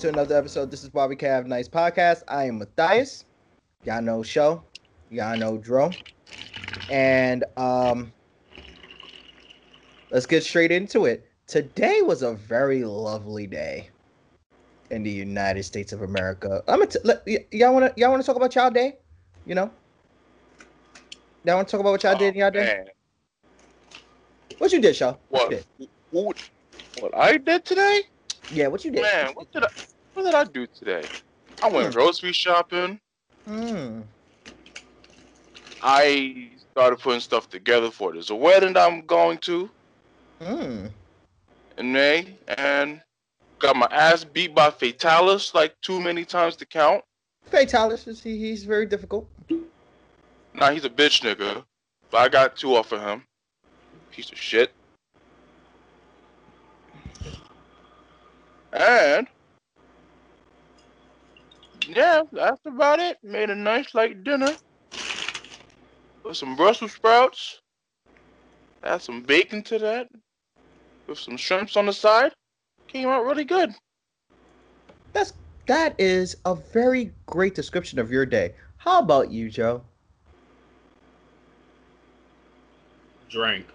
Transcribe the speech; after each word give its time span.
to 0.00 0.08
another 0.08 0.34
episode. 0.34 0.70
This 0.70 0.82
is 0.82 0.88
Bobby 0.88 1.14
Cav 1.14 1.44
Nice 1.44 1.68
Podcast. 1.68 2.22
I 2.26 2.44
am 2.44 2.58
Matthias. 2.58 3.26
Y'all 3.84 4.00
know 4.00 4.22
Show. 4.22 4.64
Y'all 5.10 5.36
know 5.36 5.58
Dro. 5.58 5.94
And 6.88 7.44
um 7.58 8.10
let's 10.10 10.24
get 10.24 10.42
straight 10.42 10.72
into 10.72 11.04
it. 11.04 11.28
Today 11.46 12.00
was 12.00 12.22
a 12.22 12.32
very 12.32 12.82
lovely 12.82 13.46
day 13.46 13.90
in 14.90 15.02
the 15.02 15.10
United 15.10 15.64
States 15.64 15.92
of 15.92 16.00
America. 16.00 16.62
I'm 16.66 16.78
gonna 16.78 16.90
t- 16.90 16.98
let, 17.04 17.22
y- 17.26 17.44
y'all 17.52 17.74
wanna 17.74 17.92
y'all 17.98 18.10
wanna 18.10 18.22
talk 18.22 18.36
about 18.36 18.54
y'all 18.54 18.70
day? 18.70 18.94
You 19.44 19.54
know? 19.54 19.70
Y'all 21.44 21.56
wanna 21.56 21.68
talk 21.68 21.80
about 21.80 21.90
what 21.90 22.02
y'all 22.04 22.16
did 22.16 22.32
in 22.32 22.40
y'all 22.40 22.50
day? 22.50 22.84
What 24.56 24.72
you 24.72 24.80
did, 24.80 24.96
Shaw? 24.96 25.16
What 25.28 25.28
what, 25.28 25.50
you 25.50 25.56
did? 25.78 25.88
what, 26.10 26.36
what 27.00 27.14
I 27.14 27.36
did 27.36 27.66
today? 27.66 28.00
Yeah, 28.50 28.68
what 28.68 28.82
you 28.82 28.92
did? 28.92 29.02
Man, 29.02 29.32
what 29.34 29.52
did 29.52 29.64
I, 29.64 29.68
what 30.14 30.24
did 30.24 30.34
I 30.34 30.44
do 30.44 30.66
today? 30.66 31.08
I 31.62 31.68
went 31.68 31.88
Hmm. 31.88 31.92
grocery 31.92 32.32
shopping. 32.32 33.00
Mm. 33.48 34.02
I 35.82 36.50
started 36.72 36.98
putting 37.00 37.20
stuff 37.20 37.48
together 37.48 37.90
for 37.90 38.12
this 38.12 38.30
a 38.30 38.34
wedding 38.34 38.76
I'm 38.76 39.06
going 39.06 39.38
to 39.38 39.70
Mm. 40.40 40.90
in 41.78 41.92
May, 41.92 42.38
and 42.48 43.02
got 43.58 43.76
my 43.76 43.86
ass 43.90 44.24
beat 44.24 44.54
by 44.54 44.70
Fatalis 44.70 45.54
like 45.54 45.74
too 45.82 46.00
many 46.00 46.24
times 46.24 46.56
to 46.56 46.66
count. 46.66 47.04
Fatalis, 47.50 48.06
is- 48.08 48.22
he, 48.22 48.38
he's 48.38 48.64
very 48.64 48.86
difficult. 48.86 49.28
Nah, 50.54 50.70
he's 50.70 50.84
a 50.84 50.90
bitch 50.90 51.22
nigga, 51.22 51.64
but 52.10 52.18
I 52.18 52.28
got 52.28 52.56
two 52.56 52.74
off 52.76 52.92
of 52.92 53.00
him. 53.02 53.24
Piece 54.10 54.30
of 54.32 54.38
shit. 54.38 54.72
And 58.72 59.26
yeah, 61.96 62.22
that's 62.32 62.60
about 62.66 63.00
it. 63.00 63.18
Made 63.22 63.50
a 63.50 63.54
nice 63.54 63.94
light 63.94 64.24
dinner 64.24 64.54
with 66.24 66.36
some 66.36 66.56
Brussels 66.56 66.92
sprouts. 66.92 67.60
Add 68.82 69.02
some 69.02 69.22
bacon 69.22 69.62
to 69.64 69.78
that 69.78 70.08
with 71.06 71.18
some 71.18 71.36
shrimps 71.36 71.76
on 71.76 71.86
the 71.86 71.92
side. 71.92 72.32
Came 72.88 73.08
out 73.08 73.24
really 73.24 73.44
good. 73.44 73.74
That's 75.12 75.32
that 75.66 75.94
is 75.98 76.36
a 76.44 76.54
very 76.54 77.12
great 77.26 77.54
description 77.54 77.98
of 77.98 78.10
your 78.10 78.26
day. 78.26 78.54
How 78.78 79.00
about 79.00 79.30
you, 79.30 79.50
Joe? 79.50 79.82
Drank. 83.28 83.66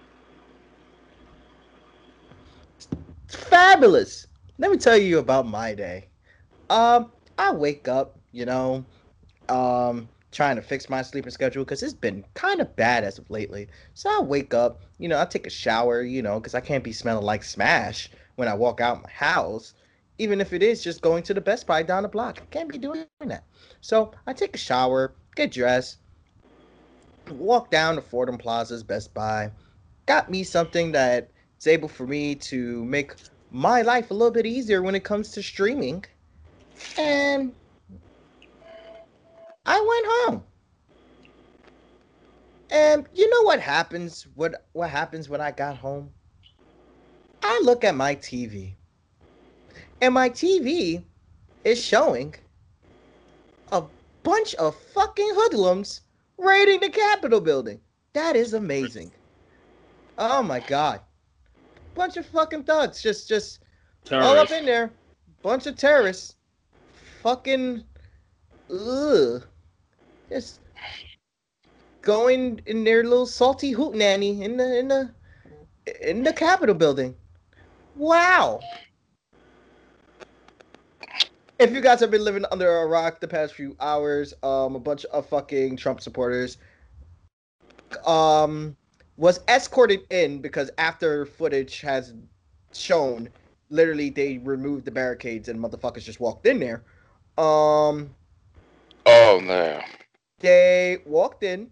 Fabulous. 3.28 4.28
Let 4.58 4.72
me 4.72 4.78
tell 4.78 4.98
you 4.98 5.20
about 5.20 5.46
my 5.48 5.74
day. 5.74 6.08
Um, 6.70 7.12
I 7.38 7.52
wake 7.52 7.88
up, 7.88 8.18
you 8.32 8.46
know, 8.46 8.86
um, 9.50 10.10
trying 10.32 10.56
to 10.58 10.62
fix 10.62 10.90
my 10.90 11.02
sleeping 11.02 11.32
schedule 11.32 11.64
because 11.64 11.84
it's 11.84 11.94
been 11.94 12.26
kind 12.34 12.62
of 12.62 12.76
bad 12.76 13.04
as 13.04 13.18
of 13.18 13.30
lately. 13.30 13.68
So 13.94 14.10
I 14.10 14.22
wake 14.22 14.54
up, 14.54 14.82
you 15.00 15.08
know, 15.08 15.20
I 15.20 15.26
take 15.26 15.48
a 15.48 15.52
shower, 15.52 16.02
you 16.02 16.22
know, 16.22 16.40
because 16.40 16.56
I 16.56 16.62
can't 16.62 16.84
be 16.84 16.94
smelling 16.94 17.26
like 17.26 17.44
smash 17.44 18.10
when 18.36 18.48
I 18.48 18.54
walk 18.54 18.82
out 18.82 19.04
my 19.04 19.10
house, 19.10 19.74
even 20.18 20.42
if 20.42 20.54
it 20.54 20.64
is 20.64 20.84
just 20.84 21.02
going 21.02 21.24
to 21.24 21.34
the 21.34 21.42
Best 21.42 21.68
Buy 21.68 21.84
down 21.84 22.04
the 22.04 22.10
block. 22.10 22.40
I 22.42 22.46
can't 22.46 22.70
be 22.70 22.78
doing 22.78 23.06
that. 23.26 23.46
So 23.82 24.12
I 24.28 24.34
take 24.34 24.56
a 24.56 24.60
shower, 24.60 25.16
get 25.36 25.52
dressed, 25.52 26.00
walk 27.32 27.72
down 27.72 27.96
to 27.96 28.02
Fordham 28.02 28.38
Plaza's 28.38 28.84
Best 28.84 29.14
Buy, 29.14 29.52
got 30.06 30.30
me 30.30 30.44
something 30.44 30.92
that 30.94 31.32
is 31.60 31.68
able 31.68 31.88
for 31.88 32.08
me 32.08 32.36
to 32.36 32.84
make 32.86 33.14
my 33.52 33.82
life 33.82 34.12
a 34.12 34.14
little 34.14 34.32
bit 34.32 34.46
easier 34.46 34.82
when 34.82 34.96
it 34.96 35.04
comes 35.04 35.32
to 35.32 35.44
streaming. 35.44 36.06
And 36.98 37.54
I 39.66 39.80
went 39.80 40.06
home. 40.08 40.44
And 42.72 43.08
you 43.14 43.30
know 43.30 43.44
what 43.44 43.60
happens? 43.60 44.28
What 44.36 44.66
what 44.74 44.90
happens 44.90 45.30
when 45.30 45.42
I 45.42 45.52
got 45.52 45.78
home? 45.78 46.10
I 47.44 47.62
look 47.64 47.84
at 47.84 47.96
my 47.96 48.16
TV. 48.16 48.76
And 50.02 50.14
my 50.14 50.30
TV 50.30 51.04
is 51.64 51.82
showing 51.82 52.36
a 53.72 53.84
bunch 54.24 54.56
of 54.56 54.76
fucking 54.94 55.30
hoodlums 55.34 56.02
raiding 56.38 56.80
the 56.80 56.90
Capitol 56.90 57.40
building. 57.40 57.80
That 58.14 58.36
is 58.36 58.54
amazing. 58.54 59.12
Oh 60.18 60.42
my 60.42 60.60
god. 60.60 61.02
Bunch 61.94 62.18
of 62.18 62.26
fucking 62.26 62.64
thugs 62.64 63.02
just 63.02 63.28
just 63.28 63.62
all 64.12 64.38
up 64.38 64.52
in 64.52 64.66
there. 64.66 64.92
Bunch 65.42 65.66
of 65.68 65.76
terrorists. 65.76 66.35
Fucking 67.26 67.84
ugh. 68.70 69.44
Just 70.30 70.60
going 72.04 72.62
in 72.68 72.84
their 72.84 73.04
little 73.04 73.26
salty 73.26 73.72
hoot 73.72 73.96
nanny 73.96 74.44
in 74.44 74.58
the 74.58 74.78
in 74.78 74.88
the 74.90 75.10
in 76.08 76.22
the 76.22 76.32
Capitol 76.32 76.76
building. 76.76 77.16
Wow. 77.96 78.60
If 81.58 81.72
you 81.72 81.82
guys 81.82 82.00
have 82.00 82.12
been 82.12 82.24
living 82.24 82.46
under 82.52 82.70
a 82.82 82.86
rock 82.86 83.20
the 83.20 83.28
past 83.28 83.56
few 83.56 83.76
hours, 83.80 84.36
um, 84.44 84.76
a 84.76 84.80
bunch 84.80 85.04
of 85.06 85.28
fucking 85.28 85.78
Trump 85.78 86.02
supporters, 86.02 86.60
um, 88.06 88.78
was 89.18 89.40
escorted 89.48 90.02
in 90.12 90.44
because 90.44 90.70
after 90.78 91.26
footage 91.26 91.82
has 91.82 92.14
shown, 92.72 93.30
literally 93.72 94.12
they 94.12 94.38
removed 94.38 94.86
the 94.86 94.92
barricades 94.92 95.50
and 95.50 95.60
motherfuckers 95.60 96.04
just 96.04 96.20
walked 96.20 96.46
in 96.46 96.60
there. 96.60 96.84
Um, 97.38 98.16
Oh 99.06 99.40
no. 99.44 99.82
they 100.40 101.00
walked 101.06 101.44
in, 101.44 101.72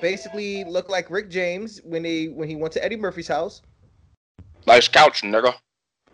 basically 0.00 0.64
looked 0.64 0.90
like 0.90 1.10
Rick 1.10 1.30
James 1.30 1.80
when 1.84 2.04
he 2.04 2.28
when 2.28 2.48
he 2.48 2.56
went 2.56 2.72
to 2.74 2.84
Eddie 2.84 2.96
Murphy's 2.96 3.28
house, 3.28 3.62
Nice 4.66 4.88
couch, 4.88 5.22
nigga. 5.22 5.54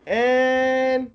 and 0.06 1.10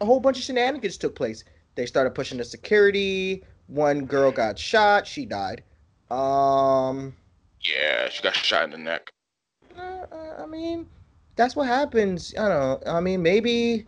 a 0.00 0.04
whole 0.04 0.20
bunch 0.20 0.38
of 0.38 0.44
shenanigans 0.44 0.96
took 0.96 1.14
place. 1.14 1.44
They 1.74 1.86
started 1.86 2.14
pushing 2.14 2.38
the 2.38 2.44
security. 2.44 3.44
One 3.66 4.04
girl 4.06 4.30
got 4.32 4.58
shot. 4.58 5.06
She 5.06 5.24
died. 5.24 5.62
Um, 6.10 7.14
Yeah, 7.62 8.08
she 8.10 8.22
got 8.22 8.34
shot 8.36 8.64
in 8.64 8.70
the 8.70 8.78
neck. 8.78 9.10
uh, 9.78 10.06
uh, 10.12 10.42
I 10.42 10.46
mean, 10.46 10.86
that's 11.36 11.56
what 11.56 11.66
happens. 11.68 12.34
I 12.38 12.48
don't 12.48 12.84
know. 12.86 12.92
I 12.92 13.00
mean, 13.00 13.22
maybe, 13.22 13.86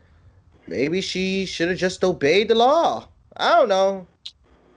maybe 0.67 1.01
she 1.01 1.47
should 1.47 1.69
have 1.69 1.79
just 1.79 2.05
obeyed 2.05 2.49
the 2.49 2.55
law. 2.55 3.09
I 3.37 3.59
don't 3.59 3.69
know. 3.69 4.07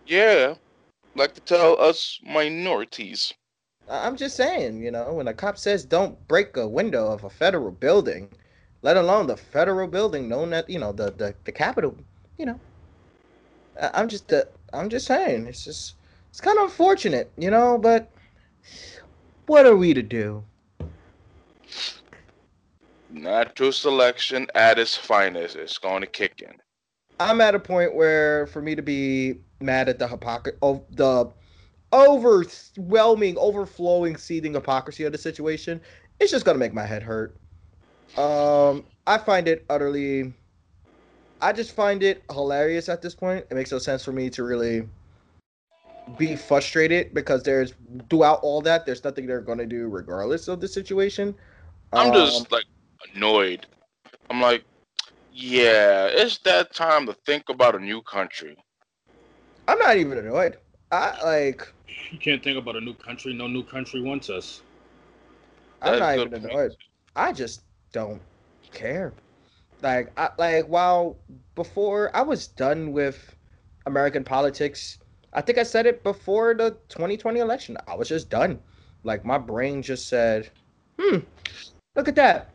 Yeah, 0.06 0.56
like 1.16 1.34
to 1.36 1.42
tell 1.42 1.80
us 1.82 2.20
minorities. 2.24 3.34
I'm 3.90 4.18
just 4.18 4.36
saying, 4.36 4.82
you 4.82 4.92
know, 4.92 5.14
when 5.14 5.28
a 5.28 5.34
cop 5.34 5.58
says 5.58 5.86
don't 5.86 6.28
break 6.28 6.58
a 6.58 6.68
window 6.68 7.08
of 7.12 7.24
a 7.24 7.30
federal 7.30 7.72
building, 7.72 8.30
let 8.82 8.98
alone 8.98 9.28
the 9.28 9.38
federal 9.38 9.88
building 9.88 10.28
known 10.28 10.54
at 10.54 10.70
you 10.70 10.80
know 10.80 10.92
the 10.92 11.12
the, 11.12 11.36
the 11.46 11.52
Capitol, 11.52 11.96
you 12.38 12.46
know, 12.46 12.60
I'm 13.80 14.08
just 14.08 14.32
uh, 14.32 14.44
I'm 14.74 14.90
just 14.90 15.08
saying 15.08 15.48
it's 15.48 15.64
just 15.64 15.96
it's 16.30 16.42
kind 16.42 16.58
of 16.58 16.66
unfortunate, 16.66 17.32
you 17.38 17.50
know, 17.50 17.78
but 17.78 18.12
what 19.46 19.66
are 19.66 19.76
we 19.76 19.94
to 19.94 20.04
do? 20.04 20.44
Natural 23.22 23.72
selection 23.72 24.48
at 24.56 24.78
its 24.80 24.96
finest 24.96 25.56
is 25.56 25.78
going 25.78 26.02
to 26.02 26.08
kick 26.08 26.42
in. 26.42 26.62
I'm 27.20 27.42
at 27.42 27.56
a 27.56 27.60
point 27.60 27.96
where 27.96 28.48
for 28.48 28.62
me 28.62 28.76
to 28.76 28.82
be 28.82 29.36
mad 29.60 29.90
at 29.90 30.00
the 30.00 30.08
hypocrisy 30.08 30.58
of 30.62 30.84
the 30.92 31.32
overwhelming, 31.94 33.38
overflowing, 33.38 34.18
seething 34.18 34.54
hypocrisy 34.54 35.04
of 35.04 35.12
the 35.12 35.18
situation, 35.18 35.82
it's 36.20 36.32
just 36.32 36.46
gonna 36.46 36.60
make 36.60 36.74
my 36.74 36.86
head 36.86 37.04
hurt. 37.04 37.36
Um, 38.18 38.86
I 39.08 39.18
find 39.18 39.48
it 39.48 39.66
utterly. 39.70 40.34
I 41.42 41.54
just 41.54 41.72
find 41.74 42.04
it 42.04 42.24
hilarious 42.32 42.90
at 42.90 43.02
this 43.02 43.16
point. 43.16 43.46
It 43.50 43.56
makes 43.56 43.72
no 43.72 43.80
sense 43.80 44.04
for 44.04 44.12
me 44.12 44.30
to 44.32 44.44
really 44.44 44.88
be 46.18 46.36
frustrated 46.36 47.14
because 47.14 47.44
there's 47.44 47.74
throughout 48.10 48.40
all 48.42 48.62
that, 48.62 48.86
there's 48.86 49.04
nothing 49.04 49.26
they're 49.28 49.42
gonna 49.42 49.66
do 49.66 49.88
regardless 49.88 50.48
of 50.48 50.62
the 50.62 50.68
situation. 50.68 51.36
I'm 51.96 52.14
Um, 52.14 52.14
just 52.14 52.52
like 52.52 52.66
annoyed. 53.14 53.66
I'm 54.30 54.42
like, 54.42 54.64
yeah, 55.34 56.08
it's 56.08 56.40
that 56.40 56.74
time 56.74 57.06
to 57.06 57.14
think 57.26 57.50
about 57.50 57.76
a 57.76 57.80
new 57.80 58.02
country. 58.02 58.58
I'm 59.68 59.80
not 59.80 59.98
even 59.98 60.18
annoyed. 60.18 60.58
I 60.92 61.24
like. 61.24 61.68
You 62.12 62.18
can't 62.18 62.44
think 62.44 62.58
about 62.58 62.76
a 62.76 62.82
new 62.82 62.94
country. 62.94 63.34
No 63.34 63.48
new 63.48 63.64
country 63.64 64.02
wants 64.02 64.30
us. 64.30 64.62
I'm 65.82 66.00
not 66.00 66.16
even 66.16 66.30
good 66.30 66.42
point. 66.42 66.52
annoyed. 66.54 66.76
I 67.16 67.34
just 67.34 67.64
don't 67.92 68.22
care. 68.72 69.14
Like 69.82 70.12
I 70.18 70.30
like 70.38 70.66
while 70.66 71.18
before 71.56 72.16
I 72.16 72.22
was 72.22 72.48
done 72.48 72.92
with 72.92 73.36
American 73.86 74.24
politics, 74.24 74.98
I 75.34 75.42
think 75.42 75.58
I 75.58 75.64
said 75.64 75.86
it 75.86 76.04
before 76.04 76.56
the 76.56 76.72
2020 76.90 77.40
election. 77.40 77.78
I 77.88 77.96
was 77.96 78.10
just 78.10 78.30
done. 78.30 78.60
Like 79.04 79.24
my 79.24 79.38
brain 79.38 79.82
just 79.82 80.08
said, 80.08 80.50
"Hmm, 81.00 81.20
look 81.96 82.08
at 82.08 82.16
that." 82.16 82.50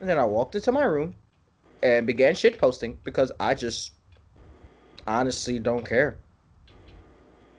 And 0.00 0.08
then 0.08 0.18
I 0.18 0.24
walked 0.24 0.54
into 0.54 0.72
my 0.72 0.84
room 0.84 1.14
and 1.82 2.06
began 2.06 2.34
shit 2.34 2.58
posting 2.58 2.98
because 3.04 3.30
I 3.38 3.54
just 3.54 3.92
honestly 5.06 5.58
don't 5.58 5.86
care. 5.86 6.16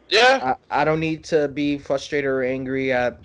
Yeah. 0.09 0.55
I, 0.71 0.81
I 0.81 0.85
don't 0.85 0.99
need 0.99 1.23
to 1.25 1.47
be 1.47 1.77
frustrated 1.77 2.29
or 2.29 2.43
angry 2.43 2.91
at, 2.91 3.19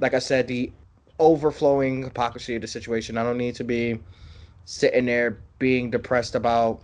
like 0.00 0.14
I 0.14 0.18
said, 0.18 0.46
the 0.48 0.70
overflowing 1.18 2.02
hypocrisy 2.04 2.56
of 2.56 2.62
the 2.62 2.68
situation. 2.68 3.16
I 3.16 3.22
don't 3.22 3.38
need 3.38 3.54
to 3.56 3.64
be 3.64 4.00
sitting 4.66 5.06
there 5.06 5.38
being 5.58 5.90
depressed 5.90 6.34
about 6.34 6.82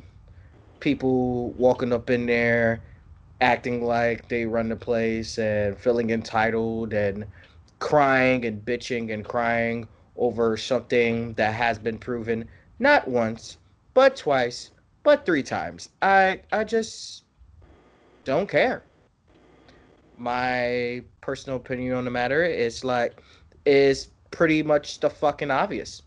people 0.80 1.50
walking 1.52 1.92
up 1.92 2.10
in 2.10 2.26
there 2.26 2.82
acting 3.40 3.84
like 3.84 4.28
they 4.28 4.46
run 4.46 4.68
the 4.68 4.76
place 4.76 5.36
and 5.36 5.76
feeling 5.76 6.10
entitled 6.10 6.92
and 6.92 7.26
crying 7.80 8.44
and 8.44 8.64
bitching 8.64 9.12
and 9.12 9.24
crying 9.24 9.86
over 10.16 10.56
something 10.56 11.34
that 11.34 11.54
has 11.54 11.78
been 11.78 11.98
proven 11.98 12.48
not 12.78 13.08
once, 13.08 13.58
but 13.94 14.16
twice, 14.16 14.70
but 15.02 15.24
three 15.26 15.42
times. 15.42 15.88
I 16.00 16.40
I 16.52 16.64
just 16.64 17.24
don't 18.24 18.48
care. 18.48 18.82
My 20.16 21.02
personal 21.20 21.56
opinion 21.56 21.94
on 21.94 22.04
the 22.04 22.10
matter 22.10 22.44
is 22.44 22.84
like 22.84 23.20
is 23.64 24.08
pretty 24.30 24.62
much 24.62 25.00
the 25.00 25.10
fucking 25.10 25.50
obvious. 25.50 26.02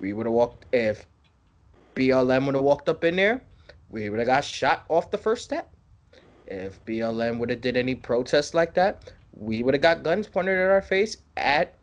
We 0.00 0.12
would 0.12 0.26
have 0.26 0.32
walked 0.32 0.66
if 0.72 1.06
BLM 1.94 2.46
would 2.46 2.54
have 2.54 2.64
walked 2.64 2.88
up 2.88 3.04
in 3.04 3.16
there, 3.16 3.42
we 3.90 4.08
would 4.08 4.18
have 4.18 4.26
got 4.26 4.44
shot 4.44 4.84
off 4.88 5.10
the 5.10 5.18
first 5.18 5.44
step. 5.44 5.68
If 6.46 6.84
BLM 6.84 7.38
would 7.38 7.50
have 7.50 7.60
did 7.60 7.76
any 7.76 7.94
protests 7.94 8.54
like 8.54 8.74
that, 8.74 9.12
we 9.36 9.62
would 9.62 9.74
have 9.74 9.82
got 9.82 10.02
guns 10.02 10.26
pointed 10.26 10.58
at 10.58 10.70
our 10.70 10.82
face 10.82 11.18
at, 11.36 11.74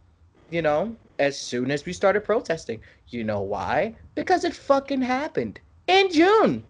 you 0.50 0.62
know, 0.62 0.96
as 1.20 1.40
soon 1.40 1.72
as 1.72 1.86
we 1.86 1.94
started 1.94 2.22
protesting. 2.22 2.82
You 3.10 3.24
know 3.24 3.42
why? 3.42 3.96
Because 4.16 4.44
it 4.44 4.56
fucking 4.56 5.02
happened 5.02 5.60
in 5.88 6.12
June. 6.12 6.66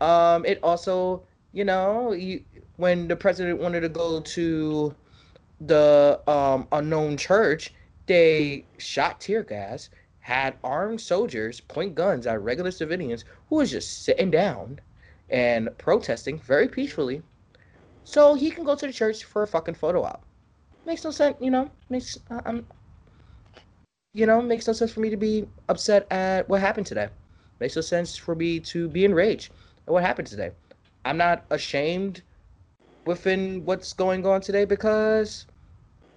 Um, 0.00 0.44
it 0.44 0.58
also, 0.62 1.22
you 1.52 1.64
know, 1.64 2.12
you, 2.12 2.42
when 2.76 3.08
the 3.08 3.16
president 3.16 3.60
wanted 3.60 3.80
to 3.80 3.88
go 3.88 4.20
to 4.20 4.94
the 5.60 6.20
um, 6.26 6.66
unknown 6.72 7.16
church, 7.16 7.72
they 8.06 8.64
shot 8.78 9.20
tear 9.20 9.42
gas, 9.42 9.90
had 10.20 10.56
armed 10.64 11.00
soldiers 11.00 11.60
point 11.60 11.94
guns 11.94 12.26
at 12.26 12.40
regular 12.42 12.70
civilians 12.70 13.24
who 13.48 13.56
was 13.56 13.70
just 13.70 14.04
sitting 14.04 14.30
down 14.30 14.80
and 15.30 15.68
protesting 15.78 16.38
very 16.38 16.68
peacefully, 16.68 17.22
so 18.04 18.34
he 18.34 18.50
can 18.50 18.64
go 18.64 18.74
to 18.74 18.86
the 18.86 18.92
church 18.92 19.24
for 19.24 19.42
a 19.42 19.46
fucking 19.46 19.74
photo 19.74 20.02
op. 20.02 20.24
Makes 20.84 21.04
no 21.04 21.10
sense, 21.10 21.36
you 21.40 21.50
know. 21.50 21.70
Makes 21.88 22.18
I'm, 22.44 22.66
you 24.14 24.26
know, 24.26 24.42
makes 24.42 24.66
no 24.66 24.72
sense 24.72 24.92
for 24.92 25.00
me 25.00 25.10
to 25.10 25.16
be 25.16 25.46
upset 25.68 26.06
at 26.10 26.48
what 26.48 26.60
happened 26.60 26.86
today. 26.86 27.08
Makes 27.60 27.76
no 27.76 27.82
sense 27.82 28.16
for 28.16 28.34
me 28.34 28.60
to 28.60 28.88
be 28.88 29.04
enraged 29.04 29.52
at 29.86 29.92
what 29.92 30.02
happened 30.02 30.28
today. 30.28 30.50
I'm 31.04 31.16
not 31.16 31.44
ashamed 31.50 32.22
within 33.06 33.64
what's 33.64 33.92
going 33.92 34.26
on 34.26 34.40
today 34.40 34.64
because 34.64 35.46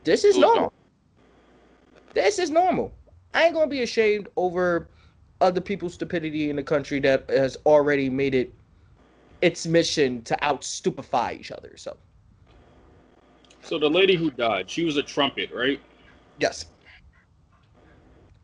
this 0.03 0.23
is 0.23 0.37
normal. 0.37 0.73
This 2.13 2.39
is 2.39 2.49
normal. 2.49 2.93
I 3.33 3.45
ain't 3.45 3.53
gonna 3.53 3.67
be 3.67 3.81
ashamed 3.81 4.27
over 4.35 4.89
other 5.41 5.61
people's 5.61 5.93
stupidity 5.95 6.49
in 6.49 6.55
the 6.55 6.63
country 6.63 6.99
that 7.01 7.29
has 7.29 7.57
already 7.65 8.09
made 8.09 8.33
it 8.35 8.53
its 9.41 9.65
mission 9.65 10.21
to 10.23 10.43
out 10.43 10.63
stupefy 10.63 11.33
each 11.39 11.51
other. 11.51 11.73
So 11.77 11.97
So 13.61 13.77
the 13.79 13.89
lady 13.89 14.15
who 14.15 14.31
died, 14.31 14.69
she 14.69 14.85
was 14.85 14.97
a 14.97 15.03
trumpet, 15.03 15.51
right? 15.53 15.79
yes. 16.39 16.65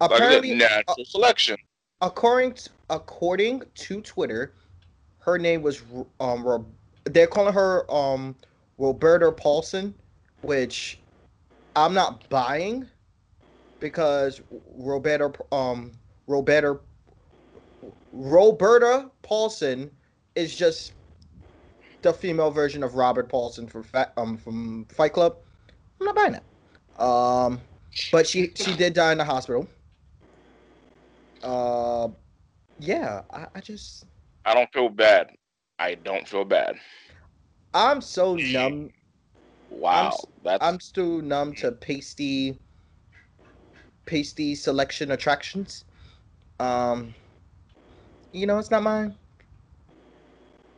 Apparently, 0.01 0.55
natural 0.55 1.05
selection. 1.05 1.57
according 2.01 2.53
to, 2.53 2.69
according 2.89 3.63
to 3.75 4.01
Twitter, 4.01 4.53
her 5.19 5.37
name 5.37 5.61
was 5.61 5.81
um 6.19 6.43
Ro- 6.43 6.65
they're 7.05 7.27
calling 7.27 7.53
her 7.53 7.89
um 7.91 8.35
Roberta 8.77 9.31
Paulson, 9.31 9.93
which 10.41 10.99
I'm 11.75 11.93
not 11.93 12.27
buying 12.29 12.87
because 13.79 14.41
Roberta 14.75 15.31
um 15.51 15.91
Roberta 16.27 16.79
Roberta 18.11 19.09
Paulson 19.21 19.91
is 20.35 20.55
just 20.55 20.93
the 22.01 22.13
female 22.13 22.51
version 22.51 22.83
of 22.83 22.95
Robert 22.95 23.29
Paulson 23.29 23.67
from 23.67 23.85
um 24.17 24.37
from 24.37 24.85
Fight 24.85 25.13
Club. 25.13 25.35
I'm 25.99 26.05
not 26.07 26.15
buying 26.15 26.33
that. 26.33 27.03
Um, 27.03 27.61
but 28.11 28.27
she 28.27 28.51
she 28.55 28.75
did 28.75 28.93
die 28.93 29.11
in 29.11 29.17
the 29.19 29.25
hospital. 29.25 29.67
Uh, 31.43 32.09
yeah, 32.79 33.23
I, 33.31 33.47
I 33.55 33.61
just 33.61 34.05
I 34.45 34.53
don't 34.53 34.71
feel 34.73 34.89
bad. 34.89 35.31
I 35.79 35.95
don't 35.95 36.27
feel 36.27 36.45
bad. 36.45 36.79
I'm 37.73 38.01
so 38.01 38.35
numb. 38.35 38.91
Wow. 39.69 40.07
s- 40.09 40.25
That's 40.43 40.61
I'm 40.61 40.79
still 40.79 41.21
numb 41.21 41.53
to 41.55 41.71
pasty, 41.71 42.59
pasty 44.05 44.55
selection 44.55 45.11
attractions. 45.11 45.85
Um, 46.59 47.15
you 48.31 48.45
know, 48.45 48.59
it's 48.59 48.71
not 48.71 48.83
mine. 48.83 49.17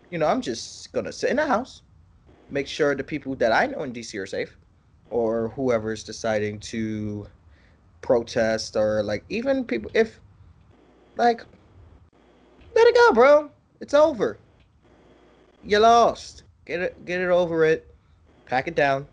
You 0.09 0.17
know, 0.19 0.27
I'm 0.27 0.41
just 0.41 0.91
gonna 0.93 1.11
sit 1.11 1.29
in 1.31 1.37
the 1.37 1.47
house, 1.47 1.81
make 2.49 2.67
sure 2.67 2.95
the 2.95 3.03
people 3.03 3.35
that 3.37 3.51
I 3.51 3.67
know 3.67 3.83
in 3.83 3.93
DC 3.93 4.17
are 4.19 4.25
safe, 4.27 4.57
or 5.09 5.49
whoever's 5.49 6.03
deciding 6.03 6.59
to 6.71 7.27
protest, 8.01 8.75
or 8.77 9.03
like 9.03 9.25
even 9.29 9.65
people 9.65 9.91
if, 9.93 10.21
like, 11.15 11.43
let 12.75 12.87
it 12.87 12.95
go, 12.95 13.13
bro. 13.13 13.49
It's 13.79 13.93
over. 13.93 14.37
You 15.63 15.79
lost. 15.79 16.43
Get 16.65 16.81
it, 16.81 17.05
get 17.05 17.21
it 17.21 17.29
over 17.29 17.65
it. 17.65 17.93
Pack 18.45 18.67
it 18.67 18.75
down. 18.75 19.07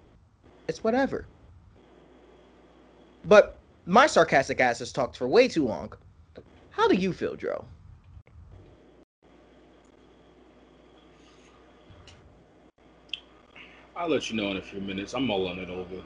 It's 0.68 0.82
whatever. 0.84 1.26
But 3.25 3.58
my 3.86 4.06
sarcastic 4.06 4.60
ass 4.60 4.78
has 4.78 4.92
talked 4.92 5.16
for 5.16 5.28
way 5.28 5.48
too 5.48 5.66
long. 5.66 5.92
How 6.70 6.88
do 6.88 6.94
you 6.94 7.12
feel, 7.12 7.36
Joe? 7.36 7.64
I'll 13.96 14.08
let 14.08 14.30
you 14.30 14.36
know 14.36 14.50
in 14.50 14.56
a 14.56 14.62
few 14.62 14.80
minutes. 14.80 15.12
I'm 15.12 15.26
mulling 15.26 15.58
it 15.58 15.68
over. 15.68 16.02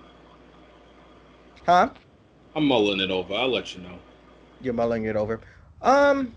Huh? 1.64 1.90
I'm 2.56 2.66
mulling 2.66 3.00
it 3.00 3.10
over. 3.10 3.34
I'll 3.34 3.50
let 3.52 3.74
you 3.74 3.82
know. 3.82 3.98
You're 4.60 4.74
mulling 4.74 5.04
it 5.04 5.14
over. 5.14 5.40
Um. 5.84 6.34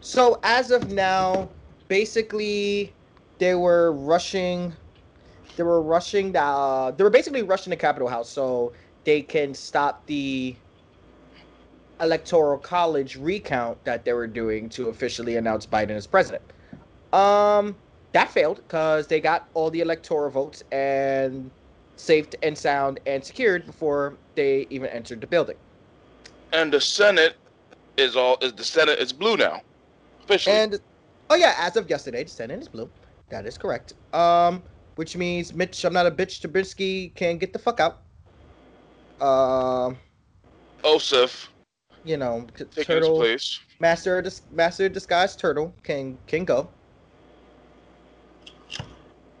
So 0.00 0.40
as 0.44 0.70
of 0.72 0.92
now, 0.92 1.50
basically, 1.88 2.94
they 3.38 3.54
were 3.54 3.92
rushing. 3.92 4.74
They 5.56 5.64
were 5.64 5.82
rushing 5.82 6.32
the. 6.32 6.42
Uh, 6.42 6.90
they 6.92 7.04
were 7.04 7.10
basically 7.10 7.42
rushing 7.42 7.70
the 7.70 7.76
Capitol 7.76 8.08
House 8.08 8.30
so 8.30 8.74
they 9.04 9.22
can 9.22 9.54
stop 9.54 10.06
the 10.06 10.56
electoral 12.00 12.58
college 12.58 13.16
recount 13.16 13.84
that 13.84 14.04
they 14.04 14.12
were 14.12 14.28
doing 14.28 14.68
to 14.70 14.88
officially 14.88 15.36
announce 15.36 15.66
Biden 15.66 15.92
as 15.92 16.06
president. 16.06 16.42
Um, 17.12 17.76
that 18.12 18.30
failed 18.30 18.58
because 18.58 19.08
they 19.08 19.20
got 19.20 19.48
all 19.54 19.70
the 19.70 19.80
electoral 19.80 20.30
votes 20.30 20.62
and 20.72 21.52
safe 21.96 22.28
and 22.42 22.58
sound 22.58 23.00
and 23.06 23.24
secured 23.24 23.66
before 23.66 24.18
they 24.36 24.66
even 24.70 24.90
entered 24.90 25.20
the 25.20 25.26
building. 25.26 25.56
and 26.52 26.72
the 26.72 26.80
Senate 26.80 27.36
is 27.96 28.16
all 28.16 28.36
is 28.40 28.52
the 28.52 28.64
Senate 28.64 28.98
is 28.98 29.12
blue 29.12 29.36
now. 29.36 29.62
Officially. 30.24 30.56
And 30.56 30.80
oh 31.30 31.34
yeah, 31.36 31.54
as 31.58 31.76
of 31.76 31.88
yesterday, 31.88 32.24
the 32.24 32.30
Senate 32.30 32.60
is 32.60 32.68
blue. 32.68 32.90
That 33.30 33.46
is 33.46 33.58
correct. 33.58 33.94
Um, 34.12 34.62
which 34.96 35.16
means 35.16 35.54
Mitch, 35.54 35.84
I'm 35.84 35.92
not 35.92 36.06
a 36.06 36.10
bitch. 36.10 36.40
Trubinsky 36.40 37.14
can 37.14 37.38
get 37.38 37.52
the 37.52 37.58
fuck 37.58 37.80
out. 37.80 38.02
Um, 39.20 39.96
Osif 40.82 41.48
you 42.04 42.16
know, 42.18 42.46
t- 42.56 42.64
taking 42.64 42.74
his 42.76 42.86
turtle 42.86 43.16
place. 43.16 43.58
master, 43.80 44.20
dis- 44.20 44.42
master 44.52 44.88
disguised 44.88 45.38
turtle 45.38 45.74
can 45.82 46.18
can 46.26 46.44
go. 46.44 46.68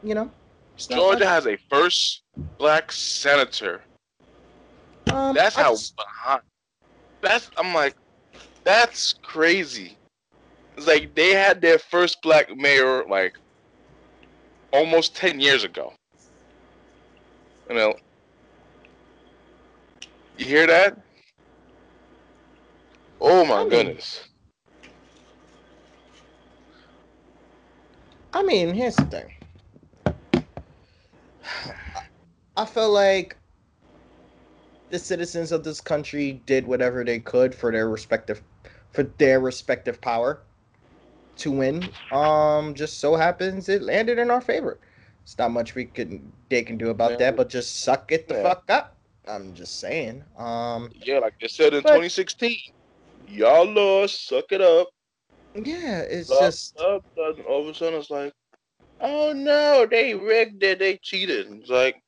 You 0.02 0.14
know, 0.14 0.30
Georgia 0.76 1.26
has 1.26 1.46
a 1.46 1.56
first 1.70 2.22
black 2.58 2.90
senator. 2.92 3.82
Um, 5.10 5.34
That's 5.34 5.56
I 5.56 5.62
how 5.62 5.70
just- 5.72 5.94
behind. 5.96 6.42
That's 7.20 7.50
I'm 7.56 7.72
like, 7.72 7.94
that's 8.64 9.14
crazy. 9.22 9.96
It's 10.76 10.86
like 10.86 11.14
they 11.14 11.32
had 11.34 11.60
their 11.60 11.78
first 11.78 12.20
black 12.22 12.54
mayor 12.56 13.04
like 13.08 13.34
almost 14.72 15.14
ten 15.14 15.38
years 15.40 15.64
ago. 15.64 15.92
You 17.68 17.76
know, 17.76 17.94
you 20.36 20.46
hear 20.46 20.66
that? 20.66 20.98
Oh 23.20 23.44
my 23.44 23.60
I 23.60 23.64
mean- 23.64 23.70
goodness! 23.70 24.28
I 28.32 28.42
mean, 28.42 28.74
here's 28.74 28.96
the 28.96 29.04
thing. 29.04 29.30
I 32.56 32.64
feel 32.64 32.90
like 32.90 33.36
the 34.90 34.98
citizens 34.98 35.52
of 35.52 35.64
this 35.64 35.80
country 35.80 36.42
did 36.46 36.66
whatever 36.66 37.04
they 37.04 37.18
could 37.20 37.54
for 37.54 37.70
their 37.72 37.88
respective 37.88 38.42
for 38.94 39.02
their 39.18 39.40
respective 39.40 40.00
power 40.00 40.40
to 41.36 41.50
win. 41.50 41.88
Um, 42.12 42.74
just 42.74 43.00
so 43.00 43.16
happens 43.16 43.68
it 43.68 43.82
landed 43.82 44.18
in 44.18 44.30
our 44.30 44.40
favor. 44.40 44.78
It's 45.22 45.36
not 45.36 45.50
much 45.50 45.74
we 45.74 45.86
can 45.86 46.32
they 46.48 46.62
can 46.62 46.78
do 46.78 46.90
about 46.90 47.12
Yeah. 47.12 47.16
that, 47.18 47.36
but 47.36 47.48
just 47.48 47.80
suck 47.80 48.12
it 48.12 48.28
the 48.28 48.34
Yeah. 48.36 48.42
fuck 48.42 48.64
up. 48.70 48.96
I'm 49.26 49.54
just 49.54 49.80
saying. 49.80 50.22
Um, 50.38 50.92
Yeah, 51.02 51.18
like 51.18 51.34
they 51.40 51.48
said 51.48 51.74
in 51.74 51.82
But- 51.82 51.88
2016, 51.90 52.56
y'all 53.28 53.66
lost, 53.66 54.26
suck 54.28 54.52
it 54.52 54.60
up. 54.60 54.88
yeah, 55.54 56.00
it's 56.02 56.28
Blah, 56.28 56.40
just 56.40 56.76
blah, 56.76 56.98
blah. 57.14 57.32
All 57.48 57.62
of 57.62 57.68
a 57.68 57.74
sudden, 57.74 57.98
it's 57.98 58.10
like, 58.10 58.32
oh 59.00 59.32
no, 59.32 59.86
they 59.90 60.14
rigged 60.14 60.62
it, 60.62 60.78
they 60.78 60.98
cheated. 60.98 61.46
It's 61.50 61.70
like, 61.70 62.00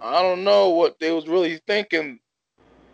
I 0.00 0.22
don't 0.22 0.44
know 0.44 0.70
what 0.70 0.98
they 1.00 1.10
was 1.10 1.26
really 1.26 1.60
thinking. 1.66 2.20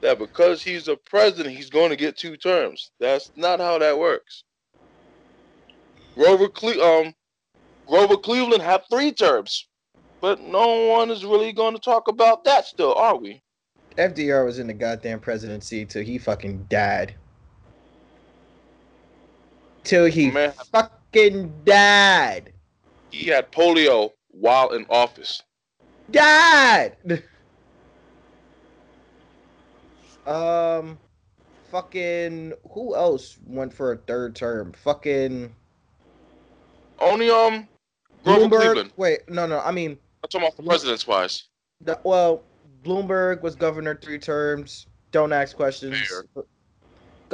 That 0.02 0.18
because 0.18 0.62
he's 0.62 0.88
a 0.88 0.96
president, 0.96 1.54
he's 1.56 1.70
going 1.70 1.90
to 1.90 1.96
get 1.96 2.16
two 2.16 2.36
terms. 2.36 2.90
That's 2.98 3.30
not 3.36 3.60
how 3.60 3.78
that 3.78 3.96
works. 3.96 4.42
Grover 6.16 6.48
Cle- 6.48 6.82
um, 6.82 7.14
Grover 7.86 8.16
Cleveland 8.16 8.62
had 8.62 8.82
three 8.90 9.12
terms, 9.12 9.68
but 10.20 10.40
no 10.40 10.88
one 10.88 11.10
is 11.10 11.24
really 11.24 11.52
going 11.52 11.74
to 11.74 11.80
talk 11.80 12.08
about 12.08 12.44
that 12.44 12.66
still, 12.66 12.94
are 12.94 13.16
we? 13.16 13.40
FDR 13.96 14.44
was 14.44 14.58
in 14.58 14.66
the 14.66 14.72
goddamn 14.72 15.20
presidency 15.20 15.84
till 15.84 16.02
he 16.02 16.18
fucking 16.18 16.66
died. 16.68 17.14
Till 19.84 20.06
he 20.06 20.32
Man. 20.32 20.52
fucking 20.72 21.52
died. 21.64 22.52
He 23.10 23.28
had 23.28 23.52
polio 23.52 24.10
while 24.30 24.70
in 24.70 24.84
office. 24.90 25.42
Died. 26.10 26.96
um, 30.26 30.98
fucking 31.70 32.52
who 32.72 32.94
else 32.94 33.38
went 33.46 33.72
for 33.72 33.92
a 33.92 33.96
third 33.96 34.34
term? 34.34 34.72
Fucking 34.72 35.54
Only 37.00 37.30
um, 37.30 37.68
Grover 38.24 38.46
Bloomberg. 38.48 38.60
Cleveland. 38.60 38.92
Wait, 38.96 39.20
no, 39.28 39.46
no. 39.46 39.60
I 39.60 39.72
mean, 39.72 39.92
I'm 40.22 40.28
talking 40.28 40.46
about 40.46 40.56
the 40.56 40.62
president's 40.62 41.06
wise. 41.06 41.48
the, 41.80 41.98
well, 42.04 42.42
Bloomberg 42.84 43.42
was 43.42 43.54
governor 43.54 43.98
three 44.00 44.18
terms. 44.18 44.86
Don't 45.10 45.32
ask 45.32 45.56
questions. 45.56 45.92
Mayor. 45.92 46.46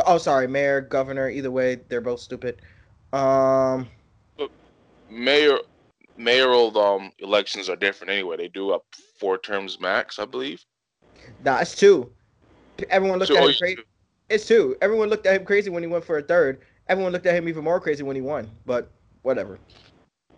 Oh, 0.06 0.18
sorry, 0.18 0.46
mayor, 0.46 0.80
governor. 0.80 1.28
Either 1.28 1.50
way, 1.50 1.80
they're 1.88 2.00
both 2.00 2.20
stupid. 2.20 2.62
Um, 3.12 3.88
Mayor, 5.10 5.58
mayoral 6.16 6.76
um 6.78 7.12
elections 7.20 7.68
are 7.68 7.76
different 7.76 8.10
anyway. 8.10 8.36
They 8.36 8.48
do 8.48 8.70
up 8.72 8.84
four 9.18 9.38
terms 9.38 9.80
max, 9.80 10.18
I 10.18 10.24
believe. 10.24 10.64
nah, 11.44 11.58
it's 11.60 11.74
two. 11.74 12.12
Everyone 12.90 13.18
looked 13.18 13.34
So, 13.34 13.36
at 13.36 13.42
oh, 13.42 13.48
him 13.48 13.54
crazy. 13.54 13.82
It's 14.28 14.46
two. 14.46 14.76
Everyone 14.80 15.08
looked 15.08 15.26
at 15.26 15.36
him 15.36 15.44
crazy 15.44 15.70
when 15.70 15.82
he 15.82 15.88
went 15.88 16.04
for 16.04 16.18
a 16.18 16.22
third. 16.22 16.60
Everyone 16.88 17.12
looked 17.12 17.26
at 17.26 17.34
him 17.34 17.48
even 17.48 17.64
more 17.64 17.80
crazy 17.80 18.02
when 18.02 18.16
he 18.16 18.22
won. 18.22 18.50
But 18.66 18.90
whatever. 19.22 19.58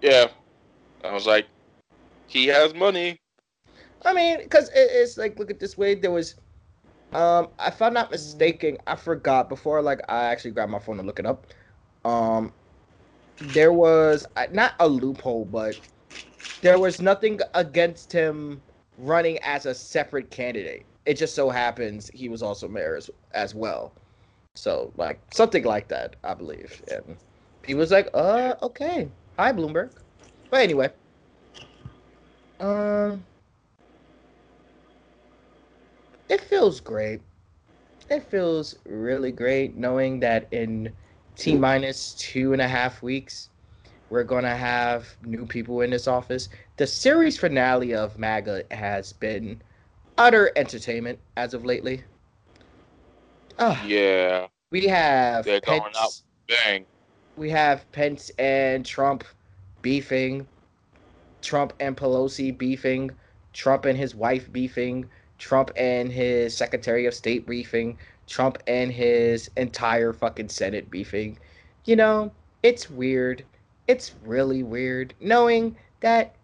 yeah, 0.01 0.29
I 1.05 1.13
was 1.13 1.27
like, 1.27 1.47
he 2.27 2.47
has 2.49 2.75
money. 2.75 3.21
I 4.05 4.13
mean, 4.15 4.39
because 4.39 4.69
it, 4.71 4.89
it's 4.93 5.17
like, 5.19 5.39
look 5.39 5.51
at 5.51 5.61
this 5.61 5.77
way. 5.77 5.95
There 5.95 6.11
was, 6.11 6.37
um, 7.13 7.49
if 7.61 7.81
I'm 7.83 7.93
not 7.95 8.11
mistaken, 8.11 8.79
I 8.87 8.97
forgot 8.97 9.49
before. 9.49 9.83
Like, 9.83 10.01
I 10.09 10.25
actually 10.25 10.53
grabbed 10.53 10.73
my 10.73 10.79
phone 10.79 10.97
to 10.99 11.03
look 11.03 11.19
it 11.19 11.27
up. 11.27 11.47
Um, 12.05 12.53
there 13.41 13.73
was 13.73 14.27
not 14.53 14.75
a 14.81 14.89
loophole, 14.89 15.45
but 15.45 15.81
there 16.63 16.79
was 16.79 17.01
nothing 17.01 17.41
against 17.55 18.13
him 18.13 18.63
running 18.99 19.39
as 19.43 19.67
a 19.67 19.75
separate 19.75 20.31
candidate. 20.31 20.87
It 21.07 21.15
just 21.15 21.35
so 21.35 21.51
happens 21.51 22.09
he 22.13 22.29
was 22.29 22.43
also 22.43 22.69
mayor 22.69 22.97
as, 22.97 23.11
as 23.33 23.55
well. 23.55 23.93
So, 24.55 24.93
like, 24.97 25.21
something 25.33 25.65
like 25.65 25.89
that, 25.89 26.17
I 26.23 26.35
believe. 26.35 26.83
And 26.91 27.17
he 27.65 27.75
was 27.75 27.91
like, 27.91 28.09
uh, 28.15 28.55
okay. 28.63 29.09
Hi, 29.39 29.53
Bloomberg. 29.53 29.91
But 30.51 30.61
anyway. 30.61 30.91
Um, 32.59 33.25
it 36.29 36.41
feels 36.41 36.81
great. 36.81 37.21
It 38.11 38.25
feels 38.25 38.77
really 38.85 39.33
great 39.33 39.77
knowing 39.77 40.21
that 40.21 40.49
in 40.51 40.93
T 41.37 41.57
minus 41.57 42.15
two 42.15 42.53
and 42.53 42.61
a 42.61 42.69
half 42.69 43.03
weeks, 43.03 43.49
we're 44.11 44.25
to 44.45 44.51
have 44.51 45.09
new 45.25 45.47
people 45.47 45.81
in 45.81 45.91
this 45.91 46.09
office. 46.09 46.49
The 46.77 46.87
series 46.87 47.39
finale 47.39 47.95
of 47.95 48.19
MAGA 48.19 48.65
has 48.73 49.13
been 49.13 49.63
utter 50.19 50.51
entertainment 50.57 51.19
as 51.37 51.55
of 51.55 51.65
lately. 51.65 52.05
Ah, 53.59 53.85
Yeah, 53.87 54.47
we 54.71 54.87
have 54.87 55.45
They're 55.45 55.61
going 55.61 55.93
out. 55.97 56.21
bang. 56.49 56.87
we 57.37 57.51
have 57.51 57.91
Pence 57.93 58.31
and 58.39 58.85
Trump 58.85 59.25
beefing, 59.83 60.47
Trump 61.43 61.73
and 61.81 61.97
Pelosi 61.97 62.57
beefing, 62.57 63.11
Trump 63.53 63.85
and 63.85 63.99
his 63.99 64.15
wife 64.15 64.51
beefing, 64.53 65.09
Trump 65.39 65.71
and 65.77 66.13
his 66.13 66.57
Secretary 66.57 67.07
of 67.07 67.15
State 67.15 67.47
beefing, 67.47 67.99
Trump 68.27 68.59
and 68.67 68.93
his 68.93 69.51
entire 69.57 70.13
fucking 70.13 70.49
Senate 70.49 70.91
beefing. 70.91 71.39
You 71.85 71.97
know, 71.97 72.33
it's 72.63 72.91
weird. 72.91 73.45
It's 73.89 74.15
really 74.25 74.63
weird 74.63 75.15
knowing 75.21 75.77
that 76.01 76.35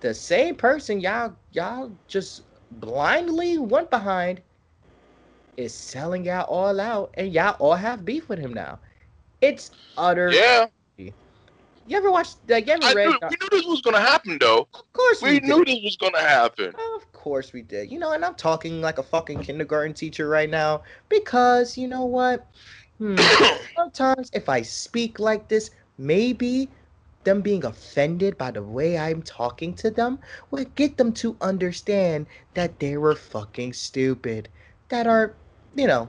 the 0.00 0.14
same 0.14 0.54
person 0.54 1.00
y'all 1.00 1.34
y'all 1.52 1.92
just 2.08 2.42
blindly 2.70 3.58
went 3.58 3.90
behind 3.90 4.40
is 5.56 5.74
selling 5.74 6.24
y'all 6.24 6.44
all 6.44 6.80
out 6.80 7.10
and 7.14 7.32
y'all 7.32 7.56
all 7.58 7.74
have 7.74 8.04
beef 8.04 8.28
with 8.28 8.38
him 8.38 8.54
now. 8.54 8.78
It's 9.40 9.70
utter 9.96 10.32
Yeah, 10.32 10.66
you 11.90 11.96
ever 11.96 12.10
watched 12.10 12.36
like 12.48 12.66
you 12.66 12.72
ever 12.72 12.84
I 12.84 12.94
read 12.94 13.08
knew, 13.08 13.18
we 13.30 13.36
knew 13.40 13.48
this 13.50 13.66
was 13.66 13.80
gonna 13.82 14.00
happen 14.00 14.38
though. 14.38 14.68
Of 14.74 14.92
course 14.92 15.22
we, 15.22 15.32
We 15.32 15.40
knew 15.40 15.64
this 15.64 15.80
was 15.82 15.96
gonna 15.96 16.20
happen. 16.20 16.72
Of 16.96 17.12
course 17.12 17.52
we 17.52 17.62
did. 17.62 17.90
You 17.90 17.98
know, 17.98 18.12
and 18.12 18.24
I'm 18.24 18.34
talking 18.34 18.80
like 18.80 18.98
a 18.98 19.02
fucking 19.02 19.42
kindergarten 19.42 19.92
teacher 19.92 20.28
right 20.28 20.48
now 20.48 20.82
because 21.08 21.76
you 21.76 21.88
know 21.88 22.04
what? 22.04 22.46
Hmm, 22.98 23.16
sometimes 23.76 24.30
if 24.32 24.48
I 24.48 24.62
speak 24.62 25.18
like 25.18 25.48
this, 25.48 25.70
maybe 25.98 26.68
them 27.24 27.42
being 27.42 27.64
offended 27.64 28.38
by 28.38 28.50
the 28.50 28.62
way 28.62 28.98
I'm 28.98 29.22
talking 29.22 29.74
to 29.74 29.90
them 29.90 30.18
will 30.50 30.64
get 30.74 30.96
them 30.96 31.12
to 31.14 31.36
understand 31.40 32.26
that 32.54 32.78
they 32.78 32.96
were 32.96 33.14
fucking 33.14 33.74
stupid. 33.74 34.48
That 34.88 35.06
are, 35.06 35.34
you 35.76 35.86
know, 35.86 36.08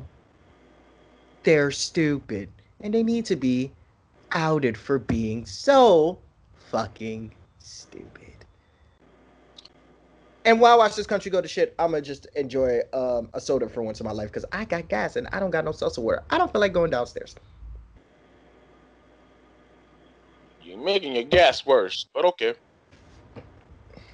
they're 1.43 1.71
stupid 1.71 2.49
and 2.79 2.93
they 2.93 3.03
need 3.03 3.25
to 3.25 3.35
be 3.35 3.71
outed 4.31 4.77
for 4.77 4.99
being 4.99 5.45
so 5.45 6.19
fucking 6.69 7.33
stupid. 7.59 8.11
And 10.43 10.59
while 10.59 10.73
I 10.73 10.77
watch 10.77 10.95
this 10.95 11.05
country 11.05 11.29
go 11.29 11.41
to 11.41 11.47
shit, 11.47 11.75
I'm 11.77 11.91
gonna 11.91 12.01
just 12.01 12.25
enjoy 12.35 12.79
um, 12.93 13.29
a 13.33 13.41
soda 13.41 13.69
for 13.69 13.83
once 13.83 13.99
in 13.99 14.05
my 14.05 14.11
life 14.11 14.29
because 14.29 14.45
I 14.51 14.65
got 14.65 14.87
gas 14.87 15.15
and 15.15 15.27
I 15.31 15.39
don't 15.39 15.51
got 15.51 15.65
no 15.65 15.71
seltzer 15.71 16.01
water. 16.01 16.23
I 16.31 16.37
don't 16.37 16.51
feel 16.51 16.61
like 16.61 16.73
going 16.73 16.89
downstairs. 16.89 17.35
You're 20.71 20.79
making 20.79 21.15
your 21.15 21.25
gas 21.25 21.65
worse, 21.65 22.05
but 22.13 22.23
okay. 22.23 22.53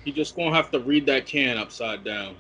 You 0.06 0.12
just 0.12 0.36
gonna 0.36 0.56
have 0.56 0.72
to 0.72 0.80
read 0.80 1.06
that 1.06 1.28
can 1.28 1.56
upside 1.56 2.04
down. 2.04 2.36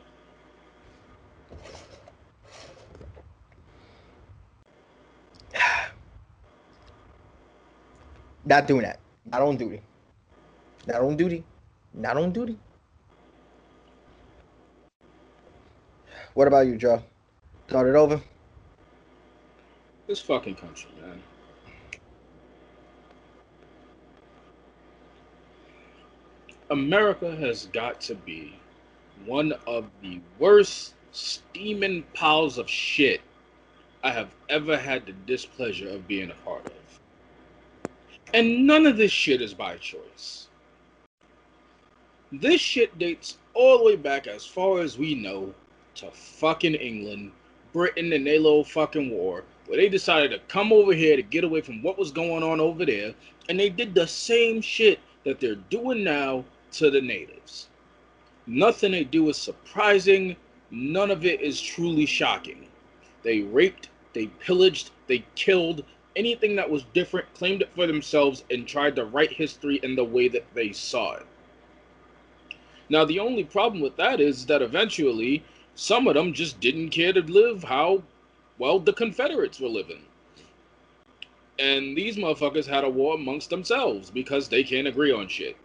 Not 8.43 8.65
doing 8.65 8.81
that. 8.81 8.99
Not 9.31 9.43
on 9.43 9.55
duty. 9.55 9.81
Not 10.87 11.01
on 11.01 11.15
duty. 11.15 11.43
Not 11.93 12.17
on 12.17 12.31
duty. 12.31 12.57
What 16.33 16.47
about 16.47 16.65
you, 16.65 16.75
Joe? 16.75 17.03
Thought 17.67 17.85
it 17.85 17.93
over? 17.93 18.19
This 20.07 20.21
fucking 20.21 20.55
country, 20.55 20.89
man. 20.99 21.21
America 26.69 27.33
has 27.33 27.67
got 27.67 28.01
to 28.01 28.13
be 28.13 28.53
one 29.25 29.53
of 29.65 29.85
the 30.01 30.19
worst 30.37 30.95
steaming 31.13 32.03
piles 32.13 32.57
of 32.57 32.69
shit 32.69 33.21
I 34.03 34.11
have 34.11 34.29
ever 34.49 34.77
had 34.77 35.05
the 35.05 35.13
displeasure 35.25 35.89
of 35.89 36.07
being 36.09 36.29
a 36.29 36.45
part 36.45 36.65
of. 36.65 36.99
And 38.33 38.67
none 38.67 38.85
of 38.85 38.97
this 38.97 39.13
shit 39.13 39.41
is 39.41 39.53
by 39.53 39.77
choice. 39.77 40.47
This 42.33 42.59
shit 42.59 42.99
dates 42.99 43.37
all 43.53 43.77
the 43.77 43.85
way 43.85 43.95
back 43.95 44.27
as 44.27 44.45
far 44.45 44.81
as 44.81 44.97
we 44.97 45.15
know 45.15 45.53
to 45.95 46.11
fucking 46.11 46.75
England, 46.75 47.31
Britain, 47.71 48.11
and 48.11 48.27
their 48.27 48.39
little 48.39 48.65
fucking 48.65 49.09
war, 49.09 49.45
where 49.67 49.77
they 49.77 49.87
decided 49.87 50.31
to 50.31 50.39
come 50.49 50.73
over 50.73 50.93
here 50.93 51.15
to 51.15 51.21
get 51.21 51.45
away 51.45 51.61
from 51.61 51.81
what 51.81 51.97
was 51.97 52.11
going 52.11 52.43
on 52.43 52.59
over 52.59 52.85
there, 52.85 53.13
and 53.47 53.57
they 53.57 53.69
did 53.69 53.95
the 53.95 54.05
same 54.05 54.59
shit 54.59 54.99
that 55.23 55.39
they're 55.39 55.55
doing 55.55 56.03
now 56.03 56.43
to 56.77 56.89
the 56.89 57.01
natives. 57.01 57.69
Nothing 58.45 58.91
they 58.91 59.03
do 59.03 59.27
is 59.29 59.37
surprising, 59.37 60.35
none 60.71 61.11
of 61.11 61.25
it 61.25 61.41
is 61.41 61.61
truly 61.61 62.05
shocking. 62.05 62.67
They 63.23 63.41
raped, 63.41 63.89
they 64.13 64.27
pillaged, 64.27 64.91
They 65.07 65.25
killed 65.35 65.83
anything 66.15 66.55
that 66.55 66.69
was 66.69 66.83
different, 66.93 67.33
claimed 67.33 67.61
it 67.61 67.69
for 67.75 67.87
themselves, 67.87 68.43
and 68.49 68.67
tried 68.67 68.95
to 68.95 69.05
write 69.05 69.31
history 69.31 69.79
in 69.83 69.95
the 69.95 70.03
way 70.03 70.27
that 70.29 70.45
they 70.53 70.71
saw 70.71 71.13
it. 71.13 71.25
Now, 72.89 73.05
the 73.05 73.19
only 73.19 73.43
problem 73.43 73.81
with 73.81 73.97
that 73.97 74.21
is 74.21 74.45
that 74.45 74.61
eventually 74.61 75.43
some 75.75 76.07
of 76.07 76.15
them 76.15 76.33
just 76.33 76.59
didn't 76.59 76.89
care 76.89 77.13
to 77.13 77.21
live 77.21 77.63
how, 77.63 78.03
well, 78.57 78.79
the 78.79 78.93
Confederates 78.93 79.59
were 79.59 79.67
living. 79.67 80.03
And 81.59 81.97
these 81.97 82.17
motherfuckers 82.17 82.65
had 82.65 82.83
a 82.83 82.89
war 82.89 83.15
amongst 83.15 83.49
themselves 83.49 84.09
because 84.09 84.47
they 84.47 84.63
can't 84.63 84.87
agree 84.87 85.11
on 85.11 85.27
shit. 85.27 85.57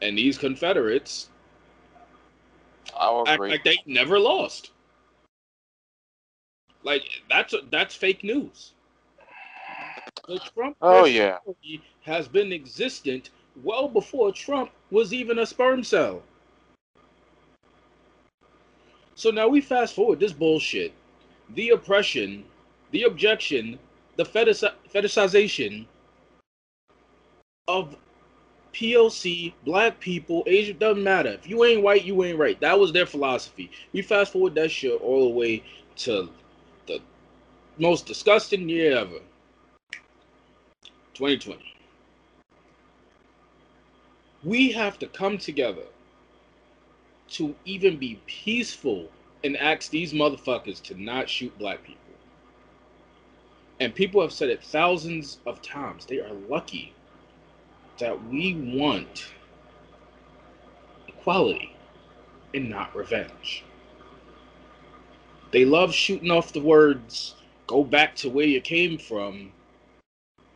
And 0.00 0.16
these 0.16 0.38
Confederates 0.38 1.28
act 3.00 3.28
agree. 3.28 3.50
like 3.50 3.64
they 3.64 3.76
never 3.86 4.18
lost. 4.18 4.70
Like 6.82 7.04
that's 7.28 7.54
that's 7.70 7.94
fake 7.94 8.22
news. 8.22 8.72
The 10.26 10.38
Trump 10.54 10.76
oh 10.82 11.04
yeah. 11.06 11.38
has 12.02 12.28
been 12.28 12.52
existent 12.52 13.30
well 13.62 13.88
before 13.88 14.32
Trump 14.32 14.70
was 14.90 15.12
even 15.12 15.38
a 15.38 15.46
sperm 15.46 15.82
cell. 15.82 16.22
So 19.14 19.30
now 19.30 19.48
we 19.48 19.60
fast 19.60 19.94
forward 19.94 20.20
this 20.20 20.32
bullshit, 20.32 20.92
the 21.54 21.70
oppression, 21.70 22.44
the 22.92 23.02
objection, 23.02 23.78
the 24.16 24.24
fetish- 24.24 24.62
fetishization 24.94 25.86
of 27.66 27.96
POC, 28.78 29.54
black 29.64 29.98
people, 29.98 30.44
Asian, 30.46 30.78
doesn't 30.78 31.02
matter. 31.02 31.30
If 31.30 31.48
you 31.48 31.64
ain't 31.64 31.82
white, 31.82 32.04
you 32.04 32.22
ain't 32.22 32.38
right. 32.38 32.60
That 32.60 32.78
was 32.78 32.92
their 32.92 33.06
philosophy. 33.06 33.72
We 33.92 34.02
fast 34.02 34.32
forward 34.32 34.54
that 34.54 34.70
shit 34.70 35.00
all 35.00 35.28
the 35.28 35.34
way 35.34 35.64
to 35.96 36.28
the 36.86 37.00
most 37.76 38.06
disgusting 38.06 38.68
year 38.68 38.96
ever 38.96 39.18
2020. 41.14 41.74
We 44.44 44.70
have 44.70 44.96
to 45.00 45.08
come 45.08 45.38
together 45.38 45.86
to 47.30 47.56
even 47.64 47.96
be 47.96 48.20
peaceful 48.26 49.08
and 49.42 49.56
ask 49.56 49.90
these 49.90 50.12
motherfuckers 50.12 50.80
to 50.82 51.02
not 51.02 51.28
shoot 51.28 51.56
black 51.58 51.82
people. 51.82 51.98
And 53.80 53.92
people 53.92 54.22
have 54.22 54.32
said 54.32 54.50
it 54.50 54.62
thousands 54.62 55.40
of 55.46 55.62
times. 55.62 56.06
They 56.06 56.20
are 56.20 56.32
lucky 56.48 56.94
that 57.98 58.28
we 58.28 58.54
want 58.54 59.26
equality 61.06 61.74
and 62.54 62.70
not 62.70 62.94
revenge. 62.94 63.64
They 65.50 65.64
love 65.64 65.94
shooting 65.94 66.30
off 66.30 66.52
the 66.52 66.60
words, 66.60 67.34
go 67.66 67.84
back 67.84 68.14
to 68.16 68.30
where 68.30 68.46
you 68.46 68.60
came 68.60 68.98
from, 68.98 69.52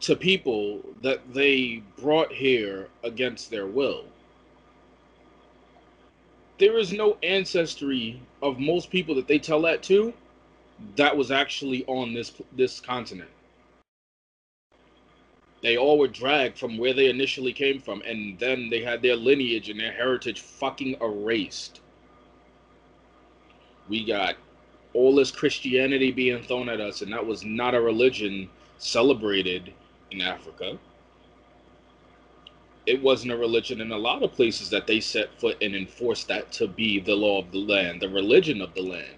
to 0.01 0.17
people 0.17 0.81
that 1.03 1.33
they 1.33 1.83
brought 2.01 2.33
here 2.33 2.89
against 3.05 3.51
their 3.51 3.67
will. 3.67 4.05
There 6.59 6.79
is 6.79 6.93
no 6.93 7.17
ancestry 7.23 8.21
of 8.43 8.59
most 8.59 8.91
people 8.91 9.15
that 9.15 9.27
they 9.27 9.39
tell 9.39 9.63
that 9.63 9.83
to 9.85 10.13
that 10.97 11.17
was 11.17 11.31
actually 11.31 11.85
on 11.87 12.13
this 12.13 12.33
this 12.57 12.81
continent. 12.81 13.31
They 15.63 15.77
all 15.77 15.97
were 15.97 16.09
dragged 16.09 16.59
from 16.59 16.77
where 16.77 16.93
they 16.93 17.09
initially 17.09 17.53
came 17.53 17.81
from, 17.81 18.03
and 18.03 18.39
then 18.39 18.69
they 18.69 18.83
had 18.83 19.01
their 19.01 19.17
lineage 19.17 19.71
and 19.71 19.79
their 19.79 19.93
heritage 19.93 20.41
fucking 20.41 20.97
erased. 21.01 21.81
We 23.89 24.05
got 24.05 24.35
all 24.93 25.15
this 25.15 25.31
Christianity 25.31 26.11
being 26.11 26.43
thrown 26.43 26.69
at 26.69 26.81
us, 26.81 27.03
and 27.03 27.13
that 27.13 27.27
was 27.27 27.45
not 27.45 27.75
a 27.75 27.81
religion 27.81 28.51
celebrated 28.79 29.73
in 30.11 30.21
Africa. 30.21 30.79
It 32.85 33.01
wasn't 33.01 33.33
a 33.33 33.37
religion 33.37 33.81
in 33.81 33.93
a 33.93 33.99
lot 33.99 34.25
of 34.25 34.33
places 34.33 34.69
that 34.71 34.89
they 34.89 34.99
set 34.99 35.39
foot 35.39 35.57
and 35.63 35.77
enforced 35.77 36.27
that 36.29 36.51
to 36.53 36.67
be 36.67 36.99
the 36.99 37.15
law 37.15 37.41
of 37.41 37.53
the 37.53 37.59
land, 37.59 38.03
the 38.03 38.09
religion 38.09 38.61
of 38.61 38.75
the 38.75 38.83
land. 38.83 39.15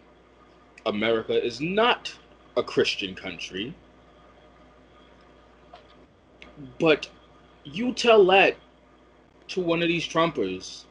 America 0.84 1.42
is 1.42 1.62
not 1.62 2.14
a 2.58 2.62
Christian 2.62 3.14
country. 3.14 3.74
But 6.78 7.08
you 7.64 7.92
tell 7.92 8.24
that 8.26 8.56
to 9.48 9.60
one 9.60 9.82
of 9.82 9.88
these 9.88 10.06
Trumpers, 10.06 10.84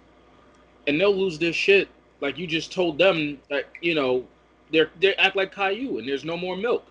and 0.87 0.99
they'll 0.99 1.15
lose 1.15 1.39
their 1.39 1.53
shit. 1.53 1.87
Like 2.19 2.37
you 2.37 2.47
just 2.47 2.71
told 2.71 2.97
them 2.97 3.39
that 3.49 3.65
you 3.81 3.95
know 3.95 4.25
they're 4.71 4.89
they 4.99 5.15
act 5.15 5.35
like 5.35 5.53
Caillou, 5.53 5.99
and 5.99 6.07
there's 6.07 6.25
no 6.25 6.37
more 6.37 6.57
milk. 6.57 6.85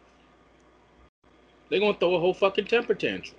They're 1.69 1.81
gonna 1.81 1.99
throw 1.99 2.15
a 2.15 2.21
whole 2.21 2.35
fucking 2.35 2.67
temper 2.67 2.95
tantrum. 2.95 3.37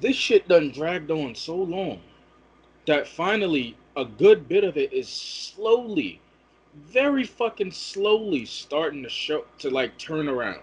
This 0.00 0.16
shit 0.16 0.48
done 0.48 0.70
dragged 0.70 1.10
on 1.10 1.34
so 1.34 1.54
long 1.56 2.00
that 2.86 3.06
finally 3.06 3.76
a 3.96 4.04
good 4.04 4.48
bit 4.48 4.64
of 4.64 4.76
it 4.76 4.92
is 4.92 5.08
slowly, 5.08 6.20
very 6.74 7.24
fucking 7.24 7.70
slowly 7.70 8.44
starting 8.44 9.02
to 9.02 9.08
show 9.08 9.44
to 9.58 9.70
like 9.70 9.96
turn 9.98 10.28
around. 10.28 10.62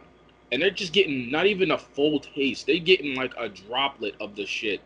And 0.52 0.62
they're 0.62 0.72
just 0.72 0.94
getting 0.94 1.30
not 1.30 1.46
even 1.46 1.72
a 1.72 1.78
full 1.78 2.20
taste. 2.20 2.66
They're 2.66 2.80
getting 2.80 3.16
like 3.16 3.34
a 3.38 3.50
droplet 3.50 4.16
of 4.20 4.36
the 4.36 4.46
shit 4.46 4.82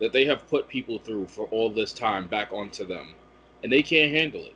that 0.00 0.12
they 0.12 0.24
have 0.26 0.48
put 0.48 0.68
people 0.68 0.98
through 0.98 1.26
for 1.26 1.46
all 1.46 1.70
this 1.70 1.92
time 1.92 2.26
back 2.26 2.52
onto 2.52 2.84
them. 2.84 3.14
And 3.62 3.72
they 3.72 3.82
can't 3.82 4.12
handle 4.12 4.44
it. 4.44 4.54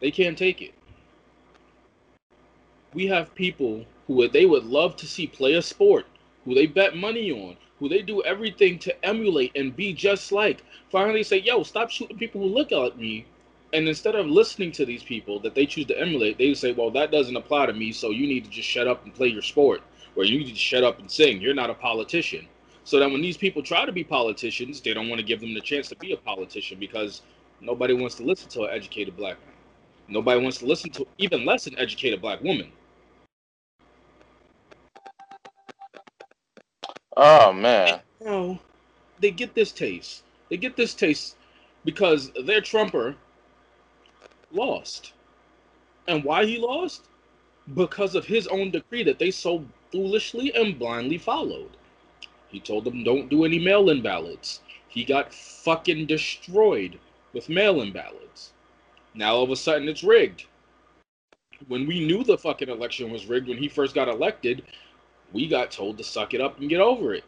They 0.00 0.10
can't 0.10 0.38
take 0.38 0.62
it. 0.62 0.74
We 2.94 3.06
have 3.06 3.34
people 3.34 3.84
who 4.06 4.26
they 4.28 4.46
would 4.46 4.64
love 4.64 4.96
to 4.96 5.06
see 5.06 5.26
play 5.26 5.54
a 5.54 5.62
sport, 5.62 6.06
who 6.44 6.54
they 6.54 6.66
bet 6.66 6.96
money 6.96 7.30
on, 7.30 7.56
who 7.78 7.88
they 7.88 8.02
do 8.02 8.22
everything 8.22 8.78
to 8.80 9.04
emulate 9.04 9.52
and 9.56 9.74
be 9.74 9.92
just 9.92 10.32
like, 10.32 10.62
finally 10.90 11.22
say, 11.22 11.38
yo, 11.38 11.62
stop 11.62 11.90
shooting 11.90 12.18
people 12.18 12.40
who 12.40 12.48
look 12.48 12.70
like 12.70 12.96
me. 12.96 13.26
And 13.72 13.88
instead 13.88 14.14
of 14.14 14.26
listening 14.26 14.70
to 14.72 14.84
these 14.84 15.02
people 15.02 15.40
that 15.40 15.54
they 15.54 15.64
choose 15.64 15.86
to 15.86 15.98
emulate, 15.98 16.36
they 16.36 16.52
say, 16.52 16.72
well, 16.72 16.90
that 16.90 17.10
doesn't 17.10 17.36
apply 17.36 17.66
to 17.66 17.72
me, 17.72 17.90
so 17.90 18.10
you 18.10 18.26
need 18.26 18.44
to 18.44 18.50
just 18.50 18.68
shut 18.68 18.86
up 18.86 19.04
and 19.04 19.14
play 19.14 19.28
your 19.28 19.42
sport, 19.42 19.82
or 20.14 20.24
you 20.24 20.38
need 20.38 20.50
to 20.50 20.54
shut 20.54 20.84
up 20.84 20.98
and 20.98 21.10
sing. 21.10 21.40
You're 21.40 21.54
not 21.54 21.70
a 21.70 21.74
politician. 21.74 22.46
So 22.84 22.98
that 22.98 23.10
when 23.10 23.22
these 23.22 23.36
people 23.36 23.62
try 23.62 23.86
to 23.86 23.92
be 23.92 24.04
politicians, 24.04 24.80
they 24.80 24.92
don't 24.92 25.08
want 25.08 25.20
to 25.20 25.26
give 25.26 25.40
them 25.40 25.54
the 25.54 25.60
chance 25.60 25.88
to 25.88 25.96
be 25.96 26.12
a 26.12 26.16
politician 26.16 26.78
because 26.78 27.22
nobody 27.60 27.94
wants 27.94 28.16
to 28.16 28.24
listen 28.24 28.50
to 28.50 28.64
an 28.64 28.70
educated 28.72 29.16
black 29.16 29.38
man. 29.40 29.54
Nobody 30.08 30.42
wants 30.42 30.58
to 30.58 30.66
listen 30.66 30.90
to 30.90 31.06
even 31.16 31.46
less 31.46 31.66
an 31.66 31.78
educated 31.78 32.20
black 32.20 32.42
woman. 32.42 32.72
Oh 37.16 37.52
man. 37.52 38.00
No, 38.20 38.58
they 39.20 39.30
get 39.30 39.54
this 39.54 39.72
taste. 39.72 40.24
They 40.50 40.56
get 40.56 40.76
this 40.76 40.92
taste 40.92 41.36
because 41.84 42.32
their 42.44 42.60
Trumper 42.60 43.16
lost. 44.52 45.12
And 46.08 46.24
why 46.24 46.44
he 46.44 46.58
lost? 46.58 47.08
Because 47.74 48.14
of 48.14 48.26
his 48.26 48.46
own 48.48 48.70
decree 48.70 49.02
that 49.04 49.18
they 49.18 49.30
so 49.30 49.64
foolishly 49.90 50.52
and 50.54 50.78
blindly 50.78 51.18
followed. 51.18 51.76
He 52.48 52.60
told 52.60 52.84
them 52.84 53.04
don't 53.04 53.30
do 53.30 53.44
any 53.44 53.58
mail 53.58 53.90
in 53.90 54.02
ballots. 54.02 54.60
He 54.88 55.04
got 55.04 55.32
fucking 55.32 56.06
destroyed 56.06 56.98
with 57.32 57.48
mail 57.48 57.80
in 57.80 57.92
ballots. 57.92 58.52
Now 59.14 59.36
all 59.36 59.42
of 59.42 59.50
a 59.50 59.56
sudden 59.56 59.88
it's 59.88 60.02
rigged. 60.04 60.46
When 61.68 61.86
we 61.86 62.04
knew 62.04 62.24
the 62.24 62.36
fucking 62.36 62.68
election 62.68 63.10
was 63.10 63.26
rigged 63.26 63.48
when 63.48 63.58
he 63.58 63.68
first 63.68 63.94
got 63.94 64.08
elected, 64.08 64.64
we 65.32 65.48
got 65.48 65.70
told 65.70 65.96
to 65.98 66.04
suck 66.04 66.34
it 66.34 66.40
up 66.40 66.58
and 66.58 66.68
get 66.68 66.80
over 66.80 67.14
it. 67.14 67.24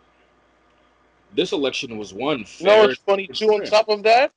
This 1.35 1.53
election 1.53 1.97
was 1.97 2.13
won 2.13 2.41
You 2.41 2.45
fair. 2.45 2.67
know 2.67 2.89
what's 2.89 3.01
funny 3.01 3.27
too? 3.29 3.55
On 3.55 3.65
top 3.65 3.89
of 3.89 4.03
that, 4.03 4.33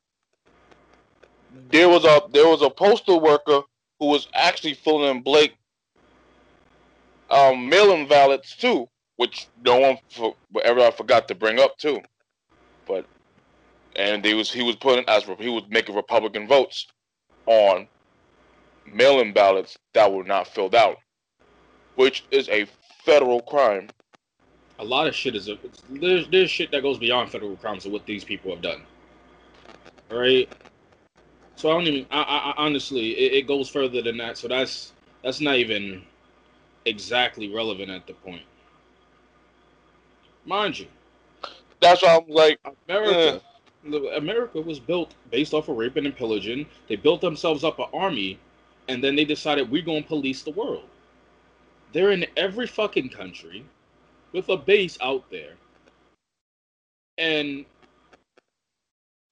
there 1.70 1.88
was 1.88 2.04
a 2.04 2.22
there 2.32 2.48
was 2.48 2.62
a 2.62 2.70
postal 2.70 3.20
worker 3.20 3.60
who 4.00 4.06
was 4.06 4.28
actually 4.34 4.74
filling 4.74 5.16
in 5.16 5.22
Blake 5.22 5.54
um, 7.30 7.68
mail-in 7.68 8.08
ballots 8.08 8.56
too, 8.56 8.88
which 9.16 9.48
no 9.64 9.78
one 9.78 9.98
for, 10.10 10.34
ever 10.64 10.80
I 10.80 10.90
forgot 10.90 11.28
to 11.28 11.34
bring 11.34 11.58
up 11.60 11.76
too. 11.78 12.00
But 12.86 13.06
and 13.96 14.22
they 14.22 14.34
was 14.34 14.50
he 14.50 14.62
was 14.62 14.76
putting 14.76 15.04
as 15.08 15.24
he 15.38 15.48
was 15.48 15.64
making 15.68 15.94
Republican 15.94 16.48
votes 16.48 16.86
on 17.46 17.88
mail-in 18.86 19.32
ballots 19.32 19.76
that 19.94 20.12
were 20.12 20.24
not 20.24 20.46
filled 20.48 20.74
out, 20.74 20.96
which 21.96 22.24
is 22.30 22.48
a 22.48 22.66
federal 23.04 23.40
crime. 23.42 23.88
a 24.78 24.84
lot 24.84 25.06
of 25.06 25.14
shit 25.14 25.34
is 25.34 25.48
a, 25.48 25.58
there's 25.90 26.28
there's 26.28 26.50
shit 26.50 26.70
that 26.70 26.82
goes 26.82 26.98
beyond 26.98 27.30
federal 27.30 27.56
crimes 27.56 27.86
of 27.86 27.92
what 27.92 28.06
these 28.06 28.24
people 28.24 28.50
have 28.50 28.62
done. 28.62 28.82
Right? 30.10 30.48
So 31.58 31.70
I 31.70 31.74
don't 31.74 31.88
even. 31.88 32.06
I, 32.12 32.22
I, 32.22 32.38
I 32.52 32.54
honestly, 32.66 33.12
it, 33.12 33.34
it 33.34 33.48
goes 33.48 33.70
further 33.70 34.02
than 34.02 34.18
that. 34.18 34.38
So 34.38 34.48
that's 34.48 34.94
that's 35.24 35.42
not 35.42 35.56
even 35.56 36.04
exactly 36.86 37.54
relevant 37.54 37.90
at 37.90 38.06
the 38.06 38.14
point. 38.14 38.42
Mind 40.46 40.78
you, 40.80 40.86
That's 41.80 42.02
why 42.02 42.16
I'm 42.16 42.28
like, 42.28 42.60
America, 42.88 43.40
the- 43.84 44.16
America 44.16 44.60
was 44.62 44.80
built 44.80 45.14
based 45.30 45.54
off 45.54 45.68
of 45.70 45.78
raping 45.78 46.06
and 46.06 46.16
pillaging. 46.16 46.66
They 46.88 46.96
built 46.96 47.22
themselves 47.22 47.64
up 47.64 47.80
an 47.80 47.86
army 47.94 48.38
and 48.88 49.04
then 49.04 49.16
they 49.16 49.24
decided 49.26 49.70
we're 49.70 49.82
going 49.82 50.02
to 50.04 50.08
police 50.08 50.42
the 50.42 50.52
world. 50.52 50.84
They're 51.92 52.12
in 52.12 52.26
every 52.36 52.68
fucking 52.68 53.10
country 53.10 53.64
with 54.32 54.48
a 54.50 54.56
base 54.58 54.98
out 55.02 55.30
there. 55.30 55.54
And 57.18 57.66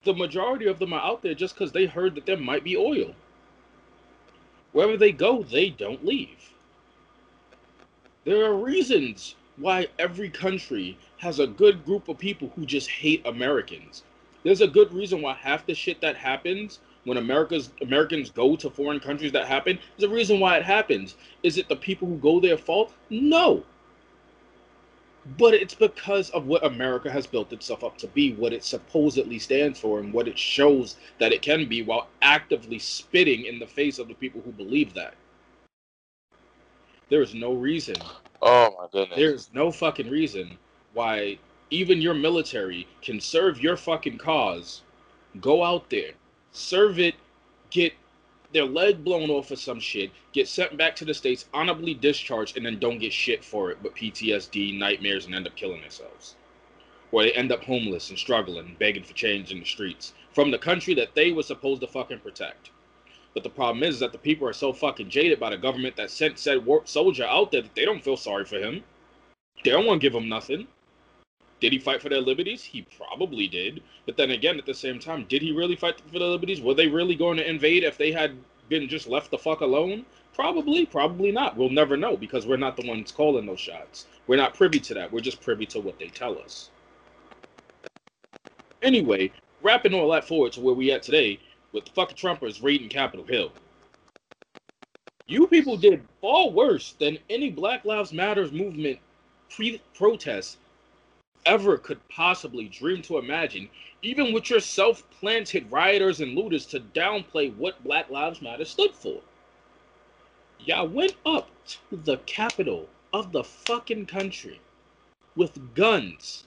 the 0.07 0.15
majority 0.15 0.67
of 0.67 0.79
them 0.79 0.95
are 0.95 1.03
out 1.03 1.21
there 1.21 1.35
just 1.35 1.55
because 1.55 1.73
they 1.73 1.85
heard 1.85 2.15
that 2.15 2.25
there 2.25 2.39
might 2.39 2.65
be 2.65 2.77
oil. 2.77 3.15
Wherever 4.73 4.97
they 4.97 5.13
go, 5.13 5.43
they 5.43 5.69
don't 5.69 6.05
leave. 6.05 6.53
There 8.25 8.45
are 8.45 8.55
reasons 8.55 9.35
why 9.57 9.89
every 9.99 10.31
country 10.31 10.97
has 11.19 11.39
a 11.39 11.47
good 11.47 11.85
group 11.85 12.09
of 12.09 12.19
people 12.19 12.53
who 12.57 12.65
just 12.67 12.89
hate 12.89 13.27
Americans. 13.27 14.03
There's 14.43 14.61
a 14.61 14.69
good 14.69 14.93
reason 14.93 15.23
why 15.23 15.35
half 15.35 15.67
the 15.67 15.75
shit 15.75 16.01
that 16.01 16.17
happens 16.17 16.79
when 17.07 17.19
America's 17.19 17.71
Americans 17.83 18.31
go 18.31 18.57
to 18.57 18.69
foreign 18.69 18.99
countries 18.99 19.33
that 19.33 19.47
happen, 19.47 19.79
there's 19.97 20.11
a 20.11 20.15
reason 20.15 20.41
why 20.41 20.57
it 20.57 20.65
happens. 20.65 21.15
Is 21.45 21.57
it 21.57 21.69
the 21.69 21.77
people 21.77 22.09
who 22.09 22.17
go 22.17 22.41
there 22.41 22.59
fault? 22.59 22.93
No. 23.11 23.63
But 25.39 25.55
it's 25.55 25.75
because 25.75 26.31
of 26.31 26.47
what 26.47 26.65
America 26.65 27.11
has 27.11 27.27
built 27.27 27.53
itself 27.53 27.83
up 27.83 27.99
to 27.99 28.07
be, 28.07 28.35
what 28.35 28.53
it 28.53 28.63
supposedly 28.63 29.39
stands 29.39 29.79
for, 29.79 29.99
and 29.99 30.13
what 30.13 30.29
it 30.29 30.39
shows 30.39 30.97
that 31.19 31.33
it 31.33 31.43
can 31.43 31.69
be 31.69 31.83
while 31.83 32.09
actively 32.23 32.79
spitting 32.79 33.47
in 33.47 33.59
the 33.59 33.67
face 33.67 33.99
of 33.99 34.07
the 34.07 34.15
people 34.15 34.41
who 34.41 34.53
believe 34.53 34.95
that. 34.95 35.15
There 37.09 37.23
is 37.23 37.35
no 37.35 37.53
reason. 37.55 37.97
Oh 38.41 38.75
my 38.79 38.87
goodness. 38.93 39.19
There's 39.19 39.51
no 39.53 39.73
fucking 39.73 40.11
reason 40.11 40.59
why 40.93 41.39
even 41.71 42.01
your 42.01 42.15
military 42.15 42.87
can 43.03 43.21
serve 43.21 43.61
your 43.61 43.77
fucking 43.77 44.19
cause, 44.19 44.83
go 45.41 45.65
out 45.65 45.91
there, 45.91 46.13
serve 46.53 46.99
it, 46.99 47.15
get 47.71 47.93
their 48.53 48.65
leg 48.65 49.05
blown 49.05 49.31
off 49.31 49.51
or 49.51 49.57
some 49.57 49.81
shit, 49.81 50.11
get 50.33 50.49
sent 50.49 50.77
back 50.77 50.97
to 50.97 51.05
the 51.05 51.15
states, 51.15 51.47
honorably 51.53 51.95
discharged, 51.95 52.57
and 52.57 52.65
then 52.67 52.79
don't 52.79 52.99
get 52.99 53.13
shit 53.13 53.45
for 53.45 53.71
it, 53.71 53.79
but 53.83 53.95
PTSD, 53.95 54.79
nightmares, 54.79 55.27
and 55.27 55.35
end 55.35 55.47
up 55.47 55.57
killing 55.57 55.81
themselves. 55.81 56.37
Or 57.13 57.23
they 57.23 57.33
end 57.33 57.53
up 57.53 57.65
homeless 57.65 58.11
and 58.11 58.19
struggling, 58.19 58.77
begging 58.79 59.05
for 59.05 59.15
change 59.15 59.53
in 59.53 59.61
the 59.61 59.67
streets 59.67 60.13
from 60.33 60.51
the 60.51 60.59
country 60.59 60.93
that 60.95 61.15
they 61.15 61.33
were 61.33 61.43
supposed 61.43 61.81
to 61.81 61.87
fucking 61.87 62.21
protect. 62.21 62.71
But 63.33 63.43
the 63.43 63.51
problem 63.51 63.83
is, 63.83 63.95
is 63.95 64.01
that 64.01 64.13
the 64.13 64.19
people 64.19 64.47
are 64.49 64.53
so 64.53 64.73
fucking 64.73 65.11
jaded 65.11 65.41
by 65.41 65.51
the 65.51 65.57
government 65.57 65.97
that 65.97 66.11
sent 66.11 66.39
said 66.39 66.65
war- 66.65 66.87
soldier 66.87 67.25
out 67.25 67.51
there 67.53 67.63
that 67.63 67.75
they 67.75 67.85
don't 67.85 68.05
feel 68.05 68.17
sorry 68.17 68.45
for 68.45 68.59
him. 68.59 68.85
They 69.65 69.71
don't 69.71 69.87
want 69.87 70.01
to 70.01 70.07
give 70.07 70.15
him 70.15 70.29
nothing. 70.29 70.69
Did 71.61 71.73
he 71.73 71.79
fight 71.79 72.03
for 72.03 72.09
their 72.09 72.21
liberties? 72.21 72.63
He 72.63 72.83
probably 72.83 73.49
did. 73.49 73.83
But 74.05 74.17
then 74.17 74.31
again, 74.31 74.59
at 74.59 74.67
the 74.67 74.75
same 74.75 74.99
time, 74.99 75.25
did 75.29 75.43
he 75.43 75.53
really 75.53 75.77
fight 75.77 76.01
for 76.01 76.19
their 76.19 76.29
liberties? 76.29 76.61
Were 76.61 76.75
they 76.75 76.89
really 76.89 77.15
going 77.15 77.39
to 77.39 77.49
invade 77.49 77.83
if 77.83 77.97
they 77.97 78.13
had 78.13 78.37
been 78.69 78.89
just 78.89 79.09
left 79.09 79.31
the 79.31 79.39
fuck 79.39 79.61
alone? 79.61 80.05
Probably, 80.35 80.85
probably 80.85 81.33
not. 81.33 81.57
We'll 81.57 81.71
never 81.71 81.97
know 81.97 82.17
because 82.17 82.47
we're 82.47 82.59
not 82.59 82.77
the 82.77 82.87
ones 82.87 83.11
calling 83.11 83.47
those 83.47 83.61
shots. 83.61 84.07
We're 84.27 84.37
not 84.37 84.55
privy 84.55 84.81
to 84.81 84.95
that. 84.95 85.11
We're 85.11 85.21
just 85.21 85.41
privy 85.41 85.65
to 85.67 85.81
what 85.81 85.99
they 85.99 86.09
tell 86.09 86.39
us. 86.39 86.69
Anyway, 88.83 89.33
wrapping 89.63 89.95
all 89.95 90.11
that 90.11 90.29
forward 90.29 90.53
to 90.53 90.61
where 90.61 90.75
we 90.75 90.93
at 90.93 91.03
today 91.03 91.41
with 91.73 91.87
the 91.87 91.91
fucking 91.93 92.17
Trumpers 92.17 92.63
raiding 92.63 92.91
Capitol 92.91 93.25
Hill. 93.25 93.51
You 95.27 95.47
people 95.47 95.77
did 95.77 96.07
far 96.21 96.51
worse 96.51 96.95
than 96.99 97.19
any 97.31 97.51
Black 97.51 97.85
Lives 97.85 98.13
Matters 98.13 98.53
movement 98.53 98.99
pre- 99.49 99.81
protest 99.95 100.59
ever 101.47 101.79
could 101.79 102.07
possibly 102.09 102.69
dream 102.69 103.01
to 103.03 103.19
imagine, 103.19 103.71
even 104.03 104.33
with 104.33 104.51
your 104.51 104.61
self 104.61 105.09
planted 105.11 105.71
rioters 105.71 106.21
and 106.21 106.35
looters 106.35 106.67
to 106.67 106.81
downplay 106.81 107.57
what 107.57 107.83
Black 107.85 108.11
Lives 108.11 108.43
Matter 108.43 108.65
stood 108.65 108.95
for. 108.95 109.23
Y'all 110.61 110.89
went 110.89 111.15
up 111.25 111.49
to 111.67 111.97
the 111.97 112.19
capital 112.27 112.89
of 113.13 113.33
the 113.33 113.45
fucking 113.45 114.07
country 114.07 114.61
with 115.37 115.75
guns, 115.75 116.45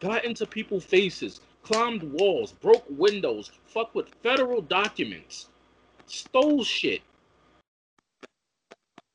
got 0.00 0.24
into 0.24 0.46
people's 0.46 0.84
faces, 0.84 1.40
climbed 1.62 2.02
walls, 2.02 2.52
broke 2.52 2.84
windows, 2.90 3.52
fucked 3.66 3.94
with 3.94 4.08
federal 4.22 4.60
documents, 4.60 5.48
stole 6.06 6.64
shit. 6.64 7.02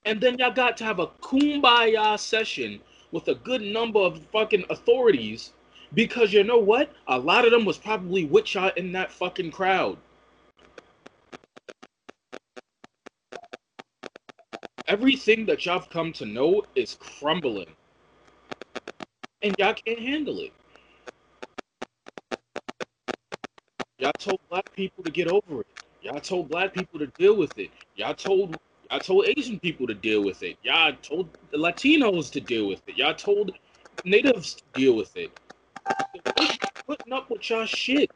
And 0.05 0.21
then 0.21 0.37
y'all 0.37 0.51
got 0.51 0.77
to 0.77 0.85
have 0.85 0.99
a 0.99 1.07
kumbaya 1.07 2.17
session 2.17 2.79
with 3.11 3.27
a 3.27 3.35
good 3.35 3.61
number 3.61 3.99
of 3.99 4.21
fucking 4.31 4.65
authorities 4.69 5.53
because 5.93 6.33
you 6.33 6.43
know 6.43 6.57
what? 6.57 6.91
A 7.07 7.17
lot 7.17 7.45
of 7.45 7.51
them 7.51 7.65
was 7.65 7.77
probably 7.77 8.25
witch 8.25 8.55
y'all 8.55 8.71
in 8.75 8.91
that 8.93 9.11
fucking 9.11 9.51
crowd. 9.51 9.97
Everything 14.87 15.45
that 15.45 15.65
y'all 15.65 15.79
have 15.79 15.89
come 15.89 16.13
to 16.13 16.25
know 16.25 16.63
is 16.75 16.97
crumbling. 16.99 17.73
And 19.41 19.57
y'all 19.59 19.73
can't 19.73 19.99
handle 19.99 20.39
it. 20.39 20.53
Y'all 23.99 24.13
told 24.19 24.39
black 24.49 24.65
people 24.75 25.03
to 25.03 25.11
get 25.11 25.27
over 25.27 25.61
it. 25.61 25.67
Y'all 26.01 26.19
told 26.19 26.49
black 26.49 26.73
people 26.73 26.99
to 26.99 27.07
deal 27.17 27.35
with 27.35 27.57
it. 27.57 27.71
Y'all 27.95 28.13
told 28.13 28.59
I 28.89 28.99
told 28.99 29.25
Asian 29.25 29.59
people 29.59 29.85
to 29.87 29.93
deal 29.93 30.23
with 30.23 30.43
it. 30.43 30.57
Y'all 30.63 30.93
told 31.01 31.29
the 31.51 31.57
Latinos 31.57 32.31
to 32.31 32.39
deal 32.39 32.67
with 32.67 32.81
it. 32.87 32.97
Y'all 32.97 33.13
told 33.13 33.51
natives 34.05 34.55
to 34.55 34.63
deal 34.73 34.95
with 34.95 35.15
it. 35.17 35.31
Putting 36.85 37.13
up 37.13 37.29
with 37.29 37.49
y'all 37.49 37.65
shit. 37.65 38.11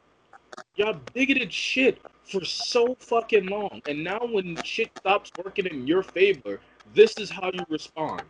Y'all 0.76 0.98
bigoted 1.12 1.52
shit 1.52 1.98
for 2.24 2.44
so 2.44 2.96
fucking 2.98 3.46
long. 3.46 3.82
And 3.86 4.02
now 4.02 4.20
when 4.20 4.56
shit 4.62 4.90
stops 4.96 5.30
working 5.44 5.66
in 5.66 5.86
your 5.86 6.02
favor, 6.02 6.60
this 6.94 7.18
is 7.18 7.28
how 7.28 7.50
you 7.52 7.64
respond. 7.68 8.22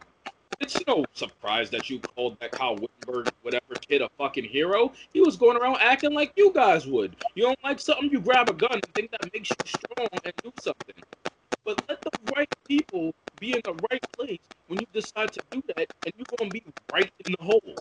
It's 0.60 0.84
no 0.86 1.04
surprise 1.12 1.70
that 1.70 1.90
you 1.90 2.00
called 2.00 2.38
that 2.40 2.52
Kyle 2.52 2.76
Wittenberg, 2.76 3.32
whatever 3.42 3.74
kid, 3.80 4.02
a 4.02 4.08
fucking 4.18 4.44
hero. 4.44 4.92
He 5.12 5.20
was 5.20 5.36
going 5.36 5.56
around 5.56 5.78
acting 5.80 6.12
like 6.12 6.32
you 6.36 6.52
guys 6.52 6.86
would. 6.86 7.16
You 7.34 7.44
don't 7.44 7.58
like 7.64 7.80
something, 7.80 8.10
you 8.10 8.20
grab 8.20 8.48
a 8.48 8.52
gun 8.52 8.72
and 8.72 8.94
think 8.94 9.10
that 9.12 9.32
makes 9.32 9.50
you 9.50 9.56
strong 9.66 10.08
and 10.24 10.32
do 10.42 10.52
something. 10.60 10.94
But 11.64 11.82
let 11.88 12.00
the 12.02 12.10
right 12.36 12.48
people 12.66 13.14
be 13.38 13.54
in 13.54 13.60
the 13.64 13.74
right 13.90 14.02
place 14.18 14.38
when 14.66 14.80
you 14.80 14.86
decide 14.92 15.32
to 15.32 15.42
do 15.50 15.62
that, 15.76 15.86
and 16.04 16.12
you're 16.16 16.26
gonna 16.36 16.50
be 16.50 16.64
right 16.92 17.10
in 17.24 17.34
the 17.38 17.44
hole. 17.44 17.76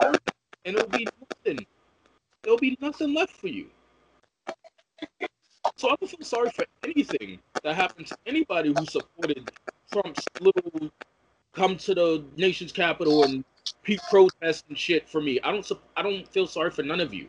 And 0.00 0.76
it'll 0.76 0.88
be 0.88 1.06
nothing. 1.44 1.66
There'll 2.42 2.58
be 2.58 2.76
nothing 2.80 3.14
left 3.14 3.36
for 3.36 3.48
you. 3.48 3.66
So 5.76 5.88
I 5.88 5.96
don't 6.00 6.08
feel 6.08 6.24
sorry 6.24 6.50
for 6.50 6.64
anything 6.84 7.38
that 7.62 7.74
happened 7.74 8.06
to 8.08 8.16
anybody 8.26 8.72
who 8.76 8.86
supported 8.86 9.50
Trump's 9.90 10.26
little 10.40 10.90
come 11.52 11.76
to 11.78 11.94
the 11.94 12.24
nation's 12.36 12.72
capital 12.72 13.24
and 13.24 13.44
peak 13.82 14.00
protest 14.10 14.64
and 14.68 14.78
shit 14.78 15.08
for 15.08 15.20
me. 15.20 15.40
I 15.42 15.50
don't 15.52 15.70
I 15.96 16.02
don't 16.02 16.28
feel 16.28 16.46
sorry 16.46 16.70
for 16.70 16.82
none 16.82 17.00
of 17.00 17.14
you. 17.14 17.28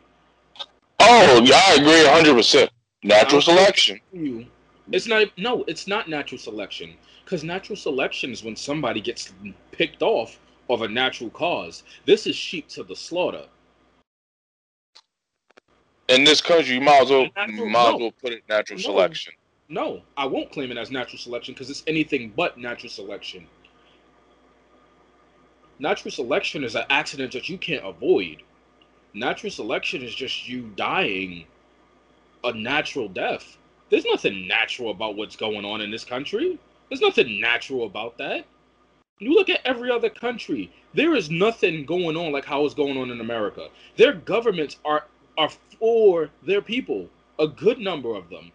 Oh, 1.00 1.42
yeah, 1.44 1.60
I 1.64 1.74
agree 1.74 2.32
100%. 2.32 2.68
Natural 3.04 3.40
selection. 3.40 4.00
You. 4.12 4.46
It's 4.92 5.06
not 5.06 5.26
no, 5.36 5.64
it's 5.66 5.86
not 5.86 6.08
natural 6.08 6.38
selection. 6.38 6.94
Because 7.24 7.42
natural 7.42 7.76
selection 7.76 8.30
is 8.30 8.44
when 8.44 8.54
somebody 8.54 9.00
gets 9.00 9.32
picked 9.72 10.02
off 10.02 10.38
of 10.70 10.82
a 10.82 10.88
natural 10.88 11.30
cause. 11.30 11.82
This 12.04 12.26
is 12.26 12.36
sheep 12.36 12.68
to 12.68 12.84
the 12.84 12.94
slaughter. 12.94 13.46
In 16.08 16.22
this 16.22 16.40
country, 16.40 16.74
you 16.74 16.80
might 16.80 17.02
as 17.02 17.10
well, 17.10 17.28
Natural- 17.36 17.66
might 17.68 17.94
as 17.94 18.00
well 18.00 18.12
put 18.12 18.32
it 18.32 18.44
natural 18.48 18.78
No. 18.78 18.82
selection. 18.82 19.32
No, 19.68 20.02
I 20.16 20.26
won't 20.26 20.52
claim 20.52 20.70
it 20.70 20.78
as 20.78 20.92
natural 20.92 21.18
selection 21.18 21.54
because 21.54 21.68
it's 21.70 21.82
anything 21.88 22.32
but 22.36 22.56
natural 22.56 22.88
selection. 22.90 23.48
Natural 25.80 26.12
selection 26.12 26.62
is 26.62 26.76
an 26.76 26.84
accident 26.88 27.32
that 27.32 27.48
you 27.48 27.58
can't 27.58 27.84
avoid. 27.84 28.44
Natural 29.12 29.50
selection 29.50 30.02
is 30.02 30.14
just 30.14 30.48
you 30.48 30.70
dying 30.76 31.44
a 32.44 32.52
natural 32.52 33.08
death. 33.08 33.58
There's 33.90 34.04
nothing 34.04 34.48
natural 34.48 34.90
about 34.90 35.16
what's 35.16 35.36
going 35.36 35.64
on 35.64 35.80
in 35.80 35.90
this 35.90 36.04
country. 36.04 36.58
There's 36.88 37.00
nothing 37.00 37.40
natural 37.40 37.84
about 37.86 38.18
that. 38.18 38.44
You 39.18 39.32
look 39.34 39.48
at 39.48 39.60
every 39.64 39.90
other 39.90 40.10
country, 40.10 40.70
there 40.92 41.14
is 41.14 41.30
nothing 41.30 41.86
going 41.86 42.16
on 42.16 42.32
like 42.32 42.44
how 42.44 42.64
it's 42.64 42.74
going 42.74 42.98
on 42.98 43.10
in 43.10 43.20
America. 43.20 43.68
Their 43.96 44.12
governments 44.12 44.76
are 44.84 45.04
are 45.38 45.50
for 45.78 46.30
their 46.42 46.62
people, 46.62 47.08
a 47.38 47.46
good 47.46 47.78
number 47.78 48.14
of 48.14 48.28
them. 48.30 48.52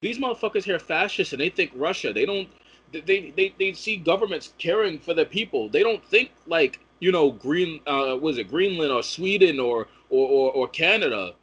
These 0.00 0.18
motherfuckers 0.18 0.64
here 0.64 0.78
fascists 0.78 1.32
and 1.32 1.40
they 1.40 1.48
think 1.50 1.72
Russia. 1.74 2.12
They 2.12 2.24
don't 2.24 2.48
they 2.92 3.32
they, 3.36 3.54
they 3.58 3.72
see 3.72 3.96
governments 3.96 4.52
caring 4.58 4.98
for 4.98 5.12
their 5.12 5.24
people. 5.24 5.68
They 5.68 5.82
don't 5.82 6.04
think 6.04 6.30
like, 6.46 6.80
you 7.00 7.12
know, 7.12 7.32
Green 7.32 7.80
uh 7.86 8.16
was 8.20 8.38
it 8.38 8.48
Greenland 8.48 8.92
or 8.92 9.02
Sweden 9.02 9.60
or 9.60 9.88
or, 10.08 10.28
or, 10.28 10.52
or 10.52 10.68
Canada. 10.68 11.34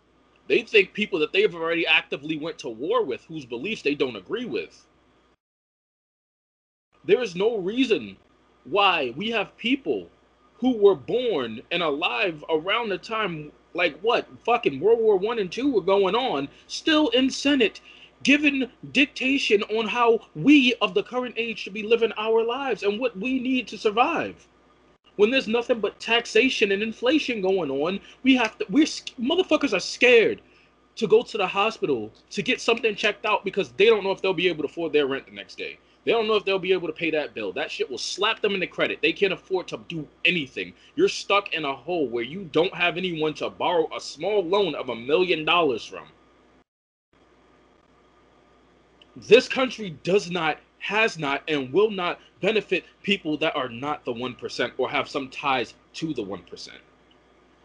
They 0.47 0.62
think 0.62 0.93
people 0.93 1.19
that 1.19 1.34
they've 1.34 1.53
already 1.53 1.88
actively 1.88 2.38
went 2.38 2.60
to 2.60 2.69
war 2.69 3.03
with 3.03 3.23
whose 3.25 3.45
beliefs 3.45 3.81
they 3.81 3.95
don't 3.95 4.15
agree 4.15 4.45
with. 4.45 4.86
There 7.03 7.21
is 7.21 7.36
no 7.36 7.58
reason 7.58 8.17
why 8.63 9.13
we 9.15 9.29
have 9.31 9.58
people 9.58 10.10
who 10.58 10.77
were 10.77 10.95
born 10.95 11.62
and 11.71 11.84
alive 11.84 12.43
around 12.49 12.89
the 12.89 12.97
time 12.97 13.51
like 13.73 13.99
what 13.99 14.27
fucking 14.45 14.79
World 14.79 14.99
War 14.99 15.17
One 15.17 15.38
and 15.38 15.51
Two 15.51 15.71
were 15.71 15.81
going 15.81 16.15
on, 16.15 16.47
still 16.67 17.10
in 17.10 17.29
Senate, 17.29 17.81
given 18.23 18.71
dictation 18.91 19.62
on 19.63 19.88
how 19.88 20.19
we 20.36 20.73
of 20.81 20.93
the 20.93 21.03
current 21.03 21.36
age 21.38 21.60
should 21.60 21.73
be 21.73 21.84
living 21.84 22.13
our 22.17 22.43
lives 22.43 22.84
and 22.84 22.99
what 22.99 23.17
we 23.17 23.39
need 23.39 23.67
to 23.67 23.77
survive. 23.77 24.47
When 25.15 25.32
there's 25.32 25.47
nothing 25.47 25.80
but 25.80 25.99
taxation 25.99 26.71
and 26.71 26.84
inflation 26.84 27.41
going 27.41 27.71
on, 27.71 27.99
we 28.23 28.36
have 28.36 28.58
to. 28.58 28.65
We're 28.69 28.86
motherfuckers 28.86 29.73
are 29.73 29.80
scared 29.80 30.41
to 30.95 31.08
go 31.08 31.23
to 31.23 31.38
the 31.38 31.47
hospital 31.47 32.12
to 32.32 32.41
get 32.41 32.62
something 32.62 32.95
checked 32.95 33.25
out 33.25 33.43
because 33.43 33.71
they 33.73 33.86
don't 33.86 34.04
know 34.04 34.12
if 34.12 34.21
they'll 34.21 34.34
be 34.34 34.47
able 34.47 34.63
to 34.63 34.69
afford 34.69 34.93
their 34.93 35.08
rent 35.08 35.25
the 35.25 35.32
next 35.32 35.58
day. 35.58 35.78
They 36.06 36.12
don't 36.12 36.28
know 36.28 36.36
if 36.36 36.45
they'll 36.45 36.60
be 36.60 36.71
able 36.71 36.88
to 36.88 36.93
pay 36.93 37.10
that 37.12 37.34
bill. 37.34 37.51
That 37.51 37.71
shit 37.71 37.89
will 37.89 37.97
slap 37.97 38.41
them 38.41 38.54
in 38.54 38.60
the 38.60 38.67
credit. 38.67 38.99
They 39.01 39.12
can't 39.12 39.34
afford 39.34 39.67
to 39.69 39.80
do 39.89 40.08
anything. 40.23 40.73
You're 40.95 41.10
stuck 41.10 41.54
in 41.54 41.65
a 41.65 41.75
hole 41.75 42.08
where 42.08 42.23
you 42.23 42.47
don't 42.51 42.73
have 42.75 42.97
anyone 42.97 43.34
to 43.36 43.49
borrow 43.49 43.89
a 43.95 43.99
small 43.99 44.43
loan 44.43 44.75
of 44.75 44.89
a 44.89 44.95
million 44.95 45.45
dollars 45.45 45.84
from. 45.84 46.06
This 49.15 49.47
country 49.47 49.97
does 50.04 50.30
not, 50.30 50.60
has 50.86 51.17
not, 51.17 51.41
and 51.48 51.74
will 51.74 51.89
not 51.89 52.19
benefit 52.41 52.86
people 53.02 53.38
that 53.38 53.56
are 53.56 53.69
not 53.69 54.06
the 54.06 54.13
1% 54.13 54.71
or 54.78 54.88
have 54.88 55.10
some 55.10 55.30
ties 55.30 55.74
to 55.93 56.13
the 56.13 56.24
1%. 56.24 56.69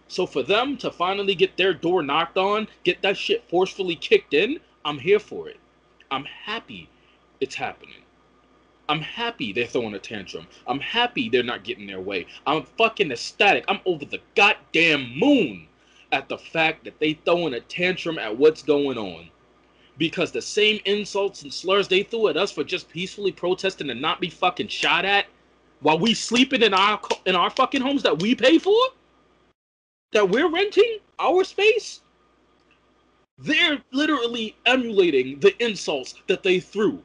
So 0.08 0.24
for 0.24 0.42
them 0.42 0.78
to 0.78 0.90
finally 0.90 1.34
get 1.34 1.58
their 1.58 1.74
door 1.74 2.02
knocked 2.02 2.38
on, 2.38 2.66
get 2.82 3.02
that 3.02 3.18
shit 3.18 3.44
forcefully 3.50 3.94
kicked 3.94 4.32
in, 4.32 4.58
I'm 4.86 4.98
here 4.98 5.18
for 5.18 5.50
it. 5.50 5.58
I'm 6.10 6.24
happy 6.24 6.88
it's 7.40 7.54
happening. 7.54 8.02
I'm 8.88 9.02
happy 9.02 9.52
they're 9.52 9.66
throwing 9.66 9.94
a 9.94 9.98
tantrum. 9.98 10.46
I'm 10.66 10.80
happy 10.80 11.28
they're 11.28 11.42
not 11.42 11.62
getting 11.62 11.86
their 11.86 12.00
way. 12.00 12.26
I'm 12.46 12.64
fucking 12.64 13.12
ecstatic. 13.12 13.66
I'm 13.68 13.80
over 13.84 14.06
the 14.06 14.20
goddamn 14.34 15.18
moon 15.18 15.68
at 16.10 16.28
the 16.30 16.38
fact 16.38 16.84
that 16.84 16.98
they 16.98 17.12
throwing 17.12 17.52
a 17.52 17.60
tantrum 17.60 18.18
at 18.18 18.38
what's 18.38 18.62
going 18.62 18.96
on. 18.96 19.28
Because 20.00 20.32
the 20.32 20.42
same 20.42 20.80
insults 20.84 21.42
and 21.42 21.54
slurs 21.54 21.86
they 21.86 22.02
threw 22.02 22.28
at 22.28 22.36
us 22.36 22.50
for 22.50 22.64
just 22.64 22.88
peacefully 22.88 23.30
protesting 23.30 23.90
and 23.90 24.00
not 24.00 24.20
be 24.20 24.30
fucking 24.30 24.68
shot 24.68 25.04
at 25.04 25.26
while 25.80 25.98
we 25.98 26.14
sleeping 26.14 26.62
in 26.62 26.74
our 26.74 27.00
in 27.26 27.36
our 27.36 27.50
fucking 27.50 27.82
homes 27.82 28.02
that 28.02 28.20
we 28.20 28.34
pay 28.34 28.58
for 28.58 28.80
that 30.12 30.28
we're 30.28 30.50
renting 30.50 30.98
our 31.18 31.44
space, 31.44 32.00
they're 33.38 33.82
literally 33.92 34.56
emulating 34.66 35.38
the 35.40 35.54
insults 35.62 36.14
that 36.26 36.42
they 36.42 36.60
threw. 36.60 37.02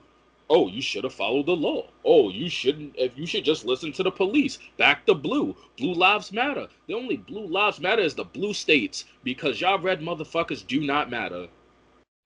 Oh, 0.49 0.67
you 0.67 0.81
should 0.81 1.03
have 1.03 1.13
followed 1.13 1.47
the 1.47 1.55
law. 1.55 1.87
Oh, 2.03 2.29
you 2.29 2.49
shouldn't. 2.49 2.95
If 2.97 3.17
you 3.17 3.25
should 3.25 3.45
just 3.45 3.65
listen 3.65 3.91
to 3.93 4.03
the 4.03 4.11
police. 4.11 4.59
Back 4.77 5.05
the 5.05 5.15
blue. 5.15 5.55
Blue 5.77 5.93
lives 5.93 6.31
matter. 6.31 6.67
The 6.87 6.93
only 6.93 7.17
blue 7.17 7.47
lives 7.47 7.79
matter 7.79 8.03
is 8.03 8.13
the 8.13 8.25
blue 8.25 8.53
states 8.53 9.05
because 9.23 9.59
y'all 9.59 9.79
red 9.79 10.01
motherfuckers 10.01 10.65
do 10.65 10.81
not 10.81 11.09
matter. 11.09 11.47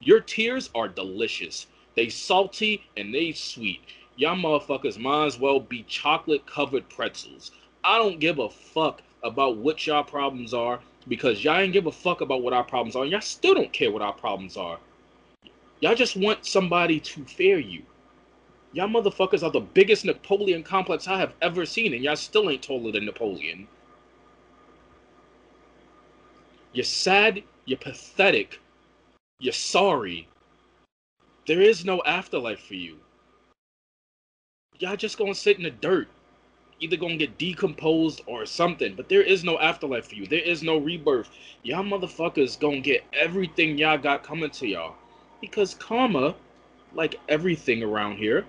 Your 0.02 0.22
tears 0.22 0.70
are 0.74 0.88
delicious. 0.88 1.68
They 1.96 2.08
salty 2.08 2.86
and 2.96 3.14
they 3.14 3.34
sweet. 3.34 3.82
Y'all 4.16 4.38
motherfuckers 4.38 4.98
might 4.98 5.26
as 5.26 5.38
well 5.38 5.60
be 5.60 5.84
chocolate 5.84 6.46
covered 6.46 6.88
pretzels. 6.88 7.52
I 7.84 7.98
don't 7.98 8.22
give 8.22 8.40
a 8.40 8.50
fuck 8.50 9.02
about 9.24 9.58
what 9.58 9.86
y'all 9.86 10.06
problems 10.06 10.54
are 10.54 10.80
because 11.10 11.44
y'all 11.44 11.60
ain't 11.60 11.74
give 11.74 11.88
a 11.88 11.92
fuck 11.92 12.22
about 12.22 12.44
what 12.44 12.54
our 12.54 12.64
problems 12.64 12.96
are. 12.96 13.06
Y'all 13.06 13.20
still 13.20 13.54
don't 13.54 13.74
care 13.74 13.92
what 13.92 14.02
our 14.02 14.14
problems 14.14 14.56
are. 14.56 14.80
Y'all 15.82 15.96
just 15.96 16.16
want 16.16 16.46
somebody 16.46 17.02
to 17.02 17.26
fear 17.26 17.60
you. 17.60 17.84
Y'all 18.72 18.88
motherfuckers 18.88 19.44
are 19.44 19.52
the 19.52 19.60
biggest 19.60 20.06
Napoleon 20.06 20.64
complex 20.64 21.10
I 21.10 21.20
have 21.20 21.34
ever 21.42 21.66
seen, 21.66 21.94
and 21.94 22.04
y'all 22.04 22.16
still 22.16 22.50
ain't 22.50 22.64
taller 22.64 22.94
than 22.94 23.06
Napoleon. 23.06 23.68
You're 26.72 26.86
sad, 26.86 27.44
you're 27.66 27.80
pathetic, 27.80 28.60
you're 29.40 29.54
sorry. 29.54 30.28
There 31.48 31.62
is 31.62 31.86
no 31.86 32.02
afterlife 32.06 32.60
for 32.60 32.76
you. 32.76 32.98
Y'all 34.78 34.96
just 34.96 35.18
gonna 35.18 35.36
sit 35.36 35.58
in 35.58 35.64
the 35.64 35.72
dirt 35.72 36.08
either 36.80 36.98
gonna 36.98 37.18
get 37.18 37.38
decomposed 37.38 38.22
or 38.26 38.46
something. 38.46 38.96
But 38.96 39.10
there 39.10 39.22
is 39.22 39.44
no 39.44 39.60
afterlife 39.60 40.08
for 40.08 40.16
you. 40.16 40.26
There 40.26 40.40
is 40.40 40.64
no 40.64 40.78
rebirth. 40.78 41.30
Y'all 41.64 41.84
motherfuckers 41.84 42.60
gonna 42.60 42.80
get 42.80 43.04
everything 43.14 43.78
y'all 43.78 43.98
got 43.98 44.24
coming 44.24 44.50
to 44.52 44.68
y'all. 44.68 44.96
Because 45.42 45.76
karma, 45.76 46.36
like 46.94 47.20
everything 47.30 47.84
around 47.84 48.18
here, 48.18 48.46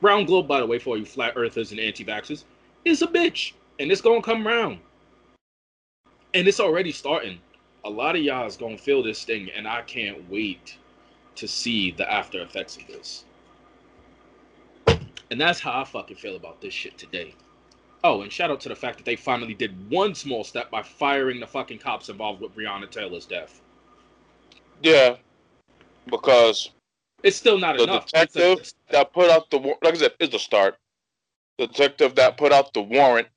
round 0.00 0.26
globe 0.26 0.48
by 0.48 0.60
the 0.60 0.66
way, 0.66 0.78
for 0.78 0.96
you 0.96 1.04
flat 1.04 1.34
earthers 1.36 1.72
and 1.72 1.80
anti-vaxxers, 1.80 2.44
is 2.84 3.02
a 3.02 3.06
bitch. 3.06 3.52
And 3.78 3.90
it's 3.90 4.00
gonna 4.00 4.22
come 4.22 4.46
around. 4.46 4.78
And 6.34 6.48
it's 6.48 6.60
already 6.60 6.92
starting. 6.92 7.38
A 7.84 7.90
lot 7.90 8.14
of 8.14 8.22
y'all 8.22 8.46
is 8.46 8.56
gonna 8.56 8.78
feel 8.78 9.02
this 9.02 9.24
thing, 9.24 9.50
and 9.50 9.66
I 9.66 9.82
can't 9.82 10.28
wait 10.30 10.78
to 11.36 11.48
see 11.48 11.90
the 11.90 12.10
after 12.10 12.40
effects 12.42 12.76
of 12.76 12.86
this. 12.86 13.24
And 15.30 15.40
that's 15.40 15.60
how 15.60 15.80
I 15.80 15.84
fucking 15.84 16.16
feel 16.16 16.36
about 16.36 16.60
this 16.60 16.74
shit 16.74 16.98
today. 16.98 17.34
Oh, 18.04 18.22
and 18.22 18.32
shout 18.32 18.50
out 18.50 18.60
to 18.60 18.68
the 18.68 18.74
fact 18.74 18.98
that 18.98 19.04
they 19.04 19.16
finally 19.16 19.54
did 19.54 19.90
one 19.90 20.14
small 20.14 20.44
step 20.44 20.70
by 20.70 20.82
firing 20.82 21.40
the 21.40 21.46
fucking 21.46 21.78
cops 21.78 22.08
involved 22.08 22.40
with 22.40 22.54
Breonna 22.54 22.90
Taylor's 22.90 23.26
death. 23.26 23.60
Yeah, 24.82 25.16
because 26.10 26.70
it's 27.22 27.36
still 27.36 27.58
not 27.58 27.76
the 27.76 27.84
enough. 27.84 28.06
detective 28.06 28.72
a, 28.88 28.92
that 28.92 29.12
put 29.12 29.30
out 29.30 29.50
the 29.50 29.58
like 29.58 29.94
I 29.94 29.96
said, 29.96 30.12
it's 30.18 30.32
the 30.32 30.38
start. 30.38 30.76
The 31.58 31.68
detective 31.68 32.14
that 32.16 32.36
put 32.36 32.52
out 32.52 32.74
the 32.74 32.82
warrant 32.82 33.28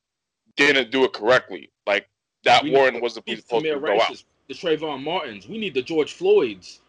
didn't 0.56 0.92
do 0.92 1.04
it 1.04 1.14
correctly. 1.14 1.70
Like 1.86 2.08
that 2.44 2.66
warrant 2.66 3.02
was 3.02 3.14
supposed 3.14 3.48
to 3.50 3.80
go 3.80 4.02
out. 4.02 4.24
The 4.48 4.54
Trayvon 4.54 5.04
Martins. 5.04 5.48
We 5.48 5.58
need 5.58 5.74
the 5.74 5.82
George 5.82 6.14
Floyds. 6.14 6.82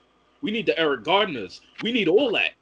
We 0.42 0.50
need 0.50 0.66
the 0.66 0.78
Eric 0.78 1.04
Gardners. 1.04 1.60
We 1.82 1.92
need 1.92 2.08
all 2.08 2.30
that. 2.32 2.52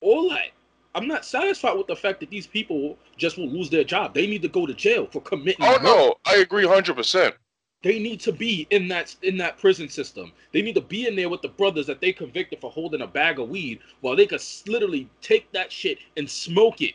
All 0.00 0.28
that. 0.30 0.50
I'm 0.94 1.08
not 1.08 1.24
satisfied 1.24 1.76
with 1.76 1.88
the 1.88 1.96
fact 1.96 2.20
that 2.20 2.30
these 2.30 2.46
people 2.46 2.96
just 3.16 3.36
will 3.36 3.48
lose 3.48 3.68
their 3.68 3.82
job. 3.82 4.14
They 4.14 4.26
need 4.26 4.42
to 4.42 4.48
go 4.48 4.64
to 4.64 4.74
jail 4.74 5.08
for 5.10 5.20
committing. 5.20 5.64
Oh 5.64 5.72
murder. 5.72 5.84
no, 5.84 6.14
I 6.24 6.36
agree 6.36 6.66
hundred 6.66 6.94
percent. 6.94 7.34
They 7.82 7.98
need 7.98 8.20
to 8.20 8.32
be 8.32 8.66
in 8.70 8.88
that 8.88 9.14
in 9.22 9.36
that 9.38 9.58
prison 9.58 9.88
system. 9.88 10.32
They 10.52 10.62
need 10.62 10.76
to 10.76 10.80
be 10.80 11.06
in 11.06 11.16
there 11.16 11.28
with 11.28 11.42
the 11.42 11.48
brothers 11.48 11.86
that 11.88 12.00
they 12.00 12.12
convicted 12.12 12.60
for 12.60 12.70
holding 12.70 13.02
a 13.02 13.06
bag 13.06 13.40
of 13.40 13.48
weed, 13.48 13.80
while 14.00 14.14
they 14.14 14.26
could 14.26 14.42
literally 14.68 15.10
take 15.20 15.50
that 15.52 15.72
shit 15.72 15.98
and 16.16 16.30
smoke 16.30 16.80
it 16.80 16.94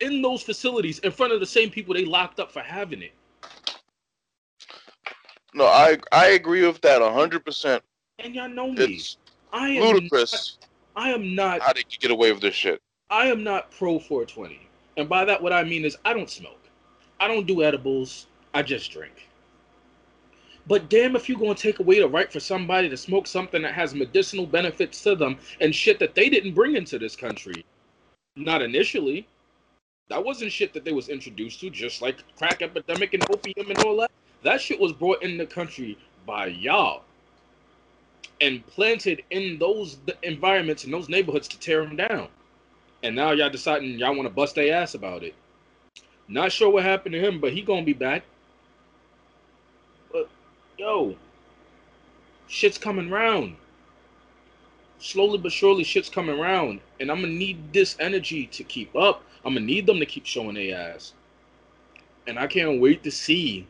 in 0.00 0.22
those 0.22 0.42
facilities 0.42 0.98
in 1.00 1.10
front 1.10 1.32
of 1.32 1.40
the 1.40 1.46
same 1.46 1.70
people 1.70 1.94
they 1.94 2.04
locked 2.04 2.38
up 2.38 2.52
for 2.52 2.60
having 2.60 3.02
it. 3.02 3.12
No, 5.54 5.66
I 5.66 5.98
I 6.12 6.28
agree 6.28 6.66
with 6.66 6.80
that 6.82 7.00
hundred 7.00 7.44
percent. 7.44 7.82
And 8.18 8.34
y'all 8.34 8.48
know 8.48 8.72
me. 8.72 8.84
It's 8.84 9.16
I 9.52 9.70
am 9.70 9.82
ludicrous. 9.82 10.58
Not, 10.94 11.04
I 11.04 11.10
am 11.10 11.34
not. 11.34 11.62
How 11.62 11.72
did 11.72 11.86
you 11.90 11.98
get 11.98 12.10
away 12.10 12.32
with 12.32 12.42
this 12.42 12.54
shit? 12.54 12.82
I 13.10 13.26
am 13.26 13.42
not 13.42 13.70
pro 13.70 13.98
420. 13.98 14.68
And 14.96 15.08
by 15.08 15.24
that, 15.24 15.42
what 15.42 15.52
I 15.52 15.64
mean 15.64 15.84
is 15.84 15.96
I 16.04 16.12
don't 16.12 16.28
smoke. 16.28 16.60
I 17.20 17.28
don't 17.28 17.46
do 17.46 17.62
edibles. 17.62 18.26
I 18.52 18.62
just 18.62 18.90
drink. 18.90 19.28
But 20.66 20.90
damn 20.90 21.16
if 21.16 21.28
you're 21.28 21.38
going 21.38 21.54
to 21.54 21.62
take 21.62 21.78
away 21.78 22.00
the 22.00 22.08
right 22.08 22.30
for 22.30 22.40
somebody 22.40 22.90
to 22.90 22.96
smoke 22.96 23.26
something 23.26 23.62
that 23.62 23.72
has 23.72 23.94
medicinal 23.94 24.46
benefits 24.46 25.02
to 25.04 25.16
them 25.16 25.38
and 25.62 25.74
shit 25.74 25.98
that 26.00 26.14
they 26.14 26.28
didn't 26.28 26.52
bring 26.52 26.76
into 26.76 26.98
this 26.98 27.16
country. 27.16 27.64
Not 28.36 28.60
initially. 28.60 29.26
That 30.08 30.22
wasn't 30.22 30.52
shit 30.52 30.74
that 30.74 30.84
they 30.84 30.92
was 30.92 31.08
introduced 31.08 31.60
to, 31.60 31.70
just 31.70 32.02
like 32.02 32.22
crack 32.36 32.60
epidemic 32.60 33.14
and 33.14 33.24
opium 33.30 33.70
and 33.70 33.78
all 33.84 33.96
that. 33.96 34.10
That 34.42 34.60
shit 34.60 34.80
was 34.80 34.92
brought 34.92 35.22
in 35.22 35.36
the 35.36 35.46
country 35.46 35.98
by 36.26 36.46
y'all 36.46 37.02
and 38.40 38.64
planted 38.66 39.22
in 39.30 39.58
those 39.58 39.98
environments 40.22 40.84
in 40.84 40.90
those 40.90 41.08
neighborhoods 41.08 41.48
to 41.48 41.58
tear 41.58 41.84
them 41.84 41.96
down 41.96 42.28
and 43.02 43.14
now 43.14 43.32
y'all 43.32 43.50
deciding 43.50 43.98
y'all 43.98 44.14
want 44.14 44.28
to 44.28 44.34
bust 44.34 44.54
their 44.54 44.74
ass 44.74 44.94
about 44.94 45.22
it. 45.22 45.34
Not 46.26 46.52
sure 46.52 46.70
what 46.70 46.84
happened 46.84 47.14
to 47.14 47.20
him, 47.20 47.40
but 47.40 47.52
he 47.52 47.62
gonna 47.62 47.82
be 47.82 47.92
back. 47.92 48.22
But 50.12 50.28
yo, 50.76 51.16
shit's 52.48 52.78
coming 52.78 53.10
round. 53.10 53.56
Slowly 54.98 55.38
but 55.38 55.52
surely, 55.52 55.84
shit's 55.84 56.08
coming 56.08 56.38
round, 56.38 56.80
and 56.98 57.10
I'm 57.10 57.20
gonna 57.20 57.32
need 57.32 57.72
this 57.72 57.96
energy 58.00 58.46
to 58.48 58.64
keep 58.64 58.94
up. 58.96 59.22
I'm 59.44 59.54
gonna 59.54 59.64
need 59.64 59.86
them 59.86 60.00
to 60.00 60.06
keep 60.06 60.26
showing 60.26 60.54
their 60.54 60.76
ass, 60.76 61.14
and 62.26 62.38
I 62.38 62.46
can't 62.46 62.80
wait 62.80 63.04
to 63.04 63.10
see 63.10 63.66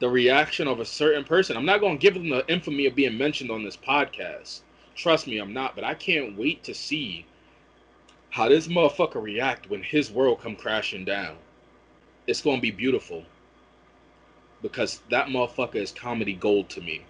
the 0.00 0.08
reaction 0.08 0.66
of 0.66 0.80
a 0.80 0.84
certain 0.84 1.24
person. 1.24 1.56
I'm 1.56 1.66
not 1.66 1.80
gonna 1.80 1.96
give 1.96 2.14
them 2.14 2.30
the 2.30 2.44
infamy 2.50 2.86
of 2.86 2.94
being 2.94 3.16
mentioned 3.16 3.50
on 3.50 3.62
this 3.62 3.76
podcast. 3.76 4.60
Trust 4.96 5.26
me, 5.26 5.38
I'm 5.38 5.52
not. 5.52 5.74
But 5.74 5.84
I 5.84 5.94
can't 5.94 6.36
wait 6.36 6.64
to 6.64 6.74
see 6.74 7.26
how 8.30 8.48
this 8.48 8.66
motherfucker 8.66 9.22
react 9.22 9.68
when 9.68 9.82
his 9.82 10.10
world 10.10 10.40
come 10.40 10.56
crashing 10.56 11.04
down. 11.04 11.36
It's 12.26 12.40
gonna 12.40 12.62
be 12.62 12.70
beautiful. 12.70 13.24
Because 14.62 15.00
that 15.10 15.28
motherfucker 15.28 15.76
is 15.76 15.92
comedy 15.92 16.32
gold 16.32 16.70
to 16.70 16.80
me. 16.80 17.02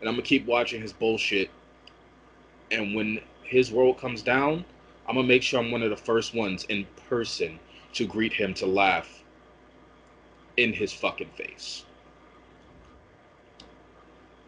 And 0.00 0.08
I'm 0.08 0.14
gonna 0.14 0.22
keep 0.22 0.46
watching 0.46 0.80
his 0.80 0.92
bullshit. 0.92 1.50
And 2.70 2.94
when 2.94 3.20
his 3.42 3.72
world 3.72 3.98
comes 3.98 4.22
down, 4.22 4.64
I'm 5.08 5.16
gonna 5.16 5.26
make 5.26 5.42
sure 5.42 5.58
I'm 5.58 5.72
one 5.72 5.82
of 5.82 5.90
the 5.90 5.96
first 5.96 6.34
ones 6.34 6.64
in 6.68 6.86
person 7.08 7.58
to 7.94 8.06
greet 8.06 8.32
him 8.32 8.54
to 8.54 8.66
laugh 8.66 9.19
in 10.60 10.74
his 10.74 10.92
fucking 10.92 11.30
face. 11.36 11.84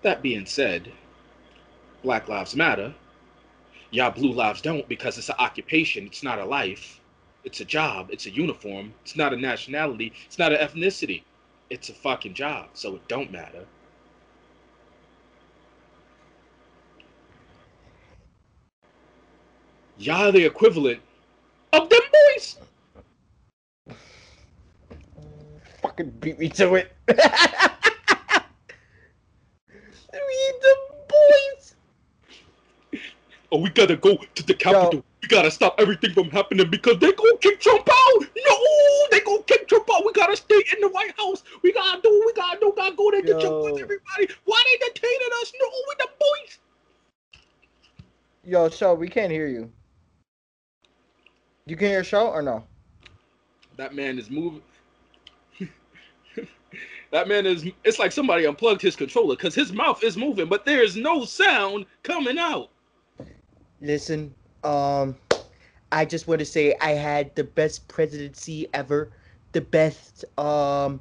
That 0.03 0.23
being 0.23 0.47
said, 0.47 0.93
Black 2.03 2.29
Lives 2.29 2.57
Matter 2.57 2.95
Yeah, 3.91 4.11
blue 4.11 4.35
lives 4.35 4.63
don't 4.63 4.89
because 4.89 5.19
it's 5.19 5.31
an 5.31 5.37
occupation. 5.41 6.07
It's 6.07 6.23
not 6.25 6.41
a 6.41 6.47
life. 6.47 7.01
It's 7.45 7.63
a 7.63 7.67
job. 7.67 8.11
It's 8.13 8.27
a 8.27 8.31
uniform. 8.31 8.95
It's 9.03 9.17
not 9.17 9.35
a 9.35 9.39
nationality. 9.39 10.13
It's 10.27 10.39
not 10.39 10.53
an 10.53 10.61
ethnicity. 10.61 11.25
It's 11.71 11.91
a 11.91 11.95
fucking 11.95 12.35
job. 12.35 12.71
So 12.75 12.97
it 12.97 13.09
don't 13.09 13.33
matter. 13.33 13.67
Y'all 19.99 20.33
the 20.33 20.45
equivalent 20.45 21.01
of 21.73 21.91
them 21.91 22.01
boys. 22.13 22.59
Fucking 25.93 26.11
beat 26.21 26.39
me 26.39 26.49
to 26.49 26.77
it. 26.77 26.91
we 27.07 27.17
the 30.63 30.77
boys. 31.07 31.75
Oh, 33.51 33.59
we 33.61 33.69
gotta 33.69 33.97
go 33.97 34.17
to 34.17 34.43
the 34.43 34.55
capital. 34.55 35.05
We 35.21 35.29
gotta 35.29 35.51
stop 35.51 35.75
everything 35.79 36.15
from 36.15 36.31
happening 36.31 36.71
because 36.71 36.97
they 36.99 37.13
gonna 37.13 37.37
kick 37.43 37.61
Trump 37.61 37.87
out. 37.87 38.21
No, 38.21 38.59
they 39.11 39.21
gonna 39.21 39.43
kick 39.43 39.69
Trump 39.69 39.87
out. 39.95 40.07
We 40.07 40.15
gotta 40.15 40.35
stay 40.35 40.63
in 40.75 40.81
the 40.81 40.89
White 40.89 41.13
House. 41.19 41.43
We 41.63 41.75
gotta 41.75 42.01
do. 42.01 42.23
We 42.25 42.33
gotta 42.33 42.59
do. 42.59 42.73
Gotta 42.75 42.97
go 42.97 43.11
there 43.11 43.21
get 43.21 43.43
your 43.43 43.51
Yo. 43.51 43.65
with 43.65 43.83
everybody. 43.83 44.29
Why 44.47 44.63
they 44.65 44.79
detaining 44.89 45.29
us? 45.43 45.53
No, 45.61 45.67
we 45.89 45.95
the 45.99 46.09
boys. 46.19 46.59
Yo, 48.45 48.71
show, 48.71 48.95
we 48.95 49.09
can't 49.09 49.31
hear 49.31 49.47
you. 49.47 49.71
You 51.67 51.77
can 51.77 51.89
hear 51.89 52.03
show 52.03 52.29
or 52.29 52.41
no? 52.41 52.65
That 53.77 53.95
man 53.95 54.19
is 54.19 54.31
moving. 54.31 54.63
That 57.13 57.29
man 57.29 57.47
is. 57.47 57.65
It's 57.85 57.99
like 57.99 58.11
somebody 58.11 58.47
unplugged 58.47 58.83
his 58.83 58.97
controller 58.97 59.37
because 59.37 59.55
his 59.55 59.73
mouth 59.73 60.03
is 60.03 60.17
moving, 60.17 60.49
but 60.49 60.65
there 60.65 60.83
is 60.83 60.97
no 60.97 61.25
sound 61.25 61.87
coming 62.03 62.39
out. 62.39 62.71
Listen, 63.81 64.35
um, 64.65 65.15
I 65.93 66.05
just 66.07 66.27
want 66.27 66.41
to 66.41 66.47
say 66.47 66.75
I 66.81 66.93
had 66.93 67.35
the 67.37 67.45
best 67.45 67.87
presidency 67.87 68.67
ever. 68.73 69.11
The 69.53 69.61
best. 69.61 70.25
Um, 70.39 71.01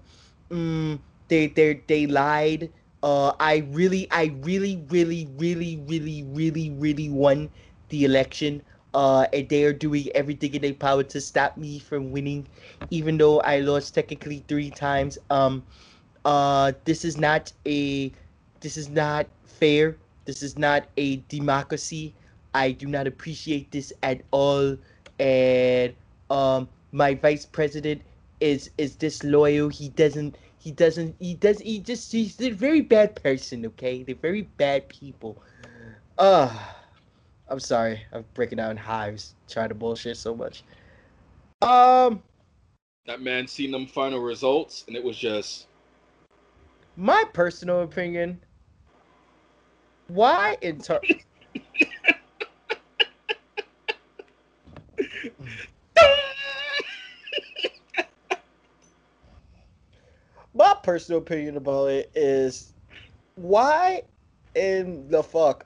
mm, 0.50 1.00
they 1.30 1.47
they 1.47 1.82
they 1.88 2.06
lied. 2.08 2.69
Uh, 3.02 3.34
I 3.39 3.65
really, 3.71 4.08
I 4.12 4.36
really, 4.43 4.84
really, 4.89 5.28
really, 5.38 5.78
really, 5.88 6.24
really, 6.24 6.69
really 6.69 7.10
won 7.10 7.50
the 7.89 8.06
election. 8.06 8.62
Uh, 8.93 9.26
and 9.32 9.47
they 9.47 9.63
are 9.63 9.71
doing 9.71 10.10
everything 10.13 10.54
in 10.54 10.62
their 10.62 10.74
power 10.74 11.02
to 11.04 11.21
stop 11.21 11.56
me 11.58 11.80
from 11.80 12.12
winning, 12.12 12.45
even 12.89 13.17
though 13.17 13.39
I 13.39 13.60
lost 13.60 13.95
technically 13.95 14.43
three 14.50 14.69
times. 14.69 15.17
Um, 15.30 15.63
uh, 16.25 16.73
this 16.86 17.05
is 17.05 17.17
not 17.17 17.51
a, 17.65 18.12
this 18.60 18.77
is 18.77 18.89
not 18.89 19.27
fair. 19.45 19.97
This 20.25 20.43
is 20.43 20.57
not 20.57 20.86
a 20.97 21.17
democracy. 21.27 22.13
I 22.53 22.71
do 22.71 22.88
not 22.88 23.07
appreciate 23.07 23.71
this 23.71 23.93
at 24.03 24.21
all. 24.31 24.77
And 25.19 25.93
um, 26.29 26.69
my 26.91 27.15
vice 27.15 27.45
president 27.45 28.01
is 28.39 28.69
is 28.77 28.95
disloyal. 28.95 29.69
He 29.69 29.89
doesn't. 29.89 30.36
He 30.57 30.71
doesn't. 30.71 31.15
He 31.19 31.36
does. 31.36 31.60
He 31.60 31.79
just. 31.79 32.12
He's 32.12 32.39
a 32.41 32.49
very 32.51 32.81
bad 32.81 33.15
person. 33.21 33.65
Okay, 33.65 34.03
they're 34.03 34.15
very 34.15 34.43
bad 34.43 34.89
people. 34.89 35.41
Uh 36.17 36.55
I'm 37.49 37.60
sorry. 37.60 38.01
I'm 38.13 38.25
breaking 38.34 38.57
down 38.57 38.77
hives 38.77 39.36
trying 39.49 39.69
to 39.69 39.75
bullshit 39.75 40.17
so 40.17 40.34
much. 40.36 40.63
Um, 41.62 42.23
That 43.05 43.21
man 43.21 43.47
seen 43.47 43.71
them 43.71 43.88
final 43.88 44.19
results, 44.19 44.86
and 44.88 44.95
it 44.95 45.03
was 45.03 45.17
just. 45.17 45.67
My 46.95 47.23
personal 47.34 47.82
opinion. 47.82 48.41
Why 50.08 50.58
in 50.62 50.80
ter- 50.80 51.01
my 60.54 60.75
personal 60.84 61.19
opinion 61.19 61.58
about 61.58 61.89
it 61.89 62.12
is 62.13 62.73
why 63.36 64.04
in 64.56 65.08
the 65.10 65.23
fuck 65.23 65.65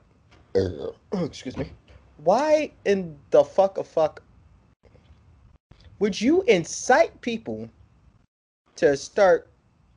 excuse 1.12 1.56
me 1.56 1.70
why 2.18 2.70
in 2.84 3.18
the 3.30 3.42
fuck 3.42 3.78
of 3.78 3.86
fuck 3.86 4.22
would 5.98 6.20
you 6.20 6.42
incite 6.42 7.20
people 7.20 7.68
to 8.76 8.96
start 8.96 9.50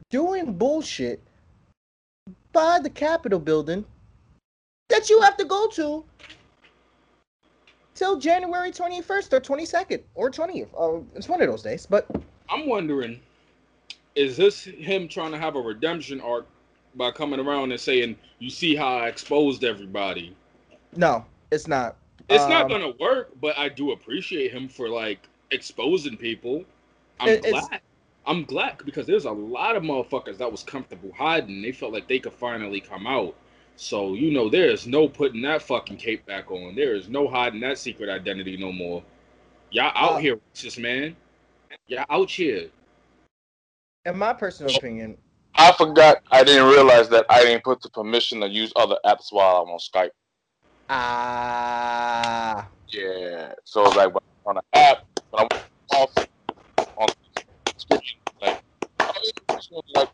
doing 0.10 0.54
bullshit 0.54 1.22
by 2.52 2.80
the 2.82 2.90
capitol 2.90 3.40
building 3.40 3.86
that 4.90 5.10
you 5.10 5.22
have 5.22 5.38
to 5.38 5.46
go 5.46 5.68
to 5.68 6.04
till 7.94 8.18
january 8.18 8.72
21st 8.72 9.34
or 9.34 9.40
22nd 9.40 10.02
or 10.16 10.32
20th 10.32 10.68
uh, 10.78 11.02
it's 11.16 11.30
one 11.30 11.42
of 11.42 11.48
those 11.48 11.62
days 11.62 11.86
but 11.86 12.08
I'm 12.50 12.68
wondering, 12.68 13.20
is 14.16 14.36
this 14.36 14.64
him 14.64 15.08
trying 15.08 15.32
to 15.32 15.38
have 15.38 15.56
a 15.56 15.62
redemption 15.62 16.20
arc 16.20 16.48
by 16.96 17.12
coming 17.12 17.40
around 17.40 17.72
and 17.72 17.80
saying, 17.80 18.18
"You 18.40 18.50
see 18.50 18.76
how 18.76 18.98
I 18.98 19.08
exposed 19.08 19.64
everybody"? 19.64 20.36
no 20.96 21.24
it's 21.52 21.68
not 21.68 21.96
It's 22.28 22.48
not 22.50 22.64
Um, 22.64 22.70
gonna 22.72 22.94
work, 23.00 23.30
but 23.40 23.58
I 23.58 23.70
do 23.70 23.92
appreciate 23.92 24.52
him 24.52 24.68
for 24.68 24.90
like 24.90 25.20
exposing 25.52 26.18
people. 26.18 26.66
I'm 27.20 27.40
glad. 27.40 27.82
I'm 28.30 28.44
glad 28.46 28.78
because 28.86 29.08
there's 29.08 29.26
a 29.26 29.32
lot 29.32 29.76
of 29.76 29.82
motherfuckers 29.82 30.38
that 30.38 30.52
was 30.52 30.62
comfortable 30.62 31.12
hiding. 31.18 31.64
They 31.64 31.72
felt 31.72 31.94
like 31.94 32.08
they 32.08 32.20
could 32.20 32.34
finally 32.34 32.80
come 32.80 33.08
out. 33.08 33.36
So 33.76 34.14
you 34.14 34.32
know, 34.32 34.50
there 34.50 34.70
is 34.70 34.86
no 34.86 35.08
putting 35.10 35.42
that 35.44 35.64
fucking 35.64 35.98
cape 35.98 36.28
back 36.28 36.52
on. 36.52 36.76
There 36.76 36.94
is 36.96 37.10
no 37.10 37.28
hiding 37.28 37.62
that 37.62 37.80
secret 37.80 38.08
identity 38.08 38.56
no 38.56 38.72
more. 38.72 39.04
Y'all 39.72 39.92
out 39.96 40.18
Uh, 40.18 40.18
here, 40.20 40.40
just 40.54 40.80
man. 40.80 41.16
Y'all 41.88 42.06
out 42.10 42.30
here. 42.30 42.70
in 44.06 44.18
my 44.18 44.34
personal 44.34 44.76
opinion 44.76 45.18
I 45.56 45.72
forgot. 45.74 46.20
I 46.32 46.44
didn't 46.44 46.70
realize 46.70 47.10
that 47.10 47.26
I 47.30 47.44
didn't 47.44 47.64
put 47.64 47.82
the 47.82 47.90
permission 47.90 48.42
to 48.42 48.48
use 48.48 48.72
other 48.76 48.98
apps 49.06 49.32
while 49.32 49.64
I'm 49.64 49.70
on 49.70 49.80
Skype. 49.80 50.12
ah 50.90 52.68
Yeah. 52.92 53.54
So 53.66 53.84
it's 53.86 53.96
like 53.96 54.14
when 54.14 54.22
I'm 54.46 54.52
on 54.52 54.58
an 54.58 54.64
app, 54.74 55.00
when 55.32 55.48
I'm 55.52 55.60
off 55.98 56.14
yeah, 59.60 59.68
this 59.68 59.70
one's 59.72 59.84
like, 59.96 60.10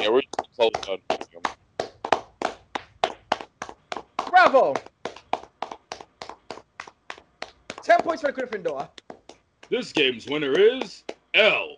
yeah, 0.00 0.08
we're 0.10 0.20
just 0.20 0.50
close 0.56 0.70
down. 0.86 0.98
bravo 4.30 4.74
10 7.82 8.02
points 8.02 8.22
for 8.22 8.32
gryffindor 8.32 8.88
This 9.68 9.92
game's 9.92 10.26
winner 10.26 10.52
is 10.58 11.04
L. 11.34 11.76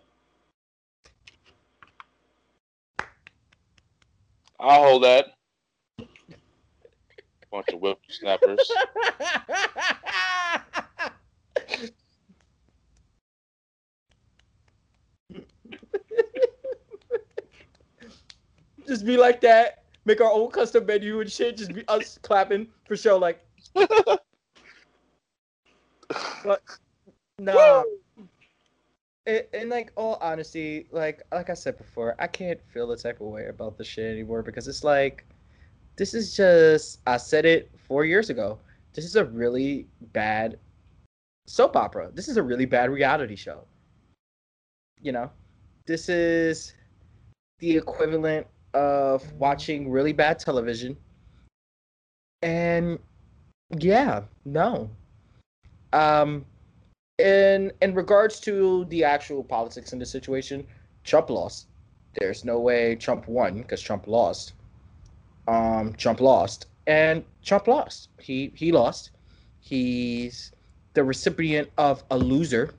I'll 4.61 4.83
hold 4.83 5.05
that. 5.05 5.27
Bunch 7.51 7.69
of 7.73 7.81
whippersnappers. 7.81 8.71
just 18.89 19.07
be 19.07 19.17
like 19.17 19.41
that. 19.43 19.85
Make 20.05 20.21
our 20.21 20.33
own 20.33 20.51
custom 20.51 20.87
menu 20.87 21.21
and 21.21 21.31
shit. 21.31 21.57
Just 21.57 21.75
be 21.75 21.85
us 21.87 22.19
clapping 22.23 22.69
for 22.85 22.97
show. 22.97 23.19
Like, 23.19 23.45
nah. 27.39 27.83
And, 29.27 29.45
and 29.53 29.69
like 29.69 29.93
all 29.97 30.19
honesty, 30.23 30.89
like 30.91 31.23
like 31.31 31.51
I 31.51 31.55
said 31.55 31.77
before, 31.77 32.17
I 32.19 32.27
can't 32.27 32.61
feel 32.73 32.87
the 32.87 32.97
type 32.97 33.21
of 33.21 33.27
way 33.27 33.47
about 33.47 33.77
this 33.77 33.87
shit 33.87 34.11
anymore 34.11 34.43
because 34.43 34.67
it's 34.67 34.83
like, 34.83 35.27
this 35.97 36.15
is 36.15 36.35
just. 36.35 37.01
I 37.07 37.19
said 37.19 37.45
it 37.45 37.71
four 37.87 38.07
years 38.07 38.31
ago. 38.31 38.59
This 38.95 39.05
is 39.05 39.17
a 39.17 39.27
really 39.27 39.87
bad 40.13 40.59
soap 41.47 41.77
opera. 41.77 42.11
This 42.15 42.29
is 42.29 42.39
a 42.39 42.43
really 42.43 42.65
bad 42.65 42.91
reality 42.91 43.37
show. 43.37 43.65
You 45.03 45.13
know, 45.13 45.31
this 45.87 46.09
is 46.09 46.73
the 47.59 47.77
equivalent 47.77 48.47
of 48.79 49.33
watching 49.33 49.91
really 49.91 50.13
bad 50.13 50.39
television. 50.39 50.97
And 52.43 53.01
yeah, 53.77 54.23
no. 54.45 54.89
Um 55.93 56.47
in 57.19 57.73
in 57.83 57.95
regards 57.95 58.39
to 58.41 58.85
the 58.85 59.03
actual 59.03 59.43
politics 59.43 59.93
in 59.93 59.99
the 59.99 60.07
situation, 60.07 60.65
Trump 61.03 61.29
lost. 61.29 61.67
There's 62.21 62.45
no 62.45 62.61
way 62.61 62.95
Trump 62.95 63.27
won 63.27 63.59
because 63.59 63.83
Trump 63.83 64.07
lost. 64.07 64.53
Um 65.49 65.95
Trump 65.95 66.21
lost. 66.21 66.67
And 66.87 67.25
Trump 67.43 67.67
lost. 67.67 68.11
He 68.21 68.53
he 68.55 68.71
lost. 68.71 69.11
He's 69.61 70.53
the 70.95 71.03
recipient 71.03 71.69
of 71.77 72.05
a 72.13 72.17
loser. 72.17 72.75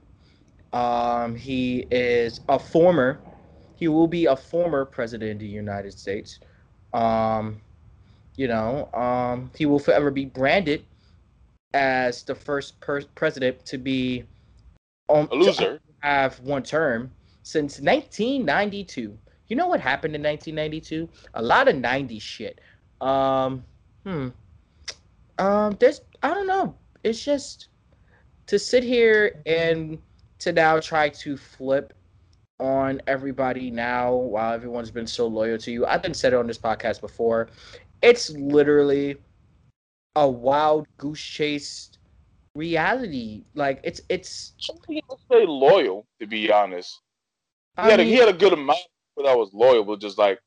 Um 0.71 1.35
he 1.35 1.85
is 1.91 2.39
a 2.47 2.57
former 2.57 3.19
he 3.79 3.87
will 3.87 4.07
be 4.07 4.25
a 4.25 4.35
former 4.35 4.83
president 4.83 5.31
of 5.31 5.39
the 5.39 5.47
United 5.47 5.97
States. 5.97 6.39
Um, 6.93 7.61
you 8.35 8.47
know, 8.47 8.89
um, 8.93 9.51
he 9.55 9.65
will 9.65 9.79
forever 9.79 10.11
be 10.11 10.25
branded 10.25 10.83
as 11.73 12.23
the 12.23 12.35
first 12.35 12.79
per- 12.81 13.03
president 13.15 13.65
to 13.65 13.77
be 13.77 14.25
on 15.07 15.29
A 15.31 15.35
loser. 15.35 15.79
have 16.01 16.39
one 16.41 16.63
term 16.63 17.11
since 17.43 17.79
1992. 17.79 19.17
You 19.47 19.55
know 19.55 19.67
what 19.67 19.79
happened 19.79 20.13
in 20.13 20.21
1992? 20.21 21.07
A 21.35 21.41
lot 21.41 21.69
of 21.69 21.75
90s 21.75 22.21
shit. 22.21 22.59
Um, 22.99 23.63
hmm. 24.03 24.29
Um, 25.37 25.77
there's 25.79 26.01
I 26.21 26.33
don't 26.33 26.47
know. 26.47 26.75
It's 27.05 27.23
just 27.23 27.69
to 28.47 28.59
sit 28.59 28.83
here 28.83 29.41
and 29.45 29.99
to 30.39 30.51
now 30.51 30.81
try 30.81 31.07
to 31.07 31.37
flip 31.37 31.93
on 32.59 33.01
everybody 33.07 33.71
now 33.71 34.13
while 34.13 34.53
everyone's 34.53 34.91
been 34.91 35.07
so 35.07 35.27
loyal 35.27 35.57
to 35.59 35.71
you. 35.71 35.85
I've 35.85 36.01
been 36.01 36.13
said 36.13 36.33
it 36.33 36.37
on 36.37 36.47
this 36.47 36.57
podcast 36.57 37.01
before. 37.01 37.49
It's 38.01 38.29
literally 38.31 39.17
a 40.15 40.27
wild 40.29 40.87
goose 40.97 41.21
chase 41.21 41.91
reality. 42.55 43.43
Like 43.55 43.79
it's 43.83 44.01
it's 44.09 44.53
Let's 44.87 45.23
say 45.31 45.45
loyal, 45.45 46.05
to 46.19 46.27
be 46.27 46.51
honest. 46.51 46.99
He 47.77 47.83
I 47.83 47.91
had, 47.91 47.99
a, 47.99 48.03
he 48.03 48.15
had 48.15 48.29
a 48.29 48.33
good 48.33 48.53
amount 48.53 48.79
that 49.17 49.37
was 49.37 49.51
loyal, 49.53 49.83
but 49.83 50.01
just 50.01 50.17
like 50.17 50.39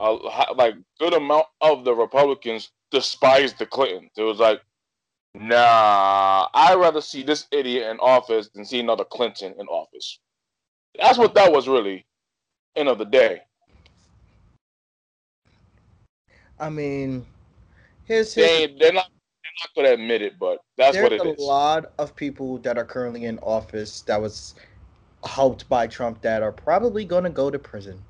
a 0.00 0.12
like 0.56 0.74
good 0.98 1.14
amount 1.14 1.46
of 1.60 1.84
the 1.84 1.94
Republicans 1.94 2.70
despised 2.90 3.58
the 3.58 3.66
Clintons. 3.66 4.10
It 4.16 4.22
was 4.22 4.38
like, 4.38 4.60
nah, 5.34 6.48
I'd 6.54 6.78
rather 6.78 7.00
see 7.00 7.22
this 7.22 7.46
idiot 7.50 7.90
in 7.90 7.98
office 7.98 8.48
than 8.54 8.64
see 8.64 8.80
another 8.80 9.04
Clinton 9.04 9.54
in 9.58 9.66
office. 9.66 10.20
That's 10.98 11.18
what 11.18 11.34
that 11.34 11.52
was 11.52 11.68
really, 11.68 12.04
end 12.76 12.88
of 12.88 12.98
the 12.98 13.04
day. 13.04 13.42
I 16.58 16.70
mean, 16.70 17.26
here's, 18.04 18.32
here's 18.34 18.48
they, 18.48 18.66
they're 18.78 18.92
not 18.92 19.08
they're 19.10 19.52
not 19.60 19.74
gonna 19.74 19.92
admit 20.02 20.22
it, 20.22 20.38
but 20.38 20.58
that's 20.76 20.96
what 20.96 21.10
there's 21.10 21.38
a 21.38 21.42
lot 21.42 21.92
of 21.98 22.14
people 22.14 22.58
that 22.58 22.78
are 22.78 22.84
currently 22.84 23.24
in 23.24 23.38
office 23.40 24.02
that 24.02 24.20
was 24.20 24.54
helped 25.24 25.68
by 25.68 25.86
Trump 25.86 26.20
that 26.22 26.42
are 26.42 26.52
probably 26.52 27.04
going 27.04 27.24
to 27.24 27.30
go 27.30 27.50
to 27.50 27.58
prison, 27.58 28.00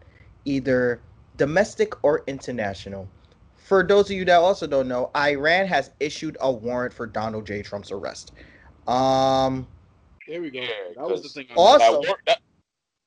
either 0.45 1.01
domestic 1.37 2.05
or 2.05 2.22
international. 2.26 3.09
For 3.57 3.82
those 3.82 4.11
of 4.11 4.16
you 4.16 4.24
that 4.26 4.37
also 4.37 4.66
don't 4.66 4.89
know, 4.89 5.11
Iran 5.16 5.66
has 5.66 5.91
issued 6.01 6.37
a 6.41 6.53
warrant 6.53 6.93
for 6.93 7.07
Donald 7.07 7.47
J. 7.47 7.62
Trump's 7.62 7.91
arrest. 7.93 8.32
Um, 8.87 9.66
There 10.28 10.43
we 10.43 10.51
go. 10.51 10.61
That 10.97 11.09
was 11.09 11.22
the 11.22 11.28
'cause 11.28 11.32
thing. 11.32 11.47
I 11.51 11.55
Also- 11.55 12.03
That, 12.03 12.09
war, 12.09 12.18
that, 12.26 12.41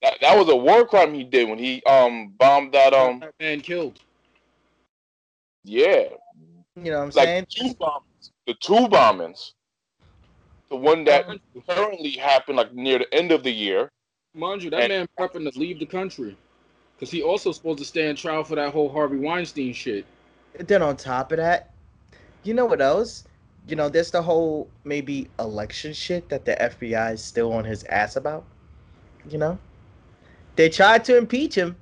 that, 0.01 0.17
that 0.21 0.37
was 0.37 0.49
a 0.49 0.55
war 0.55 0.85
crime 0.85 1.13
he 1.13 1.23
did 1.23 1.47
when 1.49 1.57
he 1.59 1.81
um 1.83 2.33
bombed 2.37 2.73
that 2.73 2.93
um 2.93 3.19
that 3.19 3.33
man 3.39 3.61
killed. 3.61 3.99
yeah 5.63 6.03
you 6.75 6.91
know 6.91 6.99
what 6.99 7.05
I'm 7.05 7.11
saying? 7.11 7.45
two 7.49 7.73
bombings 7.75 8.31
the 8.45 8.53
two 8.61 8.87
bombings 8.87 9.51
the 10.69 10.75
one 10.75 11.03
that 11.05 11.25
currently 11.69 12.11
happened 12.11 12.57
like 12.57 12.73
near 12.73 12.99
the 12.99 13.13
end 13.13 13.31
of 13.31 13.43
the 13.43 13.51
year 13.51 13.89
Mind 14.35 14.61
you, 14.61 14.69
that 14.69 14.81
And- 14.81 14.89
man 14.89 15.07
prepping 15.19 15.51
to 15.51 15.57
leave 15.57 15.79
the 15.79 15.85
country. 15.85 16.37
Because 16.95 17.09
he 17.09 17.23
also 17.23 17.51
supposed 17.51 17.79
to 17.79 17.85
stand 17.85 18.17
trial 18.19 18.43
for 18.43 18.55
that 18.55 18.71
whole 18.71 18.87
Harvey 18.89 19.17
Weinstein 19.17 19.73
shit. 19.73 20.05
Then 20.59 20.81
on 20.83 20.95
top 20.95 21.31
of 21.31 21.37
that, 21.37 21.71
you 22.43 22.53
know 22.53 22.65
what 22.65 22.81
else? 22.81 23.23
You 23.67 23.75
know, 23.75 23.89
there's 23.89 24.11
the 24.11 24.21
whole 24.21 24.69
maybe 24.83 25.27
election 25.39 25.93
shit 25.93 26.29
that 26.29 26.45
the 26.45 26.55
FBI 26.55 27.13
is 27.13 27.23
still 27.23 27.51
on 27.53 27.65
his 27.65 27.83
ass 27.85 28.15
about. 28.15 28.45
You 29.29 29.37
know, 29.39 29.57
they 30.57 30.67
tried 30.67 31.05
to 31.05 31.17
impeach 31.17 31.55
him, 31.55 31.77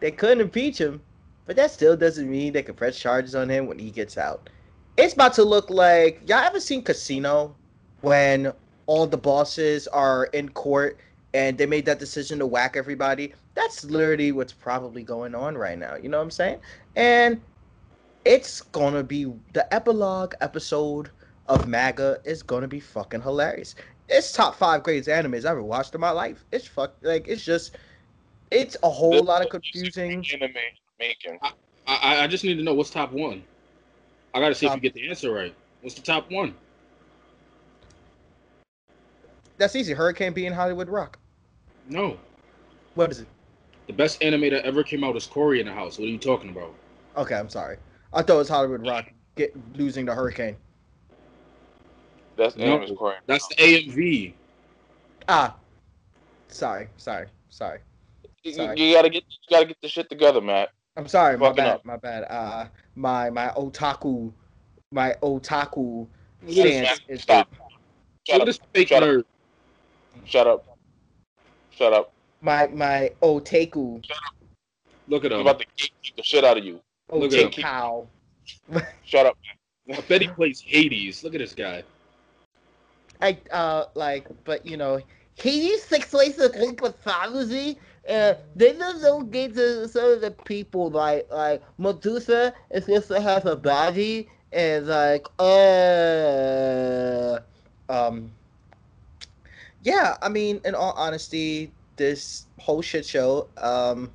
they 0.00 0.10
couldn't 0.10 0.40
impeach 0.40 0.78
him, 0.78 1.02
but 1.46 1.56
that 1.56 1.70
still 1.70 1.96
doesn't 1.96 2.30
mean 2.30 2.52
they 2.52 2.62
can 2.62 2.74
press 2.74 2.98
charges 2.98 3.34
on 3.34 3.50
him 3.50 3.66
when 3.66 3.78
he 3.78 3.90
gets 3.90 4.16
out. 4.16 4.48
It's 4.96 5.12
about 5.12 5.34
to 5.34 5.44
look 5.44 5.68
like 5.68 6.22
y'all 6.26 6.38
ever 6.38 6.60
seen 6.60 6.82
Casino 6.82 7.54
when 8.00 8.52
all 8.86 9.06
the 9.06 9.18
bosses 9.18 9.88
are 9.88 10.26
in 10.26 10.48
court 10.50 10.98
and 11.34 11.58
they 11.58 11.66
made 11.66 11.84
that 11.86 11.98
decision 11.98 12.38
to 12.38 12.46
whack 12.46 12.76
everybody? 12.76 13.34
That's 13.54 13.84
literally 13.84 14.30
what's 14.30 14.52
probably 14.52 15.02
going 15.02 15.34
on 15.34 15.58
right 15.58 15.78
now. 15.78 15.96
You 15.96 16.08
know 16.08 16.18
what 16.18 16.24
I'm 16.24 16.30
saying? 16.30 16.60
And 16.94 17.40
it's 18.24 18.60
gonna 18.60 19.02
be 19.02 19.32
the 19.52 19.74
epilogue 19.74 20.34
episode 20.40 21.10
of 21.48 21.66
MAGA 21.66 22.20
is 22.24 22.42
gonna 22.42 22.68
be 22.68 22.80
fucking 22.80 23.22
hilarious. 23.22 23.74
It's 24.08 24.32
top 24.32 24.54
five 24.54 24.82
greatest 24.82 25.08
animes 25.08 25.38
I've 25.38 25.52
ever 25.52 25.62
watched 25.62 25.94
in 25.94 26.00
my 26.00 26.10
life. 26.10 26.44
It's 26.52 26.66
fuck 26.66 26.94
like 27.02 27.26
it's 27.26 27.44
just 27.44 27.76
it's 28.54 28.76
a 28.82 28.90
whole 28.90 29.12
This 29.12 29.22
lot 29.22 29.42
of 29.42 29.50
confusing. 29.50 30.24
anime 30.32 30.54
making 30.98 31.38
I, 31.42 31.52
I 31.86 32.24
I 32.24 32.26
just 32.26 32.44
need 32.44 32.54
to 32.54 32.62
know 32.62 32.74
what's 32.74 32.90
top 32.90 33.12
one. 33.12 33.42
I 34.32 34.40
gotta 34.40 34.54
see 34.54 34.66
if 34.66 34.74
you 34.74 34.80
get 34.80 34.94
the 34.94 35.08
answer 35.08 35.32
right. 35.32 35.54
What's 35.82 35.94
the 35.94 36.02
top 36.02 36.30
one? 36.30 36.54
That's 39.58 39.76
easy. 39.76 39.92
Hurricane 39.92 40.32
being 40.32 40.52
Hollywood 40.52 40.88
Rock. 40.88 41.18
No. 41.88 42.16
What 42.94 43.10
is 43.10 43.20
it? 43.20 43.28
The 43.86 43.92
best 43.92 44.22
anime 44.22 44.50
that 44.50 44.64
ever 44.64 44.82
came 44.82 45.04
out 45.04 45.14
is 45.16 45.26
Cory 45.26 45.60
in 45.60 45.66
the 45.66 45.72
House. 45.72 45.98
What 45.98 46.06
are 46.06 46.10
you 46.10 46.18
talking 46.18 46.50
about? 46.50 46.74
Okay, 47.16 47.34
I'm 47.34 47.48
sorry. 47.48 47.76
I 48.12 48.22
thought 48.22 48.34
it 48.36 48.38
was 48.38 48.48
Hollywood 48.48 48.86
Rock 48.86 49.06
get 49.36 49.54
losing 49.76 50.04
the 50.04 50.14
hurricane. 50.14 50.56
that's 52.36 52.56
No, 52.56 52.64
anime's 52.64 52.92
That's 53.26 53.46
the 53.48 53.54
AMV. 53.56 54.32
Ah. 55.28 55.56
Sorry, 56.48 56.88
sorry, 56.96 57.26
sorry. 57.48 57.78
You, 58.44 58.52
sorry. 58.52 58.80
you 58.80 58.94
gotta 58.94 59.10
get 59.10 59.24
you 59.28 59.56
gotta 59.56 59.66
get 59.66 59.76
the 59.82 59.88
shit 59.88 60.08
together 60.08 60.40
Matt 60.40 60.70
I'm 60.96 61.08
sorry, 61.08 61.36
my 61.36 61.48
Fucking 61.48 61.64
bad, 61.64 61.74
up. 61.76 61.84
my 61.84 61.96
bad. 61.96 62.26
Uh 62.30 62.66
my 62.94 63.30
my 63.30 63.48
otaku 63.56 64.32
my 64.92 65.14
otaku 65.22 66.06
Look 66.46 66.56
at 66.58 66.62
this, 66.64 66.74
stance 66.74 67.00
is 67.08 67.22
stop 67.22 67.48
shut 68.28 68.40
up 68.40 68.48
Shut 68.86 69.02
up. 69.02 69.08
nerd. 69.08 69.24
shut 70.24 70.46
up 70.46 70.64
shut 71.70 71.92
up 71.92 72.12
my 72.42 72.66
my 72.68 73.10
otaku 73.22 74.02
Look 75.08 75.24
at 75.24 75.32
I'm 75.32 75.40
him. 75.40 75.46
about 75.46 75.58
to 75.58 75.66
kick 75.76 75.92
the 76.16 76.22
shit 76.22 76.44
out 76.44 76.56
of 76.58 76.64
you 76.64 76.80
Look 77.12 77.32
at 77.32 77.38
him. 77.40 77.50
otaku. 77.50 78.06
shut 79.04 79.26
up 79.26 79.36
I 79.92 80.00
bet 80.08 80.22
he 80.22 80.28
plays 80.28 80.62
Hades. 80.62 81.22
Look 81.22 81.34
at 81.34 81.40
this 81.40 81.54
guy. 81.54 81.82
I 83.20 83.36
uh 83.52 83.84
like, 83.94 84.28
but 84.44 84.64
you 84.64 84.76
know, 84.78 84.98
Hades 85.34 85.86
takes 85.88 86.08
place 86.10 86.38
in 86.38 86.50
Greek 86.52 86.80
mythology. 86.80 87.78
Uh, 88.08 88.34
they 88.54 88.74
just 88.74 89.02
don't 89.02 89.30
get 89.30 89.54
to 89.54 89.88
some 89.88 90.04
of 90.04 90.20
the 90.20 90.30
people 90.30 90.90
like 90.90 91.26
like 91.30 91.62
Medusa 91.78 92.52
is 92.70 92.86
just 92.86 93.08
to 93.08 93.18
have 93.18 93.46
a 93.46 93.56
body 93.56 94.28
and 94.52 94.86
like 94.86 95.26
uh 95.38 97.38
um 97.88 98.30
yeah, 99.84 100.16
I 100.22 100.30
mean, 100.30 100.60
in 100.64 100.74
all 100.74 100.94
honesty, 100.96 101.70
this 101.96 102.46
whole 102.58 102.82
shit 102.82 103.04
show, 103.04 103.46
um, 103.58 104.10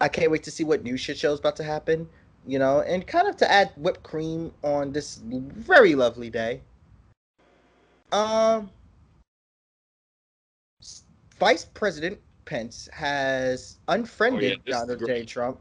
I 0.00 0.08
can't 0.08 0.30
wait 0.30 0.42
to 0.42 0.50
see 0.50 0.64
what 0.64 0.82
new 0.82 0.96
shit 0.96 1.16
show 1.16 1.32
is 1.32 1.38
about 1.38 1.56
to 1.56 1.62
happen. 1.62 2.08
You 2.46 2.58
know, 2.58 2.80
and 2.80 3.06
kind 3.06 3.28
of 3.28 3.36
to 3.38 3.50
add 3.50 3.72
whipped 3.76 4.02
cream 4.02 4.52
on 4.62 4.92
this 4.92 5.16
very 5.16 5.94
lovely 5.94 6.30
day. 6.30 6.62
Um, 8.10 8.70
Vice 11.38 11.66
President 11.66 12.18
Pence 12.48 12.88
has 12.94 13.78
oh, 13.88 13.92
unfriended 13.92 14.60
this 14.64 14.74
is 14.74 14.80
Donald 14.80 15.06
J. 15.06 15.24
Trump 15.24 15.60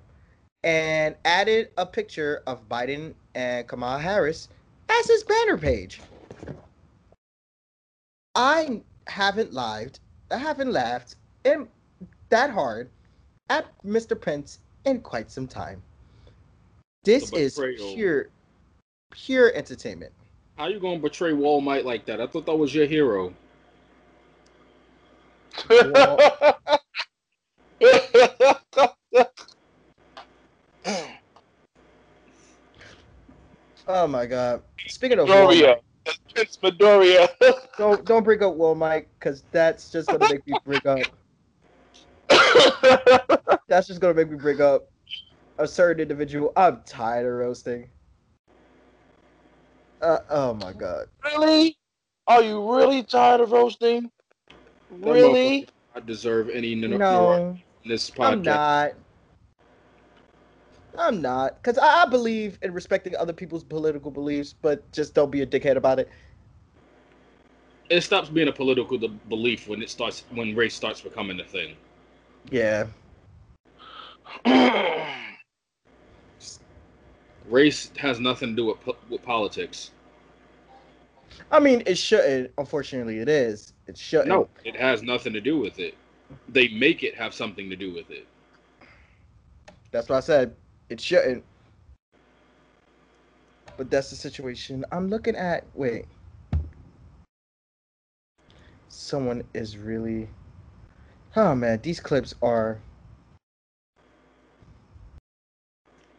and 0.64 1.16
added 1.26 1.70
a 1.78 1.86
picture 1.86 2.42
of 2.48 2.68
Biden 2.70 3.14
and 3.36 3.68
Kamala 3.68 4.00
Harris 4.00 4.48
as 4.90 5.06
his 5.08 5.24
banner 5.24 5.58
page. 5.58 6.00
I 8.36 8.82
haven't 9.08 9.52
lied, 9.52 10.00
I 10.32 10.38
haven't 10.38 10.72
laughed 10.72 11.16
in, 11.44 11.68
that 12.30 12.52
hard 12.52 12.90
at 13.50 13.66
Mr. 13.84 14.20
Pence 14.20 14.60
in 14.86 15.02
quite 15.02 15.30
some 15.30 15.48
time. 15.48 15.82
This 17.04 17.34
is 17.34 17.60
pure, 17.94 18.30
pure 19.12 19.54
entertainment. 19.54 20.14
How 20.58 20.68
you 20.68 20.80
gonna 20.80 21.00
betray 21.00 21.32
Walmart 21.34 21.84
like 21.84 22.06
that? 22.06 22.22
I 22.22 22.28
thought 22.28 22.46
that 22.46 22.56
was 22.56 22.74
your 22.74 22.86
hero. 22.86 23.34
Oh 33.90 34.06
my 34.06 34.26
god! 34.26 34.62
Speaking 34.88 35.20
of 35.20 35.30
Midoriya. 35.30 35.78
It's 36.36 36.58
Midoriya. 36.58 37.30
don't 37.78 38.04
don't 38.06 38.24
bring 38.24 38.44
up 38.44 38.56
Walmart 38.56 39.06
because 39.18 39.44
that's 39.52 39.92
just 39.92 40.10
gonna 40.10 40.28
make 40.28 40.46
me 40.46 40.56
break 40.66 40.86
up. 40.86 41.00
That's 43.70 43.88
just 43.88 44.02
gonna 44.02 44.14
make 44.14 44.30
me 44.30 44.36
break 44.36 44.60
up 44.60 44.90
a 45.58 45.68
certain 45.68 46.02
individual. 46.02 46.52
I'm 46.58 46.82
tired 46.86 47.26
of 47.26 47.34
roasting. 47.34 47.90
Uh, 50.02 50.20
oh 50.30 50.54
my 50.54 50.74
god! 50.74 51.08
really? 51.24 51.78
Are 52.28 52.44
you 52.44 52.76
really 52.76 53.04
tired 53.04 53.40
of 53.40 53.52
roasting? 53.52 54.12
Really? 54.90 55.68
I 55.96 56.00
deserve 56.00 56.50
any 56.50 56.76
no, 56.76 56.98
No, 56.98 57.58
this 57.86 58.12
I'm 58.20 58.42
podcast. 58.42 58.46
not. 58.46 58.94
I'm 60.98 61.22
not, 61.22 61.62
because 61.62 61.78
I, 61.78 62.04
I 62.04 62.06
believe 62.08 62.58
in 62.64 62.74
respecting 62.74 63.16
other 63.16 63.34
people's 63.34 63.64
political 63.64 64.10
beliefs, 64.10 64.56
but 64.60 64.92
just 64.92 65.14
don't 65.14 65.30
be 65.30 65.42
a 65.42 65.46
dickhead 65.46 65.76
about 65.76 66.00
it. 66.00 66.10
it 67.90 68.02
stops 68.02 68.30
being 68.30 68.48
a 68.48 68.52
political 68.52 68.98
belief 69.30 69.68
when 69.68 69.82
it 69.82 69.90
starts 69.90 70.24
when 70.34 70.56
race 70.56 70.76
starts 70.76 71.02
becoming 71.02 71.40
a 71.40 71.44
thing. 71.44 71.76
Yeah. 72.50 72.88
Race 77.50 77.92
has 77.98 78.20
nothing 78.20 78.50
to 78.50 78.56
do 78.56 78.66
with 78.66 78.82
po- 78.82 78.98
with 79.10 79.24
politics. 79.24 79.92
I 81.50 81.60
mean, 81.62 81.82
it 81.86 81.98
shouldn't. 81.98 82.52
Unfortunately, 82.58 83.20
it 83.20 83.30
is. 83.30 83.74
It 83.88 83.98
shouldn't. 83.98 84.30
No, 84.30 84.50
it 84.66 84.76
has 84.76 85.02
nothing 85.02 85.34
to 85.34 85.42
do 85.42 85.58
with 85.58 85.80
it. 85.80 85.96
They 86.50 86.68
make 86.70 87.04
it 87.04 87.16
have 87.16 87.34
something 87.34 87.70
to 87.70 87.76
do 87.76 87.94
with 87.94 88.10
it. 88.12 88.28
That's 89.92 90.10
what 90.10 90.18
I 90.18 90.20
said. 90.20 90.56
It 90.90 91.00
shouldn't. 91.00 91.44
But 93.78 93.90
that's 93.90 94.10
the 94.10 94.16
situation. 94.16 94.84
I'm 94.92 95.08
looking 95.08 95.36
at. 95.36 95.64
Wait. 95.74 96.06
Someone 98.90 99.44
is 99.54 99.78
really. 99.78 100.28
Oh 101.36 101.56
man, 101.56 101.80
these 101.82 102.00
clips 102.00 102.34
are. 102.42 102.80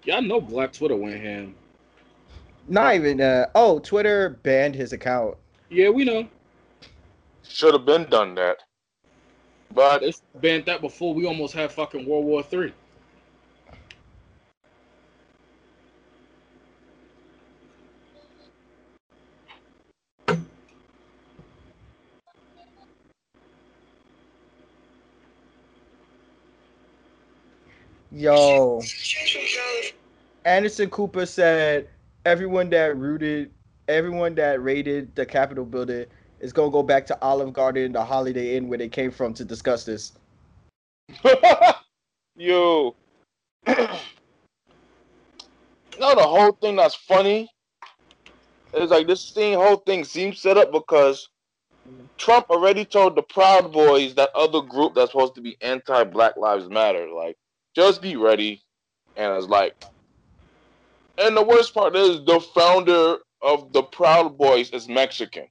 Yeah, 0.05 0.17
I 0.17 0.21
know 0.21 0.41
Black 0.41 0.73
Twitter 0.73 0.97
went 0.97 1.21
ham. 1.21 1.55
Not 2.69 2.95
even. 2.95 3.21
Uh, 3.21 3.47
oh, 3.55 3.79
Twitter 3.81 4.39
banned 4.43 4.75
his 4.75 4.93
account. 4.93 5.37
Yeah, 5.69 5.91
we 5.91 6.05
know. 6.05 6.29
Should 7.49 7.75
have 7.75 7.87
been 7.87 8.05
done 8.11 8.35
that. 8.37 8.59
But 9.75 10.01
They 10.01 10.13
banned 10.35 10.67
that 10.67 10.81
before 10.81 11.15
we 11.15 11.27
almost 11.27 11.55
had 11.55 11.73
fucking 11.73 12.07
World 12.07 12.25
War 12.25 12.43
Three. 12.43 12.73
Yo. 28.11 28.83
Anderson 30.45 30.91
Cooper 30.91 31.27
said 31.27 31.89
everyone 32.25 32.71
that 32.71 32.97
rooted, 32.97 33.51
everyone 33.89 34.35
that 34.37 34.63
raided 34.63 35.15
the 35.15 35.27
Capitol 35.27 35.65
building 35.65 36.07
is 36.41 36.53
gonna 36.53 36.71
go 36.71 36.83
back 36.83 37.07
to 37.07 37.19
Olive 37.23 37.53
Garden, 37.53 37.93
the 37.93 38.05
Holiday 38.05 38.57
Inn 38.57 38.69
where 38.69 38.79
they 38.79 38.89
came 38.89 39.11
from 39.11 39.35
to 39.35 39.45
discuss 39.45 39.85
this. 39.85 40.13
yo, 42.37 42.95
you 43.67 43.75
know 45.99 46.15
the 46.15 46.23
whole 46.23 46.53
thing 46.53 46.77
that's 46.77 46.95
funny 46.95 47.51
is 48.75 48.91
like 48.91 49.07
this 49.07 49.31
thing, 49.31 49.55
whole 49.55 49.77
thing 49.77 50.05
seems 50.05 50.41
set 50.41 50.57
up 50.57 50.73
because 50.73 51.29
Trump 52.19 52.51
already 52.51 52.85
told 52.85 53.17
the 53.17 53.23
Proud 53.23 53.73
Boys, 53.73 54.15
that 54.15 54.31
other 54.35 54.61
group 54.61 54.95
that's 54.95 55.13
supposed 55.13 55.35
to 55.37 55.41
be 55.41 55.57
anti-Black 55.61 56.37
Lives 56.37 56.69
Matter, 56.69 57.09
like 57.11 57.37
just 57.75 58.03
be 58.03 58.17
ready. 58.17 58.63
And 59.17 59.37
it's 59.37 59.47
like, 59.47 59.75
and 61.17 61.37
the 61.37 61.43
worst 61.43 61.75
part 61.75 61.97
is 61.97 62.25
the 62.25 62.41
founder 62.55 63.17
of 63.43 63.73
the 63.73 63.83
Proud 63.83 64.37
Boys 64.37 64.71
is 64.71 64.89
Mexican. 64.89 65.49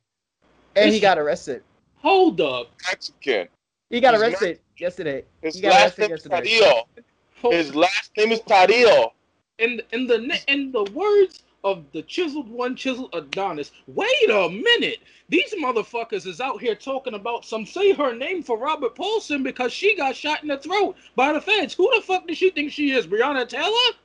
And 0.78 0.94
he 0.94 1.00
got 1.00 1.18
arrested. 1.18 1.64
Hold 1.98 2.40
up. 2.42 2.72
Mexican. 2.90 3.48
He 3.90 4.00
got 4.00 4.14
He's 4.14 4.22
not- 4.22 4.30
arrested 4.30 4.60
yesterday. 4.78 5.24
His 5.42 5.56
He 5.56 5.62
got 5.62 5.70
last 5.72 6.00
arrested 6.00 6.02
name 6.02 6.12
is 6.12 6.26
yesterday. 6.26 6.60
Tadillo. 6.60 7.04
Hold 7.42 7.54
His 7.54 7.76
last 7.76 8.12
name 8.18 8.32
is 8.32 8.40
Tadillo. 8.42 9.12
in 9.60 9.82
in 9.92 10.08
the 10.08 10.40
in 10.48 10.72
the 10.72 10.84
words 10.94 11.44
of 11.64 11.84
the 11.92 12.02
chiseled 12.04 12.50
one, 12.50 12.76
chiseled 12.76 13.10
Adonis. 13.14 13.72
Wait 13.88 14.30
a 14.30 14.48
minute, 14.50 15.00
these 15.30 15.54
motherfuckers 15.56 16.26
is 16.28 16.40
out 16.40 16.62
here 16.62 16.76
talking 16.76 17.16
about 17.16 17.44
some 17.46 17.66
say 17.66 17.92
her 17.94 18.14
name 18.16 18.44
for 18.44 18.58
Robert 18.58 18.96
Paulson 18.96 19.42
because 19.44 19.74
she 19.74 19.96
got 19.96 20.16
shot 20.16 20.44
in 20.44 20.48
the 20.50 20.58
throat 20.58 20.96
by 21.16 21.34
the 21.34 21.42
feds. 21.42 21.74
Who 21.74 21.92
the 21.96 22.02
fuck 22.02 22.28
does 22.28 22.38
she 22.38 22.52
think 22.52 22.72
she 22.72 22.92
is, 22.92 23.08
Breonna 23.08 23.48
Taylor? 23.50 23.96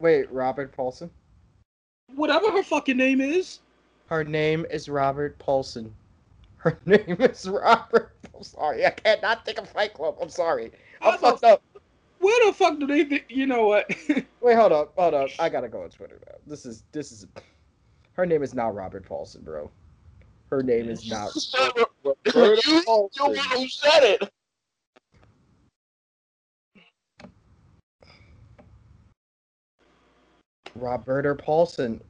Wait, 0.00 0.30
Robert 0.32 0.72
Paulson? 0.72 1.10
Whatever 2.16 2.50
her 2.50 2.62
fucking 2.64 2.96
name 2.96 3.20
is. 3.20 3.60
Her 4.06 4.24
name 4.24 4.66
is 4.70 4.88
Robert 4.88 5.38
Paulson. 5.38 5.94
Her 6.60 6.78
name 6.86 7.16
is 7.20 7.48
Robert. 7.48 8.14
I'm 8.36 8.42
sorry. 8.42 8.84
I 8.84 8.90
cannot 8.90 9.44
think 9.44 9.58
of 9.58 9.68
Fight 9.68 9.94
Club. 9.94 10.16
I'm 10.20 10.28
sorry. 10.28 10.70
I'm 11.00 11.14
I 11.14 11.16
fucked 11.16 11.44
up. 11.44 11.62
Where 12.18 12.46
the 12.46 12.52
fuck 12.52 12.78
do 12.78 12.86
they 12.86 13.04
think? 13.04 13.24
You 13.28 13.46
know 13.46 13.66
what? 13.66 13.90
Wait, 14.42 14.56
hold 14.56 14.72
up, 14.72 14.92
hold 14.96 15.14
up. 15.14 15.30
I 15.38 15.48
gotta 15.48 15.68
go 15.68 15.82
on 15.82 15.88
Twitter 15.88 16.20
now. 16.26 16.34
This 16.46 16.66
is 16.66 16.84
this 16.92 17.12
is. 17.12 17.26
Her 18.12 18.26
name 18.26 18.42
is 18.42 18.54
not 18.54 18.74
Robert 18.74 19.06
Paulson, 19.06 19.42
bro. 19.42 19.70
Her 20.50 20.62
name 20.62 20.90
is 20.90 21.08
not. 21.10 21.34
you, 22.34 22.60
you 22.66 22.82
Paulson. 22.84 23.36
who 23.52 23.68
said 23.68 24.02
it. 24.02 24.30
Roberta 30.74 31.34
Paulson. 31.34 32.02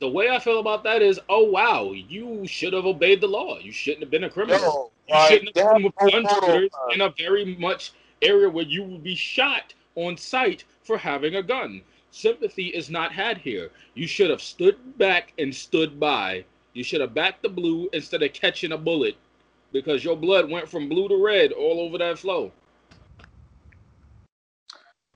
The 0.00 0.08
way 0.08 0.28
I 0.28 0.38
feel 0.38 0.60
about 0.60 0.84
that 0.84 1.02
is, 1.02 1.20
oh 1.28 1.44
wow, 1.44 1.92
you 1.92 2.46
should 2.46 2.72
have 2.72 2.86
obeyed 2.86 3.20
the 3.20 3.28
law. 3.28 3.58
You 3.58 3.72
shouldn't 3.72 4.02
have 4.02 4.10
been 4.10 4.24
a 4.24 4.30
criminal. 4.30 4.60
Yo, 4.60 4.90
You 5.08 5.14
like, 5.14 5.30
shouldn't 5.30 5.56
have 5.56 5.74
been 5.74 5.82
with 5.84 5.94
gun 5.96 6.26
shooters 6.28 6.70
in 6.92 7.00
a 7.00 7.10
very 7.10 7.56
much 7.56 7.92
area 8.22 8.48
where 8.48 8.64
you 8.64 8.82
would 8.84 9.02
be 9.02 9.14
shot 9.14 9.74
on 9.96 10.16
sight 10.16 10.64
for 10.82 10.98
having 10.98 11.36
a 11.36 11.42
gun. 11.42 11.82
Sympathy 12.10 12.68
is 12.68 12.90
not 12.90 13.12
had 13.12 13.38
here. 13.38 13.70
You 13.94 14.06
should 14.06 14.30
have 14.30 14.42
stood 14.42 14.98
back 14.98 15.32
and 15.38 15.54
stood 15.54 15.98
by. 15.98 16.44
You 16.72 16.84
should 16.84 17.00
have 17.00 17.14
backed 17.14 17.42
the 17.42 17.48
blue 17.48 17.88
instead 17.92 18.22
of 18.22 18.32
catching 18.32 18.72
a 18.72 18.78
bullet 18.78 19.16
because 19.72 20.04
your 20.04 20.16
blood 20.16 20.50
went 20.50 20.68
from 20.68 20.88
blue 20.88 21.08
to 21.08 21.16
red 21.16 21.52
all 21.52 21.80
over 21.80 21.98
that 21.98 22.18
flow. 22.18 22.52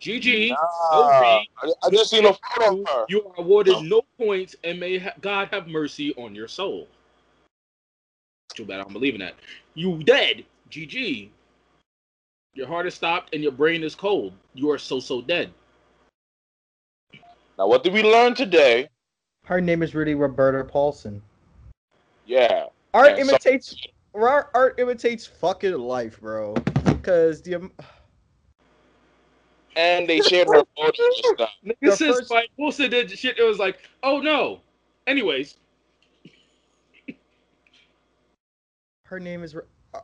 GG. 0.01 0.51
Nah, 0.51 0.57
OB, 0.92 1.11
I, 1.12 1.72
I 1.82 1.90
just 1.90 2.11
seen 2.11 2.24
a 2.24 2.32
photo 2.57 2.82
of 2.82 2.88
her. 2.88 3.05
You 3.09 3.24
are 3.26 3.34
awarded 3.38 3.82
no 3.82 4.03
points, 4.18 4.55
and 4.64 4.78
may 4.78 4.99
ha- 4.99 5.12
God 5.20 5.49
have 5.51 5.66
mercy 5.66 6.14
on 6.16 6.34
your 6.34 6.49
soul. 6.49 6.86
Too 8.55 8.64
bad 8.64 8.80
I 8.80 8.82
don't 8.84 8.92
believe 8.92 9.14
in 9.14 9.20
that. 9.20 9.34
You 9.74 10.03
dead. 10.03 10.44
GG. 10.70 11.30
Your 12.55 12.66
heart 12.66 12.86
is 12.86 12.94
stopped 12.94 13.34
and 13.34 13.42
your 13.42 13.53
brain 13.53 13.82
is 13.84 13.94
cold. 13.94 14.32
You 14.55 14.70
are 14.70 14.78
so 14.78 14.99
so 15.01 15.20
dead. 15.22 15.53
Now, 17.59 17.66
what 17.68 17.82
did 17.82 17.92
we 17.92 18.03
learn 18.03 18.34
today? 18.34 18.88
Her 19.44 19.61
name 19.61 19.82
is 19.82 19.94
really 19.94 20.14
Roberta 20.14 20.64
Paulson. 20.64 21.22
Yeah. 22.26 22.66
Art 22.94 23.16
Yeah, 23.16 23.24
so- 23.24 23.30
imitates 23.30 23.76
art, 24.14 24.51
art 24.55 24.78
imitates 24.78 25.26
fucking 25.26 25.72
life, 25.74 26.20
bro. 26.20 26.55
Because 26.84 27.42
the 27.42 27.57
um, 27.57 27.72
And 29.79 30.09
they 30.09 30.18
shared 30.20 30.49
her 30.49 30.62
photo 30.76 30.93
just 30.93 31.35
now. 31.39 31.49
Nigga 31.64 31.74
The 31.83 31.97
says 31.97 32.16
first- 32.16 32.29
Spike 32.29 32.51
Wilson 32.59 32.91
did 32.91 33.11
shit. 33.16 33.39
It 33.39 33.45
was 33.45 33.59
like, 33.61 33.79
oh 34.03 34.18
no. 34.20 34.61
Anyways, 35.07 35.55
her 39.05 39.20
name 39.20 39.43
is 39.43 39.57
uh, 39.95 40.01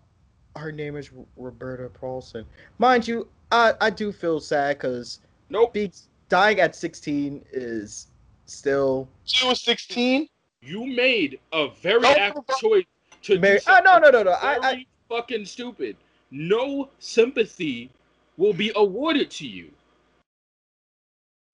her 0.57 0.71
name 0.73 0.97
is 0.97 1.11
Roberta 1.37 1.89
Paulson. 1.89 2.45
Mind 2.79 3.07
you, 3.07 3.29
I 3.51 3.75
I 3.81 3.91
do 3.91 4.13
feel 4.13 4.41
sad 4.41 4.79
because 4.79 5.21
nope. 5.51 5.73
be 5.75 5.93
dying 6.29 6.61
at 6.61 6.75
16 6.77 7.45
is 7.53 8.07
still 8.47 9.09
She 9.25 9.47
was 9.47 9.61
16. 9.63 10.29
You 10.63 10.87
made 10.87 11.39
a 11.53 11.69
very 11.83 12.01
Don't 12.01 12.17
active 12.19 12.45
fuck- 12.47 12.59
choice 12.61 12.85
to 13.23 13.39
Mary. 13.39 13.59
do 13.59 13.65
Oh 13.69 13.81
no 13.85 13.93
something 13.95 14.13
no 14.13 14.23
no 14.23 14.31
no! 14.31 14.37
I, 14.41 14.55
very 14.61 14.65
I 14.65 14.87
fucking 15.09 15.45
stupid. 15.47 15.97
No 16.31 16.89
sympathy 17.01 17.91
will 18.37 18.53
be 18.53 18.73
awarded 18.75 19.31
to 19.31 19.47
you. 19.47 19.71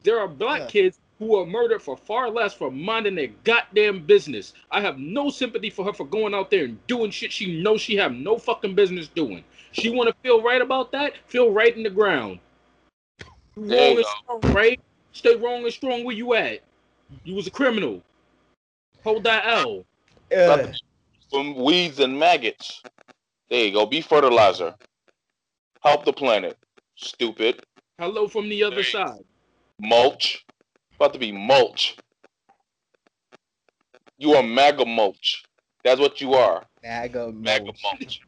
There 0.03 0.18
are 0.18 0.28
black 0.28 0.61
Yeah. 0.61 0.66
kids 0.68 0.99
who 1.18 1.37
are 1.37 1.45
murdered 1.45 1.83
for 1.83 1.97
far 1.97 2.31
less 2.31 2.55
for 2.55 2.70
minding 2.70 3.14
their 3.14 3.28
goddamn 3.45 4.07
business. 4.07 4.55
I 4.70 4.81
have 4.81 4.99
no 4.99 5.28
sympathy 5.28 5.68
for 5.68 5.85
her 5.85 5.93
for 5.93 6.07
going 6.07 6.35
out 6.35 6.51
there 6.51 6.64
and 6.64 6.87
doing 6.87 7.11
shit 7.11 7.31
she 7.31 7.61
knows 7.61 7.83
she 7.83 7.97
have 7.97 8.12
no 8.14 8.39
fucking 8.39 8.74
business 8.74 9.09
doing. 9.09 9.45
She 9.72 9.91
want 9.91 10.09
to 10.09 10.14
feel 10.22 10.43
right 10.43 10.62
about 10.62 10.91
that? 10.93 11.14
Feel 11.26 11.51
right 11.51 11.76
in 11.76 11.83
the 11.83 11.91
ground. 11.91 12.41
There 13.57 13.91
wrong 13.91 13.97
and 13.99 14.07
strong, 14.07 14.41
right? 14.55 14.81
Stay 15.12 15.37
wrong 15.37 15.64
and 15.64 15.72
strong 15.72 16.05
where 16.05 16.16
you 16.16 16.35
at. 16.35 16.61
You 17.24 17.35
was 17.35 17.47
a 17.47 17.51
criminal. 17.51 18.03
Hold 19.05 19.24
that 19.24 19.45
L. 19.47 19.85
uh, 20.35 20.66
From 21.31 21.55
weeds 21.55 22.01
and 22.01 22.18
maggots. 22.18 22.83
There 23.51 23.64
you 23.64 23.72
go. 23.72 23.87
Be 23.87 24.01
fertilizer. 24.01 24.74
Help 25.83 26.05
the 26.05 26.12
planet. 26.12 26.57
Stupid. 27.01 27.65
Hello 27.99 28.29
from 28.29 28.49
the 28.49 28.63
other 28.63 28.83
Hey. 28.83 28.93
side. 28.93 29.25
Mulch. 29.79 30.45
About 30.97 31.15
to 31.15 31.19
be 31.19 31.33
mulch. 31.33 31.97
You 34.19 34.35
are 34.35 34.43
MAGA 34.43 34.85
mulch. 34.85 35.45
That's 35.83 35.99
what 35.99 36.21
you 36.21 36.35
are. 36.35 36.67
MAGA 36.83 37.33
MAGA 37.33 37.65
mulch. 37.65 37.83
mulch. 37.83 38.21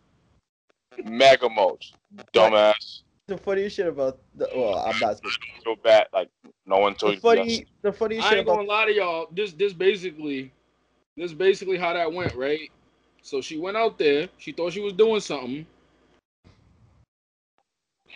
MAGA 1.05 1.49
mulch. 1.51 1.93
Dumbass. 2.33 3.03
The 3.27 3.37
funniest 3.37 3.77
shit 3.77 3.87
about 3.87 4.19
the 4.35 4.49
well, 4.55 4.79
I'm 4.79 4.99
not. 4.99 5.19
supposed 5.19 5.39
So 5.63 5.77
bad. 5.77 6.07
Like 6.15 6.31
no 6.67 6.79
one 6.79 6.95
The 6.95 6.99
told 6.99 7.15
you. 7.15 7.21
funny, 7.21 7.67
the 7.83 7.93
funniest 7.93 8.27
I 8.27 8.31
shit 8.31 8.39
ain't 8.39 8.47
about 8.49 8.57
gonna 8.57 8.69
lie 8.69 8.87
to 8.87 8.93
y'all. 8.95 9.29
This 9.33 9.53
this 9.53 9.75
basically 9.75 10.51
this 11.17 11.35
basically 11.35 11.77
how 11.77 11.93
that 11.93 12.11
went, 12.11 12.35
right? 12.35 12.71
So 13.21 13.43
she 13.43 13.59
went 13.59 13.77
out 13.77 13.99
there. 13.99 14.29
She 14.39 14.53
thought 14.53 14.73
she 14.73 14.81
was 14.81 14.95
doing 14.95 15.21
something. 15.21 15.67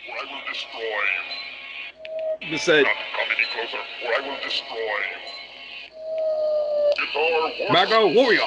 I 0.05 0.25
will 0.25 0.41
destroy 0.51 0.81
you. 0.81 2.49
Just 2.51 2.65
said, 2.65 2.83
Not 2.83 2.93
come 3.15 3.29
any 3.31 3.45
closer, 3.53 3.77
or 4.05 4.13
I 4.13 4.27
will 4.27 4.37
destroy 4.43 4.77
you. 4.77 5.19
Guitar 6.97 7.73
"Back 7.73 7.89
Warrior. 7.89 8.15
warrior." 8.15 8.41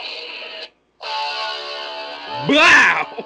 Wow! 2.49 3.25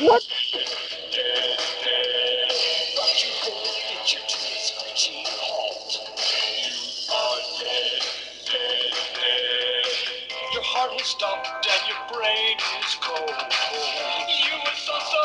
Your 10.53 10.63
heart 10.63 10.91
was 10.93 11.05
stopped 11.07 11.47
and 11.67 11.83
your 11.89 11.99
brain 12.11 12.57
is 12.57 12.95
cold. 13.01 13.29
You 13.29 14.55
were 14.65 14.77
so 14.77 14.93
so 14.99 15.21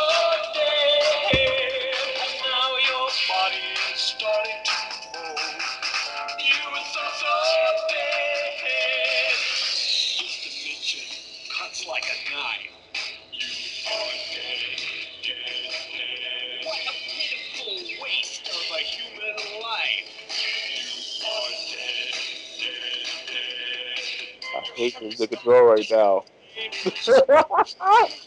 Hate 24.84 25.00
this 25.00 25.20
nigga 25.20 25.42
right 25.66 25.90
now. 25.90 26.24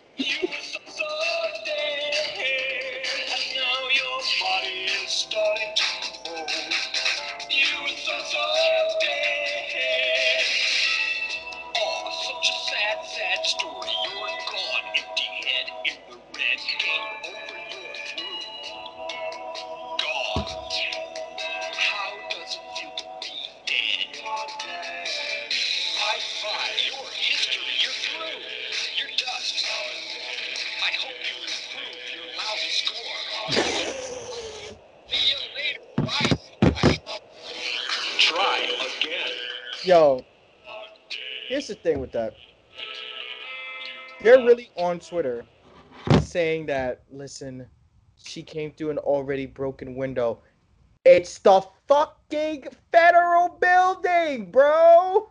thing 41.88 42.02
with 42.02 42.12
that. 42.12 42.34
They're 44.22 44.40
really 44.40 44.70
on 44.76 45.00
Twitter 45.00 45.46
saying 46.22 46.66
that, 46.66 47.04
listen, 47.12 47.66
she 48.18 48.44
came 48.44 48.74
through 48.74 48.90
an 48.90 48.98
already 48.98 49.46
broken 49.46 49.96
window. 49.96 50.40
It's 51.06 51.40
the 51.40 51.66
fucking 51.88 52.66
federal 52.92 53.58
building, 53.62 54.52
bro. 54.52 55.30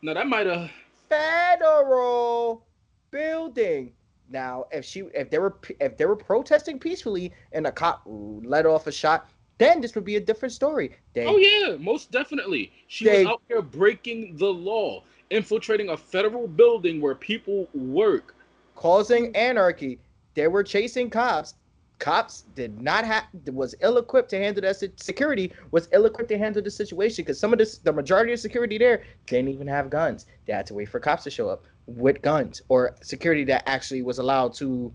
Now 0.00 0.14
that 0.14 0.26
might 0.26 0.46
have. 0.46 0.70
Federal 1.10 2.64
building. 3.10 3.92
Now, 4.30 4.64
if 4.72 4.86
she, 4.86 5.00
if 5.14 5.28
they 5.28 5.38
were, 5.38 5.58
if 5.80 5.98
they 5.98 6.06
were 6.06 6.16
protesting 6.16 6.78
peacefully 6.78 7.34
and 7.52 7.66
a 7.66 7.72
cop 7.72 8.02
let 8.06 8.64
off 8.64 8.86
a 8.86 8.92
shot, 8.92 9.28
then 9.58 9.80
this 9.80 9.94
would 9.94 10.04
be 10.04 10.16
a 10.16 10.20
different 10.20 10.52
story. 10.52 10.96
They, 11.14 11.26
Oh 11.26 11.36
yeah, 11.36 11.76
most 11.76 12.10
definitely. 12.10 12.72
She 12.88 13.04
They- 13.04 13.24
was 13.24 13.34
out 13.34 13.42
there 13.48 13.62
breaking 13.62 14.36
the 14.36 14.52
law, 14.52 15.02
infiltrating 15.30 15.90
a 15.90 15.96
federal 15.96 16.46
building 16.46 17.00
where 17.00 17.14
people 17.14 17.68
work. 17.74 18.34
causing 18.76 19.34
anarchy. 19.36 20.00
They 20.34 20.48
were 20.48 20.64
chasing 20.64 21.08
cops. 21.08 21.54
Cops 22.00 22.42
did 22.56 22.82
not 22.82 23.04
have 23.04 23.24
was 23.52 23.74
ill 23.80 23.98
equipped 23.98 24.28
to 24.30 24.36
handle 24.36 24.60
that 24.62 24.76
security 25.00 25.52
was 25.70 25.88
ill 25.92 26.06
equipped 26.06 26.28
to 26.30 26.36
handle 26.38 26.60
the 26.60 26.70
situation 26.70 27.24
because 27.24 27.38
some 27.38 27.52
of 27.52 27.58
this 27.60 27.78
the 27.78 27.92
majority 27.92 28.32
of 28.32 28.40
security 28.40 28.76
there 28.76 29.04
didn't 29.26 29.48
even 29.48 29.68
have 29.68 29.90
guns. 29.90 30.26
They 30.44 30.52
had 30.52 30.66
to 30.66 30.74
wait 30.74 30.88
for 30.88 30.98
cops 30.98 31.22
to 31.22 31.30
show 31.30 31.48
up 31.48 31.62
with 31.86 32.20
guns 32.20 32.62
or 32.68 32.96
security 33.00 33.44
that 33.44 33.62
actually 33.68 34.02
was 34.02 34.18
allowed 34.18 34.54
to 34.54 34.92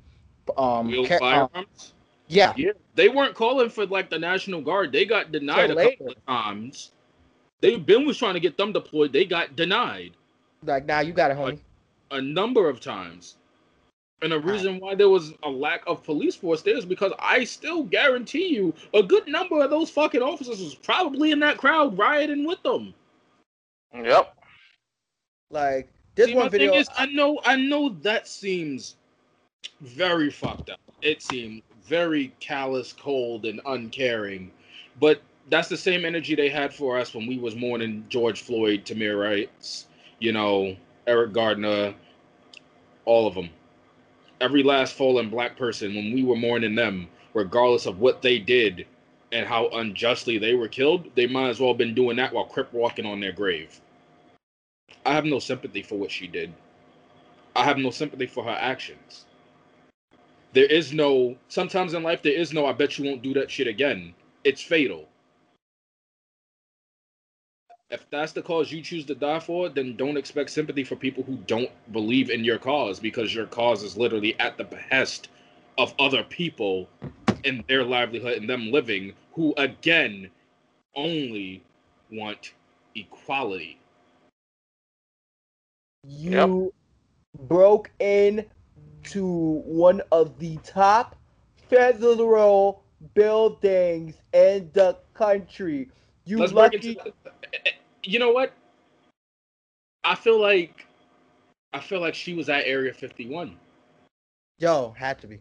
um 0.57 0.93
uh, 0.93 1.18
firearms. 1.18 1.93
Yeah 2.30 2.53
Yeah, 2.55 2.71
they 2.95 3.09
weren't 3.09 3.36
calling 3.36 3.69
for 3.69 3.86
like 3.88 4.09
the 4.09 4.19
National 4.19 4.61
Guard. 4.61 4.93
They 4.93 5.05
got 5.05 5.32
denied 5.32 5.69
So 5.69 5.73
a 5.73 5.75
later. 5.75 5.91
couple 5.97 6.09
of 6.11 6.25
times. 6.27 6.91
They 7.61 7.75
Ben 7.77 8.05
was 8.05 8.17
trying 8.17 8.36
to 8.36 8.39
get 8.39 8.57
them 8.57 8.73
deployed. 8.73 9.13
They 9.13 9.25
got 9.25 9.55
denied 9.57 10.11
like 10.63 10.86
now 10.86 11.01
you 11.01 11.13
got 11.13 11.32
it 11.32 11.38
homie. 11.38 11.59
a 12.11 12.21
number 12.21 12.69
of 12.69 12.80
times. 12.80 13.38
And 14.21 14.32
the 14.34 14.39
reason 14.39 14.80
why 14.80 14.95
there 14.95 15.09
was 15.09 15.34
a 15.43 15.49
lack 15.49 15.84
of 15.88 16.03
police 16.03 16.36
force 16.36 16.61
there 16.61 16.77
is 16.77 16.86
because 16.86 17.13
I 17.19 17.45
still 17.45 17.84
guarantee 17.84 18.47
you 18.49 18.73
a 18.93 19.01
good 19.03 19.27
number 19.27 19.63
of 19.63 19.69
those 19.69 19.89
fucking 19.89 20.21
officers 20.21 20.59
was 20.61 20.75
probably 20.75 21.32
in 21.32 21.39
that 21.39 21.57
crowd 21.57 21.97
rioting 21.97 22.45
with 22.45 22.61
them. 22.63 22.93
Yep. 23.93 24.36
Like 25.49 25.89
this 26.15 26.27
See, 26.27 26.36
one 26.36 26.49
video 26.49 26.71
thing 26.71 26.82
is, 26.82 26.89
I 26.97 27.05
know, 27.07 27.39
I 27.45 27.55
know 27.55 27.89
that 28.01 28.27
seems 28.27 28.97
very 29.82 30.30
fucked 30.30 30.69
up. 30.69 30.80
It 31.01 31.21
seems 31.21 31.63
very 31.89 32.31
callous, 32.39 32.93
cold, 32.93 33.45
and 33.45 33.59
uncaring. 33.65 34.51
But 34.99 35.21
that's 35.49 35.67
the 35.67 35.77
same 35.77 36.05
energy 36.05 36.35
they 36.35 36.49
had 36.49 36.73
for 36.73 36.97
us 36.97 37.13
when 37.13 37.25
we 37.25 37.37
was 37.39 37.55
mourning 37.55 38.05
George 38.07 38.41
Floyd, 38.41 38.85
Tamir 38.85 39.19
Rice, 39.19 39.87
you 40.19 40.31
know, 40.31 40.75
Eric 41.07 41.33
Garner, 41.33 41.95
all 43.05 43.27
of 43.27 43.33
them. 43.33 43.49
Every 44.39 44.63
last 44.63 44.93
fallen 44.93 45.29
black 45.29 45.57
person 45.57 45.95
when 45.95 46.13
we 46.13 46.23
were 46.23 46.35
mourning 46.35 46.75
them, 46.75 47.09
regardless 47.33 47.87
of 47.87 47.99
what 47.99 48.21
they 48.21 48.37
did 48.37 48.85
and 49.31 49.47
how 49.47 49.69
unjustly 49.69 50.37
they 50.37 50.53
were 50.53 50.67
killed, 50.67 51.09
they 51.15 51.27
might 51.27 51.49
as 51.49 51.59
well 51.59 51.71
have 51.71 51.77
been 51.77 51.95
doing 51.95 52.17
that 52.17 52.31
while 52.33 52.45
crip 52.45 52.71
walking 52.71 53.05
on 53.05 53.19
their 53.19 53.31
grave. 53.31 53.81
I 55.05 55.13
have 55.13 55.25
no 55.25 55.39
sympathy 55.39 55.81
for 55.81 55.95
what 55.97 56.11
she 56.11 56.27
did. 56.27 56.53
I 57.55 57.63
have 57.63 57.77
no 57.77 57.89
sympathy 57.89 58.27
for 58.27 58.43
her 58.43 58.57
actions. 58.59 59.25
There 60.54 60.66
is 60.66 60.93
no, 60.93 61.36
sometimes 61.47 61.93
in 61.93 62.04
life, 62.04 62.22
there 62.22 62.34
is 62.34 62.54
no, 62.54 62.66
I 62.66 62.74
bet 62.74 62.97
you 62.97 63.06
won't 63.06 63.22
do 63.22 63.34
that 63.36 63.52
shit 63.52 63.68
again. 63.68 64.14
It's 64.43 64.62
fatal. 64.62 65.08
If 67.91 68.10
that's 68.10 68.34
the 68.34 68.41
cause 68.41 68.72
you 68.72 68.82
choose 68.82 69.06
to 69.06 69.16
die 69.16 69.39
for, 69.39 69.70
then 69.70 69.95
don't 69.95 70.18
expect 70.18 70.52
sympathy 70.52 70.84
for 70.84 70.95
people 70.95 71.24
who 71.24 71.38
don't 71.47 71.72
believe 71.91 72.30
in 72.30 72.43
your 72.43 72.60
cause 72.60 73.00
because 73.00 73.34
your 73.34 73.47
cause 73.47 73.84
is 73.84 73.97
literally 73.97 74.39
at 74.39 74.58
the 74.58 74.64
behest 74.64 75.30
of 75.78 75.93
other 75.97 76.24
people 76.24 76.88
and 77.45 77.64
their 77.68 77.84
livelihood 77.84 78.38
and 78.38 78.50
them 78.50 78.72
living 78.72 79.14
who, 79.34 79.54
again, 79.58 80.30
only 80.95 81.64
want 82.12 82.54
equality. 82.95 83.80
you 86.10 86.74
broke 87.41 87.91
in 88.00 88.45
to 89.06 89.62
one 89.66 90.02
of 90.12 90.38
the 90.39 90.58
top 90.64 91.16
federal 91.70 92.84
buildings 93.14 94.16
in 94.34 94.70
the 94.74 94.97
country. 95.14 95.89
You 96.26 96.39
Let's 96.39 96.54
lucky. 96.54 96.89
into. 96.89 97.00
Eh, 97.08 97.12
eh, 97.66 97.72
you 98.04 98.20
know 98.20 98.32
what? 98.32 98.54
I 100.04 100.16
feel 100.16 100.39
like, 100.39 100.86
I 101.74 101.80
feel 101.80 102.00
like 102.00 102.16
she 102.16 102.34
was 102.34 102.50
at 102.50 102.66
Area 102.66 102.93
51. 102.93 103.56
Yo, 104.60 104.93
had 104.97 105.20
to 105.20 105.28
be. 105.28 105.39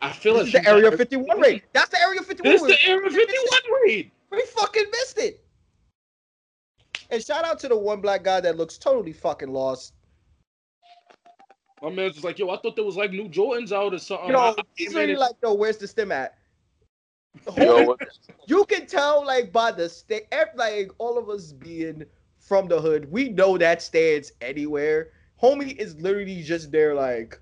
I 0.00 0.12
feel 0.12 0.34
This 0.34 0.52
like 0.52 0.64
the 0.64 0.70
Area 0.70 0.90
51 0.90 1.40
raid. 1.40 1.62
That's 1.72 1.90
the 1.90 2.00
Area 2.00 2.20
51 2.22 2.52
This 2.52 2.62
raid. 2.62 2.70
the 2.70 2.88
Area 2.90 3.10
51 3.10 3.60
raid. 3.86 4.10
We 4.30 4.42
fucking 4.42 4.84
missed 4.90 5.18
it. 5.18 5.40
And 7.10 7.22
shout 7.22 7.44
out 7.44 7.58
to 7.60 7.68
the 7.68 7.76
one 7.76 8.00
black 8.00 8.22
guy 8.24 8.40
that 8.40 8.56
looks 8.56 8.76
totally 8.78 9.12
fucking 9.12 9.52
lost. 9.52 9.94
My 11.84 11.90
man's 11.90 12.14
just 12.14 12.24
like, 12.24 12.38
yo, 12.38 12.48
I 12.48 12.56
thought 12.56 12.76
there 12.76 12.84
was 12.84 12.96
like 12.96 13.10
new 13.12 13.28
Jordans 13.28 13.70
out 13.70 13.92
or 13.92 13.98
something. 13.98 14.34
I- 14.34 14.54
I 14.58 14.62
he's 14.74 14.94
really 14.94 15.16
like, 15.16 15.34
yo, 15.42 15.52
where's 15.52 15.76
the 15.76 15.86
stem 15.86 16.10
at? 16.12 16.38
Yo, 17.58 17.84
whole- 17.84 17.98
you 18.46 18.64
can 18.64 18.86
tell 18.86 19.24
like 19.26 19.52
by 19.52 19.70
the 19.70 19.88
stick, 19.88 20.32
like 20.56 20.90
all 20.98 21.18
of 21.18 21.28
us 21.28 21.52
being 21.52 22.04
from 22.38 22.68
the 22.68 22.80
hood. 22.80 23.10
We 23.12 23.28
know 23.28 23.58
that 23.58 23.82
stands 23.82 24.32
anywhere. 24.40 25.10
Homie 25.42 25.76
is 25.76 25.96
literally 26.00 26.42
just 26.42 26.70
there, 26.72 26.94
like, 26.94 27.38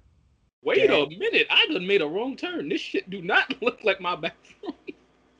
Wait 0.64 0.86
Damn. 0.86 1.02
a 1.04 1.08
minute, 1.18 1.46
I 1.50 1.66
done 1.66 1.86
made 1.86 2.02
a 2.02 2.06
wrong 2.06 2.36
turn. 2.36 2.68
This 2.68 2.80
shit 2.80 3.10
do 3.10 3.20
not 3.22 3.54
look 3.62 3.82
like 3.84 4.00
my 4.00 4.16
bathroom. 4.16 4.74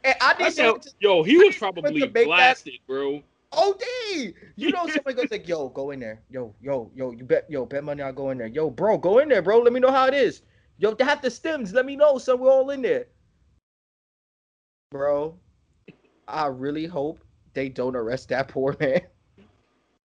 and 0.05 0.14
I 0.20 0.34
I 0.38 0.42
need 0.44 0.53
said, 0.53 0.74
yo, 1.00 1.22
he 1.22 1.34
I 1.36 1.46
was 1.46 1.57
probably 1.57 1.92
make 2.00 2.12
that- 2.14 2.24
blasted, 2.24 2.74
bro. 2.86 3.22
OD. 3.53 4.34
You 4.57 4.70
know, 4.70 4.86
somebody 4.94 5.14
goes 5.14 5.30
like, 5.30 5.48
"Yo, 5.48 5.68
go 5.68 5.90
in 5.90 6.00
there. 6.00 6.22
Yo, 6.30 6.55
yo, 6.61 6.90
yo, 6.94 7.11
you 7.12 7.24
bet, 7.24 7.46
yo, 7.48 7.66
bet 7.66 7.84
money 7.84 8.03
I'll 8.03 8.12
go 8.12 8.30
in 8.30 8.38
there. 8.38 8.46
Yo, 8.46 8.70
bro, 8.70 8.98
go 8.98 9.18
in 9.18 9.28
there, 9.28 9.42
bro. 9.42 9.59
Let 9.59 9.72
me 9.72 9.80
know 9.80 9.90
how 9.90 10.07
it 10.07 10.14
is. 10.14 10.42
Yo, 10.78 10.94
they 10.94 11.05
have 11.05 11.22
the 11.22 11.30
stems. 11.30 11.72
Let 11.72 11.86
me 11.86 11.96
know, 11.96 12.18
so 12.18 12.36
we're 12.36 12.50
all 12.50 12.70
in 12.70 12.82
there, 12.82 13.07
bro. 14.90 15.38
I 16.28 16.46
really 16.46 16.86
hope 16.86 17.24
they 17.55 17.68
don't 17.68 17.96
arrest 17.96 18.28
that 18.30 18.48
poor 18.48 18.76
man, 18.80 19.00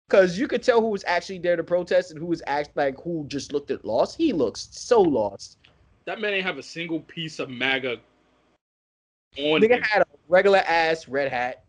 because 0.09 0.39
you 0.39 0.49
could 0.49 0.62
tell 0.62 0.80
who 0.80 0.89
was 0.89 1.05
actually 1.07 1.39
there 1.39 1.57
to 1.57 1.64
protest 1.64 2.11
and 2.11 2.18
who 2.18 2.26
was 2.26 2.43
act 2.47 2.70
like 2.76 3.01
who 3.01 3.24
just 3.28 3.53
looked 3.53 3.70
at 3.70 3.84
lost. 3.84 4.16
He 4.16 4.32
looks 4.32 4.68
so 4.72 5.01
lost. 5.01 5.59
That 6.07 6.20
man 6.20 6.32
ain't 6.34 6.47
have 6.47 6.59
a 6.59 6.62
single 6.62 7.01
piece 7.01 7.39
of 7.39 7.51
MAGA 7.51 7.99
on 9.39 9.61
Nigga 9.61 9.76
him. 9.76 9.82
had 9.82 10.03
a 10.03 10.07
regular 10.28 10.59
ass 10.59 11.07
red 11.07 11.30
hat 11.30 11.64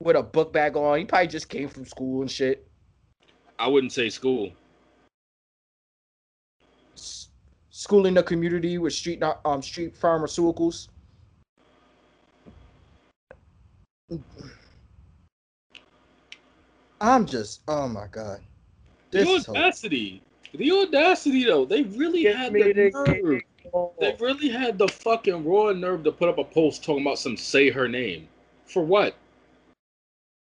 with 0.00 0.16
a 0.16 0.22
book 0.22 0.52
bag 0.52 0.76
on. 0.76 0.98
He 0.98 1.04
probably 1.04 1.26
just 1.28 1.48
came 1.48 1.68
from 1.68 1.84
school 1.84 2.20
and 2.22 2.30
shit. 2.30 2.66
I 3.58 3.66
wouldn't 3.66 3.92
say 3.92 4.08
school. 4.10 4.52
S- 6.96 7.28
School 7.70 8.06
in 8.06 8.14
the 8.14 8.22
community 8.24 8.76
with 8.78 8.92
street 8.92 9.22
um 9.44 9.62
street 9.62 9.94
pharmaceuticals. 9.98 10.88
I'm 17.00 17.26
just 17.26 17.60
oh 17.68 17.88
my 17.88 18.06
god. 18.10 18.40
The 19.10 19.18
This 19.18 19.28
is 19.28 19.44
so- 19.44 19.52
audacity. 19.52 20.22
The 20.54 20.70
audacity 20.72 21.44
though. 21.44 21.64
They 21.64 21.82
really 21.82 22.22
Get 22.22 22.36
had 22.36 22.52
the 22.52 22.72
the 22.72 22.90
nerve. 22.92 23.06
game. 23.06 23.42
They 24.00 24.16
really 24.18 24.48
had 24.48 24.78
the 24.78 24.88
fucking 24.88 25.44
raw 25.44 25.72
nerve 25.72 26.02
to 26.04 26.12
put 26.12 26.28
up 26.28 26.38
a 26.38 26.44
post 26.44 26.82
talking 26.82 27.02
about 27.02 27.18
some 27.18 27.36
say 27.36 27.68
her 27.70 27.86
name. 27.86 28.28
For 28.64 28.82
what? 28.82 29.14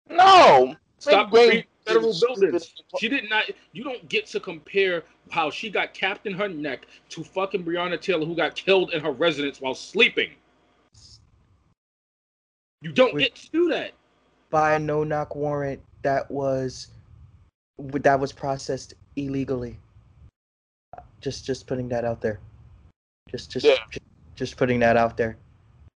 No. 0.09 0.75
Stop 0.99 1.31
Bring 1.31 1.63
federal 1.85 2.13
buildings. 2.19 2.73
She 2.99 3.09
did 3.09 3.29
not. 3.29 3.45
You 3.73 3.83
don't 3.83 4.07
get 4.09 4.25
to 4.27 4.39
compare 4.39 5.03
how 5.29 5.49
she 5.49 5.69
got 5.69 5.93
capped 5.93 6.25
in 6.27 6.33
her 6.33 6.47
neck 6.47 6.85
to 7.09 7.23
fucking 7.23 7.63
Breonna 7.63 7.99
Taylor, 7.99 8.25
who 8.25 8.35
got 8.35 8.55
killed 8.55 8.93
in 8.93 9.01
her 9.03 9.11
residence 9.11 9.59
while 9.59 9.75
sleeping. 9.75 10.29
You 12.81 12.91
don't 12.91 13.13
Wait. 13.13 13.21
get 13.21 13.35
to 13.35 13.49
do 13.51 13.69
that. 13.69 13.91
by 14.49 14.75
a 14.75 14.79
no 14.79 15.03
knock 15.03 15.35
warrant 15.35 15.81
that 16.03 16.29
was 16.29 16.89
that 17.79 18.19
was 18.19 18.31
processed 18.31 18.93
illegally. 19.15 19.79
Just 21.21 21.43
just 21.43 21.65
putting 21.65 21.89
that 21.89 22.05
out 22.05 22.21
there. 22.21 22.39
Just 23.29 23.51
just 23.51 23.65
Yeah. 23.65 23.77
just, 23.89 24.05
just 24.35 24.57
putting 24.57 24.79
that 24.81 24.95
out 24.95 25.17
there. 25.17 25.37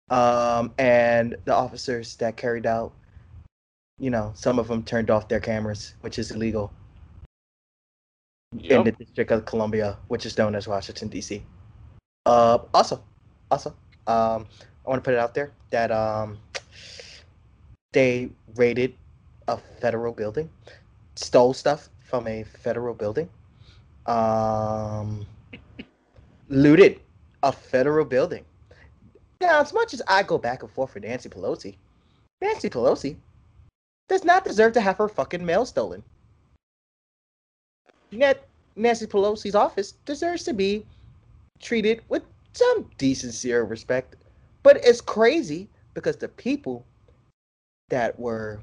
Um 0.08 0.72
and 0.78 1.36
the 1.44 1.52
officers 1.54 2.16
that 2.16 2.36
carried 2.36 2.64
out 2.66 2.92
you 3.98 4.10
know, 4.10 4.32
some 4.34 4.58
of 4.58 4.68
them 4.68 4.82
turned 4.82 5.10
off 5.10 5.28
their 5.28 5.40
cameras, 5.40 5.94
which 6.00 6.18
is 6.18 6.30
illegal 6.30 6.72
in 8.62 8.84
the 8.84 8.92
District 8.92 9.30
of 9.30 9.44
Columbia, 9.44 9.98
which 10.08 10.26
is 10.26 10.36
known 10.38 10.54
as 10.54 10.68
Washington 10.68 11.08
D.C. 11.08 11.42
Uh, 12.24 12.58
also, 12.74 13.02
also, 13.50 13.70
um, 14.06 14.46
I 14.84 14.90
want 14.90 15.02
to 15.02 15.08
put 15.08 15.14
it 15.14 15.18
out 15.18 15.34
there 15.34 15.52
that 15.70 15.90
um, 15.90 16.38
they 17.92 18.30
raided 18.56 18.94
a 19.48 19.56
federal 19.56 20.12
building, 20.12 20.50
stole 21.14 21.54
stuff 21.54 21.88
from 22.04 22.26
a 22.26 22.44
federal 22.44 22.94
building, 22.94 23.28
um, 24.06 25.26
looted 26.48 27.00
a 27.42 27.52
federal 27.52 28.04
building. 28.04 28.44
Now, 29.40 29.60
as 29.60 29.72
much 29.72 29.92
as 29.92 30.02
I 30.08 30.22
go 30.22 30.38
back 30.38 30.62
and 30.62 30.70
forth 30.70 30.92
for 30.92 31.00
Nancy 31.00 31.28
Pelosi, 31.28 31.76
Nancy 32.40 32.70
Pelosi 32.70 33.16
does 34.08 34.24
not 34.24 34.44
deserve 34.44 34.72
to 34.74 34.80
have 34.80 34.98
her 34.98 35.08
fucking 35.08 35.44
mail 35.44 35.66
stolen. 35.66 36.02
Nancy 38.76 39.06
Pelosi's 39.06 39.54
office 39.54 39.92
deserves 40.04 40.44
to 40.44 40.52
be 40.52 40.84
treated 41.60 42.02
with 42.08 42.22
some 42.52 42.90
decency 42.98 43.52
or 43.52 43.64
respect. 43.64 44.16
But 44.62 44.78
it's 44.84 45.00
crazy 45.00 45.68
because 45.94 46.16
the 46.16 46.28
people 46.28 46.84
that 47.88 48.18
were 48.18 48.60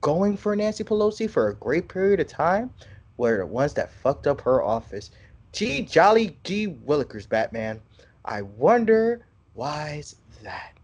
going 0.00 0.36
for 0.36 0.54
Nancy 0.54 0.84
Pelosi 0.84 1.28
for 1.28 1.48
a 1.48 1.54
great 1.54 1.88
period 1.88 2.20
of 2.20 2.28
time 2.28 2.70
were 3.16 3.38
the 3.38 3.46
ones 3.46 3.74
that 3.74 3.92
fucked 3.92 4.26
up 4.26 4.40
her 4.42 4.62
office. 4.62 5.10
Gee, 5.52 5.82
jolly 5.82 6.36
gee 6.44 6.68
willikers, 6.68 7.28
Batman. 7.28 7.80
I 8.24 8.42
wonder 8.42 9.24
why's 9.54 10.16
that? 10.42 10.75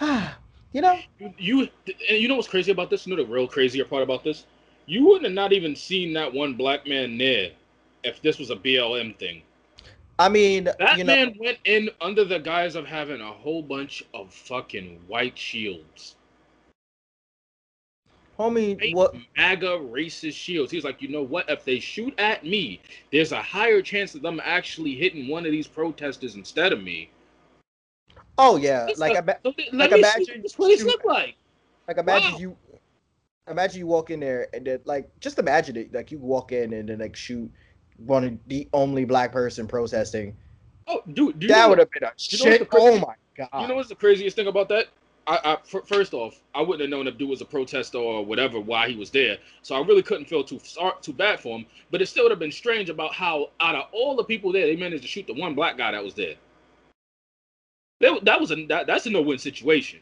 you 0.72 0.80
know, 0.80 0.98
You, 1.18 1.34
you 1.38 1.68
and 2.08 2.18
you 2.18 2.28
know 2.28 2.36
what's 2.36 2.48
crazy 2.48 2.72
about 2.72 2.90
this? 2.90 3.06
You 3.06 3.16
know 3.16 3.22
the 3.22 3.30
real 3.30 3.46
crazier 3.46 3.84
part 3.84 4.02
about 4.02 4.24
this? 4.24 4.46
You 4.86 5.06
wouldn't 5.06 5.24
have 5.24 5.32
not 5.32 5.52
even 5.52 5.74
seen 5.76 6.12
that 6.14 6.32
one 6.32 6.54
black 6.54 6.86
man 6.86 7.16
there 7.16 7.50
if 8.02 8.20
this 8.22 8.38
was 8.38 8.50
a 8.50 8.56
BLM 8.56 9.16
thing. 9.18 9.42
I 10.18 10.28
mean, 10.28 10.68
That 10.78 10.98
you 10.98 11.04
know, 11.04 11.14
man 11.14 11.34
went 11.38 11.58
in 11.64 11.90
under 12.00 12.24
the 12.24 12.38
guise 12.38 12.74
of 12.76 12.86
having 12.86 13.20
a 13.20 13.32
whole 13.32 13.62
bunch 13.62 14.04
of 14.14 14.32
fucking 14.32 15.00
white 15.06 15.38
shields. 15.38 16.16
homie, 18.38 18.94
what? 18.94 19.14
MAGA 19.36 19.78
racist 19.78 20.34
shields. 20.34 20.70
He's 20.70 20.84
like, 20.84 21.00
you 21.02 21.08
know 21.08 21.22
what? 21.22 21.48
If 21.48 21.64
they 21.64 21.78
shoot 21.78 22.14
at 22.18 22.44
me, 22.44 22.80
there's 23.12 23.32
a 23.32 23.42
higher 23.42 23.82
chance 23.82 24.14
of 24.14 24.22
them 24.22 24.40
actually 24.44 24.94
hitting 24.94 25.28
one 25.28 25.46
of 25.46 25.52
these 25.52 25.68
protesters 25.68 26.34
instead 26.34 26.72
of 26.72 26.82
me. 26.82 27.10
Oh 28.38 28.56
yeah, 28.56 28.90
like 28.96 29.14
a- 29.14 29.18
I 29.18 29.20
bet. 29.20 29.40
So 29.44 29.52
like, 29.56 29.68
let 29.72 29.92
me 29.92 30.02
see 30.02 30.24
imagine 30.26 30.44
what 30.56 30.68
this 30.68 30.84
look 30.84 31.04
like. 31.04 31.36
Like 31.86 31.98
imagine 31.98 32.32
Wow. 32.32 32.38
you 32.38 32.56
imagine 33.48 33.78
you 33.78 33.86
walk 33.86 34.10
in 34.10 34.20
there 34.20 34.48
and 34.54 34.66
then 34.66 34.80
like 34.84 35.08
just 35.20 35.38
imagine 35.38 35.76
it 35.76 35.92
like 35.92 36.10
you 36.10 36.18
walk 36.18 36.52
in 36.52 36.72
and 36.72 36.88
then 36.88 36.98
like 36.98 37.14
shoot 37.14 37.50
one 37.98 38.24
of 38.24 38.38
the 38.46 38.68
only 38.72 39.04
black 39.04 39.32
person 39.32 39.66
protesting. 39.66 40.36
Oh, 40.86 41.02
dude, 41.12 41.38
do 41.38 41.46
you 41.46 41.52
that 41.52 41.68
would 41.68 41.78
have 41.78 41.90
been 41.90 42.04
a 42.04 42.12
shit. 42.16 42.68
Oh 42.72 42.98
my 42.98 43.14
god. 43.36 43.48
You 43.62 43.68
know 43.68 43.74
what's 43.76 43.88
the 43.88 43.94
craziest 43.94 44.36
thing 44.36 44.46
about 44.46 44.68
that? 44.70 44.86
I, 45.26 45.38
I 45.42 45.52
f- 45.54 45.86
first 45.86 46.12
off, 46.12 46.38
I 46.54 46.60
wouldn't 46.60 46.82
have 46.82 46.90
known 46.90 47.06
if 47.06 47.16
dude 47.16 47.30
was 47.30 47.40
a 47.40 47.46
protester 47.46 47.96
or 47.96 48.24
whatever 48.24 48.60
why 48.60 48.90
he 48.90 48.96
was 48.96 49.10
there, 49.10 49.38
so 49.62 49.74
I 49.74 49.80
really 49.80 50.02
couldn't 50.02 50.26
feel 50.26 50.44
too 50.44 50.60
too 51.00 51.12
bad 51.14 51.40
for 51.40 51.58
him. 51.58 51.66
But 51.90 52.02
it 52.02 52.06
still 52.06 52.24
would 52.24 52.30
have 52.32 52.38
been 52.38 52.52
strange 52.52 52.90
about 52.90 53.14
how 53.14 53.50
out 53.60 53.74
of 53.74 53.84
all 53.92 54.16
the 54.16 54.24
people 54.24 54.52
there, 54.52 54.66
they 54.66 54.76
managed 54.76 55.02
to 55.02 55.08
shoot 55.08 55.26
the 55.26 55.32
one 55.34 55.54
black 55.54 55.78
guy 55.78 55.92
that 55.92 56.04
was 56.04 56.14
there. 56.14 56.34
That, 58.00 58.24
that 58.24 58.40
was 58.40 58.50
a 58.50 58.66
that, 58.66 58.86
that's 58.86 59.06
a 59.06 59.10
no 59.10 59.22
win 59.22 59.38
situation. 59.38 60.00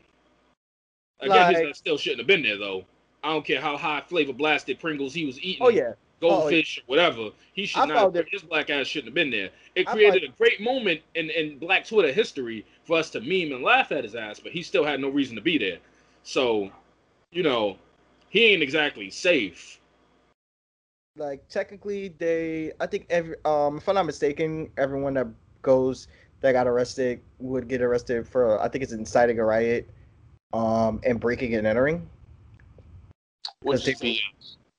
Again, 1.21 1.49
his 1.49 1.59
Like- 1.61 1.69
ass 1.71 1.79
still 1.79 1.99
shouldn't 1.99 2.21
have 2.21 2.27
been 2.27 2.43
there 2.43 2.59
though. 2.59 2.85
I 3.25 3.33
don't 3.33 3.45
care 3.47 3.61
how 3.61 3.77
high 3.77 4.01
flavor 4.01 4.33
blasted 4.33 4.81
Pringles 4.81 5.15
he 5.15 5.25
was 5.25 5.41
eating. 5.41 5.63
oh 5.65 5.69
yeah. 5.69 5.93
goldfish 6.21 6.79
or 6.79 6.83
whatever. 6.87 7.31
He 7.53 7.67
should 7.67 7.83
I 7.83 7.87
not. 7.87 8.15
found 8.15 8.27
His 8.31 8.43
black 8.43 8.71
ass 8.71 8.87
shouldn't 8.89 9.09
have 9.09 9.15
been 9.15 9.31
there. 9.31 9.51
It 9.77 9.89
I 9.89 9.93
created 9.93 10.25
a 10.25 10.29
great 10.37 10.61
moment 10.61 11.01
in, 11.15 11.31
in 11.31 11.59
Black 11.59 11.87
Twitter 11.87 12.13
history 12.13 12.65
for 12.85 12.99
us 12.99 13.11
to 13.11 13.21
meme 13.21 13.55
and 13.55 13.63
laugh 13.63 13.93
at 13.93 14.03
his 14.05 14.15
ass, 14.17 14.41
but 14.41 14.53
he 14.53 14.63
still 14.63 14.85
had 14.85 15.01
no 15.01 15.09
reason 15.09 15.37
to 15.37 15.43
be 15.43 15.59
there. 15.59 15.79
So, 16.25 16.71
you 17.31 17.43
know, 17.43 17.77
he 18.29 18.47
ain't 18.47 18.63
exactly 18.63 19.11
safe. 19.11 19.81
Like 21.17 21.47
technically 21.49 22.09
they 22.19 22.73
I 22.81 22.87
think 22.87 23.07
every 23.11 23.37
um 23.45 23.77
if 23.77 23.89
I'm 23.89 23.95
not 23.97 24.07
mistaken, 24.07 24.71
everyone 24.79 25.15
that 25.15 25.27
goes 25.61 26.09
that 26.43 26.53
got 26.53 26.67
arrested 26.67 27.21
would 27.39 27.69
get 27.69 27.81
arrested 27.81 28.27
for 28.29 28.61
I 28.61 28.69
think 28.69 28.85
it's 28.85 28.93
inciting 28.93 29.39
a 29.39 29.45
riot 29.45 29.89
um 30.53 31.01
and 31.05 31.19
breaking 31.19 31.55
and 31.55 31.67
entering. 31.67 32.09
Which 33.63 33.89
is 33.89 33.99
they- 33.99 34.21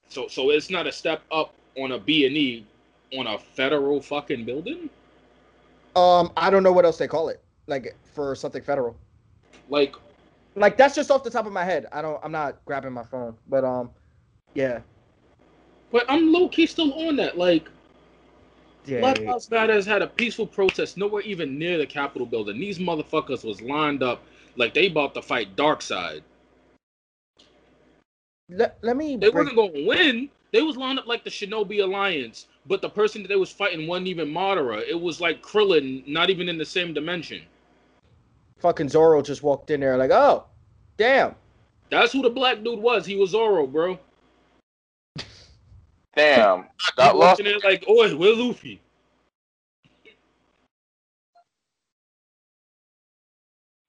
So, 0.10 0.28
so 0.28 0.52
it's 0.52 0.70
not 0.70 0.86
a 0.86 0.92
step 0.92 1.24
up 1.32 1.54
on 1.78 1.94
a 1.94 2.00
B 2.00 2.28
and 2.28 2.38
E 2.38 2.66
on 3.18 3.28
a 3.28 3.40
federal 3.40 4.02
fucking 4.02 4.46
building. 4.46 4.90
Um 5.96 6.32
I 6.38 6.50
don't 6.50 6.64
know 6.64 6.72
what 6.74 6.86
else 6.86 6.98
they 6.98 7.08
call 7.08 7.30
it. 7.30 7.42
Like 7.68 7.96
for 8.14 8.36
something 8.36 8.62
federal. 8.62 8.96
Like, 9.70 9.96
Like 10.56 10.78
that's 10.78 10.96
just 10.96 11.10
off 11.10 11.24
the 11.24 11.30
top 11.30 11.46
of 11.46 11.54
my 11.54 11.64
head. 11.64 11.88
I 11.92 12.02
don't 12.02 12.20
I'm 12.24 12.32
not 12.32 12.64
grabbing 12.66 12.92
my 12.92 13.04
phone. 13.04 13.36
But 13.48 13.64
um 13.64 13.90
yeah. 14.54 14.82
but 15.92 16.06
I'm 16.10 16.32
low 16.34 16.50
key 16.50 16.66
still 16.66 16.94
on 17.08 17.16
that. 17.18 17.38
Like, 17.38 17.70
Black 18.86 19.20
Lives 19.50 19.86
had 19.86 20.02
a 20.02 20.08
peaceful 20.08 20.46
protest 20.48 20.98
nowhere 20.98 21.22
even 21.22 21.58
near 21.58 21.78
the 21.78 21.86
Capitol 21.86 22.26
building. 22.28 22.60
These 22.60 22.80
motherfuckers 22.80 23.44
was 23.44 23.62
lined 23.62 24.04
up 24.04 24.24
like 24.58 24.74
they 24.74 24.88
about 24.88 25.14
to 25.16 25.22
fight 25.22 25.56
Dark 25.56 25.82
Side. 25.82 26.24
Let, 28.50 28.78
let 28.82 28.98
me 28.98 29.16
They 29.16 29.30
break- 29.30 29.36
wasn't 29.36 29.56
going 29.56 29.74
to 29.74 29.86
win. 29.86 30.30
They 30.52 30.62
was 30.62 30.78
lined 30.78 31.00
up 31.00 31.08
like 31.08 31.24
the 31.24 31.30
Shinobi 31.32 31.82
Alliance, 31.84 32.46
but 32.68 32.82
the 32.82 32.90
person 32.90 33.24
that 33.24 33.28
they 33.30 33.36
was 33.36 33.52
fighting 33.52 33.88
wasn't 33.88 34.08
even 34.08 34.30
Madara. 34.30 34.88
It 34.88 35.00
was 35.00 35.20
like 35.20 35.42
Krillin, 35.42 36.06
not 36.08 36.30
even 36.30 36.48
in 36.48 36.58
the 36.60 36.66
same 36.66 36.94
dimension. 36.94 37.42
fucking 38.60 38.90
Zoro 38.90 39.22
just 39.24 39.42
walked 39.44 39.72
in 39.72 39.80
there 39.80 39.98
like, 39.98 40.12
oh, 40.12 40.46
Damn. 40.98 41.36
That's 41.90 42.12
who 42.14 42.22
the 42.22 42.30
black 42.30 42.64
dude 42.64 42.80
was. 42.80 43.06
He 43.06 43.16
was 43.16 43.32
Zoro, 43.32 43.66
bro. 43.66 43.98
Damn, 46.16 46.66
got 46.96 47.18
lost. 47.18 47.40
in 47.40 47.60
like, 47.64 47.84
oh, 47.88 47.96
where's 47.96 48.14
Luffy? 48.14 48.80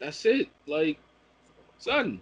That's 0.01 0.25
it. 0.27 0.49
Like, 0.67 0.99
son, 1.79 2.21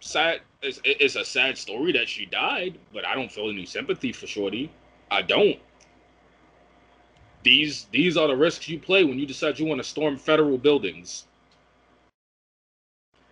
sad. 0.00 0.40
It's, 0.62 0.80
it's 0.84 1.16
a 1.16 1.24
sad 1.24 1.56
story 1.56 1.92
that 1.92 2.08
she 2.08 2.26
died, 2.26 2.78
but 2.92 3.06
I 3.06 3.14
don't 3.14 3.32
feel 3.32 3.48
any 3.48 3.64
sympathy 3.64 4.12
for 4.12 4.26
Shorty. 4.26 4.70
I 5.10 5.22
don't. 5.22 5.58
These 7.42 7.86
these 7.90 8.18
are 8.18 8.28
the 8.28 8.36
risks 8.36 8.68
you 8.68 8.78
play 8.78 9.04
when 9.04 9.18
you 9.18 9.24
decide 9.24 9.58
you 9.58 9.64
want 9.64 9.80
to 9.80 9.88
storm 9.88 10.18
federal 10.18 10.58
buildings. 10.58 11.26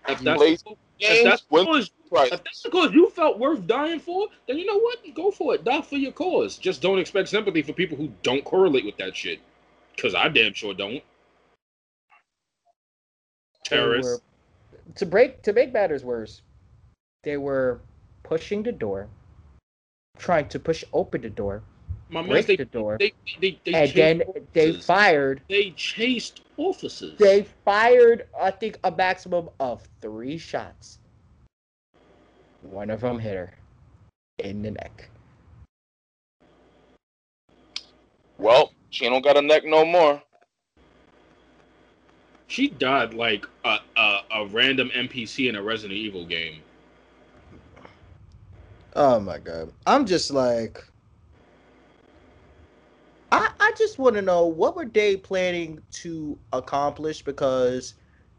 If 0.08 0.20
that's, 0.20 0.64
Blaze 0.98 1.10
if 1.10 1.16
Games, 1.18 1.24
that's 1.24 1.42
the 1.42 1.64
cause, 1.64 1.90
prize. 2.08 2.32
if 2.32 2.44
that's 2.44 2.62
the 2.62 2.70
cause 2.70 2.92
you 2.92 3.10
felt 3.10 3.38
worth 3.38 3.66
dying 3.66 4.00
for, 4.00 4.28
then 4.46 4.58
you 4.58 4.66
know 4.66 4.78
what? 4.78 4.98
Go 5.14 5.30
for 5.30 5.54
it. 5.54 5.64
Die 5.64 5.80
for 5.82 5.96
your 5.96 6.12
cause. 6.12 6.56
Just 6.58 6.82
don't 6.82 6.98
expect 6.98 7.28
sympathy 7.28 7.62
for 7.62 7.72
people 7.72 7.96
who 7.96 8.10
don't 8.22 8.44
correlate 8.44 8.84
with 8.84 8.96
that 8.98 9.16
shit. 9.16 9.40
Cause 9.96 10.14
I 10.14 10.28
damn 10.28 10.54
sure 10.54 10.74
don't. 10.74 11.02
Terrorists. 13.64 14.12
were- 14.12 14.22
to 14.94 15.06
break 15.06 15.42
to 15.42 15.52
make 15.52 15.72
matters 15.72 16.02
worse, 16.04 16.40
they 17.22 17.36
were 17.36 17.80
pushing 18.22 18.62
the 18.62 18.72
door, 18.72 19.08
trying 20.16 20.48
to 20.48 20.58
push 20.58 20.82
open 20.92 21.20
the 21.20 21.30
door, 21.30 21.62
My 22.10 22.22
man, 22.22 22.30
break 22.30 22.46
they, 22.46 22.56
the 22.56 22.64
door, 22.64 22.96
they, 22.98 23.12
they, 23.40 23.58
they, 23.64 23.72
and 23.74 23.90
chased 23.90 23.94
then 23.94 24.22
they 24.54 24.72
fired. 24.72 25.42
They 25.48 25.70
chased 25.72 26.40
officers. 26.56 27.18
They 27.18 27.46
fired, 27.64 28.26
I 28.40 28.50
think, 28.50 28.78
a 28.84 28.90
maximum 28.90 29.50
of 29.60 29.86
three 30.00 30.38
shots. 30.38 30.98
One 32.62 32.90
of 32.90 33.02
them 33.02 33.18
hit 33.18 33.36
her 33.36 33.52
in 34.38 34.62
the 34.62 34.70
neck. 34.70 35.10
Well, 38.38 38.72
she 38.90 39.08
don't 39.08 39.22
got 39.22 39.36
a 39.36 39.42
neck 39.42 39.64
no 39.64 39.84
more. 39.84 40.22
She 42.46 42.68
died 42.68 43.12
like 43.12 43.46
a, 43.64 43.78
a, 43.96 44.20
a 44.34 44.46
random 44.46 44.90
NPC 44.94 45.50
in 45.50 45.56
a 45.56 45.62
Resident 45.62 45.98
Evil 45.98 46.24
game. 46.24 46.62
Oh 48.96 49.20
my 49.20 49.38
god. 49.38 49.70
I'm 49.86 50.06
just 50.06 50.30
like 50.30 50.82
I 53.32 53.50
I 53.60 53.72
just 53.76 53.98
want 53.98 54.16
to 54.16 54.22
know 54.22 54.46
what 54.46 54.76
were 54.76 54.86
they 54.86 55.16
planning 55.16 55.82
to 56.02 56.38
accomplish 56.52 57.22
because 57.22 57.94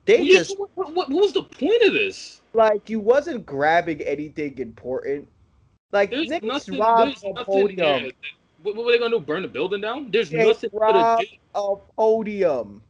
they 0.05 0.25
Yeah, 0.25 0.25
just 0.25 0.57
what, 0.57 0.69
what, 0.75 0.93
what 0.93 1.09
was 1.09 1.33
the 1.33 1.43
point 1.43 1.83
of 1.83 1.93
this? 1.93 2.41
like 2.53 2.89
you 2.89 2.99
wasn't 2.99 3.45
grabbing 3.45 4.01
anything 4.01 4.57
important. 4.59 5.27
Like 5.91 6.15
There's 6.15 6.27
niggas 6.27 6.41
nothing. 6.41 6.79
robbed 6.79 7.17
There's 7.17 7.23
a 7.23 7.33
nothing 7.35 7.45
podium. 7.45 7.81
there. 7.81 8.11
What, 8.63 8.75
what 8.75 8.85
were 8.85 8.91
they 8.91 8.99
gonna 8.99 9.17
do? 9.17 9.19
Burn 9.19 9.43
the 9.43 9.47
building 9.47 9.81
down? 9.81 10.11
There's 10.11 10.31
They 10.31 10.45
nothing 10.45 10.71
robbed 10.73 11.37
a 11.55 11.75
podium. 11.95 12.83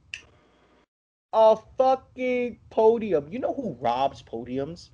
A 1.33 1.57
fucking 1.77 2.59
podium. 2.69 3.27
You 3.31 3.39
know 3.39 3.53
who 3.53 3.77
robs 3.79 4.21
podiums? 4.23 4.89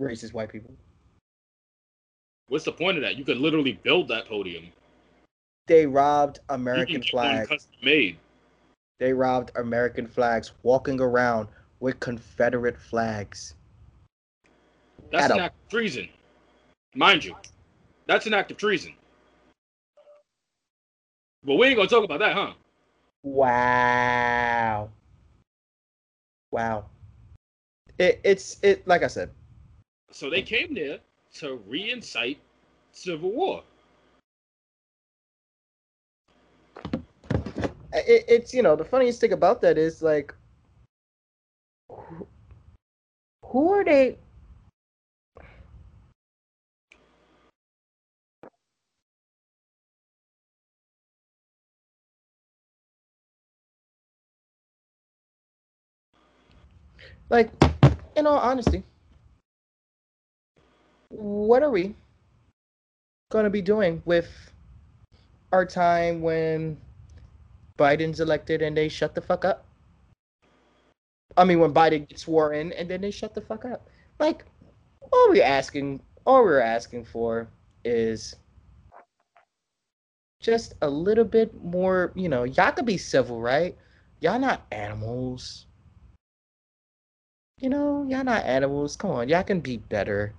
Racist 0.00 0.32
white 0.34 0.50
people. 0.50 0.76
What's 2.48 2.64
the 2.64 2.72
point 2.72 2.96
of 2.98 3.02
that? 3.02 3.16
You 3.16 3.24
could 3.24 3.38
literally 3.38 3.72
build 3.82 4.08
that 4.08 4.26
podium. 4.26 4.66
They 5.66 5.86
robbed 5.86 6.40
American 6.50 6.94
can 6.94 7.00
get 7.02 7.14
one 7.14 7.22
flags. 7.22 7.48
custom 7.48 7.72
made. 7.82 8.18
They 9.00 9.12
robbed 9.12 9.50
American 9.56 10.06
flags, 10.06 10.52
walking 10.62 11.00
around 11.00 11.48
with 11.80 11.98
Confederate 12.00 12.78
flags. 12.78 13.54
That's 15.10 15.24
At 15.24 15.30
an 15.32 15.38
a- 15.38 15.42
act 15.44 15.54
of 15.64 15.70
treason, 15.70 16.08
mind 16.94 17.24
you. 17.24 17.34
That's 18.06 18.26
an 18.26 18.34
act 18.34 18.50
of 18.50 18.56
treason. 18.56 18.94
But 21.44 21.56
we 21.56 21.68
ain't 21.68 21.76
gonna 21.76 21.88
talk 21.88 22.04
about 22.04 22.20
that, 22.20 22.34
huh? 22.34 22.52
Wow. 23.22 24.90
Wow. 26.50 26.86
It, 27.98 28.20
it's 28.24 28.58
it 28.62 28.86
like 28.86 29.02
I 29.02 29.06
said. 29.08 29.30
So 30.10 30.30
they 30.30 30.42
came 30.42 30.74
there 30.74 30.98
to 31.34 31.56
re-incite 31.66 32.38
civil 32.92 33.32
war. 33.32 33.62
It, 37.92 38.24
it's 38.28 38.54
you 38.54 38.62
know 38.62 38.76
the 38.76 38.84
funniest 38.84 39.20
thing 39.20 39.32
about 39.32 39.60
that 39.62 39.78
is 39.78 40.02
like, 40.02 40.34
who, 41.88 42.26
who 43.44 43.72
are 43.72 43.84
they? 43.84 44.18
Like, 57.30 57.50
in 58.16 58.26
all 58.26 58.38
honesty, 58.38 58.84
what 61.16 61.62
are 61.62 61.70
we 61.70 61.94
gonna 63.30 63.50
be 63.50 63.62
doing 63.62 64.02
with 64.04 64.28
our 65.52 65.64
time 65.64 66.20
when 66.20 66.76
Biden's 67.78 68.20
elected 68.20 68.62
and 68.62 68.76
they 68.76 68.88
shut 68.88 69.14
the 69.14 69.20
fuck 69.20 69.44
up? 69.44 69.64
I 71.36 71.44
mean, 71.44 71.58
when 71.58 71.74
Biden 71.74 72.08
gets 72.08 72.22
sworn 72.22 72.72
and 72.72 72.88
then 72.88 73.00
they 73.00 73.10
shut 73.10 73.34
the 73.34 73.40
fuck 73.40 73.64
up. 73.64 73.88
Like, 74.18 74.44
all 75.12 75.30
we're 75.30 75.42
asking, 75.42 76.00
all 76.24 76.44
we're 76.44 76.60
asking 76.60 77.04
for 77.04 77.48
is 77.84 78.36
just 80.40 80.74
a 80.82 80.88
little 80.88 81.24
bit 81.24 81.52
more, 81.64 82.12
you 82.14 82.28
know, 82.28 82.44
y'all 82.44 82.72
could 82.72 82.86
be 82.86 82.98
civil, 82.98 83.40
right? 83.40 83.76
Y'all 84.20 84.38
not 84.38 84.66
animals. 84.70 85.66
You 87.60 87.68
know, 87.70 88.04
y'all 88.08 88.24
not 88.24 88.44
animals. 88.44 88.96
Come 88.96 89.10
on, 89.10 89.28
y'all 89.28 89.42
can 89.42 89.60
be 89.60 89.78
better. 89.78 90.34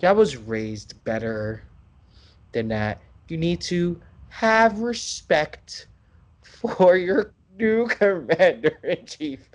Y'all 0.00 0.14
was 0.14 0.36
raised 0.36 1.02
better 1.04 1.62
than 2.52 2.68
that. 2.68 3.00
You 3.28 3.36
need 3.36 3.60
to 3.62 4.00
have 4.28 4.80
respect 4.80 5.86
for 6.42 6.96
your 6.96 7.32
new 7.58 7.86
commander 7.88 8.78
in 8.82 9.06
chief, 9.06 9.48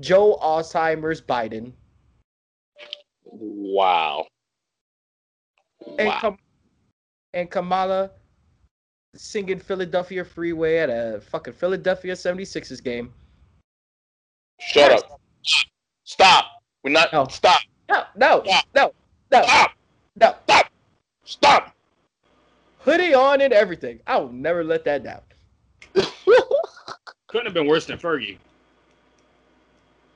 Joe 0.00 0.38
Alzheimer's 0.42 1.20
Biden. 1.20 1.72
Wow. 3.24 4.26
And, 5.98 6.08
Wow. 6.08 6.18
Kam- 6.20 6.38
and 7.34 7.50
Kamala 7.50 8.10
singing 9.14 9.58
Philadelphia 9.58 10.24
Freeway 10.24 10.78
at 10.78 10.88
a 10.88 11.20
fucking 11.20 11.52
Philadelphia 11.54 12.14
76ers 12.14 12.82
game. 12.82 13.12
Shut 14.58 14.92
up. 14.92 15.20
Stop. 16.04 16.46
We're 16.82 16.90
not. 16.92 17.12
No. 17.12 17.26
Stop. 17.28 17.60
No, 17.88 18.04
no, 18.16 18.42
Stop. 18.44 18.64
no, 18.74 18.92
no, 19.30 19.42
Stop. 19.42 19.72
No. 20.16 20.34
Stop. 20.44 20.66
Stop. 21.24 21.74
Hoodie 22.80 23.14
on 23.14 23.40
and 23.40 23.52
everything. 23.52 24.00
I 24.06 24.16
will 24.18 24.32
never 24.32 24.64
let 24.64 24.84
that 24.84 25.04
down. 25.04 25.20
Couldn't 27.28 27.46
have 27.46 27.54
been 27.54 27.66
worse 27.66 27.86
than 27.86 27.98
Fergie. 27.98 28.38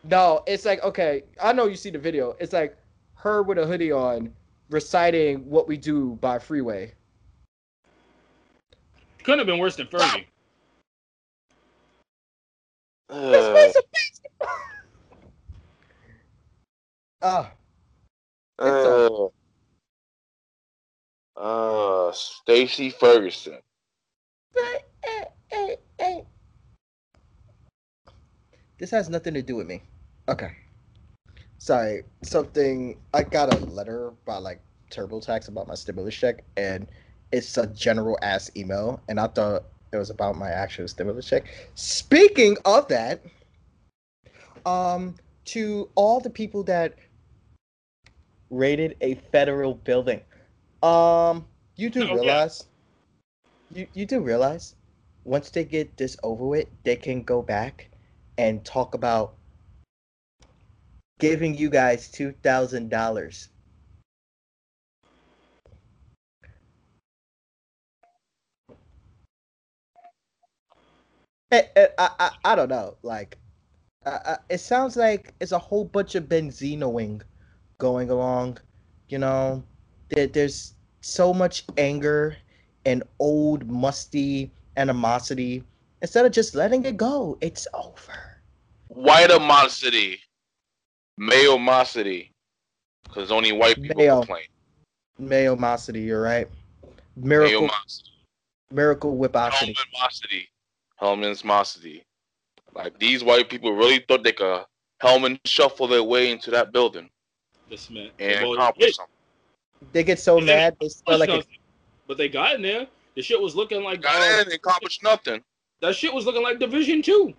No, 0.05 0.43
it's 0.47 0.65
like 0.65 0.83
okay. 0.85 1.25
I 1.43 1.53
know 1.53 1.67
you 1.67 1.77
see 1.77 1.91
the 1.91 1.99
video. 1.99 2.37
It's 2.39 2.53
like 2.53 2.77
her 3.15 3.43
with 3.43 3.59
a 3.59 3.67
hoodie 3.67 3.93
on, 3.93 4.33
reciting 4.71 5.49
"What 5.49 5.67
We 5.67 5.77
Do" 5.77 6.19
by 6.21 6.39
Freeway. 6.39 6.93
Couldn't 9.23 9.39
have 9.39 9.47
been 9.47 9.59
worse 9.59 9.77
than 9.77 9.87
Fergie. 9.87 10.27
Let's 13.09 13.47
Uh, 13.49 13.53
play. 13.53 13.73
Ah, 17.23 17.53
uh, 18.59 19.29
uh, 21.37 22.13
Stacy 22.13 22.91
Ferguson. 22.91 23.59
This 28.79 28.91
has 28.91 29.09
nothing 29.09 29.35
to 29.35 29.43
do 29.43 29.57
with 29.57 29.67
me. 29.67 29.83
Okay. 30.29 30.51
Sorry. 31.59 32.03
Something 32.23 32.99
I 33.15 33.23
got 33.23 33.55
a 33.55 33.65
letter 33.67 34.13
by 34.27 34.37
like 34.37 34.61
TurboTax 34.91 35.49
about 35.49 35.67
my 35.67 35.75
stimulus 35.75 36.15
check, 36.15 36.45
and 36.57 36.87
it's 37.33 37.57
a 37.57 37.67
general 37.69 38.19
ass 38.23 38.51
email, 38.57 39.01
and 39.09 39.19
I 39.19 39.29
thought 39.29 39.65
it 39.93 39.97
was 39.97 40.11
about 40.11 40.37
my 40.37 40.51
actual 40.51 40.89
stimulus 40.89 41.27
check. 41.27 41.47
Speaking 41.75 42.57
of 42.65 42.89
that, 42.89 43.23
um, 44.67 45.17
to 45.47 45.89
all 45.95 46.21
the 46.21 46.31
people 46.31 46.63
that 46.65 46.95
raided 48.51 48.97
a 49.01 49.15
federal 49.33 49.75
building, 49.75 50.21
um, 50.83 51.47
you 51.77 51.91
do 51.91 52.05
yeah. 52.07 52.15
realize, 52.15 52.65
you 53.73 53.87
you 53.95 54.07
do 54.07 54.21
realize, 54.21 54.75
once 55.25 55.51
they 55.51 55.65
get 55.65 55.97
this 55.97 56.17
over 56.23 56.47
with, 56.47 56.69
they 56.85 56.97
can 56.97 57.23
go 57.23 57.43
back 57.43 57.89
and 58.39 58.65
talk 58.65 58.95
about 58.95 59.35
giving 61.19 61.57
you 61.57 61.71
guys 61.71 62.11
two 62.11 62.33
thousand 62.43 62.91
dollars. 62.91 63.49
I, 71.53 71.69
I, 71.77 71.89
I, 71.99 72.31
I 72.45 72.55
don't 72.57 72.69
know. 72.69 72.97
Like, 73.03 73.39
uh, 74.05 74.19
uh, 74.25 74.37
it 74.49 74.59
sounds 74.59 74.97
like 74.97 75.33
it's 75.41 75.53
a 75.53 75.59
whole 75.59 75.85
bunch 75.85 76.15
of 76.17 76.25
benzinoing 76.25 77.23
going 77.79 78.11
along. 78.11 78.59
You 79.09 79.19
know, 79.19 79.63
there, 80.09 80.27
there's 80.27 80.75
so 81.01 81.33
much 81.33 81.65
anger 81.77 82.37
and 82.85 83.03
old 83.19 83.69
musty 83.69 84.51
animosity. 84.77 85.65
Instead 86.03 86.27
of 86.27 86.33
just 86.33 86.55
letting 86.55 86.85
it 86.85 86.97
go, 86.97 87.39
it's 87.41 87.67
over. 87.75 88.39
White 88.89 89.31
animosity, 89.31 90.21
mayomosity, 91.21 92.31
because 93.05 93.33
only 93.33 93.53
white 93.53 93.81
people 93.81 93.97
Mayo. 93.97 94.21
complain. 94.21 94.45
animosity, 95.33 96.03
you're 96.03 96.23
right. 96.23 96.49
Miracle, 97.17 97.69
Mayomosity, 97.69 98.11
miracle 98.71 99.17
whiposity. 99.17 99.75
Hellmanmosity, 99.75 100.47
Hellmanmosity. 101.01 102.03
Like 102.75 102.99
these 102.99 103.25
white 103.25 103.49
people 103.49 103.73
really 103.73 104.05
thought 104.07 104.23
they 104.23 104.33
could 104.33 104.65
Hellman 105.03 105.39
shuffle 105.45 105.87
their 105.87 106.03
way 106.03 106.31
into 106.31 106.51
that 106.51 106.73
building 106.73 107.09
This 107.69 107.91
man. 107.91 108.11
and 108.19 108.53
accomplish 108.53 108.97
something. 108.97 109.16
They 109.93 110.03
get 110.05 110.19
so 110.19 110.39
Yeah, 110.39 110.45
mad 110.47 110.77
they 110.81 110.89
smell 110.89 111.19
like 111.19 111.29
a. 111.29 111.43
But 112.07 112.19
they 112.19 112.29
got 112.29 112.55
in 112.55 112.63
there. 112.63 112.87
The 113.15 113.23
shit 113.23 113.41
was 113.41 113.55
looking 113.57 113.83
like 113.83 114.03
Got 114.03 114.21
uh, 114.21 114.35
in 114.35 114.41
and 114.47 114.53
accomplished 114.53 115.03
nothing. 115.03 115.43
that 115.81 115.95
shit 115.97 116.13
was 116.13 116.25
looking 116.27 116.43
like 116.43 116.59
Division 116.59 117.03
Two. 117.03 117.35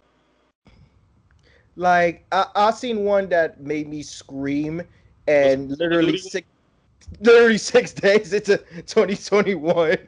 like 1.75 2.25
I, 2.31 2.45
I 2.55 2.71
seen 2.71 3.03
one 3.05 3.29
that 3.29 3.61
made 3.61 3.87
me 3.87 4.01
scream 4.03 4.81
and 5.27 5.69
Was- 5.69 5.79
literally 5.79 6.11
was 6.13 6.25
it- 6.25 6.31
six 6.31 6.47
literally 7.21 7.57
six 7.57 7.93
days 8.05 8.33
into 8.33 8.57
2021. 8.57 9.97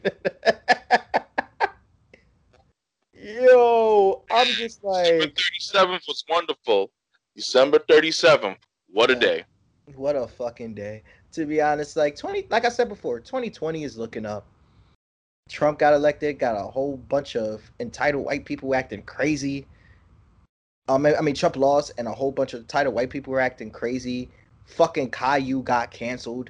Yo, 3.14 4.24
I'm 4.32 4.56
just 4.56 4.82
December 4.82 5.26
like 5.26 5.36
37th 5.36 6.08
was 6.08 6.24
wonderful. 6.30 6.92
December 7.36 7.80
37th, 7.90 8.58
what 8.92 9.10
a 9.12 9.14
Yeah. 9.14 9.20
day. 9.20 9.46
what 9.96 10.16
a 10.16 10.28
fucking 10.28 10.74
day. 10.74 11.04
To 11.34 11.46
be 11.46 11.62
honest, 11.62 11.96
like 11.96 12.16
20 12.16 12.48
like 12.50 12.66
I 12.66 12.70
said 12.70 12.90
before, 12.90 13.20
2020 13.20 13.84
is 13.84 13.98
looking 13.98 14.26
up. 14.26 14.46
Trump 15.48 15.80
got 15.80 15.94
elected, 15.94 16.40
got 16.40 16.56
a 16.56 16.64
whole 16.64 16.98
bunch 16.98 17.36
of 17.36 17.62
entitled 17.80 18.26
white 18.26 18.46
people 18.46 18.74
acting 18.76 19.02
crazy. 19.04 19.66
Um, 20.88 21.06
I 21.06 21.22
mean, 21.22 21.36
Trump 21.36 21.56
lost, 21.56 21.92
and 21.98 22.08
a 22.08 22.12
whole 22.12 22.32
bunch 22.32 22.54
of 22.54 22.62
entitled 22.62 22.96
white 22.96 23.10
people 23.10 23.32
were 23.34 23.40
acting 23.40 23.70
crazy. 23.70 24.30
Fucking 24.66 25.12
Caillou 25.12 25.62
got 25.64 25.92
canceled. 25.92 26.50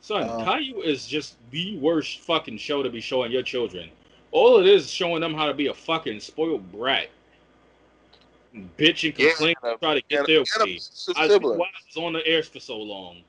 Son, 0.00 0.28
Uh, 0.28 0.44
Caillou 0.44 0.80
is 0.82 1.06
just 1.06 1.36
the 1.50 1.76
worst 1.78 2.20
fucking 2.20 2.58
show 2.58 2.82
to 2.82 2.90
be 2.90 3.00
showing 3.00 3.30
your 3.30 3.42
children. 3.42 3.90
All 4.32 4.58
it 4.58 4.66
is 4.66 4.90
showing 4.90 5.20
them 5.20 5.34
how 5.34 5.46
to 5.46 5.54
be 5.54 5.66
a 5.66 5.74
fucking 5.74 6.20
spoiled 6.20 6.70
brat. 6.72 7.08
Bitch 8.76 9.08
and 9.08 9.18
Yeah, 9.18 9.30
complain, 9.30 9.54
and 9.62 9.72
a- 9.74 9.78
try 9.78 9.94
to 9.94 10.02
get 10.08 10.20
And- 10.20 10.26
their 10.28 10.38
and 10.38 10.46
way. 10.58 10.62
abusive 10.62 11.16
I 11.16 11.26
why 11.28 11.66
I 11.66 11.84
was 11.86 11.96
on 11.96 12.12
the 12.12 12.26
air 12.26 12.42
for 12.42 12.58
so 12.60 12.76
long. 12.78 13.22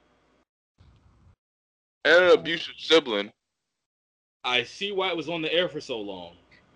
And 2.06 2.24
an 2.26 2.32
abusive 2.32 2.74
sibling. 2.78 3.32
I 4.44 4.64
see 4.64 4.92
why 4.92 5.10
it 5.10 5.18
was 5.18 5.30
on 5.30 5.42
the 5.42 5.54
air 5.54 5.70
for 5.70 5.80
so 5.80 6.00
long. 6.00 6.34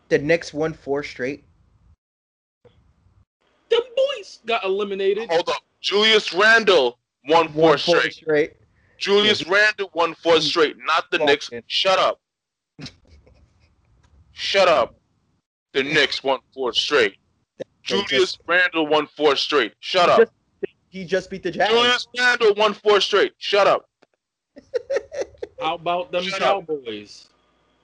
The 0.09 0.19
Knicks 0.19 0.53
won 0.53 0.73
four 0.73 1.01
straight. 1.03 1.43
The 3.69 3.83
boys 3.95 4.39
got 4.45 4.63
eliminated. 4.63 5.29
Hold 5.29 5.49
up. 5.49 5.63
Julius 5.81 6.31
Randle 6.33 6.99
won 7.27 7.49
four 7.51 7.69
Won 7.69 7.77
four 7.79 7.97
straight. 7.99 8.13
straight. 8.13 8.53
Julius 8.99 9.45
Randle 9.47 9.89
won 9.93 10.13
four 10.13 10.39
straight, 10.41 10.75
not 10.85 11.09
the 11.11 11.17
Fuck 11.17 11.27
Knicks. 11.27 11.49
it. 11.51 11.63
Shut 11.67 11.97
up. 11.99 12.19
Shut 14.31 14.67
up. 14.67 14.95
The 15.73 15.83
Knicks 15.83 16.23
won 16.23 16.39
four 16.53 16.71
straight. 16.73 17.15
They 17.57 17.63
Julius 17.83 18.37
Randle 18.47 18.87
won 18.87 19.07
four 19.07 19.35
straight. 19.35 19.73
Shut 19.79 20.05
He 20.05 20.11
up. 20.11 20.19
just- 20.19 20.31
He 20.89 21.03
just 21.03 21.29
beat 21.29 21.43
the 21.43 21.51
Jazz. 21.51 21.67
Julius 21.69 22.07
Randle 22.17 22.53
won 22.55 22.73
four 22.73 23.01
straight. 23.01 23.33
Shut 23.37 23.67
up. 23.67 23.89
How 25.59 25.75
about 25.75 26.11
them 26.11 26.23
Shut 26.23 26.41
up. 26.41 26.67
Cowboys? 26.67 27.27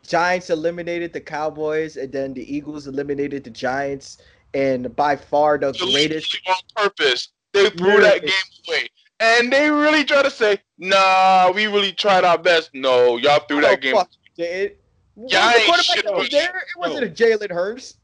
Giants 0.06 0.50
eliminated 0.50 1.14
the 1.14 1.22
Cowboys, 1.22 1.98
and 1.98 2.12
then 2.12 2.34
the 2.34 2.54
Eagles 2.54 2.88
eliminated 2.88 3.44
the 3.44 3.50
Giants. 3.50 4.18
And 4.54 4.94
by 4.96 5.16
far 5.16 5.58
the 5.58 5.72
greatest. 5.72 6.32
Deliberately 6.32 6.40
on 6.48 6.56
purpose. 6.76 7.30
They 7.54 7.70
threw 7.70 8.02
that 8.02 8.22
game 8.22 8.32
away. 8.68 8.88
And 9.22 9.54
they 9.54 9.70
really 9.70 10.04
try 10.04 10.24
to 10.24 10.32
say, 10.32 10.60
nah, 10.78 11.52
we 11.54 11.68
really 11.68 11.94
tried 11.94 12.24
our 12.24 12.38
best. 12.38 12.72
No, 12.74 13.18
y'all 13.18 13.40
threw 13.48 13.60
Oh, 13.60 13.62
that 13.62 13.82
game. 13.82 13.96
fuck, 13.96 14.10
Did. 14.36 14.78
Yeah, 15.16 15.46
I 15.46 15.60
the 15.60 15.66
quarterback 15.66 15.86
shit 15.86 16.06
that 16.06 16.16
was 16.16 16.30
there? 16.30 16.50
It 16.50 16.80
wasn't 16.80 17.04
a 17.06 17.10
Jalen 17.10 17.52
Hurts. 17.52 17.98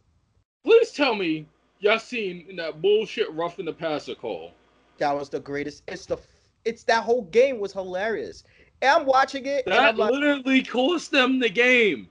Please 0.64 0.92
tell 0.92 1.16
me 1.16 1.48
y'all 1.80 2.00
seen 2.00 2.56
that 2.58 2.82
bullshit 2.82 3.32
roughing 3.34 3.66
the 3.66 3.74
passer 3.74 4.16
call. 4.16 4.52
That 5.00 5.16
was 5.18 5.30
the 5.30 5.40
greatest. 5.40 5.84
It's 5.88 6.06
the. 6.06 6.18
It's 6.66 6.84
that 6.84 7.04
whole 7.04 7.24
game 7.24 7.60
was 7.60 7.72
hilarious. 7.72 8.44
And 8.82 8.92
I'm 8.92 9.06
watching 9.06 9.46
it, 9.46 9.66
and 9.66 9.74
That 9.74 9.98
like, 9.98 10.12
literally 10.12 10.64
cost 10.64 11.12
them 11.12 11.40
the 11.40 11.50
game. 11.50 12.10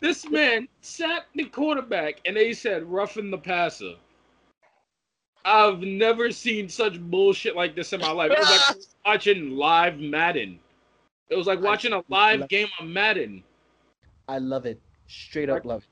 This 0.00 0.28
man 0.28 0.66
sacked 0.80 1.28
the 1.36 1.44
quarterback 1.44 2.20
and 2.26 2.36
they 2.36 2.52
said 2.52 2.82
roughing 2.82 3.30
the 3.30 3.38
passer. 3.38 3.94
I've 5.44 5.80
never 5.80 6.32
seen 6.32 6.68
such 6.68 7.00
bullshit 7.00 7.54
like 7.54 7.76
this 7.76 7.92
in 7.92 8.00
my 8.00 8.10
life. 8.10 8.32
It 8.32 8.38
was 8.38 8.48
like 8.50 8.76
watching 9.06 9.50
live 9.50 10.00
Madden. 10.00 10.58
It 11.30 11.36
was 11.36 11.46
like 11.46 11.60
watching 11.60 11.92
a 11.92 12.02
live 12.08 12.48
game 12.48 12.68
of 12.80 12.86
Madden. 12.86 13.44
I 14.28 14.38
love 14.38 14.66
it. 14.66 14.80
Straight 15.06 15.48
up 15.48 15.64
love 15.64 15.82
it. 15.82 15.88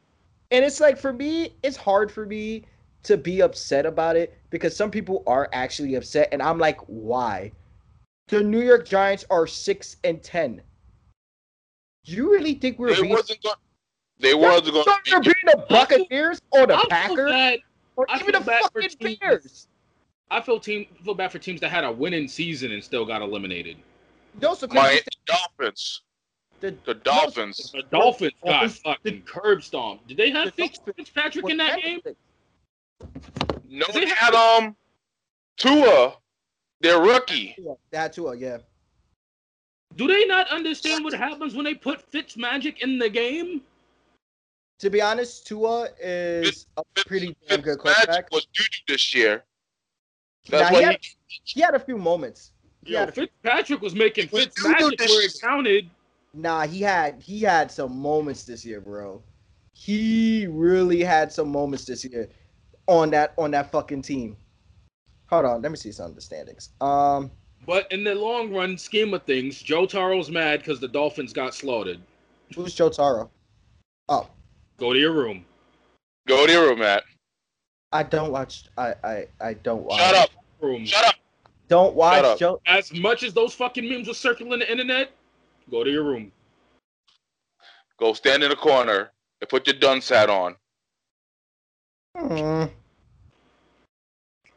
And 0.57 0.65
it's 0.65 0.81
like 0.81 0.99
for 0.99 1.13
me, 1.13 1.55
it's 1.63 1.77
hard 1.77 2.11
for 2.11 2.27
me 2.27 2.65
to 3.05 3.17
be 3.17 3.41
upset 3.41 3.87
about 3.87 4.17
it 4.17 4.37
because 4.51 4.77
some 4.77 4.91
people 4.91 5.23
are 5.27 5.49
actually 5.53 5.95
upset, 5.95 6.29
and 6.33 6.43
I'm 6.43 6.59
like, 6.59 6.81
why? 6.87 7.53
The 8.31 8.43
New 8.43 8.61
York 8.63 8.87
Giants 8.89 9.25
are 9.31 9.47
six 9.47 9.97
and 10.05 10.23
ten. 10.23 10.63
Do 12.05 12.13
You 12.13 12.31
really 12.33 12.55
think 12.55 12.79
we're 12.79 12.89
They 12.89 12.95
beating, 13.03 13.11
wasn't 13.11 13.43
going. 13.43 13.57
They 14.21 14.35
wasn't 14.35 14.75
going 14.75 14.87
you're 15.07 15.21
to 15.21 15.29
beating 15.31 15.47
the 15.61 15.65
Buccaneers 15.69 16.41
or 16.53 16.67
the 16.67 16.77
I 16.77 16.85
Packers 16.89 17.31
bad. 17.31 17.59
or 17.97 18.07
I 18.09 18.17
even 18.21 18.33
the 18.33 18.41
bad 18.41 18.63
fucking. 18.73 19.17
Bears? 19.21 19.67
I 20.31 20.41
feel 20.41 20.61
team 20.61 20.87
feel 21.05 21.15
bad 21.15 21.33
for 21.33 21.39
teams 21.41 21.61
that 21.61 21.71
had 21.71 21.85
a 21.85 21.91
winning 21.91 22.29
season 22.29 22.71
and 22.73 22.83
still 22.83 23.05
got 23.05 23.21
eliminated. 23.21 23.77
Those 24.39 24.63
are 24.63 24.69
My 24.69 24.87
crazy. 24.89 25.03
Dolphins. 25.27 26.03
The, 26.61 26.77
The 26.85 26.95
Dolphins. 26.95 27.73
The 27.73 27.83
Dolphins 27.91 28.33
got 28.45 28.51
Dolphins- 28.61 28.79
fucking 28.85 29.23
curb 29.23 29.63
stomped. 29.65 30.07
Did 30.07 30.19
they 30.19 30.31
have 30.31 30.55
The 30.55 30.69
Fitzpatrick 30.97 31.49
in 31.51 31.57
that 31.57 31.81
game? 31.83 32.01
No, 33.69 33.87
They 33.93 34.01
they 34.01 34.07
had- 34.07 34.17
had 34.17 34.35
um 34.35 34.77
Tua, 35.57 36.17
their 36.81 37.01
rookie. 37.01 37.57
That 37.91 38.13
too, 38.13 38.35
yeah. 38.39 38.59
Do 39.97 40.07
they 40.07 40.25
not 40.27 40.49
understand 40.49 41.05
what 41.05 41.13
happens 41.13 41.55
when 41.55 41.65
they 41.65 41.75
put 41.75 42.11
Fitzmagic 42.11 42.79
in 42.79 42.99
the 42.99 43.09
game? 43.09 43.63
To 44.79 44.89
be 44.89 45.03
honest, 45.03 45.47
Tua 45.47 45.89
is 46.01 46.67
a 46.77 46.83
pretty 47.07 47.37
damn 47.49 47.61
good 47.61 47.79
Fitzmagic 47.79 47.95
quarterback. 47.95 48.33
was 48.33 48.47
due 48.55 48.65
this 48.89 49.15
year. 49.15 49.45
That's 50.49 50.71
Nah, 50.71 50.79
he, 50.79 50.85
had, 50.85 50.99
he 51.45 51.61
had 51.61 51.75
a 51.75 51.81
few 51.81 51.99
moments. 51.99 52.53
He 52.85 52.95
Yo, 52.95 53.01
had 53.01 53.09
a 53.11 53.13
Fitzpatrick 53.13 53.83
was 53.83 53.95
making 53.95 54.29
He 54.29 54.37
was 54.37 54.47
Fitzmagic 54.47 55.01
where 55.01 55.27
it 55.27 55.39
counted. 55.41 55.91
Nah, 56.33 56.67
he 56.67 56.81
had 56.81 57.21
he 57.21 57.41
had 57.41 57.71
some 57.71 57.99
moments 57.99 58.45
this 58.45 58.65
year, 58.65 58.81
bro. 58.81 59.21
He 59.73 60.47
really 60.47 61.03
had 61.03 61.33
some 61.33 61.51
moments 61.51 61.85
this 61.85 62.05
year 62.05 62.29
on 62.87 63.11
that 63.11 63.35
on 63.37 63.51
that 63.51 63.73
fucking 63.73 64.03
team. 64.03 64.37
Hold 65.31 65.45
on, 65.45 65.63
let 65.63 65.71
me 65.71 65.77
see 65.77 65.93
some 65.93 66.07
of 66.11 66.15
the 66.17 66.21
standings. 66.21 66.71
Um, 66.81 67.31
But 67.65 67.91
in 67.93 68.03
the 68.05 68.15
long 68.15 68.53
run 68.53 68.77
scheme 68.77 69.15
of 69.15 69.23
things, 69.23 69.63
Joe 69.63 69.87
Taro's 69.87 70.29
mad 70.31 70.61
because 70.61 70.81
the 70.81 70.89
Dolphins 70.89 71.33
got 71.33 71.55
slaughtered. 71.55 72.01
who's 72.55 72.75
Joe 72.75 72.89
Taro? 72.91 73.31
Oh, 74.09 74.29
Go 74.79 74.93
to 74.93 74.99
your 74.99 75.13
room. 75.13 75.45
Go 76.27 76.47
to 76.47 76.53
your 76.53 76.69
room, 76.69 76.81
Matt. 76.81 77.05
I 77.93 78.03
don't 78.03 78.33
watch. 78.33 78.65
I 78.79 78.95
I 79.05 79.27
I 79.41 79.55
don't 79.55 79.83
watch. 79.85 80.01
Shut 80.01 80.15
up. 80.15 80.31
Room. 80.61 80.85
Shut 80.87 81.05
up. 81.07 81.15
Don't 81.69 81.95
watch 81.95 82.25
up. 82.25 82.39
Joe. 82.39 82.61
As 82.67 82.93
much 82.93 83.23
as 83.23 83.33
those 83.35 83.53
fucking 83.55 83.89
memes 83.89 84.09
were 84.09 84.15
circling 84.15 84.59
the 84.59 84.71
internet, 84.71 85.11
go 85.71 85.85
to 85.85 85.91
your 85.91 86.05
room. 86.05 86.33
Go 87.99 88.15
stand 88.15 88.43
in 88.43 88.49
the 88.51 88.57
corner 88.57 89.11
and 89.41 89.49
put 89.49 89.67
your 89.67 89.77
dunce 89.77 90.09
hat 90.09 90.31
on. 90.31 90.57
Hmm. 92.17 92.65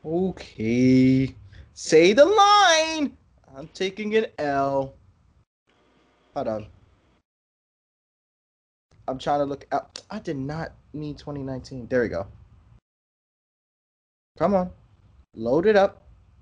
Okay. 0.05 1.33
Say 1.73 2.13
the 2.13 2.25
line. 2.25 3.17
I'm 3.55 3.69
taking 3.73 4.15
an 4.15 4.25
L. 4.37 4.93
Hold 6.35 6.47
on. 6.47 6.67
I'm 9.07 9.17
trying 9.17 9.39
to 9.39 9.45
look 9.45 9.65
out. 9.71 10.01
I 10.09 10.19
did 10.19 10.37
not 10.37 10.73
mean 10.93 11.15
2019. 11.15 11.87
There 11.87 12.01
we 12.01 12.09
go. 12.09 12.27
Come 14.37 14.55
on. 14.55 14.71
Load 15.35 15.67
it 15.67 15.75
up. 15.75 16.01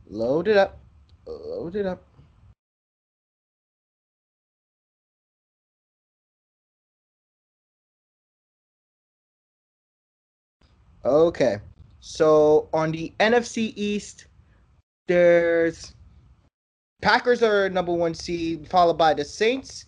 Load 0.09 0.47
it 0.47 0.57
up. 0.57 0.79
Load 1.27 1.75
it 1.75 1.85
up. 1.85 2.03
Okay. 11.03 11.59
So 12.01 12.67
on 12.73 12.91
the 12.91 13.13
NFC 13.19 13.73
East, 13.75 14.25
there's 15.07 15.93
Packers 17.01 17.41
are 17.41 17.69
number 17.69 17.93
one 17.93 18.13
seed, 18.13 18.67
followed 18.67 18.97
by 18.97 19.13
the 19.13 19.23
Saints, 19.23 19.85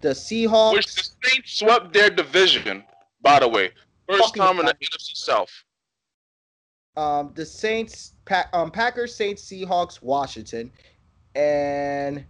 the 0.00 0.10
Seahawks. 0.10 0.74
Which 0.74 0.94
the 0.94 1.08
Saints 1.22 1.58
swept 1.58 1.92
their 1.92 2.10
division, 2.10 2.84
by 3.22 3.40
the 3.40 3.48
way. 3.48 3.70
First 4.08 4.34
time 4.34 4.58
in 4.58 4.66
the. 4.66 4.74
NFC 4.74 5.16
South. 5.16 5.50
um, 6.96 7.32
the 7.34 7.46
Saints, 7.46 8.14
pa- 8.24 8.48
um, 8.52 8.70
Packers, 8.70 9.14
Saints, 9.14 9.42
Seahawks, 9.44 10.02
Washington, 10.02 10.72
and 11.34 12.24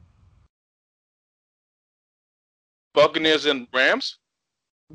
Buccaneers 2.95 3.47
and 3.47 3.67
Rams. 3.73 4.19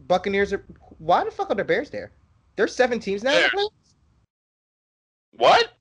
Buccaneers. 0.08 0.54
Are, 0.54 0.64
why 0.98 1.24
the 1.24 1.32
fuck 1.32 1.50
are 1.52 1.56
the 1.56 1.64
Bears 1.64 1.90
there? 1.90 2.12
There's 2.58 2.76
seven 2.76 3.00
teams 3.00 3.24
now. 3.24 3.32
Bears. 3.32 3.70
Playoffs? 5.38 5.40
What? 5.40 5.72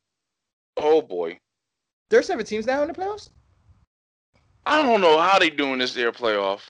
Oh 0.77 1.03
boy. 1.03 1.39
There's 2.11 2.27
seven 2.27 2.45
teams 2.45 2.67
now 2.67 2.83
in 2.83 2.89
the 2.89 2.95
playoffs. 2.95 3.31
I 4.67 4.83
don't 4.83 5.01
know 5.01 5.19
how 5.19 5.39
they 5.39 5.51
doing 5.51 5.79
this 5.79 5.97
air 5.97 6.13
playoff. 6.13 6.61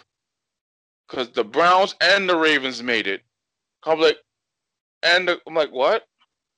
Cause 1.09 1.31
the 1.31 1.45
Browns 1.45 1.95
and 2.01 2.29
the 2.29 2.37
Ravens 2.37 2.83
made 2.83 3.07
it. 3.07 3.23
I'm 3.85 4.01
like, 4.01 4.17
and 5.03 5.29
the, 5.29 5.39
I'm 5.47 5.55
like, 5.55 5.71
what? 5.71 6.07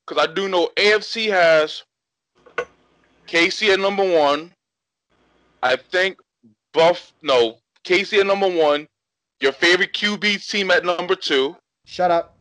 Cause 0.05 0.17
I 0.17 0.33
do 0.33 0.47
know 0.47 0.69
AFC 0.77 1.29
has 1.29 1.83
KC 3.27 3.73
at 3.73 3.79
number 3.79 4.03
one. 4.03 4.53
I 5.61 5.75
think 5.75 6.17
Buff 6.73 7.11
no 7.21 7.57
KC 7.83 8.19
at 8.19 8.27
number 8.27 8.47
one. 8.47 8.87
Your 9.41 9.51
favorite 9.51 9.93
QB 9.93 10.47
team 10.49 10.71
at 10.71 10.85
number 10.85 11.15
two. 11.15 11.57
Shut 11.85 12.09
up. 12.09 12.36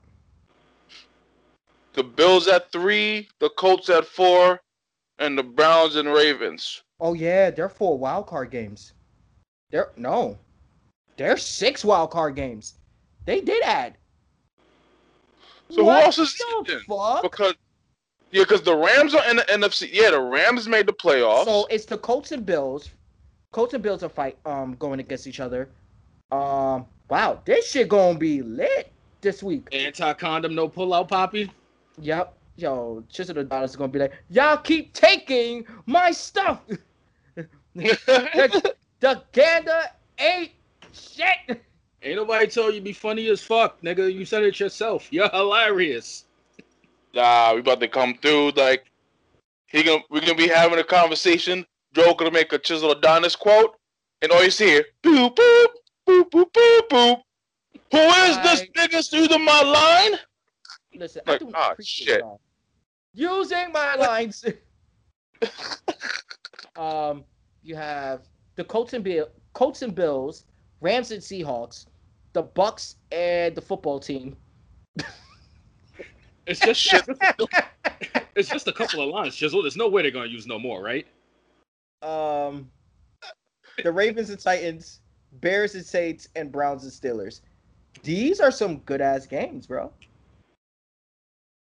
The 1.97 2.05
Bills 2.05 2.47
at 2.47 2.71
three. 2.71 3.29
The 3.41 3.49
Colts 3.51 3.89
at 3.89 4.05
four, 4.07 4.61
and 5.19 5.37
the 5.37 5.43
Browns 5.43 5.97
and 5.97 6.13
Ravens. 6.13 6.83
Oh 7.01 7.15
yeah, 7.15 7.51
they're 7.51 7.69
four 7.71 7.99
wild 7.99 8.27
card 8.27 8.51
games. 8.51 8.93
They're 9.71 9.91
no, 9.97 10.39
they're 11.17 11.39
six 11.39 11.85
wild 11.85 12.11
card 12.11 12.37
games. 12.37 12.75
They 13.25 13.41
did 13.41 13.63
add. 13.65 13.97
So 15.71 15.85
What 15.85 16.01
who 16.01 16.05
else 16.05 16.19
is 16.19 16.37
the 16.67 16.75
in? 16.75 16.81
fuck? 16.81 17.23
Because 17.23 17.55
yeah, 18.31 18.43
because 18.43 18.63
the 18.63 18.77
Rams 18.77 19.15
are 19.15 19.29
in 19.31 19.37
the 19.37 19.43
NFC. 19.45 19.89
Yeah, 19.91 20.11
the 20.11 20.21
Rams 20.21 20.69
made 20.69 20.87
the 20.87 20.93
playoffs. 20.93 21.47
So 21.47 21.67
it's 21.71 21.87
the 21.87 21.99
Colts 21.99 22.31
and 22.31 22.45
Bills. 22.45 22.91
Colts 23.53 23.73
and 23.73 23.83
Bills 23.83 24.03
are 24.03 24.09
fight 24.11 24.37
um 24.45 24.77
going 24.79 25.01
against 25.01 25.27
each 25.27 25.41
other. 25.41 25.71
Um 26.31 26.87
wow, 27.09 27.41
this 27.47 27.71
shit 27.71 27.89
gonna 27.89 28.19
be 28.19 28.43
lit 28.43 28.93
this 29.23 29.43
week. 29.43 29.69
Anti 29.73 30.13
condom, 30.15 30.55
no 30.55 30.69
pull 30.69 30.93
out, 30.93 31.09
Poppy. 31.09 31.51
Yep. 32.01 32.35
Yo, 32.57 33.05
Chisel 33.11 33.35
the 33.35 33.45
Dollars 33.45 33.71
is 33.71 33.77
gonna 33.77 33.93
be 33.93 33.99
like, 33.99 34.13
y'all 34.31 34.57
keep 34.57 34.93
taking 34.95 35.67
my 35.87 36.11
stuff. 36.11 36.63
the, 37.75 38.75
the 39.01 39.23
gander 39.33 39.83
ain't 40.19 40.53
shit. 40.93 41.63
Ain't 42.03 42.17
nobody 42.17 42.47
told 42.47 42.75
you 42.75 42.81
be 42.81 42.93
funny 42.95 43.29
as 43.29 43.43
fuck, 43.43 43.81
nigga. 43.83 44.13
You 44.13 44.25
said 44.25 44.43
it 44.45 44.59
yourself. 44.61 45.09
You're 45.13 45.29
hilarious. 45.31 46.25
nah, 47.15 47.55
we 47.55 47.61
about 47.61 47.81
to 47.81 47.89
come 47.89 48.15
through. 48.23 48.53
Like 48.53 48.87
he 49.67 49.83
gonna 49.83 50.03
we're 50.11 50.21
gonna 50.21 50.35
be 50.35 50.49
having 50.49 50.79
a 50.79 50.85
conversation. 50.85 51.67
Joe 51.95 52.15
gonna 52.15 52.31
make 52.31 52.53
a 52.53 52.59
Chisel 52.59 52.93
Adonis 52.93 53.37
quote, 53.37 53.77
and 54.23 54.33
all 54.33 54.45
you 54.45 54.51
see 54.51 54.67
here, 54.67 54.85
boop 55.05 55.35
boop 55.37 55.67
boop 56.09 56.31
boop 56.31 56.53
boop 56.53 56.89
boop. 56.91 57.23
Who 57.93 57.99
is 57.99 58.39
this 58.41 58.67
Right. 58.77 58.91
nigga 58.91 59.29
through 59.29 59.39
my 59.39 59.63
line? 59.63 60.19
Listen, 60.99 61.23
Like, 61.27 61.43
I 61.43 61.45
do 61.45 61.51
ah, 61.55 61.71
appreciate 61.73 62.07
shit. 62.07 62.21
y'all 62.21 62.41
using 63.15 63.73
my 63.73 63.95
lines. 63.97 64.45
um, 66.77 67.25
you 67.63 67.75
have 67.75 68.23
the 68.57 68.65
Colts 68.65 68.93
and 68.93 69.03
Bill, 69.05 69.29
Colts 69.53 69.83
and 69.83 69.95
Bills, 69.95 70.45
Rams 70.81 71.11
and 71.11 71.23
Seahawks, 71.23 71.87
the 72.33 72.43
Bucks 72.43 72.97
and 73.13 73.55
the 73.55 73.61
football 73.63 73.99
team. 73.99 74.37
It's 76.47 76.61
just 76.61 76.81
shit. 76.81 77.05
It's 78.37 78.51
just 78.51 78.69
a 78.69 78.73
couple 78.73 79.01
of 79.01 79.09
lines, 79.09 79.35
Chisel. 79.35 79.63
There's 79.63 79.79
no 79.79 79.89
way 79.89 80.03
they're 80.03 80.11
gonna 80.11 80.27
use 80.29 80.47
no 80.47 80.59
more, 80.59 80.83
right? 80.83 81.07
um, 82.03 82.71
the 83.83 83.91
Ravens 83.91 84.29
and 84.31 84.39
Titans, 84.39 85.01
Bears 85.41 85.75
and 85.75 85.85
Saints, 85.85 86.29
and 86.37 86.53
Browns 86.53 86.85
and 86.85 86.93
Steelers. 86.93 87.41
These 88.03 88.39
are 88.41 88.51
some 88.51 88.79
good 88.81 89.01
ass 89.01 89.27
games, 89.27 89.67
bro. 89.67 89.91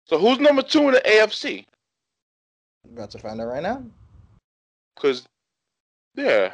So 0.06 0.18
who's 0.18 0.38
number 0.38 0.62
two 0.62 0.82
in 0.88 0.92
the 0.94 1.00
AFC? 1.00 1.64
About 2.92 3.10
to 3.10 3.18
find 3.18 3.40
out 3.40 3.48
right 3.48 3.62
now. 3.62 3.82
Cause 4.96 5.26
yeah, 6.14 6.52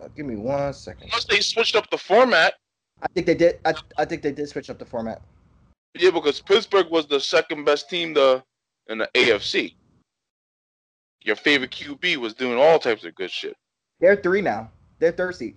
Uh, 0.00 0.08
give 0.16 0.26
me 0.26 0.36
one 0.36 0.72
second. 0.74 1.04
unless 1.04 1.24
they 1.24 1.40
switched 1.40 1.76
up 1.76 1.88
the 1.90 1.96
format. 1.98 2.54
I 3.00 3.06
think 3.14 3.26
they 3.26 3.34
did. 3.34 3.60
I, 3.64 3.74
I 3.96 4.04
think 4.04 4.22
they 4.22 4.32
did 4.32 4.48
switch 4.48 4.68
up 4.68 4.78
the 4.78 4.84
format. 4.84 5.22
Yeah, 5.94 6.10
because 6.10 6.40
Pittsburgh 6.40 6.90
was 6.90 7.06
the 7.06 7.20
second 7.20 7.64
best 7.64 7.88
team 7.88 8.12
the 8.14 8.42
in 8.88 8.98
the 8.98 9.08
AFC. 9.14 9.74
Your 11.24 11.36
favorite 11.36 11.70
QB 11.70 12.16
was 12.16 12.34
doing 12.34 12.58
all 12.58 12.78
types 12.78 13.04
of 13.04 13.14
good 13.14 13.30
shit. 13.30 13.56
They're 14.00 14.16
three 14.16 14.40
now. 14.42 14.70
They're 14.98 15.12
third 15.12 15.36
seed. 15.36 15.56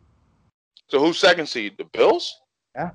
So 0.90 1.00
who's 1.00 1.18
second 1.18 1.48
seed? 1.48 1.76
The 1.78 1.86
Bills? 1.86 2.42
Yeah. 2.76 2.92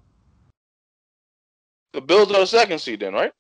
The 1.93 2.01
Bills 2.01 2.31
are 2.31 2.41
the 2.41 2.47
second 2.47 2.79
seed 2.79 3.01
then, 3.01 3.15
right? 3.15 3.33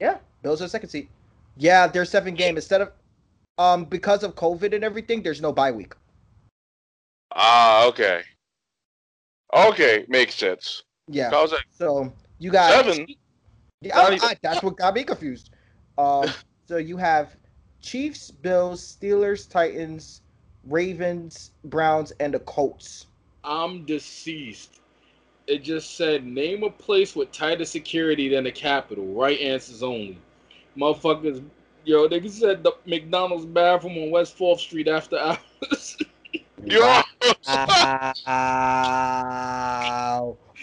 Yeah, 0.00 0.18
Bills 0.42 0.60
are 0.60 0.64
the 0.64 0.70
second 0.70 0.88
seed. 0.90 1.08
Yeah, 1.56 1.86
they're 1.88 2.04
seven 2.04 2.34
game 2.34 2.56
instead 2.56 2.80
of 2.80 2.92
um 3.58 3.84
because 3.84 4.22
of 4.22 4.34
COVID 4.36 4.74
and 4.74 4.84
everything. 4.84 5.22
There's 5.22 5.40
no 5.40 5.52
bye 5.52 5.72
week. 5.72 5.94
Ah, 7.34 7.86
okay. 7.86 8.22
Okay, 9.54 10.04
makes 10.08 10.34
sense. 10.34 10.82
Yeah, 11.08 11.30
I 11.34 11.40
was 11.42 11.52
like, 11.52 11.64
so 11.70 12.12
you 12.38 12.50
got 12.50 12.70
Seven? 12.70 13.06
Yeah, 13.80 13.98
I- 13.98 14.18
I- 14.22 14.36
that's 14.42 14.62
what 14.62 14.76
got 14.76 14.94
me 14.94 15.04
confused. 15.04 15.50
Um, 15.96 16.28
so 16.68 16.76
you 16.76 16.96
have 16.98 17.36
Chiefs, 17.80 18.30
Bills, 18.30 18.96
Steelers, 19.00 19.48
Titans, 19.48 20.20
Ravens, 20.64 21.52
Browns, 21.64 22.12
and 22.20 22.34
the 22.34 22.40
Colts. 22.40 23.06
I'm 23.44 23.84
deceased. 23.86 24.80
It 25.48 25.64
just 25.64 25.96
said 25.96 26.24
name 26.26 26.62
a 26.62 26.70
place 26.70 27.16
with 27.16 27.32
tighter 27.32 27.64
security 27.64 28.28
than 28.28 28.44
the 28.44 28.52
Capitol. 28.52 29.06
Right 29.06 29.40
answers 29.40 29.82
only. 29.82 30.18
Motherfuckers, 30.76 31.42
yo, 31.84 32.06
they 32.06 32.28
said 32.28 32.62
the 32.62 32.72
McDonald's 32.84 33.46
bathroom 33.46 33.96
on 33.96 34.10
West 34.10 34.36
Fourth 34.36 34.60
Street 34.60 34.88
after 34.88 35.18
hours. 35.18 35.96
yo, 36.64 37.00
Wow. 37.46 38.12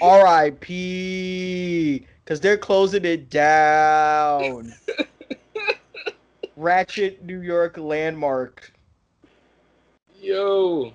R.I.P. 0.01 2.05
Because 2.23 2.39
they're 2.39 2.57
closing 2.57 3.05
it 3.05 3.31
down. 3.31 4.71
Ratchet, 6.55 7.23
New 7.23 7.41
York 7.41 7.77
landmark. 7.77 8.71
yo, 10.21 10.93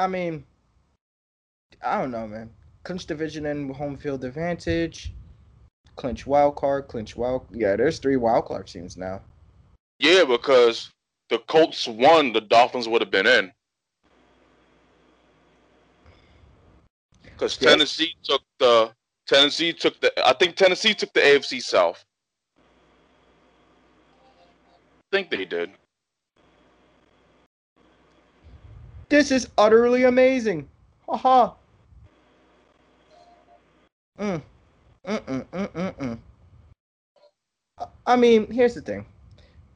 I 0.00 0.06
mean, 0.06 0.44
I 1.84 2.00
don't 2.00 2.10
know, 2.10 2.26
man. 2.26 2.48
Clinch 2.84 3.04
division 3.04 3.44
and 3.44 3.76
home 3.76 3.98
field 3.98 4.24
advantage. 4.24 5.12
Clinch 5.96 6.26
wild 6.26 6.56
card. 6.56 6.88
Clinch 6.88 7.16
wild. 7.16 7.46
Yeah, 7.52 7.76
there's 7.76 7.98
three 7.98 8.16
wild 8.16 8.46
card 8.46 8.66
teams 8.66 8.96
now. 8.96 9.20
yeah, 9.98 10.24
because 10.24 10.90
the 11.28 11.38
Colts 11.40 11.86
won, 11.86 12.32
the 12.32 12.40
Dolphins 12.40 12.88
would 12.88 13.02
have 13.02 13.10
been 13.10 13.26
in. 13.26 13.52
Because 17.22 17.58
Yes. 17.60 17.70
Tennessee 17.70 18.14
took 18.22 18.40
the 18.58 18.92
Tennessee 19.26 19.74
took 19.74 20.00
the 20.00 20.10
I 20.26 20.32
think 20.32 20.56
Tennessee 20.56 20.94
took 20.94 21.12
the 21.12 21.20
AFC 21.20 21.60
South. 21.60 22.02
I 25.12 25.16
think 25.16 25.28
they 25.28 25.44
did. 25.44 25.72
This 29.10 29.30
is 29.32 29.48
utterly 29.58 30.04
amazing. 30.04 30.68
Haha. 31.08 31.50
Mm. 34.18 34.40
Mm-mm, 35.06 35.44
mm-mm, 35.46 35.94
mm. 35.96 36.18
I- 37.78 37.86
I 38.06 38.16
mean, 38.16 38.48
here's 38.50 38.74
the 38.74 38.80
thing. 38.80 39.04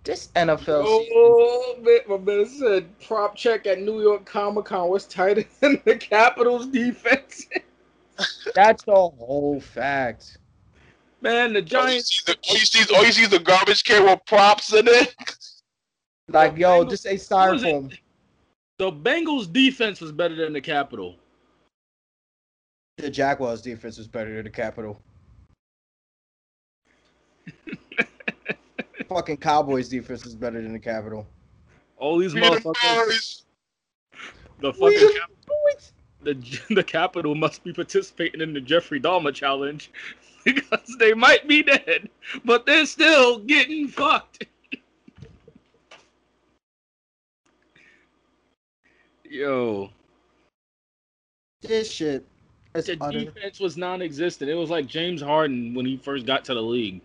This 0.04 0.28
NFL 0.36 0.86
season, 0.86 1.12
oh, 1.16 1.76
man, 1.80 2.00
my 2.08 2.18
man 2.18 2.46
said 2.46 2.98
prop 3.00 3.34
check 3.34 3.66
at 3.66 3.80
New 3.80 4.00
York 4.02 4.24
Comic 4.26 4.66
Con 4.66 4.88
was 4.88 5.06
tighter 5.06 5.44
than 5.60 5.80
the 5.84 5.96
Capitals 5.96 6.66
defense. 6.66 7.46
that's 8.54 8.84
the 8.84 8.92
whole 8.92 9.60
fact. 9.60 10.38
Man, 11.22 11.54
the 11.54 11.60
All 11.60 11.62
you 11.62 11.66
Giants. 11.66 12.08
see 12.10 12.32
the, 12.32 12.38
all 12.48 12.54
you 12.56 12.66
see 12.66 12.80
is, 12.80 12.90
all 12.90 13.04
you 13.04 13.12
see 13.12 13.22
is 13.22 13.30
the 13.30 13.38
garbage 13.40 13.82
can 13.82 14.04
with 14.04 14.20
props 14.26 14.72
in 14.74 14.86
it. 14.86 15.16
Like, 16.28 16.56
yo, 16.58 16.84
just 16.84 17.06
a 17.06 17.12
was 17.14 17.22
it? 17.22 17.28
styrofoam. 17.30 17.98
The 18.78 18.90
Bengals 18.90 19.52
defense 19.52 20.00
was 20.00 20.10
better 20.10 20.34
than 20.34 20.52
the 20.52 20.60
Capital. 20.60 21.14
The 22.96 23.08
Jaguars 23.08 23.62
defense 23.62 23.98
was 23.98 24.08
better 24.08 24.34
than 24.34 24.44
the 24.44 24.50
Capital. 24.50 25.00
Fucking 29.08 29.36
Cowboys 29.36 29.88
defense 29.88 30.26
is 30.26 30.34
better 30.34 30.60
than 30.60 30.72
the 30.72 30.78
Capital. 30.80 31.26
All 31.98 32.18
these 32.18 32.34
motherfuckers. 32.34 33.42
The 34.60 34.72
fucking 34.72 35.10
the 36.22 36.34
the 36.34 36.74
the 36.74 36.82
Capital 36.82 37.34
must 37.34 37.62
be 37.62 37.72
participating 37.72 38.40
in 38.40 38.54
the 38.54 38.60
Jeffrey 38.60 39.00
Dahmer 39.00 39.32
challenge 39.32 39.92
because 40.44 40.96
they 40.98 41.14
might 41.14 41.46
be 41.46 41.62
dead, 41.62 42.08
but 42.44 42.66
they're 42.66 42.86
still 42.86 43.38
getting 43.38 43.86
fucked. 43.88 44.46
Yo, 49.34 49.90
This 51.60 51.90
shit 51.90 52.24
is 52.76 52.86
the 52.86 52.96
utter. 53.00 53.24
defense 53.24 53.58
was 53.58 53.76
non-existent. 53.76 54.48
It 54.48 54.54
was 54.54 54.70
like 54.70 54.86
James 54.86 55.20
Harden 55.20 55.74
when 55.74 55.84
he 55.84 55.96
first 55.96 56.24
got 56.24 56.44
to 56.44 56.54
the 56.54 56.62
league. 56.62 57.00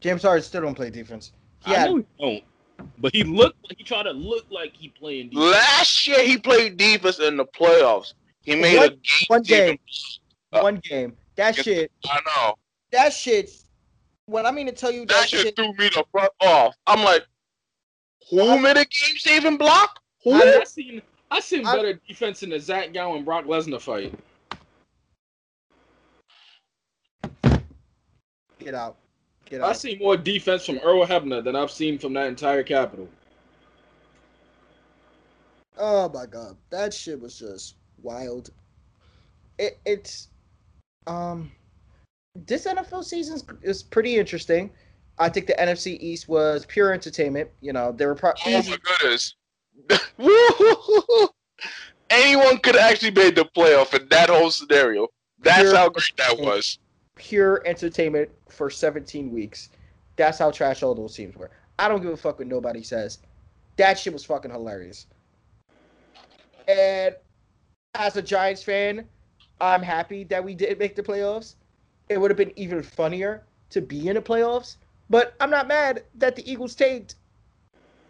James 0.00 0.22
Harden 0.22 0.44
still 0.44 0.60
don't 0.62 0.76
play 0.76 0.88
defense. 0.88 1.32
I 1.66 1.72
Yeah, 1.72 1.84
know 1.86 1.96
he 1.96 2.04
don't, 2.20 2.44
but 2.98 3.12
he 3.12 3.24
looked. 3.24 3.58
He 3.76 3.82
tried 3.82 4.04
to 4.04 4.12
look 4.12 4.46
like 4.52 4.72
he 4.76 4.86
playing 4.90 5.30
defense. 5.30 5.50
Last 5.52 6.06
year 6.06 6.22
he 6.24 6.38
played 6.38 6.76
defense 6.76 7.18
in 7.18 7.36
the 7.36 7.44
playoffs. 7.44 8.14
He 8.42 8.54
made 8.54 8.76
One- 8.76 8.86
a 8.86 8.90
game. 8.90 9.26
one 9.26 9.42
game. 9.42 9.78
Uh, 10.52 10.60
one 10.60 10.76
game. 10.76 11.16
That 11.34 11.56
shit. 11.56 11.90
I 12.08 12.20
know. 12.24 12.54
That 12.92 13.12
shit. 13.12 13.50
When 14.26 14.46
I 14.46 14.52
mean 14.52 14.66
to 14.66 14.72
tell 14.72 14.92
you 14.92 15.00
that, 15.06 15.08
That 15.08 15.28
shit 15.28 15.40
shit, 15.40 15.56
threw 15.56 15.72
me 15.72 15.88
the 15.88 16.04
fuck 16.12 16.32
off. 16.40 16.76
I'm 16.86 17.02
like, 17.02 17.26
who 18.30 18.60
made 18.60 18.76
a 18.76 18.84
game 18.84 19.16
saving 19.18 19.56
block? 19.56 19.99
Who? 20.24 20.32
I, 20.32 20.58
I 20.60 20.64
seen. 20.64 21.02
I 21.30 21.40
seen 21.40 21.66
I- 21.66 21.76
better 21.76 21.94
defense 22.08 22.42
in 22.42 22.50
the 22.50 22.58
Zach 22.60 22.92
Gowen 22.92 23.24
Brock 23.24 23.44
Lesnar 23.46 23.80
fight. 23.80 24.12
get 28.58 28.74
out, 28.74 28.96
get 29.46 29.60
out. 29.60 29.66
I 29.66 29.70
out. 29.70 29.76
seen 29.76 29.98
more 29.98 30.16
defense 30.16 30.66
from 30.66 30.78
Earl 30.82 31.06
Hebner 31.06 31.42
than 31.42 31.56
I've 31.56 31.70
seen 31.70 31.98
from 31.98 32.12
that 32.14 32.26
entire 32.26 32.62
Capital. 32.62 33.08
Oh 35.78 36.08
my 36.10 36.26
god, 36.26 36.56
that 36.70 36.92
shit 36.92 37.20
was 37.20 37.38
just 37.38 37.76
wild. 38.02 38.50
It, 39.58 39.78
it's 39.86 40.28
um 41.06 41.50
this 42.46 42.66
NFL 42.66 43.04
season 43.04 43.40
is 43.62 43.82
pretty 43.82 44.16
interesting. 44.18 44.70
I 45.18 45.28
think 45.28 45.46
the 45.46 45.54
NFC 45.54 45.98
East 46.00 46.28
was 46.28 46.64
pure 46.66 46.92
entertainment. 46.92 47.50
You 47.60 47.72
know, 47.72 47.92
they 47.92 48.06
were 48.06 48.14
pro- 48.14 48.32
Oh 48.46 48.58
easy. 48.58 48.70
my 48.70 48.78
goodness. 48.82 49.34
Anyone 52.10 52.58
could 52.58 52.76
actually 52.76 53.12
made 53.12 53.36
the 53.36 53.44
playoff 53.56 53.94
in 53.94 54.08
that 54.08 54.30
whole 54.30 54.50
scenario. 54.50 55.08
That's 55.38 55.70
Pure 55.70 55.76
how 55.76 55.88
great 55.88 56.16
that 56.18 56.38
was. 56.38 56.78
pure 57.16 57.62
entertainment 57.66 58.30
for 58.48 58.70
17 58.70 59.30
weeks. 59.32 59.70
That's 60.16 60.38
how 60.38 60.50
trash 60.50 60.82
all 60.82 60.94
those 60.94 61.14
teams 61.14 61.36
were. 61.36 61.50
I 61.78 61.88
don't 61.88 62.02
give 62.02 62.12
a 62.12 62.16
fuck 62.16 62.38
what 62.38 62.48
nobody 62.48 62.82
says. 62.82 63.18
That 63.76 63.98
shit 63.98 64.12
was 64.12 64.24
fucking 64.24 64.50
hilarious. 64.50 65.06
And 66.68 67.14
as 67.94 68.16
a 68.16 68.22
Giants 68.22 68.62
fan, 68.62 69.06
I'm 69.60 69.82
happy 69.82 70.24
that 70.24 70.44
we 70.44 70.54
did 70.54 70.78
make 70.78 70.94
the 70.96 71.02
playoffs. 71.02 71.54
It 72.08 72.18
would 72.20 72.30
have 72.30 72.38
been 72.38 72.52
even 72.56 72.82
funnier 72.82 73.44
to 73.70 73.80
be 73.80 74.08
in 74.08 74.14
the 74.16 74.22
playoffs, 74.22 74.76
but 75.08 75.34
I'm 75.40 75.50
not 75.50 75.68
mad 75.68 76.04
that 76.16 76.36
the 76.36 76.50
Eagles 76.50 76.74
tanked 76.74 77.16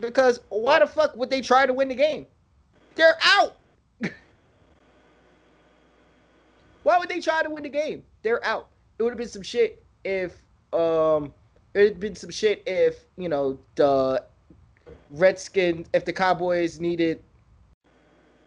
because 0.00 0.40
why 0.48 0.78
the 0.78 0.86
fuck 0.86 1.14
would 1.16 1.30
they 1.30 1.40
try 1.40 1.66
to 1.66 1.72
win 1.72 1.88
the 1.88 1.94
game? 1.94 2.26
They're 2.94 3.18
out. 3.24 3.56
why 6.82 6.98
would 6.98 7.08
they 7.08 7.20
try 7.20 7.42
to 7.42 7.50
win 7.50 7.62
the 7.62 7.68
game? 7.68 8.02
They're 8.22 8.44
out 8.44 8.68
it 9.00 9.02
would 9.02 9.10
have 9.12 9.18
been 9.18 9.28
some 9.28 9.42
shit 9.42 9.82
if 10.04 10.36
um 10.74 11.32
it'd 11.72 11.98
been 11.98 12.14
some 12.14 12.28
shit 12.28 12.62
if 12.66 13.06
you 13.16 13.30
know 13.30 13.58
the 13.76 14.22
Redskins 15.10 15.88
if 15.94 16.04
the 16.04 16.12
Cowboys 16.12 16.80
needed 16.80 17.22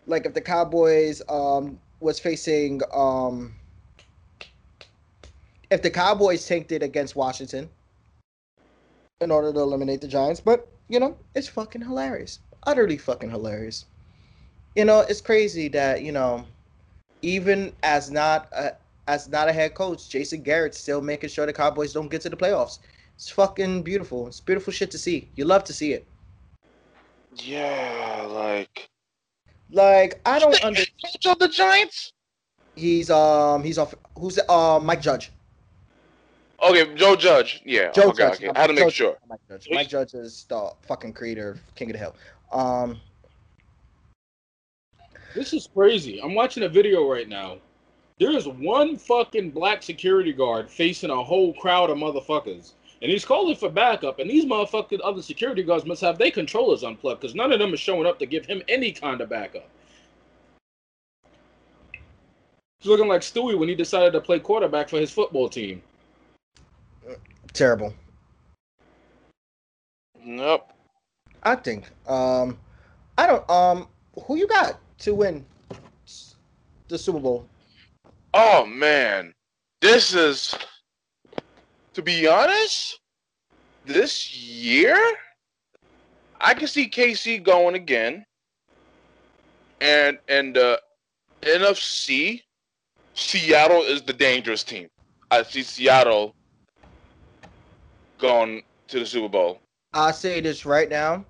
like 0.06 0.28
if 0.28 0.36
the 0.36 0.42
Cowboys 0.42 1.24
um 1.28 1.80
was 2.02 2.20
facing 2.20 2.82
um 2.94 3.56
if 5.72 5.82
the 5.82 5.90
Cowboys 5.90 6.48
tanked 6.48 6.72
it 6.72 6.84
against 6.84 7.16
Washington 7.16 7.68
in 9.22 9.32
order 9.32 9.52
to 9.52 9.60
eliminate 9.60 10.02
the 10.02 10.08
Giants, 10.08 10.40
but 10.40 10.68
you 10.90 11.00
know, 11.00 11.18
it's 11.36 11.48
fucking 11.48 11.82
hilarious. 11.82 12.40
Utterly 12.64 12.98
fucking 12.98 13.30
hilarious. 13.30 13.86
You 14.76 14.86
know, 14.86 15.02
it's 15.02 15.22
crazy 15.22 15.68
that, 15.70 16.02
you 16.02 16.12
know, 16.12 16.46
even 17.22 17.74
as 17.84 18.10
not 18.12 18.48
a, 18.52 18.74
as 19.08 19.28
not 19.30 19.50
a 19.50 19.54
head 19.54 19.76
coach, 19.76 20.10
Jason 20.10 20.42
Garrett's 20.42 20.80
still 20.80 21.02
making 21.02 21.30
sure 21.30 21.46
the 21.46 21.54
Cowboys 21.54 21.94
don't 21.94 22.10
get 22.10 22.22
to 22.22 22.30
the 22.30 22.38
playoffs. 22.38 22.80
It's 23.16 23.30
fucking 23.30 23.84
beautiful. 23.84 24.28
It's 24.28 24.40
beautiful 24.40 24.74
shit 24.74 24.92
to 24.92 24.98
see. 24.98 25.30
You 25.36 25.46
love 25.46 25.64
to 25.66 25.74
see 25.74 25.94
it. 25.94 26.06
Yeah, 27.36 28.28
like 28.30 28.90
Like 29.72 30.22
I 30.26 30.40
don't 30.40 30.62
understand. 30.64 30.66
under. 30.66 31.12
coach 31.12 31.26
of 31.26 31.40
the 31.40 31.48
Giants. 31.48 32.12
He's 32.76 33.10
um 33.10 33.64
he's 33.64 33.78
off. 33.78 33.94
Who's 34.18 34.40
uh 34.50 34.80
Mike 34.82 35.02
Judge? 35.02 35.32
Okay, 36.64 36.96
Joe 36.96 37.16
Judge. 37.16 37.62
Yeah. 37.66 37.92
Joe 37.92 38.10
okay, 38.10 38.18
Judge. 38.18 38.36
okay. 38.36 38.50
I 38.56 38.62
had 38.62 38.68
to 38.68 38.76
Joe- 38.76 38.86
make 38.86 38.94
sure. 38.94 39.18
Mike 39.28 39.40
Judge. 39.50 39.68
Mike 39.72 39.90
Judge 39.90 40.14
is 40.14 40.46
the 40.48 40.72
fucking 40.88 41.14
creator 41.14 41.50
of 41.52 41.76
King 41.76 41.90
of 41.90 41.94
the 41.94 42.00
Hill. 42.00 42.16
Um, 42.52 43.00
This 45.36 45.52
is 45.54 45.68
crazy. 45.74 46.22
I'm 46.22 46.36
watching 46.36 46.64
a 46.64 46.70
video 46.70 47.10
right 47.10 47.28
now. 47.28 47.58
There 48.20 48.32
is 48.32 48.48
one 48.48 48.96
fucking 48.98 49.50
black 49.52 49.82
security 49.82 50.32
guard 50.32 50.70
facing 50.70 51.10
a 51.10 51.24
whole 51.24 51.54
crowd 51.56 51.90
of 51.90 51.98
motherfuckers. 51.98 52.74
And 53.02 53.12
he's 53.12 53.26
calling 53.26 53.56
for 53.56 53.70
backup. 53.70 54.20
And 54.20 54.30
these 54.30 54.46
motherfucking 54.46 55.00
other 55.04 55.22
security 55.22 55.64
guards 55.64 55.86
must 55.86 56.02
have 56.02 56.18
their 56.18 56.32
controllers 56.32 56.84
unplugged 56.84 57.22
because 57.22 57.36
none 57.36 57.52
of 57.52 57.60
them 57.60 57.74
are 57.74 57.78
showing 57.78 58.06
up 58.06 58.20
to 58.20 58.26
give 58.26 58.46
him 58.46 58.62
any 58.70 58.92
kind 58.92 59.20
of 59.20 59.28
backup. 59.30 59.68
He's 62.80 62.90
looking 62.90 63.08
like 63.08 63.22
Stewie 63.22 63.58
when 63.58 63.68
he 63.68 63.76
decided 63.76 64.14
to 64.14 64.22
play 64.22 64.40
quarterback 64.40 64.88
for 64.88 65.00
his 65.00 65.12
football 65.12 65.50
team. 65.50 65.82
Terrible. 67.54 67.94
Nope. 70.24 70.72
I 71.44 71.56
think. 71.56 71.90
Um, 72.08 72.58
I 73.18 73.28
don't. 73.28 73.50
Um, 73.50 73.88
who 74.24 74.36
you 74.38 74.48
got 74.48 74.80
to 75.00 75.14
win 75.14 75.46
the 76.88 76.98
Super 76.98 77.20
Bowl? 77.20 77.48
Oh 78.34 78.66
man, 78.66 79.34
this 79.82 80.14
is. 80.14 80.56
To 81.94 82.02
be 82.02 82.28
honest, 82.28 83.00
this 83.86 84.36
year, 84.36 84.98
I 86.42 86.56
can 86.56 86.68
see 86.68 86.90
KC 86.90 87.44
going 87.44 87.76
again, 87.76 88.26
and 89.80 90.18
and 90.28 90.56
the 90.56 90.82
NFC, 91.42 92.42
Seattle 93.14 93.84
is 93.84 94.02
the 94.02 94.14
dangerous 94.14 94.64
team. 94.64 94.88
I 95.30 95.44
see 95.44 95.62
Seattle 95.62 96.36
going 98.24 98.64
to 98.88 99.00
the 99.00 99.06
Super 99.06 99.28
Bowl. 99.28 99.60
I 99.94 100.12
say 100.12 100.40
this 100.40 100.66
right 100.66 100.90
now. 100.90 101.26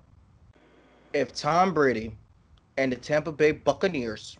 If 1.12 1.34
Tom 1.34 1.74
Brady 1.74 2.16
and 2.78 2.92
the 2.92 2.96
Tampa 2.96 3.32
Bay 3.32 3.50
Buccaneers 3.50 4.38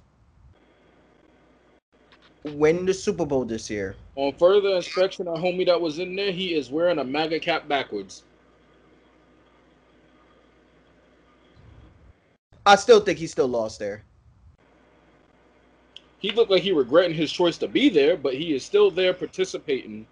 win 2.44 2.86
the 2.86 2.94
Super 2.94 3.26
Bowl 3.26 3.44
this 3.44 3.68
year, 3.68 3.96
On 4.14 4.32
further 4.34 4.76
inspection, 4.76 5.26
a 5.26 5.32
homie 5.32 5.66
that 5.66 5.80
was 5.80 5.98
in 5.98 6.14
there, 6.14 6.30
he 6.30 6.54
is 6.54 6.70
wearing 6.70 7.00
a 7.00 7.04
MAGA 7.04 7.40
cap 7.40 7.66
backwards. 7.66 8.22
I 12.64 12.76
still 12.76 13.00
think 13.00 13.18
he 13.18 13.26
still 13.26 13.48
lost 13.48 13.80
there. 13.80 14.04
He 16.20 16.30
looked 16.30 16.52
like 16.52 16.62
he 16.62 16.72
regretting 16.72 17.14
his 17.14 17.32
choice 17.32 17.58
to 17.58 17.68
be 17.68 17.88
there, 17.88 18.16
but 18.16 18.34
he 18.34 18.54
is 18.54 18.64
still 18.64 18.92
there 18.92 19.12
participating. 19.12 20.06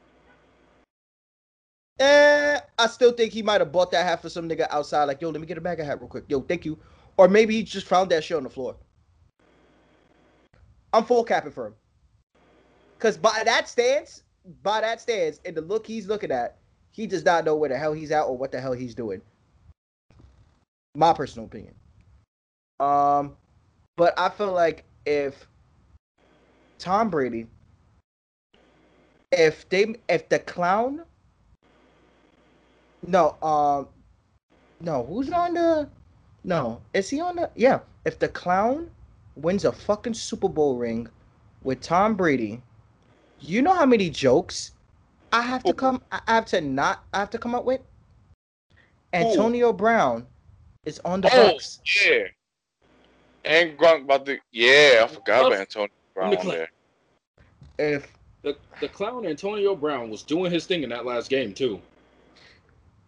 Eh, 2.03 2.59
I 2.81 2.87
still 2.89 3.13
think 3.13 3.33
he 3.33 3.43
might 3.43 3.61
have 3.61 3.71
bought 3.71 3.93
that 3.93 4.05
hat 4.05 4.21
for 4.21 4.29
some 4.29 4.49
nigga 4.49 4.67
outside. 4.71 5.05
Like, 5.05 5.21
yo, 5.21 5.31
let 5.31 5.41
me 5.41 5.47
get 5.47 5.57
a 5.57 5.61
bag 5.61 5.79
of 5.79 5.87
hat 5.87 6.01
real 6.01 6.09
quick. 6.09 6.25
Yo, 6.27 6.41
thank 6.41 6.65
you. 6.65 6.77
Or 7.17 7.29
maybe 7.29 7.55
he 7.55 7.63
just 7.63 7.87
found 7.87 8.11
that 8.11 8.25
shit 8.25 8.37
on 8.37 8.43
the 8.43 8.51
floor. 8.51 8.75
I'm 10.93 11.05
full 11.05 11.23
capping 11.23 11.53
for 11.53 11.69
him. 11.69 11.75
Cause 12.99 13.17
by 13.17 13.43
that 13.45 13.69
stance, 13.69 14.25
by 14.65 14.81
that 14.81 15.01
stance, 15.01 15.39
and 15.45 15.57
the 15.57 15.61
look 15.61 15.87
he's 15.87 16.09
looking 16.09 16.33
at, 16.33 16.57
he 16.91 17.07
does 17.07 17.25
not 17.25 17.45
know 17.45 17.55
where 17.55 17.69
the 17.69 17.79
hell 17.79 17.93
he's 17.93 18.11
at 18.11 18.23
or 18.23 18.37
what 18.37 18.51
the 18.51 18.61
hell 18.61 18.73
he's 18.73 18.97
doing. 18.97 19.23
My 20.97 21.13
personal 21.13 21.47
opinion. 21.47 21.75
Um, 22.81 23.37
but 23.97 24.13
I 24.19 24.29
feel 24.29 24.53
like 24.53 24.85
if 25.07 25.47
Tom 26.79 27.11
Brady 27.11 27.47
if 29.31 29.69
they 29.69 29.95
if 30.09 30.29
the 30.29 30.39
clown 30.41 31.03
no 33.07 33.37
um 33.43 33.89
no 34.81 35.05
who's 35.05 35.31
on 35.31 35.55
the 35.55 35.89
no 36.45 36.81
is 36.95 37.11
he 37.11 37.21
on 37.21 37.37
the 37.37 37.51
yeah 37.55 37.81
if 38.05 38.19
the 38.19 38.29
clown 38.29 38.91
wins 39.37 39.65
a 39.65 39.73
fucking 39.73 40.15
super 40.15 40.49
bowl 40.49 40.77
ring 40.77 41.09
with 41.63 41.81
tom 41.81 42.15
brady 42.15 42.63
you 43.41 43.63
know 43.63 43.73
how 43.75 43.87
many 43.87 44.11
jokes 44.11 44.73
i 45.33 45.43
have 45.43 45.65
to 45.65 45.73
come 45.73 46.01
i 46.13 46.21
have 46.27 46.47
to 46.47 46.61
not 46.61 47.05
i 47.13 47.19
have 47.19 47.31
to 47.31 47.39
come 47.39 47.55
up 47.55 47.65
with 47.65 47.81
antonio 49.13 49.73
brown 49.73 50.27
is 50.85 51.01
on 51.05 51.21
the 51.21 51.31
Oh, 51.33 51.53
bucks 51.53 51.81
yeah. 52.05 52.25
And 53.45 53.77
Gronk 53.77 54.05
about 54.05 54.25
the 54.25 54.39
yeah, 54.53 55.03
I 55.05 55.09
forgot 55.09 55.47
about 55.47 55.59
Antonio 55.61 55.89
Brown 56.15 56.31
the 56.31 56.51
there. 56.51 56.69
if 57.79 58.13
The 58.43 58.57
the 58.81 58.89
clown 58.89 59.27
Antonio 59.27 59.75
Brown 59.75 60.11
was 60.11 60.23
doing 60.23 60.53
his 60.53 60.67
thing 60.67 60.83
in 60.85 60.91
that 60.91 61.05
last 61.05 61.29
game 61.29 61.53
too. 61.53 61.81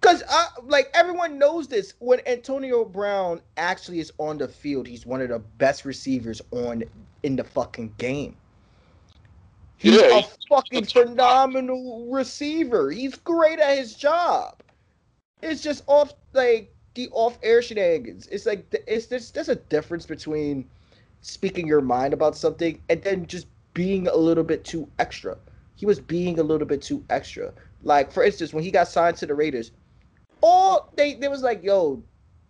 Cause 0.04 0.22
I 0.28 0.48
like 0.64 0.90
everyone 0.92 1.38
knows 1.38 1.66
this. 1.66 1.94
When 1.98 2.20
Antonio 2.26 2.84
Brown 2.84 3.40
actually 3.56 4.00
is 4.00 4.12
on 4.18 4.36
the 4.36 4.46
field, 4.48 4.86
he's 4.86 5.06
one 5.06 5.22
of 5.22 5.30
the 5.30 5.38
best 5.38 5.86
receivers 5.86 6.42
on 6.50 6.84
in 7.22 7.36
the 7.36 7.44
fucking 7.44 7.94
game. 7.96 8.36
He's 9.78 9.94
Yeah, 9.94 10.08
a 10.08 10.14
he's- 10.20 10.36
fucking 10.48 10.84
he's 10.84 10.90
a 10.90 10.94
top 10.94 11.08
phenomenal 11.08 12.06
receiver. 12.10 12.90
He's 12.90 13.14
great 13.16 13.58
at 13.60 13.78
his 13.78 13.94
job. 13.94 14.60
It's 15.42 15.62
just 15.62 15.84
off 15.86 16.12
like 16.34 16.74
the 16.94 17.08
off-air 17.10 17.62
shenanigans. 17.62 18.26
It's 18.28 18.44
like 18.46 18.66
it's 18.86 19.06
there's 19.06 19.30
there's 19.30 19.48
a 19.48 19.56
difference 19.56 20.04
between 20.06 20.68
speaking 21.22 21.66
your 21.66 21.80
mind 21.80 22.12
about 22.12 22.36
something 22.36 22.78
and 22.90 23.02
then 23.02 23.26
just 23.26 23.46
being 23.72 24.06
a 24.08 24.16
little 24.16 24.44
bit 24.44 24.64
too 24.64 24.86
extra. 24.98 25.38
He 25.76 25.86
was 25.86 25.98
being 25.98 26.38
a 26.38 26.42
little 26.42 26.66
bit 26.66 26.82
too 26.82 27.02
extra. 27.08 27.54
Like 27.82 28.12
for 28.12 28.22
instance, 28.22 28.52
when 28.52 28.62
he 28.64 28.70
got 28.70 28.88
signed 28.88 29.16
to 29.18 29.26
the 29.26 29.34
Raiders, 29.34 29.72
all 30.44 30.92
they 30.94 31.14
they 31.14 31.28
was 31.28 31.42
like, 31.42 31.64
yo, 31.64 32.02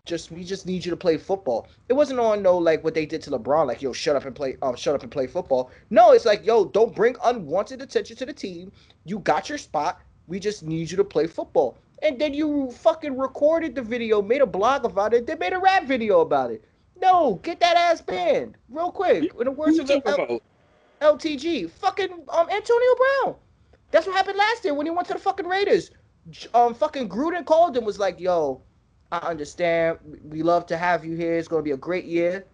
just 0.05 0.29
we 0.29 0.43
just 0.43 0.65
need 0.65 0.83
you 0.83 0.91
to 0.91 0.97
play 0.97 1.17
football. 1.17 1.67
It 1.87 1.93
wasn't 1.93 2.19
on 2.19 2.43
no 2.43 2.57
like 2.57 2.83
what 2.83 2.93
they 2.93 3.05
did 3.05 3.21
to 3.23 3.31
LeBron, 3.31 3.67
like 3.67 3.81
yo, 3.81 3.93
shut 3.93 4.17
up 4.17 4.25
and 4.25 4.35
play 4.35 4.57
um 4.61 4.75
shut 4.75 4.95
up 4.95 5.03
and 5.03 5.11
play 5.11 5.27
football. 5.27 5.71
No, 5.89 6.11
it's 6.11 6.25
like, 6.25 6.45
yo, 6.45 6.65
don't 6.65 6.93
bring 6.93 7.15
unwanted 7.23 7.81
attention 7.81 8.17
to 8.17 8.25
the 8.25 8.33
team. 8.33 8.71
You 9.05 9.19
got 9.19 9.47
your 9.47 9.57
spot. 9.57 10.01
We 10.27 10.39
just 10.39 10.61
need 10.63 10.91
you 10.91 10.97
to 10.97 11.03
play 11.05 11.25
football. 11.27 11.77
And 12.03 12.19
then 12.19 12.33
you 12.33 12.69
fucking 12.71 13.17
recorded 13.17 13.75
the 13.75 13.81
video, 13.81 14.21
made 14.21 14.41
a 14.41 14.45
blog 14.45 14.83
about 14.83 15.13
it, 15.13 15.25
then 15.25 15.39
made 15.39 15.53
a 15.53 15.59
rap 15.59 15.85
video 15.85 16.19
about 16.19 16.51
it. 16.51 16.65
No, 17.01 17.35
get 17.43 17.61
that 17.61 17.77
ass 17.77 18.01
banned 18.01 18.57
real 18.69 18.91
quick. 18.91 19.31
In 19.39 19.45
the 19.45 19.51
words 19.51 19.79
of 19.79 19.89
L- 20.05 20.25
LTG, 21.01 21.69
fucking 21.71 22.11
um 22.11 22.49
Antonio 22.49 22.95
Brown. 22.97 23.35
That's 23.91 24.05
what 24.05 24.17
happened 24.17 24.37
last 24.37 24.65
year 24.65 24.73
when 24.73 24.85
he 24.85 24.91
went 24.91 25.07
to 25.07 25.13
the 25.13 25.19
fucking 25.19 25.47
Raiders. 25.47 25.91
J- 26.29 26.49
Um, 26.53 26.73
fucking 26.73 27.07
Gruden 27.09 27.45
called 27.45 27.77
him 27.77 27.85
was 27.85 27.99
like, 27.99 28.19
"Yo, 28.19 28.61
I 29.11 29.17
understand. 29.19 29.99
We 30.23 30.41
love 30.43 30.65
to 30.67 30.77
have 30.77 31.05
you 31.05 31.15
here. 31.15 31.35
It's 31.37 31.47
gonna 31.47 31.61
be 31.61 31.71
a 31.71 31.77
great 31.77 32.05
year. 32.05 32.45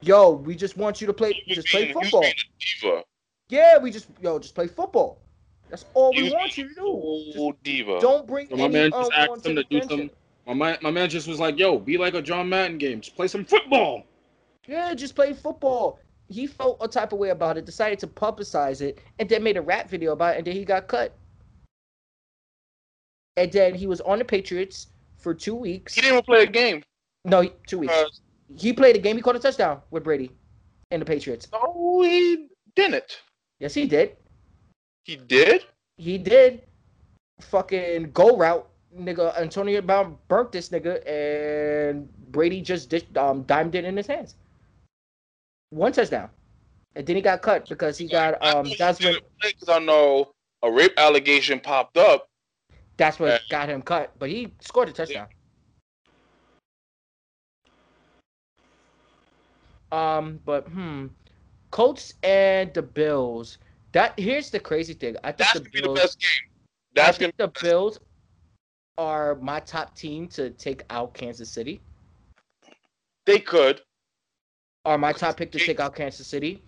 Yo, 0.00 0.30
we 0.30 0.54
just 0.54 0.76
want 0.76 1.00
you 1.00 1.06
to 1.08 1.12
play, 1.12 1.32
He 1.44 1.54
just 1.54 1.68
play 1.68 1.80
being- 1.84 1.88
he 1.88 1.94
was 1.94 2.04
football. 2.04 2.20
being 2.22 2.34
a 2.34 2.86
diva. 2.86 3.04
Yeah, 3.48 3.78
we 3.78 3.90
just, 3.90 4.06
yo, 4.20 4.38
just 4.38 4.54
play 4.54 4.66
football. 4.68 5.18
That's 5.70 5.84
all 5.94 6.12
He 6.12 6.18
we 6.22 6.24
was 6.24 6.32
want 6.34 6.56
you 6.56 6.68
to 6.68 6.74
do. 6.74 7.32
Just 7.32 7.62
diva. 7.64 7.98
don't 8.00 8.26
bring 8.26 8.48
So 8.48 8.56
my 8.56 8.64
any 8.64 8.72
man 8.74 8.90
just 8.92 9.12
asked 9.12 9.46
him 9.46 9.56
to 9.56 9.64
do 9.64 9.76
attention. 9.78 9.98
some. 9.98 10.10
My 10.46 10.54
man, 10.54 10.78
my 10.80 10.90
man 10.90 11.10
just 11.10 11.28
was 11.28 11.38
like, 11.40 11.58
"Yo, 11.58 11.78
be 11.78 11.98
like 11.98 12.14
a 12.14 12.22
John 12.22 12.48
Madden 12.48 12.78
game. 12.78 13.00
Just 13.02 13.16
play 13.16 13.28
some 13.28 13.44
football." 13.44 14.04
Yeah, 14.66 14.94
just 14.94 15.14
play 15.14 15.34
football. 15.34 15.98
He 16.30 16.46
felt 16.46 16.78
a 16.80 16.88
type 16.88 17.12
of 17.12 17.18
way 17.18 17.30
about 17.30 17.56
it, 17.58 17.64
decided 17.66 17.98
to 18.00 18.06
publicize 18.06 18.80
it, 18.80 18.98
and 19.18 19.28
then 19.28 19.42
made 19.42 19.56
a 19.56 19.62
rap 19.62 19.88
video 19.90 20.12
about 20.12 20.34
it, 20.34 20.38
and 20.38 20.46
then 20.46 20.54
he 20.54 20.64
got 20.64 20.86
cut. 20.88 21.12
And 23.38 23.52
then 23.52 23.74
he 23.74 23.86
was 23.86 24.00
on 24.00 24.18
the 24.18 24.24
Patriots 24.24 24.88
for 25.16 25.32
two 25.32 25.54
weeks. 25.54 25.94
He 25.94 26.00
didn't 26.00 26.14
even 26.14 26.24
play 26.24 26.42
a 26.42 26.46
game. 26.46 26.82
No, 27.24 27.48
two 27.66 27.78
weeks. 27.78 27.94
Uh, 27.94 28.08
He 28.56 28.72
played 28.72 28.96
a 28.96 28.98
game. 28.98 29.16
He 29.16 29.22
caught 29.22 29.36
a 29.36 29.38
touchdown 29.38 29.80
with 29.90 30.02
Brady 30.02 30.30
and 30.90 31.00
the 31.00 31.06
Patriots. 31.06 31.46
no, 31.52 32.02
he 32.02 32.48
didn't. 32.74 33.22
Yes, 33.60 33.74
he 33.74 33.86
did. 33.86 34.16
He 35.04 35.16
did. 35.16 35.64
He 35.96 36.18
did. 36.18 36.62
Fucking 37.40 38.10
go 38.10 38.36
route, 38.36 38.66
nigga. 38.96 39.36
Antonio 39.38 39.80
Brown 39.80 40.18
burnt 40.26 40.50
this 40.50 40.70
nigga, 40.70 41.06
and 41.06 42.08
Brady 42.32 42.60
just 42.60 42.90
dish, 42.90 43.04
um 43.16 43.42
dimed 43.44 43.74
it 43.76 43.84
in 43.84 43.96
his 43.96 44.08
hands. 44.08 44.34
One 45.70 45.92
touchdown, 45.92 46.30
and 46.96 47.06
then 47.06 47.14
he 47.14 47.22
got 47.22 47.42
cut 47.42 47.68
because 47.68 47.96
he 47.98 48.08
got 48.08 48.42
um. 48.42 48.72
That's 48.78 48.98
when 49.00 49.12
didn't 49.14 49.26
play 49.40 49.52
'cause 49.52 49.68
I 49.68 49.78
know 49.78 50.32
a 50.62 50.70
rape 50.70 50.94
allegation 50.96 51.60
popped 51.60 51.96
up. 51.96 52.27
That's 52.98 53.18
what 53.18 53.30
Yeah. 53.30 53.38
got 53.48 53.70
him 53.70 53.82
cut. 53.82 54.12
But 54.18 54.28
he 54.30 54.52
scored 54.60 54.90
a 54.90 54.92
touchdown. 54.92 55.28
Um, 59.90 60.40
but 60.44 60.68
hmm, 60.68 61.06
Colts 61.70 62.14
and 62.22 62.72
the 62.74 62.82
Bills. 62.82 63.58
That 63.92 64.18
here's 64.18 64.50
the 64.50 64.60
crazy 64.60 64.94
thing. 64.94 65.16
I 65.24 65.32
think 65.32 65.38
That's 65.38 65.54
the 65.54 65.60
gonna 65.60 65.70
be 65.70 65.80
the 65.80 65.88
best 65.88 66.20
game. 66.20 66.30
I 66.98 67.04
That's 67.06 67.18
gonna 67.18 67.32
think 67.32 67.36
the 67.38 67.48
Bills 67.62 67.98
are 68.98 69.36
my 69.36 69.60
top 69.60 69.96
team 69.96 70.28
to 70.28 70.50
take 70.50 70.82
out 70.90 71.14
Kansas 71.14 71.48
City. 71.50 71.80
they 73.26 73.38
could. 73.40 73.82
Are 74.84 74.98
my 74.98 75.12
top 75.12 75.36
pick 75.38 75.52
to 75.52 75.60
take 75.60 75.80
out 75.80 75.94
Kansas 75.96 76.26
City, 76.26 76.62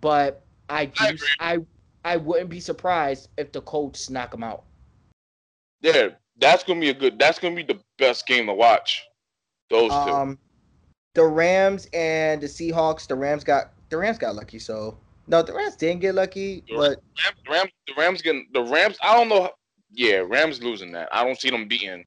but 0.00 0.44
I 0.68 0.86
do 0.86 1.16
I. 1.40 1.54
I 1.54 1.58
I 2.04 2.16
wouldn't 2.18 2.50
be 2.50 2.60
surprised 2.60 3.30
if 3.38 3.52
the 3.52 3.62
Colts 3.62 4.10
knock 4.10 4.32
them 4.32 4.44
out. 4.44 4.65
Yeah, 5.82 6.08
that's 6.38 6.64
gonna 6.64 6.80
be 6.80 6.90
a 6.90 6.94
good. 6.94 7.18
That's 7.18 7.38
gonna 7.38 7.54
be 7.56 7.62
the 7.62 7.78
best 7.98 8.26
game 8.26 8.46
to 8.46 8.54
watch. 8.54 9.04
Those 9.70 9.90
two. 9.90 9.96
Um, 9.96 10.38
the 11.14 11.24
Rams 11.24 11.88
and 11.92 12.40
the 12.40 12.46
Seahawks. 12.46 13.06
The 13.06 13.14
Rams 13.14 13.44
got 13.44 13.72
the 13.90 13.96
Rams 13.96 14.18
got 14.18 14.34
lucky. 14.34 14.58
So 14.58 14.96
no, 15.26 15.42
the 15.42 15.52
Rams 15.52 15.76
didn't 15.76 16.00
get 16.00 16.14
lucky, 16.14 16.62
The 16.68 16.76
but 16.76 17.02
Rams, 17.18 17.36
the 17.46 17.52
Rams, 17.52 17.70
the 17.88 17.94
Rams 17.96 18.22
getting 18.22 18.48
the 18.52 18.62
Rams. 18.62 18.96
I 19.02 19.14
don't 19.14 19.28
know. 19.28 19.42
how- 19.44 19.54
Yeah, 19.92 20.22
Rams 20.26 20.62
losing 20.62 20.92
that. 20.92 21.08
I 21.12 21.24
don't 21.24 21.40
see 21.40 21.50
them 21.50 21.66
beating. 21.68 22.04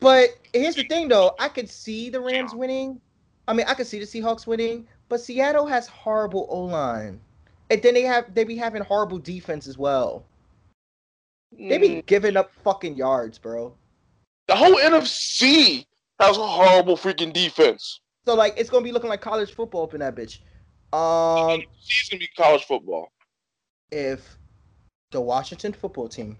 but 0.00 0.30
here's 0.52 0.74
the 0.74 0.84
thing 0.84 1.08
though. 1.08 1.34
I 1.38 1.48
could 1.48 1.68
see 1.68 2.10
the 2.10 2.20
Rams 2.20 2.54
winning. 2.54 3.00
I 3.48 3.52
mean, 3.52 3.66
I 3.68 3.74
could 3.74 3.86
see 3.86 3.98
the 3.98 4.04
Seahawks 4.04 4.46
winning, 4.46 4.86
but 5.08 5.20
Seattle 5.20 5.66
has 5.66 5.86
horrible 5.88 6.46
O 6.50 6.60
line, 6.62 7.20
and 7.70 7.82
then 7.82 7.94
they 7.94 8.02
have 8.02 8.32
they 8.34 8.44
be 8.44 8.56
having 8.56 8.82
horrible 8.82 9.18
defense 9.18 9.66
as 9.66 9.76
well. 9.78 10.24
They 11.58 11.78
be 11.78 11.88
Mm, 11.88 12.06
giving 12.06 12.36
up 12.36 12.50
fucking 12.64 12.96
yards, 12.96 13.38
bro. 13.38 13.74
the 14.48 14.56
whole 14.56 14.74
NFC 14.76 15.86
has 16.20 16.36
a 16.36 16.46
horrible 16.46 16.96
freaking 16.96 17.32
defense. 17.32 18.00
So 18.26 18.34
like, 18.34 18.54
it's 18.56 18.70
gonna 18.70 18.84
be 18.84 18.92
looking 18.92 19.10
like 19.10 19.20
college 19.20 19.52
football 19.54 19.84
up 19.84 19.94
in 19.94 20.00
that 20.00 20.14
bitch. 20.14 20.38
Um, 20.96 21.62
It's 21.88 22.08
gonna 22.08 22.20
be 22.20 22.28
college 22.36 22.64
football. 22.64 23.12
if 23.90 24.36
the 25.10 25.20
Washington 25.20 25.72
football 25.72 26.08
team 26.08 26.36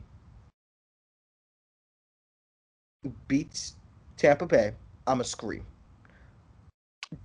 beats 3.29 3.77
Tampa 4.17 4.47
Bay, 4.47 4.73
I'ma 5.07 5.23
scream. 5.25 5.67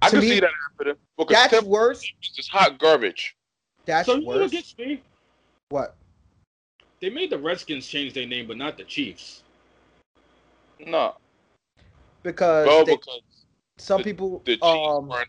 I 0.02 0.10
To 0.10 0.16
can 0.16 0.22
me, 0.22 0.30
see 0.30 0.40
that 0.42 0.52
happening 0.72 0.96
because 1.18 1.34
That's 1.36 1.54
Tampa 1.54 1.68
worse. 1.68 2.02
is 2.02 2.30
just 2.36 2.50
hot 2.50 2.78
garbage. 2.80 3.36
That's 3.86 4.08
so 4.08 4.16
you 4.16 4.22
know 4.22 4.28
what 4.28 4.40
worse. 4.42 4.52
gets 4.52 4.78
me? 4.78 5.02
What? 5.70 5.96
They 7.00 7.10
made 7.10 7.30
the 7.30 7.38
Redskins 7.38 7.88
change 7.88 8.14
their 8.14 8.26
name, 8.26 8.48
but 8.48 8.58
not 8.58 8.78
the 8.78 8.84
Chiefs. 8.84 9.44
No, 10.80 11.16
Because 12.24 12.66
well, 12.68 12.86
they- 12.86 12.96
because 12.96 13.22
some 13.78 14.00
the- 14.00 14.04
people 14.04 14.42
the 14.46 14.58
Chiefs 14.58 14.64
um 14.64 15.08
weren't. 15.08 15.28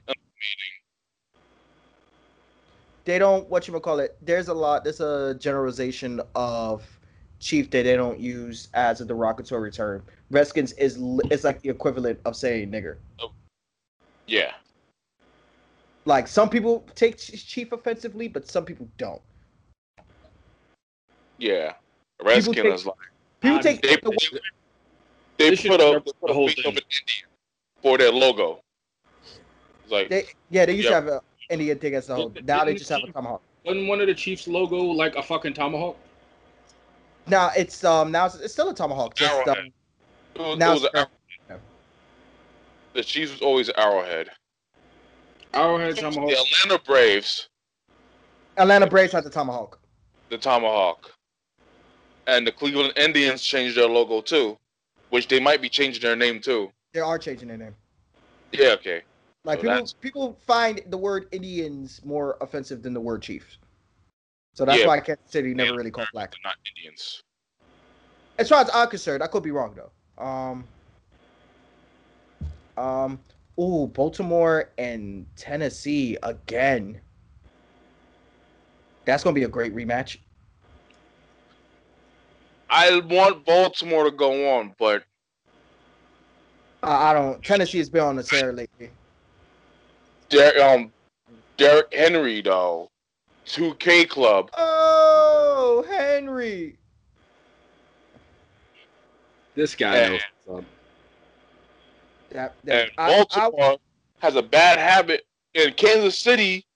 they 3.05 3.19
don't 3.19 3.49
what 3.49 3.67
you 3.67 3.79
call 3.81 4.01
it. 4.01 4.17
There's 4.21 4.49
a 4.49 4.55
lot. 4.55 4.85
There's 4.85 5.01
a 5.01 5.35
generalization 5.39 6.21
of 6.35 6.99
chief 7.41 7.71
that 7.71 7.85
they 7.85 7.97
don't 7.97 8.19
use 8.19 8.69
as 8.75 9.01
a 9.01 9.05
derogatory 9.05 9.71
term. 9.71 10.05
Redskins 10.31 10.73
is 10.73 10.99
it's 11.31 11.45
like 11.45 11.63
the 11.63 11.71
equivalent 11.71 12.21
of 12.25 12.37
saying 12.37 12.71
nigger. 12.71 12.97
Yeah, 14.27 14.53
Like 16.05 16.27
some 16.29 16.51
people 16.51 16.87
take 16.95 17.17
chief 17.17 17.73
offensively, 17.73 18.29
but 18.29 18.47
some 18.49 18.65
people 18.65 18.89
don't. 18.99 19.23
Yeah. 21.39 21.75
Redskin 22.23 22.55
take- 22.65 22.75
is 22.75 22.87
like 22.87 22.97
People 23.41 23.59
take 23.61 23.81
they, 23.83 23.95
the- 23.97 24.41
they, 25.39 25.51
they 25.51 25.57
They 25.57 25.69
put 25.69 25.81
up 25.81 25.95
rep 25.95 26.05
they 26.05 26.13
the 26.27 26.35
whole 26.35 26.49
thing. 26.49 26.67
of 26.67 26.77
an 26.77 26.83
Indian 26.83 27.29
for 27.83 27.97
their 27.99 28.11
logo. 28.11 28.61
It's 29.83 29.93
like 29.93 30.09
They 30.11 30.25
yeah, 30.51 30.67
they 30.67 30.75
used 30.75 30.85
Yeah. 30.87 30.91
to 30.91 30.95
have 30.97 31.07
an 31.07 31.21
Indian 31.51 31.79
thing 31.79 31.95
as 31.95 32.09
a 32.09 32.17
whole. 32.17 32.33
Now 32.45 32.65
they 32.65 32.75
just 32.75 32.91
have 32.91 32.99
a 33.03 33.07
Chief- 33.07 33.15
tomahawk. 33.15 33.43
Wasn't 33.65 33.87
one 33.89 34.01
of 34.01 34.07
the 34.09 34.15
Chiefs' 34.15 34.49
logo 34.49 34.77
like 34.77 35.15
a 35.17 35.23
fucking 35.23 35.55
tomahawk? 35.55 35.97
Now 37.27 37.51
it's 37.57 37.85
um 37.85 38.11
now 38.11 38.27
it's, 38.27 38.35
it's 38.37 38.53
still 38.53 38.71
a 38.71 38.75
tomahawk. 38.75 39.15
Just 39.15 39.33
um, 39.49 39.57
Arrowhead. 39.57 39.73
it 40.35 40.41
was, 40.41 40.59
now 40.59 40.71
it 40.71 40.75
was 40.75 40.85
it's- 40.85 41.07
an 41.51 41.59
the 42.95 43.05
Chiefs 43.05 43.31
was 43.33 43.43
always 43.43 43.71
arrowhead. 43.77 44.29
Arrowhead 45.55 45.97
tomahawk. 45.97 46.31
The 46.31 46.37
Atlanta 46.39 46.83
Braves, 46.85 47.49
Atlanta 48.57 48.87
Braves 48.89 49.13
had 49.13 49.23
the 49.25 49.31
tomahawk. 49.31 49.79
the 50.31 50.39
tomahawk, 50.39 51.13
and 52.29 52.47
the 52.47 52.53
Cleveland 52.53 52.93
Indians 52.97 53.43
changed 53.43 53.77
their 53.77 53.89
logo 53.89 54.21
too, 54.21 54.57
which 55.09 55.27
they 55.27 55.41
might 55.41 55.61
be 55.63 55.69
changing 55.69 56.03
their 56.03 56.15
name 56.15 56.41
too. 56.41 56.71
They 56.93 57.01
are 57.01 57.19
changing 57.19 57.49
their 57.49 57.57
name. 57.57 57.75
Yeah, 58.53 58.69
okay. 58.75 59.03
Like 59.45 59.59
So 59.59 59.63
people, 59.63 59.75
that's- 59.75 59.95
people 59.95 60.39
find 60.47 60.83
the 60.89 60.97
word 60.99 61.29
Indians 61.33 62.05
more 62.05 62.37
offensive 62.41 62.83
than 62.83 62.93
the 62.93 63.01
word 63.01 63.23
Chiefs. 63.23 63.57
So 64.55 64.65
that's 64.65 64.81
Yeah. 64.81 64.87
why 64.87 65.01
Kansas 65.01 65.31
City 65.31 65.55
never 65.55 65.75
really 65.75 65.91
called 65.91 66.09
black. 66.13 66.33
They're 66.33 66.41
not 66.45 66.57
Indians. 66.77 67.23
As 68.39 68.49
far 68.49 68.61
as 68.63 68.71
I'm 68.75 68.89
concerned, 68.89 69.23
I 69.23 69.27
could 69.27 69.43
be 69.43 69.51
wrong 69.51 69.75
though. 69.75 70.23
Um, 70.23 70.69
um, 72.77 73.21
ooh, 73.59 73.87
Baltimore 73.87 74.71
and 74.77 75.27
Tennessee 75.37 76.19
again. 76.23 77.01
That's 79.07 79.25
gonna 79.25 79.35
be 79.35 79.45
a 79.45 79.49
great 79.49 79.75
rematch. 79.75 80.19
I 82.71 83.01
want 83.01 83.45
Baltimore 83.45 84.05
to 84.05 84.11
go 84.11 84.57
on, 84.59 84.75
but 84.79 85.05
I 86.83 87.11
I 87.11 87.13
don't. 87.15 87.43
Tennessee 87.43 87.79
has 87.79 87.89
been 87.89 88.03
on 88.03 88.17
the 88.17 88.23
tear 88.23 88.53
lately. 88.53 88.91
Der- 90.29 90.61
um, 90.63 90.93
Derrick 91.57 91.93
Henry 91.93 92.43
though, 92.43 92.91
2K 93.47 94.09
Club. 94.09 94.51
Oh, 94.57 95.85
Henry. 95.89 96.77
This 99.55 99.75
guy 99.75 99.97
And- 99.97 100.13
knows 100.13 100.21
what's. 100.45 100.67
That, 102.31 102.55
that 102.65 102.83
And 102.83 102.91
I- 102.99 103.05
I- 103.05 103.17
Baltimore 103.25 103.79
has 104.19 104.37
a 104.37 104.43
bad 104.43 104.79
habit, 104.79 105.27
and 105.55 105.75
Kansas 105.77 106.19
City 106.19 106.67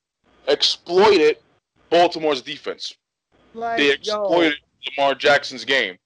exploited 0.48 1.36
Baltimore's 1.90 2.40
defense. 2.40 2.94
like, 3.52 3.76
They 3.76 3.88
yo, 3.88 3.92
exploited 3.92 4.54
Lamar 4.86 5.14
Jackson's 5.14 5.64
game, 5.64 5.96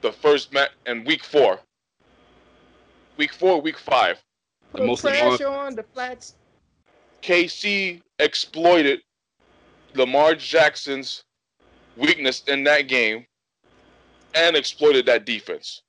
the 0.00 0.12
first 0.12 0.52
match 0.52 0.70
in 0.86 1.04
week 1.04 1.24
four. 1.24 1.58
Week 3.16 3.32
four, 3.32 3.60
week 3.60 3.78
five. 3.78 4.22
The 4.74 4.84
most 4.84 5.02
pressure 5.02 5.48
on 5.48 5.74
the 5.74 5.82
flats. 5.82 6.34
KC 7.22 8.00
exploited 8.18 9.00
Lamar 9.94 10.34
Jackson's 10.34 11.24
weakness 11.96 12.42
in 12.46 12.64
that 12.64 12.82
game 12.82 13.26
and 14.34 14.56
exploited 14.56 15.06
that 15.06 15.24
defense 15.24 15.82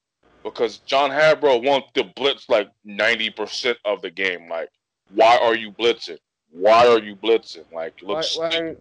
because 0.43 0.77
John 0.79 1.11
Harbaugh 1.11 1.63
wanted 1.63 1.93
to 1.95 2.03
blitz 2.15 2.49
like 2.49 2.69
90% 2.87 3.75
of 3.85 4.01
the 4.01 4.09
game. 4.09 4.49
Like, 4.49 4.69
why 5.13 5.37
are 5.37 5.55
you 5.55 5.71
blitzing? 5.71 6.17
Why 6.51 6.87
are 6.87 6.99
you 6.99 7.15
blitzing? 7.15 7.71
Like, 7.71 8.01
it 8.01 8.07
Why, 8.07 8.23
why, 8.37 8.75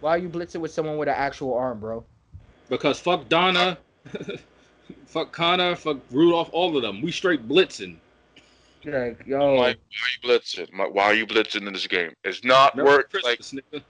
why 0.00 0.10
are 0.16 0.18
you 0.18 0.28
blitzing 0.28 0.60
with 0.60 0.72
someone 0.72 0.96
with 0.96 1.08
an 1.08 1.14
actual 1.16 1.54
arm, 1.54 1.78
bro? 1.78 2.04
Because 2.72 2.98
fuck 2.98 3.28
Donna, 3.28 3.76
fuck 5.04 5.30
Connor, 5.30 5.76
fuck 5.76 5.98
Rudolph, 6.10 6.48
all 6.52 6.74
of 6.74 6.82
them. 6.82 7.02
We 7.02 7.12
straight 7.12 7.46
blitzing. 7.46 7.96
Like, 8.82 9.26
yo, 9.26 9.56
like, 9.56 9.76
why 9.76 10.30
are 10.30 10.32
you 10.32 10.40
blitzing? 10.40 10.68
I'm 10.72 10.94
why 10.94 11.04
are 11.04 11.14
you 11.14 11.26
blitzing 11.26 11.66
in 11.66 11.74
this 11.74 11.86
game? 11.86 12.14
It's 12.24 12.42
not 12.44 12.74
Merry 12.74 12.88
work. 12.88 13.10
Like, 13.12 13.36
Christmas, 13.36 13.52
nigga. 13.74 13.82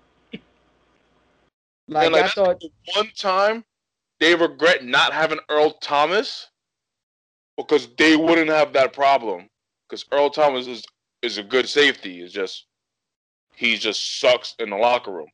like 1.87 2.07
and, 2.07 2.13
like, 2.13 2.25
I 2.25 2.29
thought, 2.31 2.59
the 2.59 2.71
one 2.97 3.09
time 3.17 3.65
they 4.19 4.35
regret 4.35 4.85
not 4.85 5.13
having 5.13 5.39
Earl 5.49 5.75
Thomas 5.75 6.49
because 7.57 7.87
they 7.97 8.17
wouldn't 8.17 8.51
have 8.51 8.73
that 8.73 8.93
problem. 8.93 9.49
Because 9.89 10.05
Earl 10.11 10.29
Thomas 10.29 10.67
is 10.67 10.83
is 11.23 11.39
a 11.39 11.45
good 11.45 11.69
safety. 11.69 12.21
It's 12.21 12.33
just 12.33 12.67
he 13.55 13.77
just 13.77 14.19
sucks 14.19 14.57
in 14.59 14.71
the 14.71 14.77
locker 14.77 15.13
room. 15.13 15.29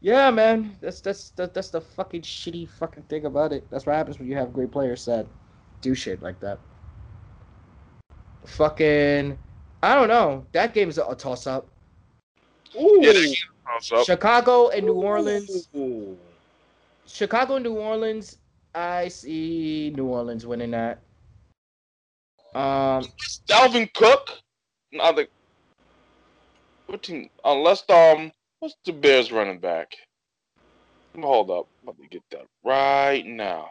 Yeah, 0.00 0.30
man, 0.30 0.76
that's 0.80 1.00
that's 1.00 1.30
that, 1.30 1.54
that's 1.54 1.70
the 1.70 1.80
fucking 1.80 2.22
shitty 2.22 2.68
fucking 2.68 3.04
thing 3.04 3.24
about 3.24 3.52
it. 3.52 3.68
That's 3.70 3.86
what 3.86 3.96
happens 3.96 4.18
when 4.18 4.28
you 4.28 4.36
have 4.36 4.52
great 4.52 4.70
players 4.70 5.04
that 5.06 5.26
do 5.80 5.94
shit 5.94 6.22
like 6.22 6.38
that. 6.40 6.58
Fucking, 8.44 9.36
I 9.82 9.94
don't 9.94 10.08
know. 10.08 10.46
That 10.52 10.74
game 10.74 10.88
is 10.88 10.98
a, 10.98 11.04
a 11.04 11.16
toss 11.16 11.46
up. 11.46 11.66
Ooh. 12.76 12.98
Yeah, 13.00 13.12
that 13.12 13.22
game 13.22 13.96
up. 13.98 14.06
Chicago 14.06 14.68
and 14.68 14.86
New 14.86 14.92
Orleans. 14.92 15.68
Ooh. 15.74 16.16
Chicago 17.06 17.56
and 17.56 17.64
New 17.64 17.74
Orleans. 17.74 18.38
I 18.74 19.08
see 19.08 19.92
New 19.96 20.06
Orleans 20.06 20.46
winning 20.46 20.72
that. 20.72 21.00
Um, 22.54 23.04
Dalvin 23.48 23.92
Cook. 23.94 24.30
I 25.00 25.12
think. 25.12 25.30
What 26.86 27.02
team? 27.02 27.30
Unless 27.44 27.88
um, 27.90 28.30
what's 28.60 28.76
the 28.84 28.92
Bears 28.92 29.32
running 29.32 29.58
back? 29.58 29.96
Hold 31.18 31.50
up, 31.50 31.66
let 31.86 31.98
me 31.98 32.06
get 32.10 32.22
that 32.30 32.46
right 32.64 33.24
now. 33.24 33.70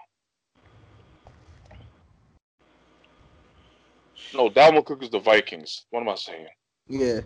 No, 4.34 4.50
Dalvin 4.50 4.84
Cook 4.86 5.04
is 5.04 5.10
the 5.10 5.20
Vikings. 5.20 5.86
What 5.92 6.02
am 6.02 6.10
I 6.10 6.16
saying? 6.16 6.48
Yeah. 6.90 7.22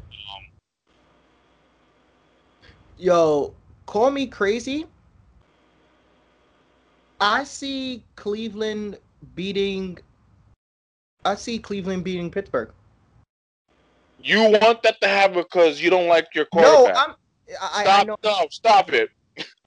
Yo, 2.98 3.54
call 3.86 4.12
me 4.12 4.28
crazy. 4.28 4.86
I 7.22 7.44
see 7.44 8.04
Cleveland 8.16 8.98
beating. 9.36 9.98
I 11.26 11.36
see 11.36 11.60
Cleveland 11.60 12.04
beating 12.04 12.30
Pittsburgh. 12.30 12.72
You 14.22 14.42
want 14.50 14.84
that 14.84 15.00
to 15.02 15.08
happen 15.08 15.38
because 15.38 15.82
you 15.82 15.90
don't 15.90 16.08
like 16.08 16.28
your 16.36 16.46
No, 16.54 16.84
quarterback. 16.84 17.08
I'm. 17.08 17.16
I, 17.62 17.82
I 17.82 17.84
stop, 17.84 18.08
know. 18.08 18.18
no, 18.24 18.48
stop 18.52 18.94
it, 18.94 19.10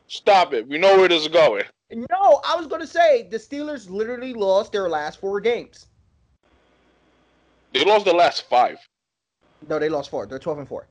stop 0.07 0.53
it. 0.55 0.69
We 0.69 0.79
know 0.79 0.97
where 0.97 1.09
this 1.09 1.23
is 1.23 1.29
going. 1.29 1.65
No, 1.91 2.41
I 2.47 2.57
was 2.57 2.67
gonna 2.67 2.87
say 2.87 3.29
the 3.31 3.39
Steelers 3.39 3.91
literally 3.91 4.35
lost 4.35 4.73
their 4.73 4.89
last 4.89 5.21
four 5.21 5.41
games. 5.41 5.87
They 7.73 7.85
lost 7.85 8.05
the 8.05 8.15
last 8.15 8.49
five. 8.49 8.79
No, 9.69 9.79
they 9.79 9.89
lost 9.89 10.11
four. 10.11 10.27
They're 10.27 10.39
twelve 10.39 10.59
and 10.59 10.69
four. 10.69 10.87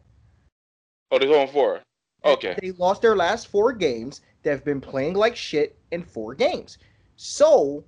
Oh, 1.11 1.19
they're 1.19 1.27
going 1.27 1.47
four. 1.47 1.81
Okay. 2.23 2.55
They 2.61 2.71
lost 2.71 3.01
their 3.01 3.15
last 3.15 3.47
four 3.47 3.73
games. 3.73 4.21
They've 4.43 4.63
been 4.63 4.81
playing 4.81 5.15
like 5.15 5.35
shit 5.35 5.77
in 5.91 6.03
four 6.03 6.35
games. 6.35 6.77
So, 7.15 7.83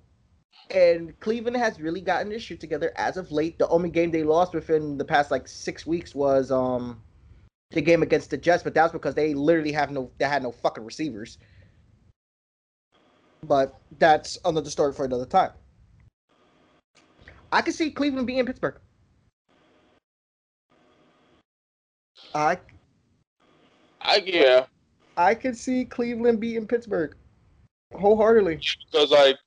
and 0.71 1.17
Cleveland 1.19 1.57
has 1.57 1.79
really 1.79 2.01
gotten 2.01 2.29
their 2.29 2.39
shit 2.39 2.59
together 2.59 2.91
as 2.95 3.17
of 3.17 3.31
late. 3.31 3.57
The 3.59 3.67
only 3.69 3.89
game 3.89 4.11
they 4.11 4.23
lost 4.23 4.53
within 4.53 4.97
the 4.97 5.05
past 5.05 5.31
like 5.31 5.47
six 5.47 5.85
weeks 5.85 6.15
was 6.15 6.51
um 6.51 7.01
the 7.73 7.81
game 7.81 8.03
against 8.03 8.29
the 8.29 8.37
Jets, 8.37 8.63
but 8.63 8.73
that's 8.73 8.93
because 8.93 9.15
they 9.15 9.33
literally 9.33 9.71
have 9.71 9.91
no 9.91 10.09
they 10.17 10.25
had 10.25 10.43
no 10.43 10.51
fucking 10.51 10.85
receivers. 10.85 11.37
But 13.45 13.77
that's 13.99 14.37
another 14.45 14.69
story 14.69 14.93
for 14.93 15.05
another 15.05 15.25
time. 15.25 15.51
I 17.51 17.61
can 17.61 17.73
see 17.73 17.91
Cleveland 17.91 18.25
beating 18.25 18.45
Pittsburgh. 18.45 18.79
I 22.33 22.57
I 24.01 24.23
yeah, 24.25 24.65
I 25.17 25.35
can 25.35 25.53
see 25.53 25.85
Cleveland 25.85 26.39
beating 26.39 26.67
Pittsburgh 26.67 27.15
wholeheartedly. 27.93 28.59
because 28.91 29.11
like 29.11 29.37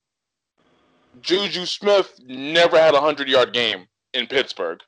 Juju 1.21 1.67
Smith 1.67 2.21
never 2.27 2.79
had 2.79 2.95
a 2.95 3.01
hundred 3.01 3.29
yard 3.29 3.53
game 3.53 3.87
in 4.15 4.27
Pittsburgh. 4.27 4.81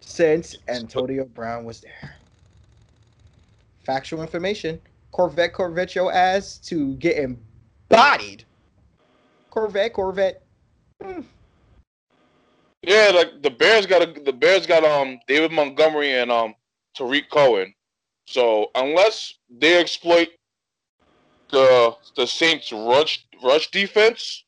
Since 0.00 0.56
Antonio 0.68 1.24
Brown 1.24 1.64
was 1.64 1.80
there. 1.80 2.17
Factual 3.88 4.20
information. 4.20 4.78
Corvette, 5.12 5.54
Corvette 5.54 5.94
your 5.94 6.12
ass 6.12 6.58
to 6.58 6.94
getting 6.96 7.38
bodied. 7.88 8.44
Corvette, 9.48 9.94
Corvette. 9.94 10.42
Hmm. 11.02 11.22
Yeah, 12.82 13.12
like 13.14 13.40
the 13.42 13.48
Bears 13.48 13.86
got 13.86 14.02
a, 14.02 14.20
the 14.20 14.32
Bears 14.34 14.66
got 14.66 14.84
um 14.84 15.18
David 15.26 15.52
Montgomery 15.52 16.12
and 16.12 16.30
um 16.30 16.54
Tarik 16.94 17.30
Cohen. 17.30 17.72
So 18.26 18.70
unless 18.74 19.32
they 19.48 19.80
exploit 19.80 20.28
the 21.50 21.96
the 22.14 22.26
Saints 22.26 22.70
rush 22.70 23.26
rush 23.42 23.70
defense, 23.70 24.44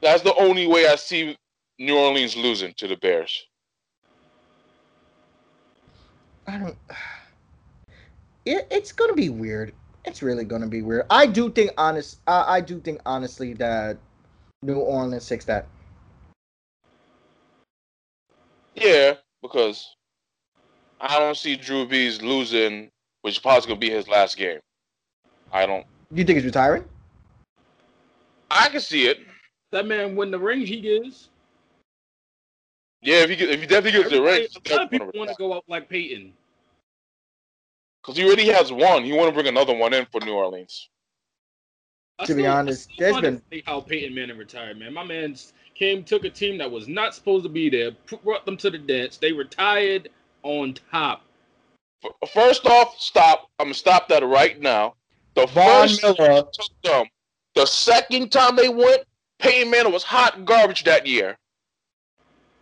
that's 0.00 0.22
the 0.22 0.34
only 0.36 0.68
way 0.68 0.86
I 0.86 0.94
see 0.94 1.36
New 1.80 1.98
Orleans 1.98 2.36
losing 2.36 2.72
to 2.74 2.86
the 2.86 2.96
Bears. 2.98 3.48
I 6.46 6.58
don't. 6.58 6.76
It, 8.48 8.66
it's 8.70 8.92
gonna 8.92 9.12
be 9.12 9.28
weird. 9.28 9.74
It's 10.06 10.22
really 10.22 10.44
gonna 10.44 10.68
be 10.68 10.80
weird. 10.80 11.04
I 11.10 11.26
do 11.26 11.50
think 11.50 11.70
honest. 11.76 12.20
I, 12.26 12.56
I 12.56 12.60
do 12.62 12.80
think 12.80 12.98
honestly 13.04 13.52
that 13.54 13.98
New 14.62 14.76
Orleans 14.76 15.28
takes 15.28 15.44
that. 15.44 15.66
Yeah, 18.74 19.16
because 19.42 19.94
I 20.98 21.18
don't 21.18 21.36
see 21.36 21.56
Drew 21.56 21.86
Brees 21.86 22.22
losing, 22.22 22.88
which 23.20 23.34
is 23.34 23.38
possibly 23.38 23.74
gonna 23.74 23.80
be 23.80 23.90
his 23.90 24.08
last 24.08 24.38
game. 24.38 24.60
I 25.52 25.66
don't. 25.66 25.84
You 26.10 26.24
think 26.24 26.36
he's 26.36 26.46
retiring? 26.46 26.84
I 28.50 28.70
can 28.70 28.80
see 28.80 29.08
it. 29.08 29.18
That 29.72 29.86
man 29.86 30.16
win 30.16 30.30
the 30.30 30.38
ring 30.38 30.64
he 30.64 30.80
gives. 30.80 31.28
Yeah, 33.02 33.24
if 33.24 33.28
he 33.28 33.44
if 33.44 33.60
he 33.60 33.66
definitely 33.66 34.00
gets 34.00 34.10
the 34.10 34.22
ring, 34.22 34.46
Everybody- 34.56 34.70
a 34.70 34.74
lot 34.74 34.84
of 34.84 34.90
people 34.90 35.10
want 35.14 35.28
to 35.28 35.36
go 35.36 35.52
out 35.52 35.64
like 35.68 35.90
Peyton. 35.90 36.32
Because 38.08 38.16
he 38.16 38.24
already 38.26 38.46
has 38.48 38.72
one. 38.72 39.04
He 39.04 39.12
want 39.12 39.28
to 39.28 39.34
bring 39.34 39.48
another 39.48 39.76
one 39.76 39.92
in 39.92 40.06
for 40.06 40.18
New 40.22 40.32
Orleans. 40.32 40.88
I 42.18 42.24
To 42.24 42.34
be 42.34 42.40
still- 42.44 42.52
honest, 42.52 42.84
still 42.84 42.96
there's 42.98 43.12
wanna 43.12 43.30
been- 43.32 43.42
see 43.52 43.62
how 43.66 43.82
Peyton 43.82 44.14
Manning 44.14 44.38
retired, 44.38 44.78
man. 44.78 44.94
My 44.94 45.04
man 45.04 45.36
came, 45.74 46.02
took 46.02 46.24
a 46.24 46.30
team 46.30 46.56
that 46.56 46.70
was 46.70 46.88
not 46.88 47.14
supposed 47.14 47.42
to 47.42 47.50
be 47.50 47.68
there, 47.68 47.90
brought 48.24 48.46
them 48.46 48.56
to 48.56 48.70
the 48.70 48.78
dance. 48.78 49.18
They 49.18 49.32
retired 49.32 50.08
on 50.42 50.72
top. 50.90 51.26
First 52.32 52.64
off, 52.64 52.98
stop. 52.98 53.50
I'm 53.58 53.66
gonna 53.66 53.74
stop 53.74 54.08
that 54.08 54.24
right 54.24 54.58
now. 54.58 54.94
The 55.34 55.46
Von 55.46 55.88
first 55.88 56.02
Miller. 56.02 56.44
took 56.50 56.82
them. 56.82 57.06
The 57.56 57.66
second 57.66 58.32
time 58.32 58.56
they 58.56 58.70
went, 58.70 59.06
Peyton 59.38 59.70
Manning 59.70 59.92
was 59.92 60.02
hot 60.02 60.46
garbage 60.46 60.82
that 60.84 61.06
year. 61.06 61.36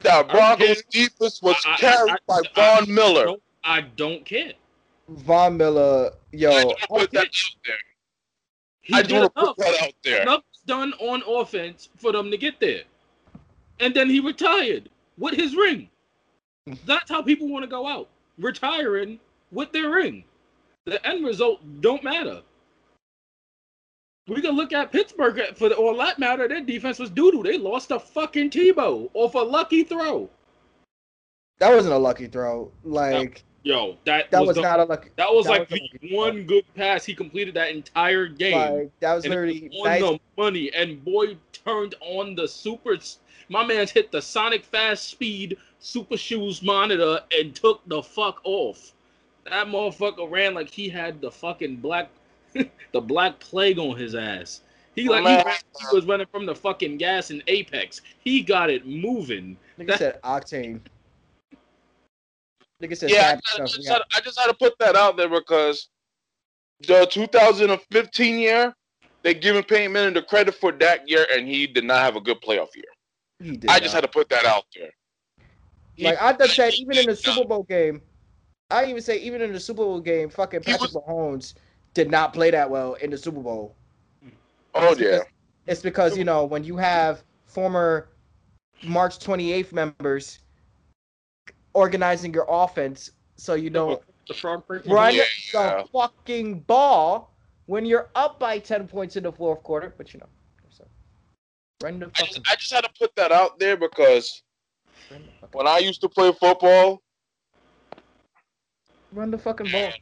That 0.00 0.26
Broncos 0.28 0.82
defense 0.90 1.40
was 1.40 1.54
I- 1.64 1.74
I- 1.74 1.76
carried 1.76 2.12
I- 2.14 2.18
by 2.26 2.40
I- 2.56 2.76
Von 2.82 2.92
Miller. 2.92 3.26
Don't- 3.26 3.42
I 3.62 3.80
don't 3.82 4.24
care. 4.26 4.52
Von 5.08 5.56
Miller, 5.56 6.10
yo, 6.32 6.50
I 6.50 6.62
just 6.64 6.90
wanna 6.90 7.02
put 7.04 7.12
that 7.12 7.26
out 7.26 7.56
there. 7.64 7.76
He 8.82 8.94
I 8.94 9.02
did 9.02 9.12
want 9.12 9.34
to 9.34 9.40
enough. 9.40 9.56
put 9.56 9.66
that 9.66 9.82
out 9.82 9.92
there. 10.04 10.22
Enough 10.22 10.42
done 10.66 10.92
on 10.94 11.22
offense 11.26 11.88
for 11.96 12.12
them 12.12 12.30
to 12.30 12.36
get 12.36 12.58
there. 12.60 12.82
And 13.80 13.94
then 13.94 14.08
he 14.10 14.20
retired 14.20 14.88
with 15.18 15.34
his 15.34 15.54
ring. 15.54 15.88
That's 16.84 17.08
how 17.08 17.22
people 17.22 17.48
want 17.48 17.62
to 17.62 17.68
go 17.68 17.86
out. 17.86 18.08
Retiring 18.38 19.20
with 19.52 19.70
their 19.72 19.90
ring. 19.90 20.24
The 20.84 21.04
end 21.06 21.24
result 21.24 21.60
don't 21.80 22.02
matter. 22.02 22.42
We 24.28 24.42
can 24.42 24.56
look 24.56 24.72
at 24.72 24.90
Pittsburgh 24.90 25.56
for 25.56 25.68
the, 25.68 25.76
all 25.76 25.96
that 25.98 26.18
matter. 26.18 26.48
Their 26.48 26.60
defense 26.60 26.98
was 26.98 27.10
doo 27.10 27.30
doo. 27.30 27.42
They 27.44 27.58
lost 27.58 27.92
a 27.92 28.00
fucking 28.00 28.50
Tebow 28.50 29.08
off 29.14 29.34
a 29.34 29.38
lucky 29.38 29.84
throw. 29.84 30.28
that 31.58 31.72
wasn't 31.72 31.94
a 31.94 31.98
lucky 31.98 32.26
throw. 32.26 32.72
Like 32.82 33.44
Yo, 33.66 33.96
that, 34.04 34.30
that 34.30 34.38
was, 34.38 34.46
was 34.46 34.56
the- 34.58 34.62
not 34.62 34.78
a 34.78 34.84
lucky. 34.84 35.10
that 35.16 35.28
was 35.28 35.46
that 35.46 35.50
like 35.50 35.70
was 35.70 35.80
the 36.00 36.14
one 36.14 36.44
good 36.44 36.62
pass 36.76 37.04
he 37.04 37.12
completed 37.12 37.54
that 37.54 37.70
entire 37.72 38.28
game. 38.28 38.56
Like 38.56 38.92
that 39.00 39.14
was 39.14 39.24
and 39.24 39.34
it 39.34 39.36
literally 39.36 39.70
was 39.72 39.80
on 39.80 39.84
nice. 39.86 40.00
the 40.02 40.20
money, 40.40 40.72
and 40.72 41.04
boy 41.04 41.36
turned 41.52 41.96
on 42.00 42.36
the 42.36 42.46
super. 42.46 42.96
My 43.48 43.66
man's 43.66 43.90
hit 43.90 44.12
the 44.12 44.22
Sonic 44.22 44.64
Fast 44.64 45.08
Speed 45.08 45.56
Super 45.80 46.16
Shoes 46.16 46.62
monitor 46.62 47.18
and 47.36 47.56
took 47.56 47.80
the 47.88 48.04
fuck 48.04 48.40
off. 48.44 48.92
That 49.46 49.66
motherfucker 49.66 50.30
ran 50.30 50.54
like 50.54 50.70
he 50.70 50.88
had 50.88 51.20
the 51.20 51.32
fucking 51.32 51.78
black, 51.78 52.08
the 52.52 53.00
black 53.00 53.40
plague 53.40 53.80
on 53.80 53.96
his 53.96 54.14
ass. 54.14 54.60
He 54.94 55.08
like 55.08 55.24
he, 55.24 55.42
ran- 55.44 55.56
he 55.90 55.96
was 55.96 56.06
running 56.06 56.28
from 56.30 56.46
the 56.46 56.54
fucking 56.54 56.98
gas 56.98 57.32
in 57.32 57.42
Apex. 57.48 58.00
He 58.20 58.42
got 58.42 58.70
it 58.70 58.86
moving. 58.86 59.56
Nigga 59.76 59.98
said 59.98 60.22
octane. 60.22 60.78
Nigga 62.82 62.96
said 62.96 63.10
Yeah, 63.10 63.38
I, 63.58 63.62
I 63.62 63.66
just 63.66 63.88
had, 63.88 64.02
I 64.14 64.20
just 64.20 64.38
had 64.38 64.46
to 64.48 64.54
put 64.54 64.78
that 64.78 64.96
out 64.96 65.16
there 65.16 65.28
because 65.28 65.88
the 66.86 67.06
2015 67.06 68.38
year, 68.38 68.74
they 69.22 69.34
giving 69.34 69.62
Peyton 69.62 69.92
Manning 69.92 70.14
the 70.14 70.22
credit 70.22 70.54
for 70.54 70.72
that 70.72 71.08
year, 71.08 71.26
and 71.32 71.48
he 71.48 71.66
did 71.66 71.84
not 71.84 72.00
have 72.00 72.16
a 72.16 72.20
good 72.20 72.40
playoff 72.40 72.74
year. 72.74 72.84
He 73.40 73.56
did 73.56 73.70
I 73.70 73.78
just 73.80 73.94
had 73.94 74.02
to 74.02 74.08
put 74.08 74.28
that 74.28 74.44
out 74.44 74.64
there. 74.74 74.90
He- 75.94 76.04
Like 76.04 76.20
I 76.20 76.32
thought 76.32 76.50
that 76.56 76.74
even 76.74 76.98
in 76.98 77.06
the 77.06 77.14
he- 77.14 77.22
Super 77.32 77.46
Bowl 77.48 77.62
game, 77.62 78.02
I 78.70 78.84
even 78.86 79.00
say 79.00 79.18
even 79.20 79.40
in 79.40 79.52
the 79.52 79.60
Super 79.60 79.82
Bowl 79.84 80.00
game, 80.00 80.28
fucking 80.28 80.62
Patrick 80.62 80.90
Mahomes 80.90 81.54
did 81.94 82.10
not 82.10 82.32
play 82.34 82.50
that 82.50 82.68
well 82.68 82.94
in 82.94 83.10
the 83.10 83.16
Super 83.18 83.40
Bowl. 83.40 83.74
Oh 84.74 84.92
It's 84.92 85.00
yeah, 85.00 85.06
because- 85.10 85.26
It's 85.66 85.82
because 85.82 86.18
you 86.18 86.24
know 86.24 86.44
when 86.44 86.62
you 86.62 86.76
have 86.76 87.24
former 87.46 88.08
March 88.84 89.18
28th 89.18 89.72
members 89.72 90.40
organizing 91.76 92.32
your 92.32 92.46
offense, 92.48 93.10
so 93.36 93.52
you 93.52 93.68
don't 93.68 94.00
The 94.28 94.34
frog 94.34 94.64
run 94.86 95.14
Yeah, 95.14 95.24
the 95.52 95.84
fucking 95.92 96.60
ball 96.60 97.36
when 97.66 97.84
you're 97.84 98.08
up 98.14 98.40
by 98.40 98.58
10 98.58 98.88
points 98.88 99.16
in 99.16 99.22
the 99.22 99.30
fourth 99.30 99.62
quarter. 99.62 99.94
But 99.96 100.12
you 100.14 100.20
know, 100.20 100.26
so 100.70 100.84
run 101.82 102.00
the 102.00 102.06
I 102.06 102.22
just, 102.22 102.40
I 102.50 102.56
just 102.56 102.72
had 102.72 102.84
to 102.84 102.90
put 102.98 103.14
that 103.16 103.30
out 103.30 103.60
there 103.60 103.76
because 103.76 104.42
the 105.10 105.16
fucking, 105.40 105.48
when 105.52 105.68
I 105.68 105.78
used 105.78 106.00
to 106.00 106.08
play 106.08 106.32
football, 106.32 107.02
run 109.12 109.30
the 109.30 109.38
fucking 109.38 109.70
ball. 109.70 109.92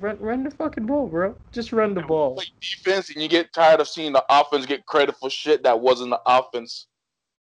Run, 0.00 0.16
run 0.20 0.44
the 0.44 0.50
fucking 0.50 0.86
ball, 0.86 1.08
bro. 1.08 1.36
Just 1.50 1.72
run 1.72 1.94
the 1.94 2.00
ball. 2.00 2.36
play 2.36 2.46
defense, 2.60 3.10
and 3.10 3.20
you 3.20 3.28
get 3.28 3.52
tired 3.52 3.80
of 3.80 3.88
seeing 3.88 4.12
the 4.12 4.24
offense 4.30 4.64
get 4.64 4.86
credit 4.86 5.16
for 5.16 5.28
shit 5.28 5.64
that 5.64 5.78
wasn't 5.78 6.10
the 6.10 6.20
offense. 6.26 6.86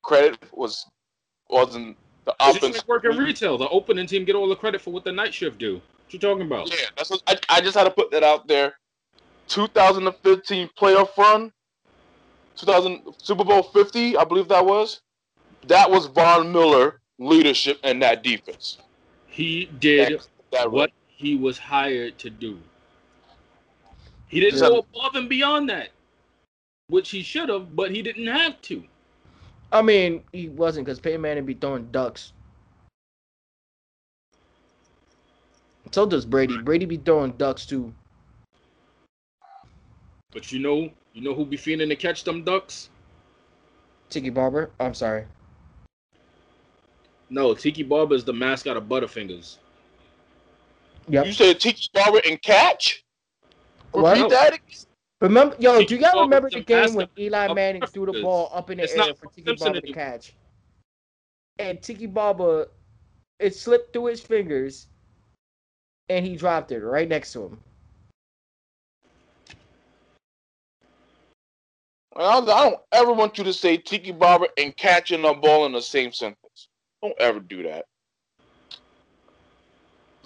Credit 0.02 0.40
was 0.54 0.86
wasn't 1.50 1.98
the 2.30 2.46
It's 2.48 2.54
just 2.60 2.64
offense. 2.64 2.78
like 2.78 2.88
working 2.88 3.18
retail. 3.18 3.58
The 3.58 3.68
opening 3.70 4.06
team 4.08 4.26
get 4.26 4.36
all 4.36 4.48
the 4.48 4.56
credit 4.56 4.82
for 4.82 4.92
what 4.92 5.04
the 5.04 5.12
night 5.12 5.34
shift 5.34 5.58
do. 5.58 5.76
What 5.76 6.14
you 6.14 6.20
talking 6.20 6.46
about? 6.46 6.70
Yeah, 6.70 6.86
that's 6.96 7.10
what 7.10 7.22
I, 7.28 7.38
I 7.50 7.62
just 7.62 7.78
had 7.78 7.86
to 7.86 7.92
put 7.92 8.12
that 8.12 8.24
out 8.24 8.48
there. 8.48 8.74
2015 9.48 10.70
playoff 10.80 11.18
run, 11.18 11.52
2000 12.56 13.02
Super 13.18 13.44
Bowl 13.44 13.64
50, 13.64 14.18
I 14.18 14.24
believe 14.24 14.48
that 14.50 14.66
was. 14.66 15.02
That 15.68 15.90
was 15.90 16.06
Von 16.06 16.52
Miller 16.52 17.02
leadership 17.18 17.80
and 17.84 18.02
that 18.04 18.24
defense. 18.24 18.78
He 19.28 19.66
did 19.80 20.20
That, 20.20 20.28
that 20.52 20.72
what 20.72 20.92
he 21.08 21.36
was 21.36 21.58
hired 21.58 22.18
to 22.20 22.30
do. 22.30 22.60
He 24.28 24.40
didn't 24.40 24.62
Yeah. 24.62 24.70
go 24.70 24.78
above 24.80 25.16
and 25.16 25.28
beyond 25.28 25.70
that, 25.70 25.90
which 26.90 27.10
he 27.10 27.24
should 27.24 27.50
have, 27.50 27.76
but 27.76 27.92
he 27.92 28.02
didn't 28.04 28.28
have 28.28 28.62
to. 28.64 28.84
I 29.72 29.82
mean, 29.82 30.24
he 30.32 30.50
wasn't 30.50 30.86
because 30.86 31.00
Peyton 31.00 31.22
Manning 31.22 31.46
be 31.46 31.54
throwing 31.54 31.92
ducks. 31.92 32.34
So 35.92 36.06
does 36.06 36.26
Brady. 36.26 36.58
Brady 36.58 36.86
be 36.86 36.98
throwing 36.98 37.32
ducks 37.34 37.66
too. 37.66 37.94
But 40.32 40.52
you 40.52 40.60
know, 40.60 40.90
you 41.14 41.22
know 41.22 41.34
who 41.34 41.46
be 41.46 41.58
feeling 41.58 41.90
to 41.90 41.96
catch 41.96 42.24
them 42.24 42.44
ducks? 42.44 42.90
Tiki 44.10 44.30
Barber. 44.30 44.72
I'm 44.80 44.94
sorry. 44.94 45.26
No, 47.30 47.54
Tiki 47.54 47.84
Barber 47.84 48.16
is 48.16 48.24
the 48.24 48.34
mascot 48.34 48.78
of 48.78 48.86
Butterfingers. 48.86 49.58
Yep. 51.08 51.26
You 51.26 51.34
said 51.34 51.60
Tiki 51.60 51.88
Barber 51.94 52.22
and 52.26 52.42
catch? 52.42 53.04
What? 53.92 54.18
Repeat 54.18 54.30
that 54.30 54.54
again? 54.54 54.89
Remember, 55.22 55.56
yo, 55.60 55.84
do 55.84 55.98
y'all 55.98 56.24
remember 56.24 56.50
the 56.50 56.60
the 56.60 56.64
game 56.64 56.94
when 56.94 57.08
Eli 57.18 57.54
Manning 57.54 57.86
threw 57.86 58.06
the 58.06 58.22
ball 58.22 58.50
up 58.54 58.70
in 58.70 58.78
the 58.78 58.84
It's 58.86 58.94
air 58.94 59.00
not 59.00 59.18
for 59.18 59.28
Tiki 59.28 59.48
Simpson 59.48 59.74
Barber 59.74 59.82
to 59.82 59.94
catch? 59.94 60.34
And 61.58 61.82
Tiki 61.82 62.06
Barber, 62.06 62.68
it 63.40 63.54
slipped 63.54 63.92
through 63.92 64.06
his 64.06 64.22
fingers, 64.22 64.88
and 66.08 66.26
he 66.26 66.38
dropped 66.38 66.72
it 66.72 66.80
right 66.80 67.08
next 67.08 67.34
to 67.34 67.44
him. 67.44 67.60
I 72.16 72.22
don't 72.22 72.50
I 72.50 72.70
don't 72.70 72.82
ever 72.94 73.14
want 73.14 73.38
you 73.38 73.44
to 73.44 73.54
say 73.54 73.78
Tiki 73.78 74.12
Barber 74.14 74.48
and 74.58 74.76
catching 74.76 75.26
a 75.26 75.34
ball 75.34 75.66
in 75.66 75.74
the 75.74 75.82
same 75.82 76.14
sentence. 76.14 76.70
Don't 77.02 77.20
ever 77.20 77.40
do 77.40 77.64
that. 77.64 77.86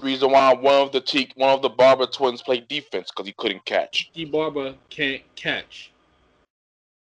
Reason 0.04 0.30
why 0.30 0.54
one 0.54 0.82
of 0.82 0.92
the 0.92 1.00
Tiki, 1.00 1.32
one 1.36 1.52
of 1.52 1.62
the 1.62 1.70
Barber 1.70 2.06
twins 2.06 2.42
played 2.42 2.68
defense 2.68 3.10
because 3.10 3.26
he 3.26 3.34
couldn't 3.38 3.64
catch. 3.64 4.12
Tiki 4.14 4.26
Barber 4.26 4.76
can't 4.90 5.24
catch. 5.36 5.92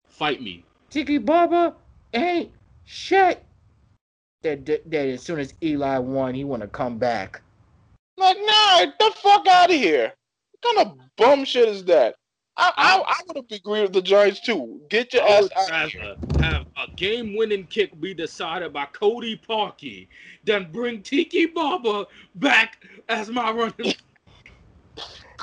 Fight 0.07 0.41
me. 0.41 0.63
Tiki 0.89 1.17
Barber 1.17 1.73
ain't 2.13 2.51
shit. 2.85 3.43
That, 4.43 4.65
that, 4.65 4.89
that 4.89 5.07
as 5.09 5.21
soon 5.21 5.39
as 5.39 5.53
Eli 5.61 5.97
won, 5.97 6.33
he 6.33 6.45
want 6.45 6.61
to 6.61 6.67
come 6.69 6.97
back. 6.97 7.41
Like, 8.17 8.37
nah, 8.39 8.85
get 8.85 8.97
the 8.99 9.11
fuck 9.15 9.45
out 9.47 9.69
of 9.69 9.75
here. 9.75 10.13
What 10.61 10.75
kind 10.75 10.87
of 10.87 10.97
bum 11.17 11.43
shit 11.43 11.67
is 11.67 11.83
that? 11.85 12.15
I 12.57 12.73
I, 12.75 13.03
I 13.07 13.21
would 13.27 13.37
have 13.37 13.45
agreed 13.51 13.83
with 13.83 13.93
the 13.93 14.01
Giants 14.01 14.39
too. 14.39 14.81
Get 14.89 15.13
your 15.13 15.23
I 15.23 15.27
ass 15.27 15.41
would 15.43 15.51
out 15.57 15.85
of 15.85 15.91
here. 15.91 16.15
have 16.39 16.65
a 16.75 16.87
game-winning 16.95 17.67
kick 17.67 17.99
be 18.01 18.13
decided 18.13 18.73
by 18.73 18.85
Cody 18.85 19.39
Parkey 19.47 20.07
than 20.43 20.71
bring 20.71 21.03
Tiki 21.03 21.45
Barber 21.45 22.05
back 22.35 22.83
as 23.09 23.29
my 23.29 23.51
running. 23.51 23.93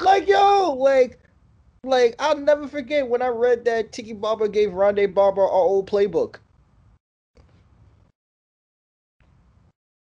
Like 0.02 0.26
yo, 0.26 0.72
like, 0.76 1.20
like 1.84 2.16
I'll 2.18 2.36
never 2.36 2.66
forget 2.66 3.06
when 3.06 3.22
I 3.22 3.28
read 3.28 3.64
that 3.66 3.92
Tiki 3.92 4.12
Barber 4.12 4.48
gave 4.48 4.70
Rondé 4.70 5.14
Barber 5.14 5.42
our 5.42 5.48
old 5.48 5.88
playbook. 5.88 6.38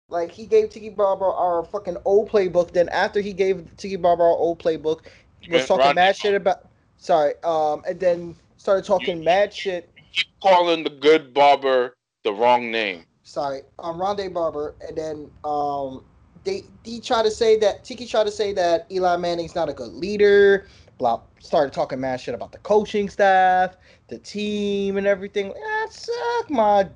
Like 0.08 0.30
he 0.30 0.46
gave 0.46 0.70
Tiki 0.70 0.90
Barber 0.90 1.26
our 1.26 1.66
fucking 1.66 1.98
old 2.06 2.30
playbook. 2.30 2.74
Then 2.74 2.90
after 2.90 3.22
he 3.22 3.34
gave 3.34 3.66
Tiki 3.78 3.96
Barber 3.96 4.22
our 4.22 4.30
old 4.38 4.60
playbook, 4.60 5.06
he 5.40 5.52
was 5.52 5.66
talking 5.66 5.88
Rondé 5.88 5.96
mad 5.96 6.16
shit 6.16 6.36
about. 6.36 6.71
Sorry, 7.02 7.34
um, 7.44 7.82
and 7.88 8.00
then 8.00 8.36
started 8.58 8.86
talking 8.86 9.18
You- 9.18 9.24
mad 9.24 9.52
shit. 9.52 9.90
Keep 10.14 10.28
calling 10.44 10.84
the 10.84 10.90
good 10.92 11.34
Barber 11.34 11.96
the 12.24 12.32
wrong 12.32 12.70
name. 12.72 13.06
sorry, 13.24 13.62
um, 13.80 13.98
Rondé 13.98 14.32
Barber, 14.32 14.76
and 14.88 14.96
then 14.96 15.32
um, 15.44 16.04
they 16.44 16.64
he 16.84 17.02
tried 17.02 17.24
to 17.24 17.32
say 17.32 17.58
that 17.58 17.84
Tiki 17.84 18.06
tried 18.06 18.26
to 18.26 18.32
say 18.32 18.54
that 18.54 18.86
Eli 18.92 19.18
Manning's 19.18 19.56
not 19.56 19.68
a 19.68 19.74
good 19.74 19.94
leader. 19.94 20.68
Blah, 21.00 21.22
started 21.40 21.74
talking 21.74 22.00
mad 22.00 22.22
shit 22.22 22.36
about 22.36 22.52
the 22.52 22.60
coaching 22.60 23.10
staff, 23.10 23.78
the 24.08 24.20
team, 24.20 24.98
and 24.98 25.08
everything. 25.08 25.52
Ah, 25.58 25.88
suck 25.90 26.50
my 26.52 26.88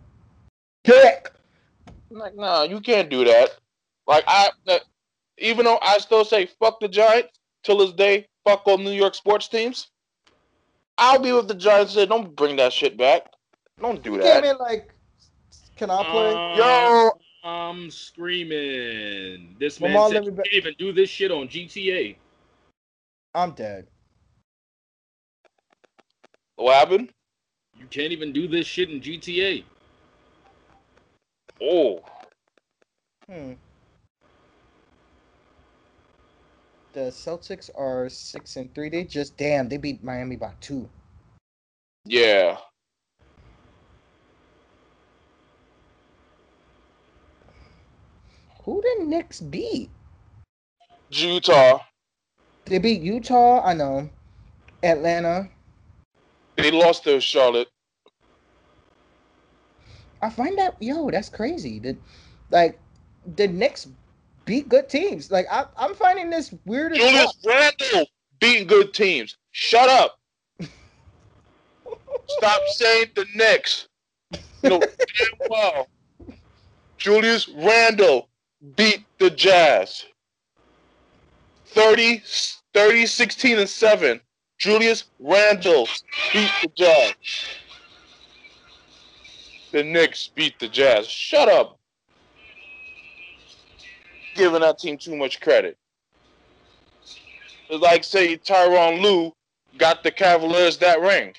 dick. 0.84 1.32
Like, 2.12 2.36
nah, 2.36 2.64
you 2.64 2.80
can't 2.80 3.10
do 3.10 3.26
that. 3.26 3.58
Like, 4.06 4.24
I, 4.28 4.52
uh, 4.68 4.78
even 5.40 5.66
though 5.66 5.80
I 5.82 5.98
still 5.98 6.24
say 6.26 6.46
fuck 6.46 6.80
the 6.80 6.88
Giants 6.88 7.40
till 7.64 7.80
this 7.80 7.94
day, 7.94 8.28
fuck 8.44 8.62
all 8.68 8.78
New 8.78 8.92
York 8.92 9.16
sports 9.16 9.48
teams. 9.48 9.88
I'll 10.98 11.20
be 11.20 11.32
with 11.34 11.48
the 11.48 11.56
Giants. 11.56 11.94
and 11.96 12.02
Say, 12.02 12.06
don't 12.06 12.36
bring 12.36 12.56
that 12.58 12.74
shit 12.74 12.98
back. 12.98 13.34
Don't 13.80 14.02
do 14.02 14.12
Came 14.12 14.22
that. 14.22 14.46
in 14.46 14.58
like, 14.58 14.94
can 15.76 15.90
I 15.92 16.04
play? 16.04 16.34
Uh, 16.34 16.58
Yo, 16.58 17.12
I'm 17.44 17.92
screaming. 17.92 19.56
This 19.60 19.80
Well, 19.80 19.92
man 19.92 20.00
Marlon, 20.00 20.14
said 20.14 20.26
you 20.26 20.32
can't 20.32 20.54
even 20.54 20.76
do 20.80 20.94
this 20.94 21.10
shit 21.10 21.32
on 21.32 21.48
GTA. 21.48 22.16
I'm 23.34 23.52
dead. 23.52 23.88
what 26.56 26.76
happened? 26.76 27.10
You 27.78 27.86
can't 27.88 28.14
even 28.14 28.32
do 28.32 28.48
this 28.48 28.66
shit 28.66 28.90
in 28.90 29.02
GTA. 29.02 29.64
Oh, 31.62 32.00
Hmm. 33.30 33.54
The 36.96 37.12
Celtics 37.12 37.70
are 37.76 38.08
six 38.08 38.56
and 38.56 38.74
three. 38.74 38.88
They 38.88 39.04
just 39.04 39.36
damn. 39.36 39.68
They 39.68 39.76
beat 39.76 40.02
Miami 40.02 40.38
by 40.38 40.54
two. 40.62 40.88
yeah. 42.06 42.56
Who 48.64 48.82
did 48.82 49.08
Knicks 49.08 49.42
beat? 49.42 49.90
Utah. 51.10 51.82
They 52.64 52.78
beat 52.80 53.02
Utah. 53.02 53.62
I 53.62 53.74
know. 53.74 54.10
Atlanta. 54.82 55.50
They 56.56 56.72
lost 56.72 57.04
to 57.04 57.20
Charlotte. 57.20 57.68
I 60.22 60.30
find 60.30 60.58
that 60.58 60.78
yo, 60.80 61.12
that's 61.12 61.28
crazy. 61.28 61.78
The 61.80 61.98
like 62.52 62.80
the 63.36 63.50
Knicks 63.50 63.90
beat 64.46 64.70
good 64.70 64.88
teams. 64.90 65.32
Like 65.32 65.48
I, 65.52 65.66
I'm 65.78 65.96
finding 65.96 66.30
this 66.30 66.54
weird 66.66 66.94
Julius. 66.94 67.38
Randle 67.46 68.08
beating 68.40 68.68
good 68.68 68.94
teams. 68.94 69.38
Shut 69.52 69.90
up. 69.90 70.20
Stop 72.28 72.62
saying 72.74 73.08
the 73.16 73.26
Knicks. 73.36 73.88
You 74.64 74.70
know 74.70 74.80
damn 74.80 75.50
well. 75.50 75.88
Julius 76.98 77.50
Randle 77.50 78.30
beat 78.76 79.06
the 79.20 79.30
Jazz. 79.30 80.06
30, 81.68 82.24
30, 82.74 83.06
16, 83.06 83.60
and 83.60 83.70
7. 83.70 84.22
Julius 84.58 85.06
Randle 85.20 85.88
beat 86.32 86.52
the 86.62 86.70
Jazz. 86.76 87.14
The 89.72 89.84
Knicks 89.84 90.30
beat 90.34 90.58
the 90.60 90.70
Jazz. 90.70 91.06
Shut 91.08 91.50
up. 91.50 91.78
Giving 94.36 94.62
that 94.62 94.78
team 94.78 94.98
too 94.98 95.16
much 95.16 95.40
credit. 95.40 95.78
It's 97.70 97.82
like 97.82 98.04
say 98.04 98.38
Tyronn 98.38 99.02
Lue 99.02 99.34
got 99.78 100.04
the 100.04 100.12
Cavaliers 100.12 100.78
that 100.78 101.02
ring. 101.02 101.34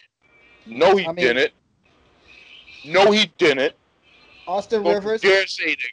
No, 0.67 0.97
he 0.97 1.05
I 1.07 1.09
mean- 1.09 1.17
didn't. 1.17 1.53
No, 2.85 3.11
he 3.11 3.27
didn't. 3.39 3.75
Austin 4.47 4.83
Don't 4.83 4.95
Rivers. 4.95 5.21
dare 5.21 5.47
say 5.47 5.71
that. 5.75 5.91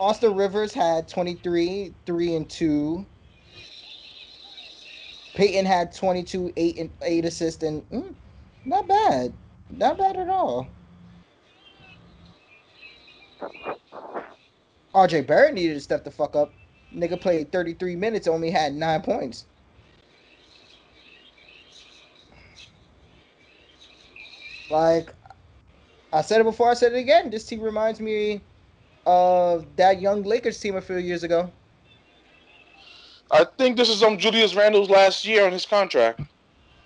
Austin 0.00 0.34
Rivers 0.34 0.72
had 0.72 1.08
23, 1.08 1.92
3 2.06 2.34
and 2.36 2.48
2. 2.48 3.04
Peyton 5.34 5.66
had 5.66 5.92
22, 5.92 6.52
8 6.56 6.78
and 6.78 6.90
8 7.02 7.24
assists 7.24 7.62
and 7.62 7.88
mm, 7.90 8.14
not 8.64 8.86
bad. 8.88 9.32
Not 9.70 9.98
bad 9.98 10.16
at 10.16 10.28
all. 10.28 10.68
RJ 14.98 15.28
Barrett 15.28 15.54
needed 15.54 15.74
to 15.74 15.80
step 15.80 16.02
the 16.02 16.10
fuck 16.10 16.34
up. 16.34 16.52
Nigga 16.92 17.20
played 17.20 17.52
33 17.52 17.94
minutes, 17.94 18.26
only 18.26 18.50
had 18.50 18.74
9 18.74 19.02
points. 19.02 19.44
Like 24.70 25.14
I 26.12 26.20
said 26.20 26.40
it 26.40 26.44
before, 26.44 26.68
I 26.70 26.74
said 26.74 26.94
it 26.94 26.98
again. 26.98 27.30
This 27.30 27.46
team 27.46 27.60
reminds 27.60 28.00
me 28.00 28.40
of 29.06 29.66
that 29.76 30.00
young 30.00 30.24
Lakers 30.24 30.58
team 30.58 30.74
a 30.74 30.80
few 30.80 30.96
years 30.96 31.22
ago. 31.22 31.50
I 33.30 33.44
think 33.56 33.76
this 33.76 33.88
is 33.88 34.02
on 34.02 34.18
Julius 34.18 34.56
Randle's 34.56 34.90
last 34.90 35.24
year 35.24 35.46
on 35.46 35.52
his 35.52 35.64
contract. 35.64 36.20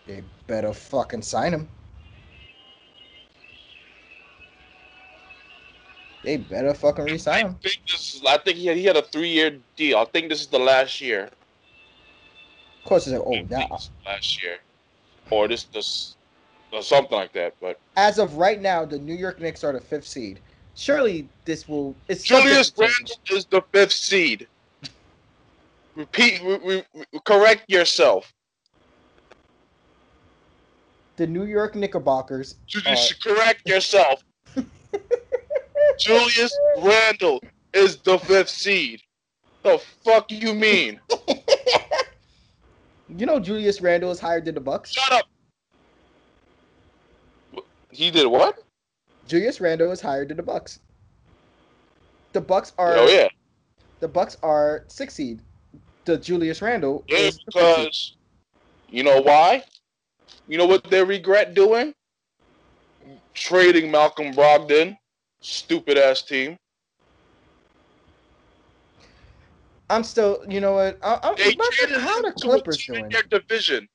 They 0.07 0.23
better 0.47 0.75
fucking 0.75 1.23
sign 1.23 1.55
him. 1.55 1.69
They 6.23 6.37
better 6.37 6.73
fucking 6.73 7.07
resign 7.07 7.47
I 7.47 7.49
him. 7.49 7.57
think 7.63 7.81
this. 7.89 8.15
Is, 8.15 8.23
I 8.27 8.39
think 8.39 8.57
he 8.57 8.67
had, 8.67 8.77
he 8.77 8.85
had 8.85 8.97
a 8.97 9.03
three 9.03 9.31
year 9.31 9.59
deal. 9.77 9.99
I 9.99 10.05
think 10.05 10.29
this 10.29 10.41
is 10.41 10.47
the 10.47 10.59
last 10.59 11.01
year. 11.01 11.25
Of 11.25 12.85
course, 12.89 13.07
it's 13.07 13.13
like, 13.17 13.23
oh, 13.27 13.35
I 13.35 13.69
oh, 13.71 13.77
this 13.77 13.91
last 14.07 14.43
year, 14.43 14.57
or 15.31 15.49
this 15.49 15.65
this 15.65 16.17
or 16.73 16.83
something 16.83 17.17
like 17.17 17.33
that. 17.33 17.55
But 17.61 17.81
as 17.97 18.19
of 18.19 18.37
right 18.37 18.61
now, 18.61 18.85
the 18.85 18.99
New 18.99 19.15
York 19.15 19.41
Knicks 19.41 19.65
are 19.65 19.73
the 19.73 19.81
fifth 19.81 20.07
seed. 20.07 20.41
Surely 20.75 21.29
this 21.45 21.69
will. 21.69 21.95
It's 22.09 22.23
Julius. 22.23 22.73
Randle 22.79 23.17
is 23.31 23.45
the 23.47 23.63
fifth 23.73 23.93
seed. 23.93 24.47
Repeat. 25.97 26.41
Re, 26.43 26.59
re, 26.65 26.85
re- 26.95 27.21
correct 27.25 27.65
yourself. 27.69 28.33
The 31.17 31.27
New 31.27 31.45
York 31.45 31.75
Knickerbockers. 31.75 32.57
You 32.69 32.81
are- 32.87 32.97
correct 33.23 33.69
yourself. 33.69 34.23
Julius 35.99 36.57
Randle 36.79 37.41
is 37.73 37.97
the 37.99 38.19
fifth 38.19 38.49
seed. 38.49 39.03
The 39.63 39.79
fuck 40.05 40.31
you 40.31 40.55
mean? 40.55 41.01
you 43.17 43.27
know, 43.27 43.39
Julius 43.39 43.81
Randle 43.81 44.11
is 44.11 44.19
higher 44.19 44.41
than 44.41 44.55
the 44.55 44.61
Bucks. 44.61 44.93
Shut 44.93 45.13
up. 45.13 45.27
He 47.91 48.11
did 48.11 48.27
what? 48.27 48.59
Julius 49.29 49.61
Randle 49.61 49.93
is 49.93 50.01
higher 50.01 50.27
than 50.27 50.37
the 50.37 50.43
Bucks. 50.43 50.81
The 52.33 52.41
Bucks 52.41 52.73
are. 52.79 52.97
Oh 52.97 53.09
yeah, 53.09 53.29
The 54.01 54.09
Bucks 54.09 54.37
are 54.43 54.85
six 54.89 55.15
seed. 55.15 55.41
The 56.05 56.17
Julius 56.17 56.63
Randle 56.63 57.05
yeah. 57.09 57.19
is. 57.19 57.39
Because 57.45 58.17
you 58.89 59.05
know 59.05 59.21
why? 59.21 59.63
You 60.49 60.59
know 60.59 60.67
what 60.67 60.85
they 60.85 61.05
regret 61.05 61.55
doing? 61.55 61.95
Trading 63.35 63.91
Malcolm 63.91 64.33
Brogdon. 64.33 64.97
Stupid 65.43 65.99
ass 65.99 66.23
team. 66.23 66.57
I'm 69.91 70.05
still, 70.05 70.45
you 70.49 70.61
know 70.61 70.73
what? 70.75 70.99
I, 71.03 71.19
I'm 71.23 71.37
They 71.37 71.53
traded 71.55 72.01
how 72.01 72.21
him 72.21 72.23
the 72.23 72.33
to 72.39 72.49
a 72.49 72.51
Clippers 72.51 72.79
team 72.79 72.95
doing. 72.95 73.05
in 73.05 73.11
their 73.31 73.41
division. 73.41 73.89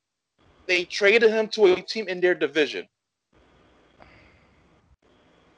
They 0.67 0.85
traded 0.85 1.31
him 1.31 1.47
to 1.49 1.73
a 1.73 1.81
team 1.81 2.07
in 2.09 2.21
their 2.21 2.35
division. 2.35 2.87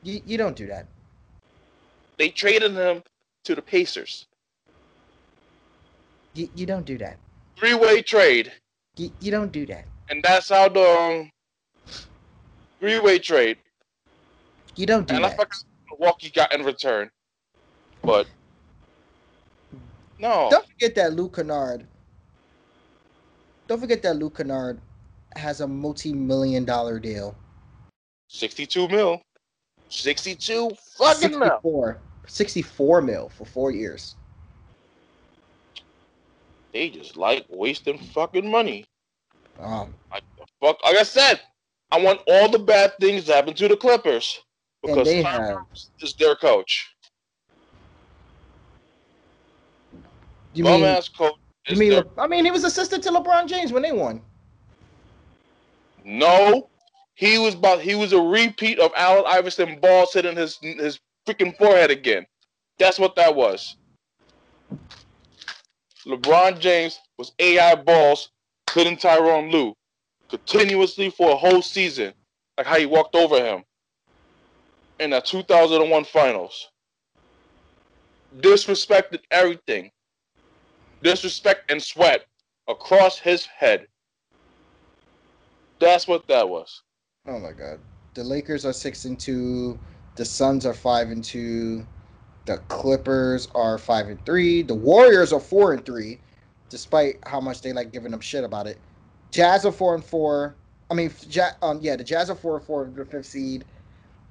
You, 0.04 0.22
you 0.26 0.38
don't 0.38 0.56
do 0.56 0.68
that. 0.68 0.88
They 2.18 2.30
traded 2.30 2.74
him 2.74 3.04
to 3.46 3.56
the 3.56 3.62
Pacers. 3.62 4.28
You, 6.36 6.50
you 6.56 6.66
don't 6.66 6.86
do 6.86 6.98
that. 7.00 7.18
Three 7.58 7.74
way 7.76 8.02
trade. 8.02 8.54
You, 8.98 9.12
you 9.22 9.32
don't 9.32 9.52
do 9.52 9.66
that. 9.68 9.86
And 10.10 10.24
that's 10.24 10.50
how 10.50 10.70
the 10.70 10.82
um, 10.82 11.32
three 12.80 13.00
way 13.00 13.20
trade. 13.20 13.58
You 14.76 14.86
don't 14.86 15.08
do 15.08 15.16
And 15.16 15.26
I 15.26 15.30
that. 15.30 15.32
forgot 15.32 15.50
what 15.50 15.69
Milwaukee 16.00 16.30
got 16.30 16.54
in 16.54 16.64
return. 16.64 17.10
But 18.04 18.28
no. 20.18 20.48
Don't 20.50 20.66
forget 20.68 20.96
that 20.96 21.14
Luke 21.14 21.36
Kennard. 21.36 21.86
Don't 23.68 23.80
forget 23.80 24.02
that 24.04 24.16
Luke 24.16 24.38
Kennard 24.38 24.80
has 25.36 25.62
a 25.62 25.68
multi-million 25.68 26.66
dollar 26.66 27.00
deal. 27.00 27.36
62 28.28 28.88
mil. 28.88 29.22
62 29.90 30.72
fucking 30.98 31.32
mil. 31.32 31.40
64, 31.40 31.98
64 32.28 33.02
mil 33.02 33.30
for 33.30 33.46
four 33.46 33.72
years. 33.72 34.16
They 36.74 36.90
just 36.90 37.18
like 37.18 37.46
wasting 37.50 37.98
fucking 37.98 38.50
money. 38.50 38.86
Um, 39.60 39.94
the 40.12 40.46
fuck. 40.62 40.82
Like 40.84 40.98
I 40.98 41.04
said, 41.04 41.42
I 41.92 42.00
want 42.00 42.22
all 42.28 42.48
the 42.48 42.60
bad 42.60 42.94
things 43.00 43.26
to 43.26 43.34
happen 43.34 43.54
to 43.56 43.68
the 43.68 43.76
Clippers 43.76 44.42
and 44.84 44.94
because 44.94 45.08
they 45.08 45.24
Tom 45.24 45.42
have. 45.42 45.58
Is 46.02 46.14
their 46.14 46.36
coach. 46.36 46.88
You 50.54 50.64
Bum 50.64 50.82
mean? 50.82 50.86
ass 50.86 51.10
coach. 51.10 51.36
You 51.68 51.76
mean? 51.78 51.90
their- 51.92 52.04
Le- 52.04 52.24
I 52.24 52.28
mean, 52.28 52.46
he 52.46 52.52
was 52.52 52.64
assistant 52.64 53.04
to 53.04 53.12
LeBron 53.12 53.48
James 53.48 53.72
when 53.72 53.84
they 53.84 53.92
won. 53.92 54.22
no, 56.04 56.70
he 57.16 57.38
was 57.38 57.54
about. 57.54 57.82
He 57.82 57.96
was 57.96 58.14
a 58.14 58.22
repeat 58.22 58.80
of 58.80 58.92
Allen 58.96 59.26
Iverson 59.28 59.80
balls 59.80 60.14
hitting 60.14 60.36
his 60.36 60.58
his 60.62 61.00
freaking 61.28 61.56
forehead 61.58 61.92
again. 61.92 62.26
That's 62.80 62.98
what 62.98 63.16
that 63.16 63.36
was. 63.36 63.76
LeBron 66.06 66.60
James 66.60 67.00
was 67.18 67.34
AI 67.40 67.76
balls 67.76 68.32
hitting 68.74 68.96
Tyronn 68.96 69.52
Lue 69.52 69.76
continuously 70.30 71.10
for 71.10 71.32
a 71.32 71.36
whole 71.36 71.62
season, 71.62 72.14
like 72.58 72.66
how 72.66 72.78
he 72.78 72.86
walked 72.86 73.16
over 73.16 73.44
him 73.44 73.64
in 75.00 75.12
the 75.12 75.22
2001 75.22 76.06
finals. 76.06 76.70
Disrespected 78.38 79.20
everything. 79.32 79.90
disrespect 81.04 81.72
and 81.72 81.84
sweat 81.84 82.26
across 82.70 83.20
his 83.20 83.48
head. 83.48 83.88
That's 85.80 86.08
what 86.08 86.28
that 86.30 86.50
was. 86.50 86.84
Oh 87.28 87.40
my 87.40 87.54
god. 87.54 87.80
The 88.16 88.24
Lakers 88.26 88.66
are 88.66 88.74
six 88.74 89.06
and 89.06 89.20
two. 89.20 89.80
The 90.16 90.26
Suns 90.26 90.66
are 90.66 90.76
five 90.76 91.10
and 91.12 91.24
two. 91.24 91.88
The 92.46 92.58
Clippers 92.70 93.48
are 93.56 93.78
five 93.80 94.08
and 94.10 94.24
three. 94.26 94.64
The 94.64 94.76
Warriors 94.76 95.34
are 95.34 95.40
four 95.42 95.74
and 95.74 95.86
three, 95.86 96.20
despite 96.70 97.18
how 97.28 97.42
much 97.42 97.62
they 97.62 97.74
like 97.74 97.94
giving 97.94 98.12
them 98.12 98.22
shit 98.22 98.44
about 98.44 98.68
it. 98.68 98.80
Jazz 99.32 99.66
are 99.66 99.72
four 99.74 99.96
and 99.96 100.06
four. 100.06 100.56
I 100.92 100.96
mean, 100.96 101.12
ja- 101.30 101.52
um, 101.62 101.80
yeah, 101.82 101.96
the 101.96 102.04
Jazz 102.06 102.30
are 102.30 102.36
four 102.36 102.58
and 102.58 102.66
four, 102.66 102.92
the 102.96 103.06
fifth 103.06 103.28
seed. 103.28 103.66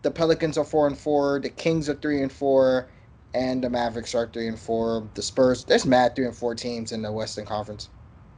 The 0.03 0.11
Pelicans 0.11 0.57
are 0.57 0.65
four 0.65 0.87
and 0.87 0.97
four. 0.97 1.41
The 1.41 1.51
Kings 1.51 1.89
are 1.89 1.95
three 1.95 2.23
and 2.23 2.31
four, 2.33 2.89
and 3.35 3.63
the 3.63 3.71
Mavericks 3.71 4.15
are 4.15 4.27
three 4.29 4.49
and 4.49 4.59
four. 4.59 5.09
The 5.15 5.23
Spurs, 5.23 5.65
there's 5.65 5.87
mad 5.87 6.15
three 6.15 6.27
and 6.27 6.37
four 6.37 6.55
teams 6.55 6.93
in 6.93 7.03
the 7.03 7.11
Western 7.11 7.45
Conference. 7.45 7.89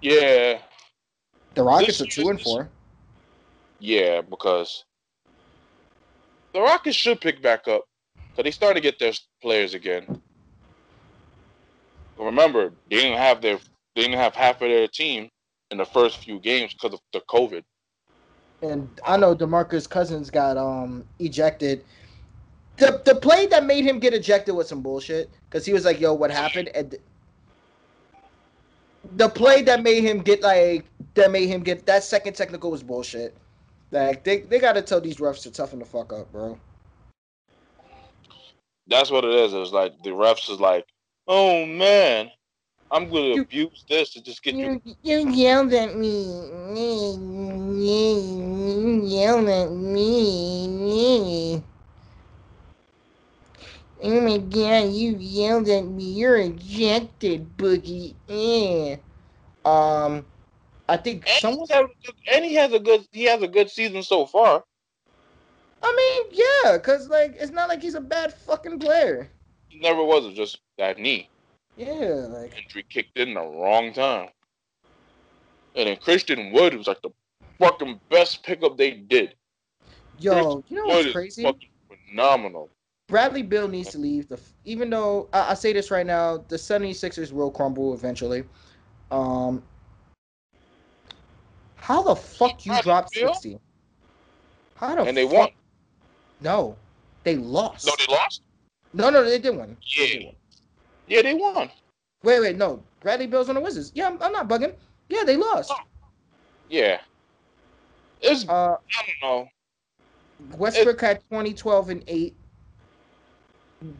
Yeah, 0.00 0.58
The 1.54 1.62
Rockets 1.62 1.98
This 1.98 2.00
are 2.02 2.10
two 2.10 2.22
year- 2.22 2.30
and 2.30 2.40
four. 2.40 2.68
yeah, 3.80 4.20
because 4.22 4.84
the 6.54 6.60
Rockets 6.60 6.96
should 6.96 7.20
pick 7.20 7.42
back 7.42 7.68
up. 7.68 7.84
Cause 8.36 8.44
they 8.44 8.50
started 8.52 8.74
to 8.74 8.80
get 8.80 8.98
their 8.98 9.12
players 9.42 9.74
again. 9.74 10.22
But 12.16 12.24
remember, 12.24 12.72
they 12.88 12.96
didn't 12.96 13.18
have 13.18 13.42
their 13.42 13.58
they 13.96 14.02
didn't 14.02 14.18
have 14.18 14.34
half 14.36 14.62
of 14.62 14.68
their 14.68 14.86
team 14.86 15.28
in 15.72 15.78
the 15.78 15.84
first 15.84 16.18
few 16.18 16.38
games 16.38 16.72
because 16.72 16.94
of 16.94 17.00
the 17.12 17.20
COVID. 17.28 17.64
And 18.62 18.88
I 19.06 19.16
know 19.16 19.34
Demarcus 19.34 19.88
Cousins 19.88 20.30
got 20.30 20.56
um 20.56 21.04
ejected. 21.18 21.84
The 22.76 23.00
the 23.04 23.14
play 23.14 23.46
that 23.46 23.64
made 23.64 23.84
him 23.84 23.98
get 23.98 24.14
ejected 24.14 24.54
was 24.54 24.68
some 24.68 24.82
bullshit 24.82 25.30
because 25.48 25.66
he 25.66 25.72
was 25.72 25.84
like, 25.84 26.00
"Yo, 26.00 26.14
what 26.14 26.30
happened?" 26.30 26.68
And 26.74 26.96
the 29.16 29.28
play 29.28 29.62
that 29.62 29.82
made 29.82 30.02
him 30.02 30.18
get 30.18 30.42
like 30.42 30.84
that 31.14 31.30
made 31.30 31.48
him 31.48 31.62
get 31.62 31.86
that 31.86 32.04
second 32.04 32.34
technical 32.34 32.70
was 32.70 32.82
bullshit. 32.82 33.36
Like 33.90 34.24
they 34.24 34.40
they 34.40 34.58
gotta 34.58 34.82
tell 34.82 35.00
these 35.00 35.16
refs 35.16 35.42
to 35.42 35.50
toughen 35.50 35.78
the 35.78 35.84
fuck 35.84 36.12
up, 36.12 36.30
bro. 36.32 36.58
That's 38.86 39.10
what 39.10 39.24
it 39.24 39.34
is. 39.34 39.54
It's 39.54 39.72
like 39.72 40.02
the 40.02 40.10
refs 40.10 40.50
is 40.50 40.60
like, 40.60 40.86
oh 41.28 41.64
man, 41.66 42.30
I'm 42.92 43.08
gonna 43.08 43.40
abuse 43.40 43.84
this 43.88 44.10
to 44.14 44.22
just 44.22 44.42
get 44.42 44.56
you. 44.56 44.82
you 45.02 45.30
yelled 45.30 45.72
at 45.72 45.96
me. 45.96 46.24
You 47.86 49.00
yelled 49.04 49.48
at 49.48 49.70
me. 49.70 51.62
Oh 54.02 54.20
my 54.22 54.38
god, 54.38 54.90
you 54.92 55.16
yelled 55.18 55.68
at 55.68 55.84
me. 55.84 56.04
You're 56.04 56.38
ejected, 56.38 57.56
Boogie. 57.56 58.14
Yeah. 58.26 58.96
Um, 59.64 60.26
I 60.88 60.96
think 60.96 61.28
And, 61.28 61.38
someone. 61.40 61.68
has 61.70 61.84
a 61.84 62.06
good- 62.06 62.14
and 62.32 62.44
he 62.44 62.54
has 62.54 62.72
a 62.72 62.80
good 62.80 63.06
he 63.12 63.24
has 63.24 63.40
a 63.42 63.48
good 63.48 63.70
season 63.70 64.02
so 64.02 64.26
far. 64.26 64.64
I 65.82 65.94
mean, 65.96 66.42
yeah, 66.64 66.78
cause 66.78 67.08
like 67.08 67.36
it's 67.38 67.52
not 67.52 67.68
like 67.68 67.82
he's 67.82 67.94
a 67.94 68.00
bad 68.00 68.32
fucking 68.34 68.80
player. 68.80 69.30
He 69.68 69.78
never 69.78 70.02
was. 70.02 70.34
Just 70.34 70.58
that 70.76 70.98
knee 70.98 71.28
Yeah, 71.76 72.26
like 72.28 72.56
injury 72.56 72.84
kicked 72.88 73.18
in 73.18 73.34
the 73.34 73.40
wrong 73.40 73.92
time. 73.92 74.28
And 75.74 75.88
then 75.88 75.96
Christian 75.96 76.52
Wood 76.52 76.74
was 76.74 76.86
like 76.86 77.00
the 77.02 77.10
fucking 77.58 78.00
best 78.10 78.42
pickup 78.42 78.76
they 78.76 78.90
did. 78.92 79.34
yo, 80.18 80.62
you 80.68 80.76
know 80.76 80.86
Wood 80.86 80.94
what's 80.94 81.06
is 81.06 81.12
crazy? 81.12 81.42
fucking 81.44 81.68
phenomenal. 82.08 82.70
Bradley 83.08 83.42
Beal 83.42 83.66
needs 83.68 83.90
to 83.90 83.98
leave. 83.98 84.28
The 84.28 84.38
even 84.64 84.90
though 84.90 85.28
I, 85.32 85.50
I 85.50 85.54
say 85.54 85.72
this 85.72 85.90
right 85.90 86.06
now, 86.06 86.38
the 86.48 86.56
76ers 86.56 87.32
will 87.32 87.50
crumble 87.50 87.94
eventually. 87.94 88.44
Um, 89.10 89.62
how 91.76 92.02
the 92.02 92.14
fuck 92.14 92.64
you 92.66 92.72
Bradley 92.72 92.82
dropped 92.84 93.14
Beal? 93.14 93.28
60? 93.32 93.58
How 94.76 94.94
the 94.94 95.06
And 95.06 95.16
they 95.16 95.24
fuck? 95.24 95.34
won. 95.34 95.48
No, 96.40 96.76
they 97.24 97.36
lost. 97.36 97.86
No, 97.86 97.94
they 97.98 98.12
lost. 98.12 98.42
no, 98.92 99.10
no, 99.10 99.24
they 99.24 99.38
did 99.38 99.56
win. 99.56 99.76
They 99.96 100.06
Yeah. 100.06 100.12
did 100.18 100.24
win. 100.26 100.36
Yeah, 101.10 101.22
they 101.22 101.34
won. 101.34 101.68
Wait, 102.22 102.40
wait, 102.40 102.56
no. 102.56 102.82
Bradley 103.00 103.26
Beal's 103.26 103.48
on 103.48 103.56
the 103.56 103.60
Wizards. 103.60 103.90
Yeah, 103.94 104.06
I'm, 104.06 104.22
I'm 104.22 104.32
not 104.32 104.48
bugging. 104.48 104.72
Yeah, 105.08 105.24
they 105.24 105.36
lost. 105.36 105.72
Yeah. 106.68 107.00
It's 108.22 108.48
Uh, 108.48 108.76
I 108.76 109.02
don't 109.22 109.22
know. 109.22 109.48
Westbrook 110.56 111.00
had 111.00 111.20
20, 111.28 111.52
12, 111.52 111.90
and 111.90 112.04
8. 112.06 112.36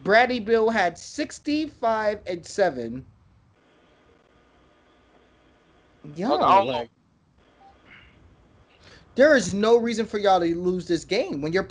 Bradley 0.03 0.39
Beal 0.39 0.69
had 0.69 0.97
65 0.97 2.19
and 2.25 2.45
7. 2.45 3.05
Yo, 6.15 6.29
Look, 6.29 6.41
I 6.41 6.57
don't 6.57 6.67
know. 6.67 6.71
like, 6.71 6.89
there 9.15 9.35
is 9.35 9.53
no 9.53 9.75
reason 9.77 10.05
for 10.05 10.17
y'all 10.17 10.39
to 10.39 10.55
lose 10.55 10.87
this 10.87 11.03
game 11.03 11.41
when 11.41 11.51
you're 11.51 11.67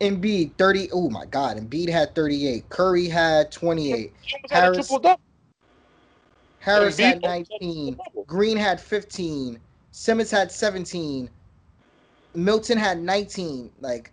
Embiid 0.00 0.52
30. 0.56 0.90
Oh 0.92 1.10
my 1.10 1.26
God, 1.26 1.56
Embiid 1.58 1.88
had 1.90 2.14
38. 2.14 2.68
Curry 2.68 3.06
had 3.08 3.52
28. 3.52 4.12
He 4.22 4.34
almost 4.34 4.52
had 4.52 4.58
a 4.58 4.62
Harris- 4.62 4.90
Harris 6.58 6.98
had 6.98 7.22
almost 7.24 7.50
had 7.52 7.62
a 7.62 7.64
19. 7.64 7.98
Green 8.26 8.56
had 8.56 8.80
15. 8.80 9.60
Simmons 9.92 10.30
had 10.30 10.50
17. 10.50 11.28
Milton 12.34 12.78
had 12.78 13.00
19. 13.00 13.70
Like, 13.80 14.12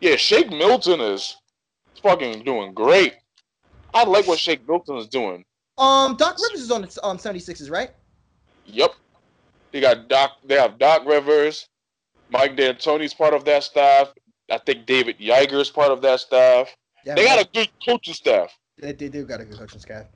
Yeah, 0.00 0.16
Shake 0.16 0.50
Milton 0.50 1.00
is 1.00 1.36
fucking 2.02 2.44
doing 2.44 2.74
great. 2.74 3.14
I 3.94 4.04
like 4.04 4.26
what 4.26 4.38
Shake 4.38 4.66
Milton 4.68 4.96
is 4.96 5.06
doing. 5.06 5.44
um, 5.78 6.16
Doc 6.16 6.36
Rivers 6.42 6.60
is 6.62 6.70
on 6.70 6.82
the 6.82 7.00
um, 7.04 7.16
76ers, 7.16 7.70
right? 7.70 7.90
Yep. 8.66 8.94
They 9.72 9.80
got 9.80 10.08
Doc. 10.08 10.32
They 10.44 10.54
have 10.56 10.78
Doc 10.78 11.04
Rivers. 11.06 11.68
Mike 12.30 12.56
D'Antoni's 12.56 13.14
part 13.14 13.34
of 13.34 13.44
that 13.44 13.62
staff. 13.64 14.12
I 14.50 14.58
think 14.58 14.86
David 14.86 15.18
Joerger 15.18 15.60
is 15.60 15.70
part 15.70 15.90
of 15.90 16.02
that 16.02 16.20
staff. 16.20 16.74
Yeah, 17.04 17.14
They 17.14 17.24
got 17.24 17.44
a 17.44 17.48
good 17.52 17.68
coaching 17.86 18.14
staff. 18.14 18.56
they, 18.78 18.92
they 18.92 19.08
do 19.08 19.24
got 19.24 19.40
a 19.40 19.44
good 19.44 19.58
coaching 19.58 19.80
staff. 19.80 20.06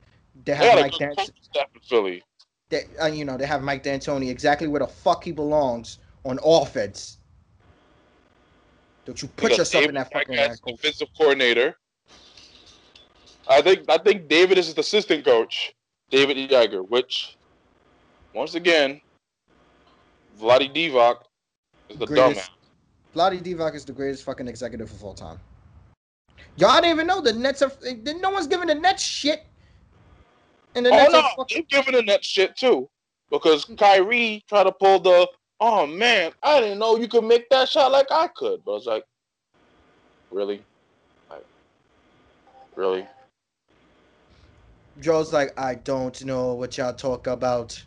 They 0.45 0.53
They 0.53 0.55
have 0.55 0.77
a 0.77 0.81
Mike 0.81 0.91
good 0.91 0.99
Dan- 0.99 1.15
coaching 1.15 1.33
staff 1.41 1.67
in 1.73 1.81
Philly. 1.81 2.23
they, 2.69 2.83
uh, 3.01 3.07
you 3.07 3.25
know, 3.25 3.37
they 3.37 3.45
have 3.47 3.61
Mike 3.63 3.83
D'Antoni 3.83 4.29
exactly 4.29 4.67
where 4.67 4.79
the 4.79 4.87
fuck 4.87 5.23
he 5.23 5.31
belongs 5.31 5.99
on 6.25 6.39
offense. 6.43 7.17
Don't 9.05 9.19
you 9.21 9.27
put 9.29 9.57
yourself 9.57 9.85
in 9.85 9.95
that 9.95 10.11
fucking 10.11 10.35
Joerger 10.35 10.49
as 10.49 10.59
defensive 10.59 11.07
coordinator. 11.17 11.75
I 13.47 13.61
think 13.63 13.89
I 13.89 13.97
think 13.97 14.27
David 14.27 14.59
is 14.59 14.67
his 14.67 14.77
assistant 14.77 15.25
coach, 15.25 15.73
David 16.11 16.37
Joerger, 16.49 16.87
which 16.87 17.35
once 18.35 18.53
again, 18.53 19.01
Vlade 20.39 20.71
Divac 20.75 21.15
is 21.89 21.97
the 21.97 22.05
Greatest- 22.05 22.41
dumbass. 22.41 22.49
Vlade 23.15 23.41
Divac 23.41 23.75
is 23.75 23.85
the 23.85 23.93
greatest 23.93 24.23
fucking 24.23 24.47
executive 24.47 24.91
of 24.91 25.03
all 25.03 25.13
time. 25.13 25.39
Y'all 26.57 26.75
didn't 26.75 26.91
even 26.91 27.07
know 27.07 27.21
the 27.21 27.33
Nets 27.33 27.61
are. 27.61 27.71
No 28.19 28.29
one's 28.29 28.47
giving 28.47 28.67
the 28.67 28.75
Nets 28.75 29.03
shit. 29.03 29.45
And 30.75 30.85
the 30.85 30.91
Oh 30.91 30.95
Nets 30.95 31.13
no, 31.13 31.19
are 31.19 31.31
fucking. 31.37 31.65
they're 31.69 31.81
giving 31.81 31.95
the 31.95 32.03
net 32.03 32.23
shit 32.23 32.55
too. 32.55 32.89
Because 33.31 33.65
Kyrie 33.65 34.43
tried 34.47 34.63
to 34.63 34.71
pull 34.71 34.99
the 34.99 35.27
oh 35.59 35.85
man, 35.87 36.31
I 36.43 36.59
didn't 36.61 36.79
know 36.79 36.97
you 36.97 37.07
could 37.07 37.23
make 37.23 37.49
that 37.49 37.69
shot 37.69 37.91
like 37.91 38.07
I 38.11 38.27
could. 38.35 38.63
But 38.63 38.71
I 38.71 38.75
was 38.75 38.85
like, 38.85 39.03
really? 40.31 40.63
Like, 41.29 41.45
really? 42.75 43.05
Joe's 44.99 45.31
like, 45.31 45.57
I 45.57 45.75
don't 45.75 46.23
know 46.25 46.53
what 46.53 46.77
y'all 46.77 46.93
talk 46.93 47.27
about. 47.27 47.83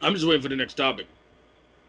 I'm 0.00 0.14
just 0.14 0.26
waiting 0.26 0.42
for 0.42 0.48
the 0.48 0.56
next 0.56 0.74
topic. 0.74 1.06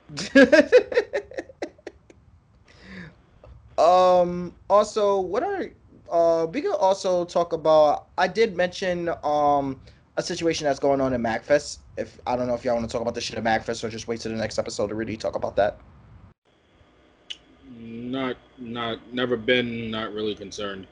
um. 3.77 4.55
Also, 4.69 5.19
what 5.19 5.43
are 5.43 5.71
uh? 6.11 6.47
We 6.51 6.61
could 6.61 6.75
also 6.75 7.25
talk 7.25 7.53
about. 7.53 8.07
I 8.17 8.27
did 8.27 8.55
mention 8.55 9.09
um 9.23 9.81
a 10.17 10.23
situation 10.23 10.65
that's 10.65 10.79
going 10.79 10.99
on 10.99 11.13
in 11.13 11.21
MagFest. 11.21 11.79
If 11.95 12.19
I 12.25 12.35
don't 12.35 12.47
know 12.47 12.55
if 12.55 12.65
y'all 12.65 12.75
want 12.75 12.89
to 12.89 12.91
talk 12.91 13.01
about 13.01 13.15
this 13.15 13.23
shit 13.23 13.37
at 13.37 13.43
MagFest 13.43 13.83
or 13.83 13.89
just 13.89 14.07
wait 14.07 14.19
to 14.21 14.29
the 14.29 14.35
next 14.35 14.57
episode 14.57 14.87
to 14.87 14.95
really 14.95 15.15
talk 15.15 15.35
about 15.35 15.55
that. 15.55 15.79
Not, 17.79 18.37
not, 18.57 19.13
never 19.13 19.37
been, 19.37 19.91
not 19.91 20.13
really 20.13 20.33
concerned. 20.33 20.87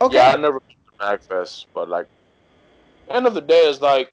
Okay. 0.00 0.16
Yeah, 0.16 0.32
I 0.32 0.36
never 0.36 0.60
been 0.60 0.76
to 0.98 1.18
MagFest, 1.18 1.66
but 1.72 1.88
like, 1.88 2.08
end 3.08 3.26
of 3.26 3.34
the 3.34 3.40
day, 3.40 3.60
it's 3.60 3.80
like, 3.80 4.12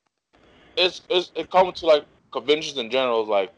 it's 0.77 1.01
it's 1.09 1.31
it 1.35 1.49
comes 1.49 1.79
to 1.79 1.87
like 1.87 2.05
conventions 2.31 2.77
in 2.77 2.89
general. 2.89 3.23
is 3.23 3.29
Like, 3.29 3.53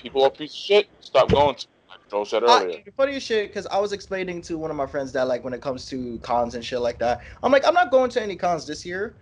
people 0.00 0.24
are 0.24 0.30
piece 0.30 0.52
of 0.52 0.56
shit. 0.56 0.88
Stop 1.00 1.30
going 1.30 1.54
to. 1.54 1.66
Like 1.88 2.00
Joe 2.10 2.24
said 2.24 2.42
earlier. 2.42 2.78
I, 2.78 2.90
funny 2.96 3.20
shit, 3.20 3.48
because 3.48 3.66
I 3.66 3.78
was 3.78 3.92
explaining 3.92 4.42
to 4.42 4.58
one 4.58 4.70
of 4.70 4.76
my 4.76 4.86
friends 4.86 5.12
that 5.12 5.28
like 5.28 5.44
when 5.44 5.52
it 5.52 5.60
comes 5.60 5.86
to 5.86 6.18
cons 6.20 6.54
and 6.54 6.64
shit 6.64 6.80
like 6.80 6.98
that, 6.98 7.22
I'm 7.42 7.52
like, 7.52 7.66
I'm 7.66 7.74
not 7.74 7.90
going 7.90 8.10
to 8.10 8.22
any 8.22 8.36
cons 8.36 8.66
this 8.66 8.84
year. 8.84 9.16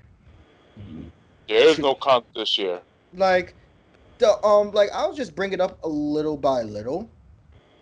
there 1.49 1.69
is 1.69 1.79
no 1.79 1.95
con 1.95 2.23
this 2.35 2.57
year. 2.57 2.81
Like 3.15 3.55
the 4.19 4.43
um 4.45 4.73
like 4.73 4.91
I'll 4.95 5.15
just 5.15 5.35
bring 5.35 5.53
it 5.53 5.61
up 5.61 5.79
a 5.85 5.89
little 5.89 6.37
by 6.37 6.63
little. 6.63 7.11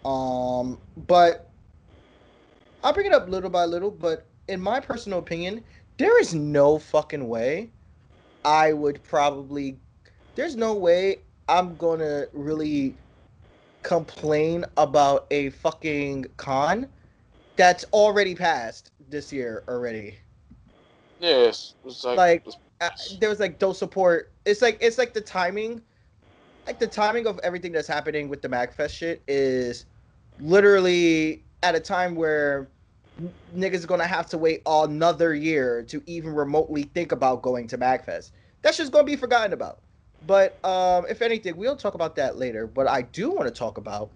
Um 0.05 0.81
but 0.97 1.51
I'll 2.83 2.93
bring 2.93 3.07
it 3.07 3.13
up 3.13 3.29
little 3.29 3.51
by 3.51 3.65
little, 3.65 3.91
but 3.91 4.27
in 4.49 4.61
my 4.61 4.81
personal 4.81 5.21
opinion, 5.21 5.63
there 5.99 6.21
is 6.21 6.35
no 6.35 6.79
fucking 6.79 7.29
way 7.29 7.71
I 8.45 8.73
would 8.73 9.03
probably. 9.05 9.79
There's 10.35 10.57
no 10.57 10.75
way 10.75 11.19
I'm 11.49 11.77
gonna 11.77 12.27
really 12.33 12.97
complain 13.83 14.65
about 14.77 15.27
a 15.31 15.51
fucking 15.51 16.27
con 16.37 16.89
that's 17.57 17.85
already 17.93 18.35
passed 18.35 18.91
this 19.11 19.33
year 19.33 19.63
already. 19.69 20.17
Yes, 21.21 21.75
it's 21.85 22.05
like, 22.05 22.17
Like, 22.17 22.55
uh, 22.81 22.89
there 23.21 23.29
was 23.29 23.41
like 23.41 23.61
no 23.61 23.73
support. 23.73 24.33
It's 24.45 24.63
like 24.63 24.79
it's 24.81 24.99
like 24.99 25.13
the 25.13 25.21
timing, 25.21 25.83
like 26.67 26.79
the 26.79 26.87
timing 26.87 27.27
of 27.27 27.39
everything 27.41 27.73
that's 27.73 27.89
happening 27.89 28.29
with 28.29 28.43
the 28.43 28.49
Magfest 28.49 28.91
shit 28.91 29.23
is 29.29 29.85
literally 30.41 31.45
at 31.63 31.75
a 31.75 31.81
time 31.81 32.15
where 32.15 32.69
niggas 33.55 33.87
gonna 33.87 34.07
have 34.07 34.27
to 34.31 34.39
wait 34.39 34.63
another 34.67 35.35
year 35.35 35.83
to 35.85 36.03
even 36.07 36.35
remotely 36.35 36.85
think 36.85 37.13
about 37.13 37.43
going 37.43 37.69
to 37.69 37.79
Magfest. 37.79 38.31
That's 38.63 38.79
just 38.79 38.93
gonna 38.93 39.05
be 39.05 39.17
forgotten 39.17 39.53
about. 39.53 39.81
But 40.23 40.65
um, 40.65 41.07
if 41.11 41.23
anything, 41.23 41.57
we'll 41.57 41.77
talk 41.77 41.95
about 41.95 42.17
that 42.17 42.37
later. 42.39 42.67
But 42.69 42.89
I 42.89 43.03
do 43.03 43.31
want 43.33 43.47
to 43.49 43.53
talk 43.53 43.79
about 43.79 44.13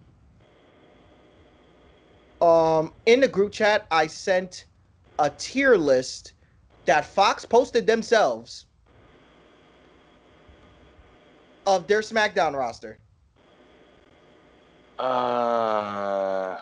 um 2.41 2.95
in 3.07 3.21
the 3.21 3.29
group 3.29 3.53
chat 3.53 3.87
I 3.91 4.09
sent 4.09 4.67
a 5.19 5.31
tier 5.31 5.77
list 5.77 6.35
that 6.87 7.07
Fox 7.07 7.45
posted 7.47 7.87
themselves 7.87 8.67
of 11.67 11.89
their 11.89 12.01
SmackDown 12.03 12.55
roster. 12.57 13.01
uh, 14.99 16.59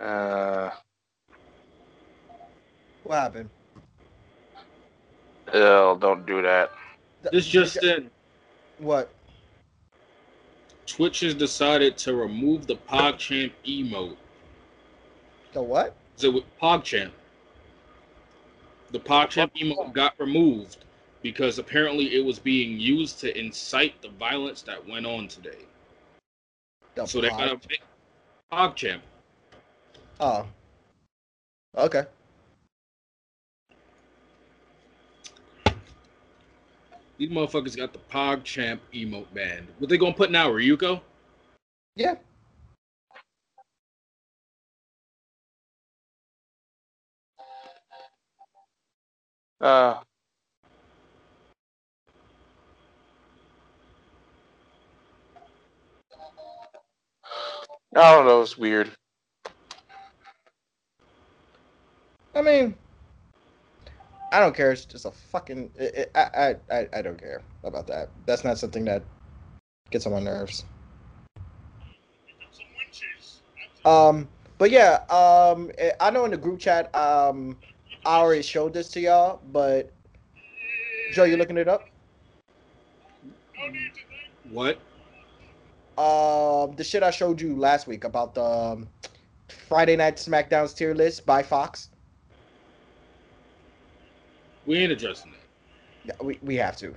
uh, 0.00 0.70
What 3.02 3.16
happened? 3.16 3.50
ew, 5.54 5.98
don't 6.00 6.26
do 6.26 6.42
that. 6.42 6.70
This 7.30 7.46
just 7.46 7.82
in. 7.82 8.10
What? 8.80 9.10
Twitch 10.86 11.20
has 11.20 11.34
decided 11.34 11.96
to 11.98 12.14
remove 12.14 12.66
the 12.66 12.76
PogChamp 12.76 13.52
emote. 13.64 14.16
The 15.52 15.62
what? 15.62 15.94
Is 16.16 16.24
it 16.24 16.34
with 16.34 16.44
PogChamp? 16.60 17.12
The 18.90 18.98
PogChamp 18.98 19.52
emote 19.56 19.92
got 19.92 20.14
removed 20.18 20.84
because 21.22 21.58
apparently 21.58 22.16
it 22.16 22.24
was 22.24 22.38
being 22.38 22.80
used 22.80 23.20
to 23.20 23.38
incite 23.38 24.00
the 24.02 24.08
violence 24.08 24.62
that 24.62 24.86
went 24.88 25.06
on 25.06 25.28
today. 25.28 25.66
The 26.94 27.06
So 27.06 27.20
they 27.20 27.28
got 27.28 27.52
a 27.52 27.56
big 27.68 27.80
PogChamp. 28.52 29.00
Oh. 30.18 30.46
Okay. 31.76 32.04
These 37.20 37.28
motherfuckers 37.28 37.76
got 37.76 37.92
the 37.92 37.98
PogChamp 38.10 38.78
emote 38.94 39.34
band. 39.34 39.66
What 39.78 39.90
they 39.90 39.98
gonna 39.98 40.14
put 40.14 40.30
now, 40.30 40.48
Ryuko? 40.48 41.02
Yeah. 41.94 42.14
Uh, 49.60 50.00
I 57.94 58.12
don't 58.14 58.24
know. 58.24 58.40
It's 58.40 58.56
weird. 58.56 58.90
I 62.34 62.40
mean, 62.40 62.74
I 64.32 64.40
don't 64.40 64.54
care. 64.54 64.70
It's 64.70 64.84
just 64.84 65.04
a 65.04 65.10
fucking. 65.10 65.70
It, 65.76 65.94
it, 65.94 66.10
I, 66.14 66.56
I, 66.70 66.88
I, 66.92 67.02
don't 67.02 67.18
care 67.18 67.42
about 67.64 67.86
that. 67.88 68.10
That's 68.26 68.44
not 68.44 68.58
something 68.58 68.84
that 68.84 69.02
gets 69.90 70.06
on 70.06 70.12
my 70.12 70.20
nerves. 70.20 70.64
Um, 73.84 74.28
but 74.58 74.70
yeah, 74.70 75.00
um, 75.08 75.70
eh, 75.78 75.92
I 76.00 76.10
know 76.10 76.24
in 76.26 76.30
the 76.30 76.36
group 76.36 76.60
chat, 76.60 76.94
um, 76.94 77.56
I 78.04 78.16
already 78.16 78.42
showed 78.42 78.72
this 78.72 78.88
to 78.90 79.00
y'all, 79.00 79.40
but 79.52 79.90
Joe, 81.12 81.24
you 81.24 81.36
looking 81.36 81.56
it 81.56 81.68
up? 81.68 81.88
No 83.58 83.68
need 83.68 83.90
to 83.94 84.00
think. 84.00 84.52
What? 84.52 84.78
Um, 85.98 86.76
the 86.76 86.84
shit 86.84 87.02
I 87.02 87.10
showed 87.10 87.40
you 87.40 87.56
last 87.56 87.86
week 87.86 88.04
about 88.04 88.34
the 88.34 88.44
um, 88.44 88.88
Friday 89.48 89.96
Night 89.96 90.16
SmackDown's 90.16 90.72
tier 90.72 90.94
list 90.94 91.26
by 91.26 91.42
Fox. 91.42 91.89
We 94.66 94.78
ain't 94.78 94.92
addressing 94.92 95.32
that. 95.32 95.38
Yeah, 96.04 96.26
we, 96.26 96.38
we 96.42 96.56
have 96.56 96.76
to. 96.78 96.94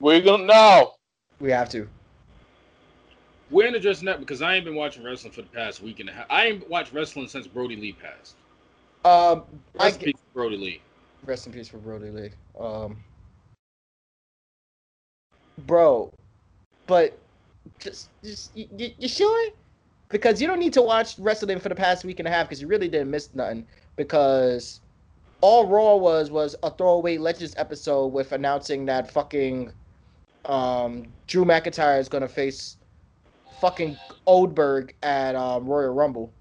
We're 0.00 0.20
gonna 0.20 0.44
no. 0.44 0.92
We 1.40 1.50
have 1.50 1.68
to. 1.70 1.88
We 3.50 3.64
ain't 3.64 3.74
addressing 3.74 4.06
that 4.06 4.20
because 4.20 4.42
I 4.42 4.54
ain't 4.54 4.64
been 4.64 4.74
watching 4.74 5.02
wrestling 5.02 5.32
for 5.32 5.42
the 5.42 5.48
past 5.48 5.82
week 5.82 6.00
and 6.00 6.08
a 6.08 6.12
half. 6.12 6.26
I 6.30 6.46
ain't 6.46 6.68
watched 6.70 6.92
wrestling 6.92 7.28
since 7.28 7.46
Brody 7.46 7.76
Lee 7.76 7.92
passed. 7.92 8.36
Um, 9.04 9.44
I 9.78 9.88
in 9.88 9.94
get, 9.94 10.04
peace, 10.04 10.14
Brody 10.34 10.56
Lee. 10.56 10.80
rest 11.24 11.46
in 11.46 11.52
peace 11.52 11.68
for 11.68 11.78
Brody 11.78 12.10
Lee. 12.10 12.30
Um, 12.58 13.02
bro, 15.66 16.12
but 16.86 17.18
just, 17.78 18.10
just 18.22 18.56
you, 18.56 18.68
you, 18.76 18.90
you 18.98 19.08
sure? 19.08 19.50
Because 20.10 20.40
you 20.40 20.46
don't 20.46 20.58
need 20.58 20.72
to 20.74 20.82
watch 20.82 21.18
wrestling 21.18 21.58
for 21.60 21.68
the 21.68 21.74
past 21.74 22.04
week 22.04 22.18
and 22.18 22.28
a 22.28 22.30
half 22.30 22.46
because 22.46 22.60
you 22.60 22.68
really 22.68 22.88
didn't 22.88 23.10
miss 23.10 23.34
nothing. 23.34 23.66
Because 23.96 24.80
all 25.40 25.66
Raw 25.66 25.96
was 25.96 26.30
was 26.30 26.56
a 26.62 26.70
throwaway 26.70 27.18
Legends 27.18 27.54
episode 27.56 28.08
with 28.08 28.32
announcing 28.32 28.84
that 28.86 29.10
fucking 29.10 29.72
um, 30.44 31.06
Drew 31.26 31.44
McIntyre 31.44 31.98
is 31.98 32.08
gonna 32.08 32.28
face 32.28 32.76
fucking 33.60 33.96
Goldberg 34.26 34.94
at 35.02 35.34
um, 35.34 35.66
Royal 35.66 35.94
Rumble. 35.94 36.32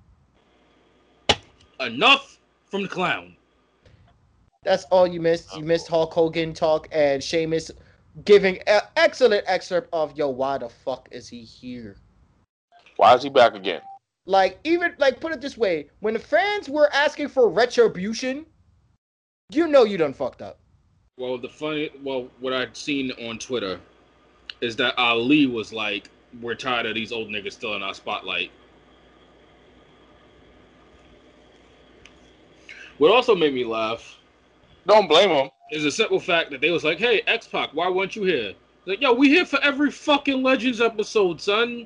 Enough 1.79 2.39
from 2.69 2.83
the 2.83 2.89
clown. 2.89 3.35
That's 4.63 4.83
all 4.85 5.07
you 5.07 5.21
missed. 5.21 5.55
You 5.55 5.63
missed 5.63 5.87
Hulk 5.87 6.13
Hogan 6.13 6.53
talk 6.53 6.87
and 6.91 7.23
Sheamus 7.23 7.71
giving 8.25 8.57
an 8.67 8.81
excellent 8.97 9.43
excerpt 9.47 9.89
of 9.93 10.17
yo, 10.17 10.29
why 10.29 10.57
the 10.57 10.69
fuck 10.69 11.07
is 11.11 11.27
he 11.27 11.41
here? 11.41 11.95
Why 12.97 13.15
is 13.15 13.23
he 13.23 13.29
back 13.29 13.55
again? 13.55 13.81
Like 14.25 14.59
even 14.65 14.93
like 14.97 15.21
put 15.21 15.31
it 15.31 15.41
this 15.41 15.57
way, 15.57 15.89
when 16.01 16.13
the 16.13 16.19
fans 16.19 16.69
were 16.69 16.93
asking 16.93 17.29
for 17.29 17.49
retribution, 17.49 18.45
you 19.49 19.67
know 19.67 19.83
you 19.83 19.97
done 19.97 20.13
fucked 20.13 20.41
up. 20.41 20.57
Well, 21.17 21.37
the 21.37 21.49
funny, 21.49 21.89
well, 22.03 22.27
what 22.39 22.53
I'd 22.53 22.77
seen 22.77 23.11
on 23.27 23.39
Twitter 23.39 23.79
is 24.61 24.75
that 24.77 24.97
Ali 24.97 25.47
was 25.47 25.73
like, 25.73 26.09
"We're 26.41 26.55
tired 26.55 26.85
of 26.85 26.95
these 26.95 27.11
old 27.11 27.29
niggas 27.29 27.53
still 27.53 27.75
in 27.75 27.83
our 27.83 27.93
spotlight." 27.93 28.51
What 32.97 33.11
also 33.11 33.33
made 33.33 33.53
me 33.53 33.63
laugh 33.63 34.17
Don't 34.85 35.07
blame 35.07 35.29
him. 35.29 35.49
is 35.71 35.83
the 35.83 35.91
simple 35.91 36.19
fact 36.19 36.51
that 36.51 36.61
they 36.61 36.69
was 36.71 36.83
like, 36.83 36.99
"Hey, 36.99 37.21
X 37.27 37.47
Pac, 37.47 37.73
why 37.73 37.89
weren't 37.89 38.15
you 38.15 38.23
here?" 38.23 38.53
Like, 38.85 39.01
yo, 39.01 39.13
we 39.13 39.29
here 39.29 39.45
for 39.45 39.59
every 39.61 39.91
fucking 39.91 40.41
Legends 40.41 40.81
episode, 40.81 41.39
son. 41.41 41.85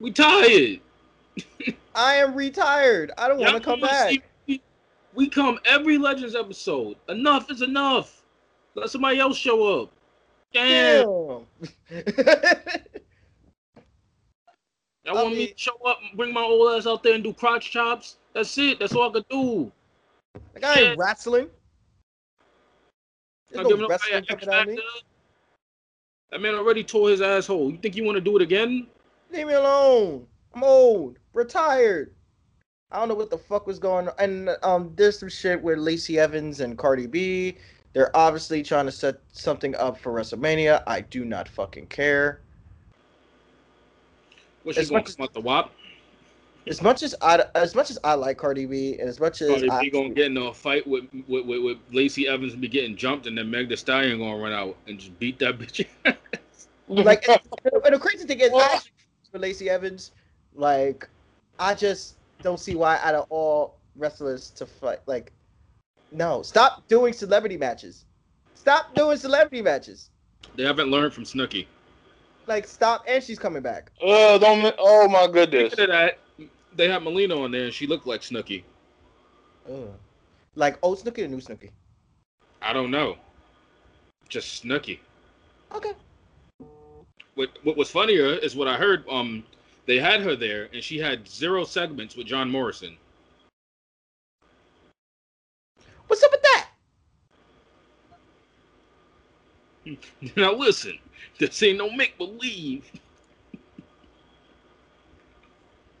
We 0.00 0.10
tired. 0.12 0.80
I 1.94 2.14
am 2.14 2.34
retired. 2.34 3.12
I 3.18 3.28
don't 3.28 3.38
want 3.38 3.54
to 3.54 3.60
come 3.60 3.80
back. 3.80 4.10
see- 4.10 4.22
we- 5.14 5.28
come 5.28 5.58
every 5.64 5.98
Legends 5.98 6.34
episode. 6.34 6.96
Enough 7.08 7.50
is 7.50 7.62
enough. 7.62 8.22
Let 8.74 8.90
somebody 8.90 9.18
else 9.18 9.36
show 9.36 9.82
up. 9.82 9.92
Damn. 10.52 11.06
Y'all 11.06 11.46
I 15.08 15.12
want 15.12 15.34
me 15.34 15.48
to 15.48 15.54
show 15.56 15.76
up 15.86 15.98
and 16.02 16.16
bring 16.16 16.32
my 16.32 16.42
old 16.42 16.76
ass 16.78 16.86
out 16.86 17.02
there 17.02 17.14
and 17.14 17.24
do 17.24 17.32
crotch 17.32 17.70
chops? 17.70 18.18
That's 18.34 18.56
it. 18.58 18.78
That's 18.78 18.94
all 18.94 19.10
I 19.10 19.12
could 19.12 19.28
do. 19.28 19.72
like 20.54 20.64
I 20.64 20.80
ain't 20.80 20.98
wrestling. 20.98 21.48
There's 23.50 23.68
no 23.68 23.88
wrestling 23.88 24.14
an 24.18 24.24
X 24.28 24.44
coming 24.46 24.76
me. 24.76 24.82
That 26.30 26.40
man 26.40 26.54
already 26.54 26.82
tore 26.82 27.10
his 27.10 27.20
asshole. 27.20 27.70
You 27.70 27.76
think 27.76 27.94
you 27.94 28.04
want 28.04 28.16
to 28.16 28.20
do 28.22 28.36
it 28.36 28.42
again? 28.42 28.86
Leave 29.30 29.46
me 29.46 29.54
alone. 29.54 30.26
I'm 30.54 30.64
old. 30.64 31.18
Retired. 31.34 32.14
I 32.92 32.98
don't 32.98 33.08
know 33.08 33.14
what 33.14 33.30
the 33.30 33.38
fuck 33.38 33.66
was 33.66 33.78
going 33.78 34.08
on. 34.08 34.14
And 34.18 34.50
um, 34.62 34.92
there's 34.96 35.18
some 35.18 35.30
shit 35.30 35.60
with 35.62 35.78
Lacey 35.78 36.18
Evans 36.18 36.60
and 36.60 36.76
Cardi 36.76 37.06
B. 37.06 37.56
They're 37.94 38.14
obviously 38.14 38.62
trying 38.62 38.86
to 38.86 38.92
set 38.92 39.16
something 39.32 39.74
up 39.76 39.98
for 39.98 40.12
WrestleMania. 40.12 40.82
I 40.86 41.00
do 41.00 41.24
not 41.24 41.48
fucking 41.48 41.86
care. 41.86 42.40
What 44.62 44.74
she 44.74 44.82
As 44.82 44.90
going 44.90 44.98
much 45.00 45.06
to 45.06 45.10
as- 45.10 45.16
come 45.16 45.24
out 45.24 45.34
the 45.34 45.40
wop? 45.40 45.72
As 46.68 46.80
much 46.80 47.02
as 47.02 47.12
I, 47.20 47.44
as 47.56 47.74
much 47.74 47.90
as 47.90 47.98
I 48.04 48.14
like 48.14 48.38
Cardi 48.38 48.66
B, 48.66 48.96
and 49.00 49.08
as 49.08 49.18
much 49.18 49.42
as 49.42 49.48
Cardi 49.48 49.68
I, 49.68 49.80
B 49.80 49.90
gonna 49.90 50.10
get 50.10 50.26
in 50.26 50.36
a 50.36 50.54
fight 50.54 50.86
with 50.86 51.06
with, 51.26 51.44
with, 51.44 51.60
with 51.60 51.78
Lacey 51.90 52.28
Evans 52.28 52.52
and 52.52 52.62
be 52.62 52.68
getting 52.68 52.94
jumped, 52.94 53.26
and 53.26 53.36
then 53.36 53.50
Meg 53.50 53.68
Thee 53.68 53.74
Stallion 53.74 54.20
gonna 54.20 54.36
run 54.40 54.52
out 54.52 54.76
and 54.86 54.96
just 54.96 55.18
beat 55.18 55.40
that 55.40 55.58
bitch. 55.58 55.84
like, 56.86 57.26
and, 57.28 57.40
and 57.84 57.94
the 57.94 57.98
crazy 57.98 58.28
thing 58.28 58.38
is, 58.38 58.52
I 58.52 58.74
actually 58.76 59.40
Lacey 59.40 59.68
Evans, 59.70 60.12
like, 60.54 61.08
I 61.58 61.74
just 61.74 62.14
don't 62.42 62.60
see 62.60 62.74
why 62.74 62.98
out 63.02 63.14
of 63.14 63.26
all 63.30 63.78
wrestlers 63.96 64.50
to 64.50 64.66
fight, 64.66 65.00
like, 65.06 65.32
No, 66.10 66.42
stop 66.42 66.86
doing 66.88 67.12
celebrity 67.12 67.56
matches. 67.56 68.04
Stop 68.54 68.94
doing 68.94 69.16
celebrity 69.16 69.62
matches. 69.62 70.10
They 70.56 70.64
haven't 70.64 70.90
learned 70.90 71.12
from 71.14 71.24
Snooki. 71.24 71.66
Like 72.46 72.66
stop, 72.66 73.04
and 73.08 73.22
she's 73.22 73.38
coming 73.38 73.62
back. 73.62 73.90
Oh, 74.02 74.38
don't. 74.38 74.74
Oh 74.78 75.08
my 75.08 75.26
goodness. 75.26 75.72
Speaking 75.72 75.84
of 75.84 75.90
that, 75.90 76.18
they 76.74 76.88
had 76.88 77.02
Melina 77.02 77.40
on 77.40 77.50
there, 77.50 77.64
and 77.64 77.72
she 77.72 77.86
looked 77.86 78.06
like 78.06 78.20
Snooki. 78.20 78.64
Ugh. 79.70 79.90
Like 80.54 80.78
old 80.82 80.98
Snooki 80.98 81.24
or 81.24 81.28
new 81.28 81.38
Snooki? 81.38 81.70
I 82.60 82.72
don't 82.72 82.90
know. 82.90 83.16
Just 84.28 84.64
Snooki. 84.64 84.98
Okay. 85.74 85.92
What 87.34 87.50
What 87.62 87.76
was 87.76 87.90
funnier 87.90 88.26
is 88.26 88.54
what 88.56 88.68
I 88.68 88.76
heard. 88.76 89.04
Um, 89.08 89.44
they 89.86 89.98
had 89.98 90.20
her 90.20 90.36
there, 90.36 90.68
and 90.72 90.82
she 90.82 90.98
had 90.98 91.28
zero 91.28 91.64
segments 91.64 92.16
with 92.16 92.26
John 92.26 92.50
Morrison. 92.50 92.96
What's 96.06 96.22
up 96.22 96.30
with 96.30 96.42
that? 96.42 96.68
Now 100.36 100.54
listen, 100.54 100.98
this 101.38 101.62
ain't 101.62 101.78
no 101.78 101.90
make 101.90 102.16
believe. 102.16 102.90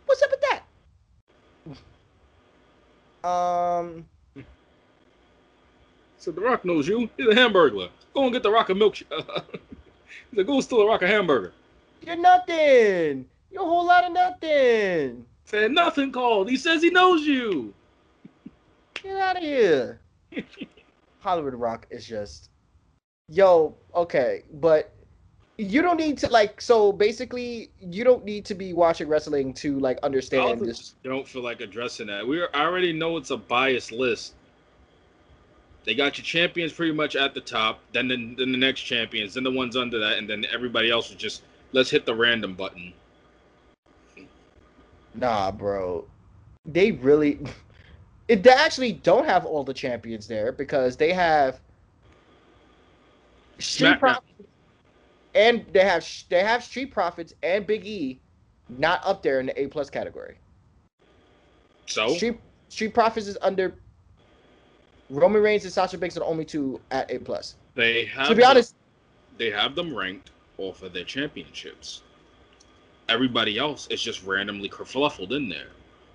What's 0.06 0.22
up 0.22 0.30
with 0.30 0.42
that? 3.22 3.28
Um. 3.28 4.06
So 6.18 6.30
The 6.30 6.40
Rock 6.40 6.64
knows 6.64 6.86
you. 6.86 7.10
He's 7.16 7.26
a 7.26 7.34
hamburger. 7.34 7.88
Go 8.14 8.24
and 8.24 8.32
get 8.32 8.44
The 8.44 8.50
Rock 8.50 8.68
a 8.68 8.74
milk. 8.74 8.94
He's 8.96 9.06
like, 10.34 10.46
go 10.46 10.60
steal 10.60 10.78
The 10.78 10.86
Rock 10.86 11.02
a 11.02 11.08
hamburger. 11.08 11.52
You're 12.06 12.16
nothing. 12.16 13.26
You're 13.52 13.62
a 13.62 13.66
whole 13.66 13.86
lot 13.86 14.04
of 14.04 14.12
nothing. 14.12 15.26
Said 15.44 15.72
nothing 15.72 16.10
called. 16.10 16.48
He 16.48 16.56
says 16.56 16.82
he 16.82 16.90
knows 16.90 17.26
you. 17.26 17.74
Get 18.94 19.16
out 19.16 19.36
of 19.36 19.42
here. 19.42 20.00
Hollywood 21.20 21.54
Rock 21.54 21.86
is 21.90 22.06
just, 22.06 22.48
yo, 23.28 23.74
okay, 23.94 24.44
but 24.54 24.92
you 25.58 25.82
don't 25.82 25.98
need 25.98 26.16
to 26.18 26.28
like. 26.28 26.60
So 26.60 26.92
basically, 26.92 27.70
you 27.80 28.04
don't 28.04 28.24
need 28.24 28.44
to 28.46 28.54
be 28.54 28.72
watching 28.72 29.08
wrestling 29.08 29.52
to 29.54 29.78
like 29.78 29.98
understand 30.02 30.42
also 30.42 30.64
this. 30.64 30.94
don't 31.04 31.28
feel 31.28 31.42
like 31.42 31.60
addressing 31.60 32.06
that. 32.06 32.26
We 32.26 32.42
I 32.54 32.64
already 32.64 32.92
know 32.92 33.18
it's 33.18 33.30
a 33.30 33.36
biased 33.36 33.92
list. 33.92 34.34
They 35.84 35.94
got 35.94 36.16
your 36.16 36.24
champions 36.24 36.72
pretty 36.72 36.92
much 36.92 37.16
at 37.16 37.34
the 37.34 37.40
top, 37.40 37.80
then 37.92 38.06
the, 38.06 38.16
then 38.38 38.52
the 38.52 38.58
next 38.58 38.82
champions, 38.82 39.34
then 39.34 39.42
the 39.42 39.50
ones 39.50 39.76
under 39.76 39.98
that, 39.98 40.16
and 40.16 40.30
then 40.30 40.46
everybody 40.52 40.90
else 40.90 41.10
is 41.10 41.16
just 41.16 41.42
let's 41.72 41.90
hit 41.90 42.06
the 42.06 42.14
random 42.14 42.54
button. 42.54 42.94
Nah, 45.14 45.50
bro, 45.50 46.06
they 46.66 46.92
really. 46.92 47.38
It, 48.28 48.42
they 48.42 48.50
actually 48.50 48.92
don't 48.92 49.26
have 49.26 49.44
all 49.44 49.64
the 49.64 49.74
champions 49.74 50.26
there 50.26 50.52
because 50.52 50.96
they 50.96 51.12
have 51.12 51.60
Street 53.58 53.98
Profits 53.98 54.32
and 55.34 55.64
they 55.72 55.84
have 55.84 56.06
they 56.28 56.42
have 56.42 56.62
Street 56.64 56.92
Profits 56.92 57.34
and 57.42 57.66
Big 57.66 57.84
E 57.86 58.20
not 58.78 59.00
up 59.04 59.22
there 59.22 59.40
in 59.40 59.46
the 59.46 59.60
A 59.60 59.66
plus 59.66 59.90
category. 59.90 60.36
So 61.86 62.14
Street 62.14 62.40
Street 62.68 62.94
Profits 62.94 63.26
is 63.26 63.36
under 63.42 63.74
Roman 65.10 65.42
Reigns 65.42 65.64
and 65.64 65.72
Sasha 65.72 65.98
Banks 65.98 66.16
are 66.16 66.20
the 66.20 66.26
only 66.26 66.44
two 66.44 66.80
at 66.90 67.10
A 67.10 67.18
plus. 67.18 67.56
they 67.74 68.06
have 68.06 68.28
To 68.28 68.34
be 68.34 68.40
them- 68.42 68.50
honest, 68.50 68.74
they 69.36 69.50
have 69.50 69.74
them 69.74 69.94
ranked 69.94 70.30
off 70.58 70.82
of 70.82 70.92
their 70.92 71.04
championships. 71.04 72.02
Everybody 73.16 73.58
else 73.58 73.86
is 73.88 74.00
just 74.02 74.24
randomly 74.24 74.70
kerfluffled 74.70 75.32
in 75.36 75.46
there, 75.46 75.68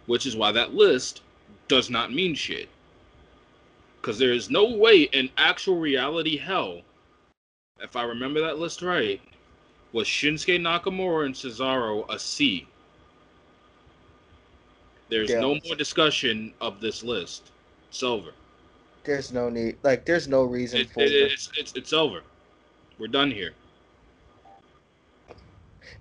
which 0.08 0.26
is 0.26 0.36
why 0.36 0.52
that 0.54 0.74
list 0.74 1.22
does 1.68 1.92
not 1.92 2.12
mean 2.12 2.34
shit. 2.34 2.70
Because 4.02 4.18
there 4.18 4.34
is 4.34 4.50
no 4.50 4.66
way 4.76 5.04
in 5.04 5.30
actual 5.38 5.78
reality 5.78 6.38
hell, 6.38 6.82
if 7.80 7.96
I 7.96 8.02
remember 8.02 8.42
that 8.42 8.58
list 8.58 8.82
right, 8.82 9.22
was 9.94 10.08
Shinsuke 10.08 10.60
Nakamura 10.60 11.28
and 11.28 11.36
Cesaro 11.36 12.04
a 12.10 12.18
C. 12.18 12.66
There's 15.10 15.30
Yeah. 15.30 15.40
no 15.42 15.60
more 15.64 15.76
discussion 15.76 16.52
of 16.60 16.82
this 16.82 17.04
list. 17.04 17.52
It's 17.90 18.02
over. 18.02 18.32
there's 19.04 19.32
no 19.32 19.50
need. 19.50 19.78
Like, 19.84 20.04
there's 20.06 20.28
no 20.28 20.44
reason 20.44 20.82
It, 20.82 20.90
for 20.90 21.00
it- 21.02 21.14
it's, 21.14 21.50
it's, 21.58 21.74
it's 21.76 21.94
over. 21.94 22.24
We're 22.98 23.08
done 23.08 23.30
here. 23.32 23.54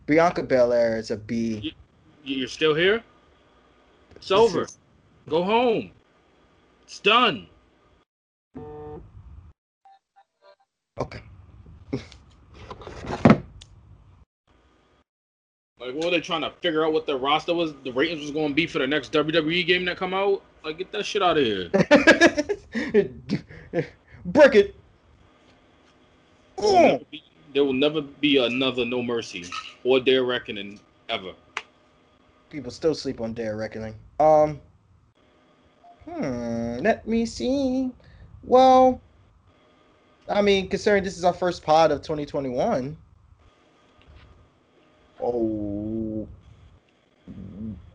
Bianca 0.06 0.42
Belair 0.42 0.98
is 0.98 1.10
a 1.10 1.16
B. 1.16 1.74
You're 2.24 2.48
still 2.48 2.74
here? 2.74 3.02
It's 4.16 4.28
This 4.28 4.38
over. 4.38 4.62
is- 4.62 4.78
Go 5.28 5.42
home. 5.42 5.90
It's 6.84 7.00
done. 7.00 7.46
Okay. 10.98 11.20
Like, 15.78 15.94
what 15.94 16.04
were 16.06 16.10
they 16.10 16.20
trying 16.20 16.40
to 16.40 16.50
figure 16.62 16.84
out 16.86 16.92
what 16.92 17.06
the 17.06 17.16
roster 17.16 17.52
was, 17.54 17.74
the 17.84 17.92
ratings 17.92 18.22
was 18.22 18.30
going 18.30 18.48
to 18.48 18.54
be 18.54 18.66
for 18.66 18.78
the 18.78 18.86
next 18.86 19.12
WWE 19.12 19.66
game 19.66 19.84
that 19.84 19.98
come 19.98 20.14
out? 20.14 20.42
Like, 20.64 20.78
get 20.78 20.90
that 20.92 21.04
shit 21.04 21.22
out 21.22 21.36
of 21.36 21.44
here. 21.44 21.68
Break 24.24 24.54
it. 24.54 24.74
There 26.56 26.92
will, 26.98 27.06
be, 27.10 27.22
there 27.52 27.64
will 27.64 27.74
never 27.74 28.00
be 28.00 28.38
another 28.38 28.86
No 28.86 29.02
Mercy 29.02 29.44
or 29.86 30.00
Dare 30.00 30.24
Reckoning 30.24 30.80
ever. 31.08 31.32
People 32.50 32.70
still 32.70 32.94
sleep 32.94 33.20
on 33.20 33.32
Dare 33.32 33.56
Reckoning. 33.56 33.94
Um. 34.20 34.60
Hmm. 36.04 36.78
Let 36.78 37.06
me 37.06 37.24
see. 37.26 37.90
Well, 38.42 39.00
I 40.28 40.42
mean, 40.42 40.68
considering 40.68 41.04
this 41.04 41.16
is 41.16 41.24
our 41.24 41.32
first 41.32 41.62
pod 41.62 41.92
of 41.92 42.02
2021. 42.02 42.96
Oh. 45.22 46.28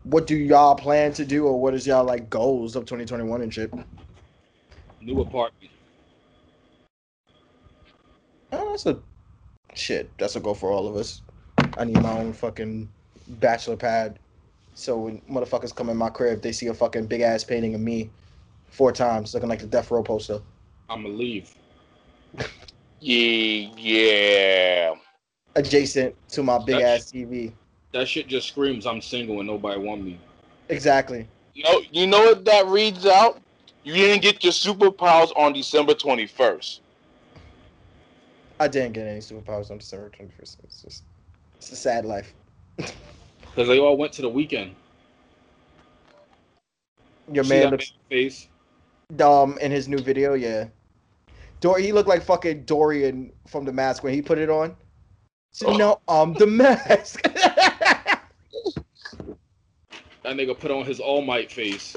What 0.04 0.26
do 0.26 0.36
y'all 0.36 0.74
plan 0.74 1.12
to 1.14 1.24
do, 1.24 1.46
or 1.46 1.60
what 1.60 1.74
is 1.74 1.86
y'all 1.86 2.04
like 2.04 2.28
goals 2.28 2.74
of 2.74 2.84
2021 2.84 3.42
and 3.42 3.54
shit? 3.54 3.72
New 5.00 5.20
apartment. 5.20 5.70
Oh, 8.52 8.70
that's 8.70 8.86
a 8.86 8.98
shit. 9.74 10.10
That's 10.18 10.36
a 10.36 10.40
goal 10.40 10.54
for 10.54 10.70
all 10.70 10.86
of 10.88 10.96
us. 10.96 11.22
I 11.78 11.84
need 11.84 12.00
my 12.02 12.12
own 12.18 12.32
fucking 12.32 12.88
bachelor 13.28 13.76
pad. 13.76 14.18
So 14.74 14.98
when 14.98 15.20
motherfuckers 15.30 15.74
come 15.74 15.90
in 15.90 15.96
my 15.96 16.10
crib, 16.10 16.42
they 16.42 16.52
see 16.52 16.66
a 16.68 16.74
fucking 16.74 17.06
big 17.06 17.20
ass 17.20 17.44
painting 17.44 17.74
of 17.74 17.80
me 17.80 18.10
four 18.70 18.90
times, 18.92 19.34
looking 19.34 19.48
like 19.48 19.60
the 19.60 19.66
death 19.66 19.90
row 19.90 20.02
poster, 20.02 20.40
I'm 20.88 21.02
going 21.02 21.14
to 21.14 21.18
leave. 21.18 21.54
Yeah, 23.04 23.68
yeah. 23.76 24.94
adjacent 25.56 26.14
to 26.28 26.44
my 26.44 26.58
big 26.58 26.76
That's- 26.76 27.00
ass 27.06 27.12
TV. 27.12 27.52
That 27.92 28.06
shit 28.06 28.28
just 28.28 28.46
screams 28.46 28.86
I'm 28.86 29.00
single 29.02 29.40
and 29.40 29.48
nobody 29.48 29.80
want 29.80 30.04
me. 30.04 30.20
Exactly. 30.68 31.26
You 31.52 31.64
know, 31.64 31.82
you 31.90 32.06
know 32.06 32.20
what 32.20 32.44
that 32.44 32.66
reads 32.68 33.04
out? 33.04 33.40
You 33.82 33.94
didn't 33.94 34.22
get 34.22 34.44
your 34.44 34.52
superpowers 34.52 35.32
on 35.36 35.52
December 35.52 35.94
21st. 35.94 36.78
I 38.60 38.68
didn't 38.68 38.92
get 38.92 39.08
any 39.08 39.18
superpowers 39.18 39.72
on 39.72 39.78
December 39.78 40.08
21st. 40.10 40.56
It's 40.62 40.82
just, 40.82 41.02
it's 41.62 41.70
a 41.72 41.76
sad 41.76 42.04
life. 42.04 42.34
Because 43.54 43.68
they 43.68 43.78
all 43.78 43.98
went 43.98 44.14
to 44.14 44.22
the 44.22 44.28
weekend. 44.30 44.74
Your 47.30 47.44
See 47.44 47.50
man 47.50 47.70
looks 47.70 47.92
face? 48.08 48.48
dumb 49.14 49.58
in 49.60 49.70
his 49.70 49.88
new 49.88 49.98
video, 49.98 50.32
yeah. 50.32 50.68
Dor- 51.60 51.78
he 51.78 51.92
looked 51.92 52.08
like 52.08 52.22
fucking 52.22 52.64
Dorian 52.64 53.30
from 53.46 53.66
the 53.66 53.72
mask 53.72 54.02
when 54.04 54.14
he 54.14 54.22
put 54.22 54.38
it 54.38 54.48
on. 54.48 54.74
So, 55.50 55.66
Oh. 55.66 55.76
no, 55.76 56.00
I'm 56.08 56.32
the 56.32 56.46
mask. 56.46 57.22
That 60.22 60.36
nigga 60.36 60.58
put 60.58 60.70
on 60.70 60.86
his 60.86 60.98
All 60.98 61.20
Might 61.20 61.52
face. 61.52 61.94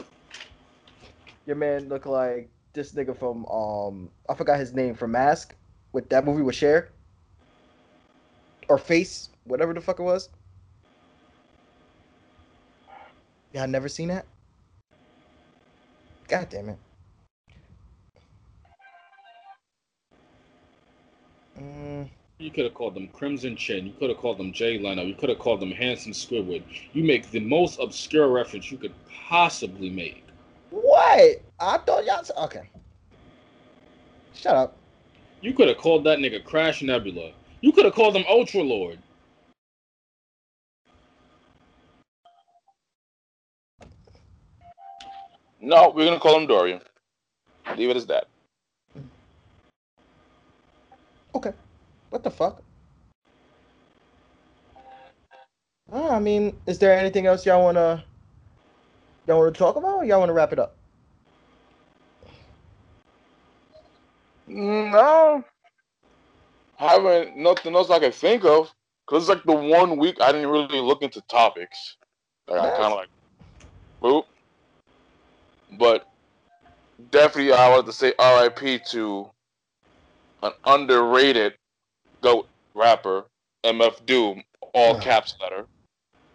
Your 1.46 1.56
man 1.56 1.88
look 1.88 2.06
like 2.06 2.50
this 2.74 2.92
nigga 2.92 3.16
from 3.18 3.46
um 3.46 4.10
I 4.28 4.34
forgot 4.34 4.60
his 4.60 4.74
name 4.74 4.94
from 4.96 5.12
Mask 5.12 5.56
with 5.94 6.10
that 6.10 6.26
movie 6.26 6.42
with 6.42 6.56
Cher. 6.56 6.90
Or 8.68 8.78
Face, 8.78 9.30
whatever 9.46 9.74
the 9.74 9.82
fuck 9.82 10.00
it 10.00 10.04
was. 10.04 10.30
Yeah, 13.54 13.64
I 13.64 13.66
never 13.68 13.88
seen 13.88 14.10
that. 14.10 14.26
God 16.28 16.50
damn 16.50 16.70
it. 16.70 16.78
Mm, 21.60 22.10
You 22.40 22.52
could 22.52 22.66
have 22.66 22.74
called 22.74 22.96
them 22.96 23.08
Crimson 23.10 23.56
Chin. 23.56 23.86
You 23.88 23.94
could 24.00 24.10
have 24.10 24.18
called 24.20 24.38
them 24.40 24.52
Jay 24.52 24.78
Leno. 24.80 25.04
You 25.04 25.16
could 25.16 25.30
have 25.30 25.40
called 25.40 25.60
them 25.62 25.72
Handsome 25.72 26.12
Squidward. 26.12 26.64
You 26.94 27.04
make 27.04 27.30
the 27.32 27.40
most 27.40 27.80
obscure 27.80 28.28
reference 28.30 28.72
you 28.72 28.78
could 28.78 28.94
possibly 29.28 29.90
make. 29.90 30.24
what? 30.72 31.42
I 31.60 31.78
thought 31.80 32.06
y'all. 32.06 32.46
Okay. 32.46 32.70
Shut 34.34 34.56
up. 34.56 34.78
You 35.42 35.54
could 35.54 35.68
have 35.70 35.78
called 35.78 36.04
that 36.06 36.20
nigga 36.20 36.44
Crash 36.44 36.82
Nebula. 36.82 37.32
You 37.66 37.74
could 37.74 37.86
have 37.86 37.96
called 37.96 38.16
him 38.18 38.26
Ultra 38.30 38.64
Lord. 38.64 39.00
No, 45.62 45.92
we're 45.96 46.06
gonna 46.06 46.20
call 46.20 46.40
him 46.40 46.48
Dorian. 46.48 46.82
Leave 47.78 47.90
it 47.92 47.98
as 47.98 48.08
that. 48.08 48.28
Okay. 51.36 51.54
What 52.12 52.24
the 52.24 52.32
fuck? 52.32 52.62
Uh, 55.92 56.10
I 56.10 56.20
mean, 56.20 56.56
is 56.68 56.80
there 56.80 56.98
anything 56.98 57.28
else 57.28 57.46
y'all 57.46 57.64
wanna 57.64 58.06
y'all 59.28 59.40
wanna 59.40 59.52
talk 59.52 59.78
about? 59.78 59.98
Or 60.00 60.06
y'all 60.06 60.20
wanna 60.22 60.34
wrap 60.34 60.54
it 60.54 60.60
up? 60.60 60.76
Mm, 64.50 64.92
No, 64.92 65.44
haven't 66.78 67.38
nothing 67.38 67.76
else 67.76 67.90
I 67.90 68.00
can 68.00 68.12
think 68.12 68.44
of. 68.44 68.74
Cause 69.08 69.24
it's 69.24 69.30
like 69.30 69.44
the 69.44 69.54
one 69.54 69.98
week 69.98 70.20
I 70.20 70.32
didn't 70.32 70.50
really 70.50 70.80
look 70.80 71.04
into 71.04 71.22
topics. 71.30 71.98
Like 72.48 72.60
I 72.60 72.70
kind 72.72 72.86
of 72.86 72.98
like, 72.98 73.10
boop. 74.02 74.24
But 75.78 76.08
definitely, 77.12 77.54
I 77.54 77.70
wanted 77.70 77.86
to 77.86 77.94
say 77.94 78.14
R.I.P. 78.18 78.80
to 78.92 79.30
an 80.42 80.54
underrated 80.66 81.54
goat 82.22 82.48
rapper, 82.74 83.26
MF 83.64 84.06
Doom, 84.06 84.44
all 84.74 85.00
caps 85.00 85.36
letter. 85.40 85.66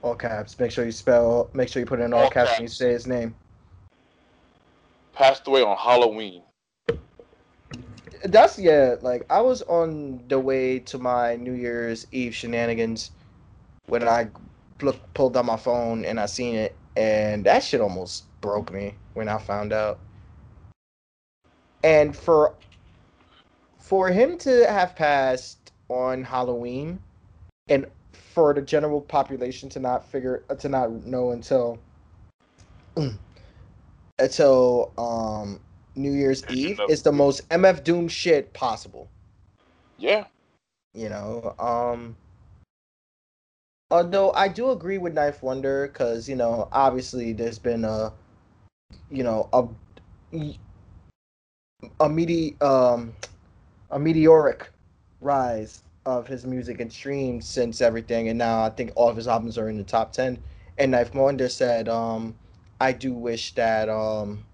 All 0.02 0.14
caps. 0.14 0.58
Make 0.58 0.70
sure 0.70 0.84
you 0.84 0.92
spell. 0.92 1.50
Make 1.52 1.68
sure 1.68 1.80
you 1.80 1.86
put 1.86 2.00
it 2.00 2.04
in 2.04 2.12
all, 2.12 2.24
All 2.24 2.30
caps, 2.30 2.52
when 2.52 2.62
you 2.62 2.68
say 2.68 2.92
his 2.92 3.06
name. 3.06 3.34
Passed 5.12 5.46
away 5.46 5.62
on 5.62 5.76
Halloween. 5.76 6.42
That's 8.24 8.59
yeah. 8.59 8.97
Like 9.01 9.24
I 9.30 9.40
was 9.40 9.62
on 9.62 10.22
the 10.28 10.38
way 10.38 10.78
to 10.80 10.98
my 10.98 11.36
New 11.36 11.52
Year's 11.52 12.06
Eve 12.12 12.34
shenanigans 12.34 13.10
when 13.86 14.06
I 14.06 14.28
pulled 15.14 15.36
out 15.36 15.44
my 15.44 15.56
phone 15.56 16.05
and 16.05 16.20
I 16.20 16.26
seen 16.26 16.55
it, 16.55 16.76
and 16.97 17.44
that 17.44 17.62
shit 17.62 17.80
almost 17.80 18.24
broke 18.40 18.72
me 18.72 18.94
when 19.14 19.28
I 19.28 19.38
found 19.38 19.72
out. 19.72 19.98
And 21.82 22.16
for 22.16 22.55
for 23.78 24.09
him 24.09 24.38
to 24.38 24.66
have 24.70 24.94
passed 24.97 25.72
on 25.88 26.22
Halloween, 26.24 27.01
and 27.68 27.86
for 28.12 28.55
the 28.55 28.62
general 28.62 29.01
population 29.01 29.68
to 29.70 29.80
not 29.80 30.05
figure 30.05 30.44
to 30.59 30.68
not 30.68 31.05
know 31.06 31.30
until 31.30 31.78
until 34.18 34.92
um 34.98 35.60
New 35.94 36.12
Year's 36.12 36.44
Eve 36.48 36.80
is 36.88 37.02
the 37.02 37.12
most 37.12 37.48
MF 37.50 37.84
Doom 37.84 38.08
shit 38.08 38.52
possible. 38.52 39.08
Yeah, 39.98 40.24
You 40.94 41.08
know, 41.08 41.54
um 41.58 42.16
although 43.90 44.32
I 44.32 44.48
do 44.48 44.70
agree 44.70 44.98
with 44.98 45.14
Knife 45.14 45.42
Wonder 45.42 45.88
because 45.88 46.28
you 46.28 46.36
know 46.36 46.68
obviously 46.72 47.32
there's 47.32 47.58
been 47.58 47.84
a 47.84 48.12
you 49.10 49.22
know 49.24 49.48
a 49.52 49.68
a 52.00 52.08
medi 52.08 52.56
um 52.60 53.14
a 53.90 53.98
meteoric 53.98 54.70
rise 55.20 55.82
of 56.06 56.26
his 56.26 56.46
music 56.46 56.80
and 56.80 56.92
streams 56.92 57.46
since 57.46 57.80
everything 57.80 58.28
and 58.28 58.38
now 58.38 58.62
I 58.62 58.70
think 58.70 58.92
all 58.96 59.08
of 59.08 59.16
his 59.16 59.28
albums 59.28 59.58
are 59.58 59.68
in 59.68 59.76
the 59.76 59.84
top 59.84 60.12
10 60.12 60.42
and 60.78 60.90
Knife 60.92 61.14
Wonder 61.14 61.48
said 61.48 61.88
um 61.88 62.34
I 62.80 62.92
do 62.92 63.12
wish 63.12 63.54
that 63.54 63.88
um 63.88 64.44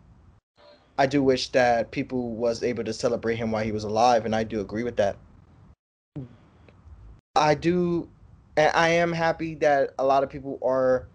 I 0.99 1.07
do 1.07 1.23
wish 1.23 1.49
that 1.51 1.91
people 1.91 2.31
was 2.35 2.63
able 2.63 2.85
to 2.85 2.93
celebrate 2.93 3.37
him 3.37 3.51
while 3.53 3.65
he 3.65 3.73
was 3.73 3.85
alive 3.85 4.25
and 4.25 4.35
I 4.35 4.45
do 4.45 4.61
agree 4.61 4.83
with 4.83 4.97
that. 4.97 5.17
I 7.35 7.55
do 7.55 8.09
and 8.57 8.75
I 8.75 8.89
am 8.89 9.13
happy 9.13 9.55
that 9.57 9.91
a 9.99 10.05
lot 10.05 10.23
of 10.25 10.31
people 10.31 10.59
are 10.65 11.07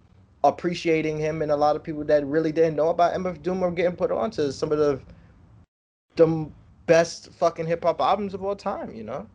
appreciating 0.44 1.18
him 1.18 1.42
and 1.42 1.50
a 1.50 1.56
lot 1.56 1.74
of 1.76 1.82
people 1.82 2.04
that 2.04 2.24
really 2.26 2.52
didn't 2.52 2.76
know 2.76 2.88
about 2.90 3.14
MF 3.14 3.42
Doom 3.42 3.62
are 3.62 3.70
getting 3.70 3.96
put 3.96 4.10
onto 4.12 4.52
some 4.52 4.70
of 4.72 4.78
the 4.78 5.00
the 6.16 6.48
best 6.86 7.32
fucking 7.32 7.66
hip 7.66 7.82
hop 7.84 8.00
albums 8.00 8.34
of 8.34 8.44
all 8.44 8.54
time, 8.54 8.94
you 8.94 9.02
know? 9.02 9.26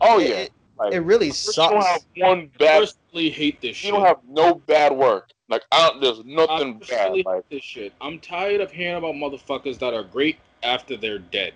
Oh 0.00 0.18
yeah. 0.18 0.28
It, 0.46 0.52
Like, 0.78 0.94
it 0.94 1.00
really 1.00 1.26
You 1.26 1.52
don't 1.54 1.76
have 1.82 2.00
sucks. 2.00 2.04
one 2.16 2.50
I 2.54 2.58
bad. 2.58 2.78
personally 2.80 3.30
hate 3.30 3.60
this 3.60 3.68
You 3.82 3.90
shit. 3.90 3.92
don't 3.92 4.06
have 4.06 4.18
no 4.28 4.54
bad 4.54 4.92
work. 4.92 5.30
Like 5.48 5.64
I 5.72 5.88
don't. 5.88 6.00
There's 6.00 6.24
nothing 6.24 6.78
bad. 6.78 7.24
Like 7.24 7.48
this 7.48 7.62
shit. 7.62 7.92
I'm 8.00 8.18
tired 8.18 8.60
of 8.60 8.70
hearing 8.70 8.96
about 8.96 9.14
motherfuckers 9.14 9.78
that 9.78 9.94
are 9.94 10.04
great 10.04 10.38
after 10.62 10.96
they're 10.96 11.18
dead. 11.18 11.54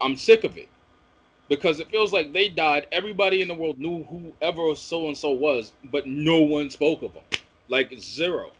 I'm 0.00 0.16
sick 0.16 0.44
of 0.44 0.56
it. 0.56 0.68
Because 1.48 1.78
it 1.78 1.88
feels 1.90 2.12
like 2.12 2.32
they 2.32 2.48
died. 2.48 2.86
Everybody 2.90 3.40
in 3.40 3.48
the 3.48 3.54
world 3.54 3.78
knew 3.78 4.04
whoever 4.04 4.74
so 4.74 5.06
and 5.06 5.16
so 5.16 5.30
was, 5.30 5.72
but 5.92 6.06
no 6.06 6.40
one 6.40 6.70
spoke 6.70 7.02
of 7.02 7.14
them. 7.14 7.22
Like 7.68 7.94
zero. 7.98 8.50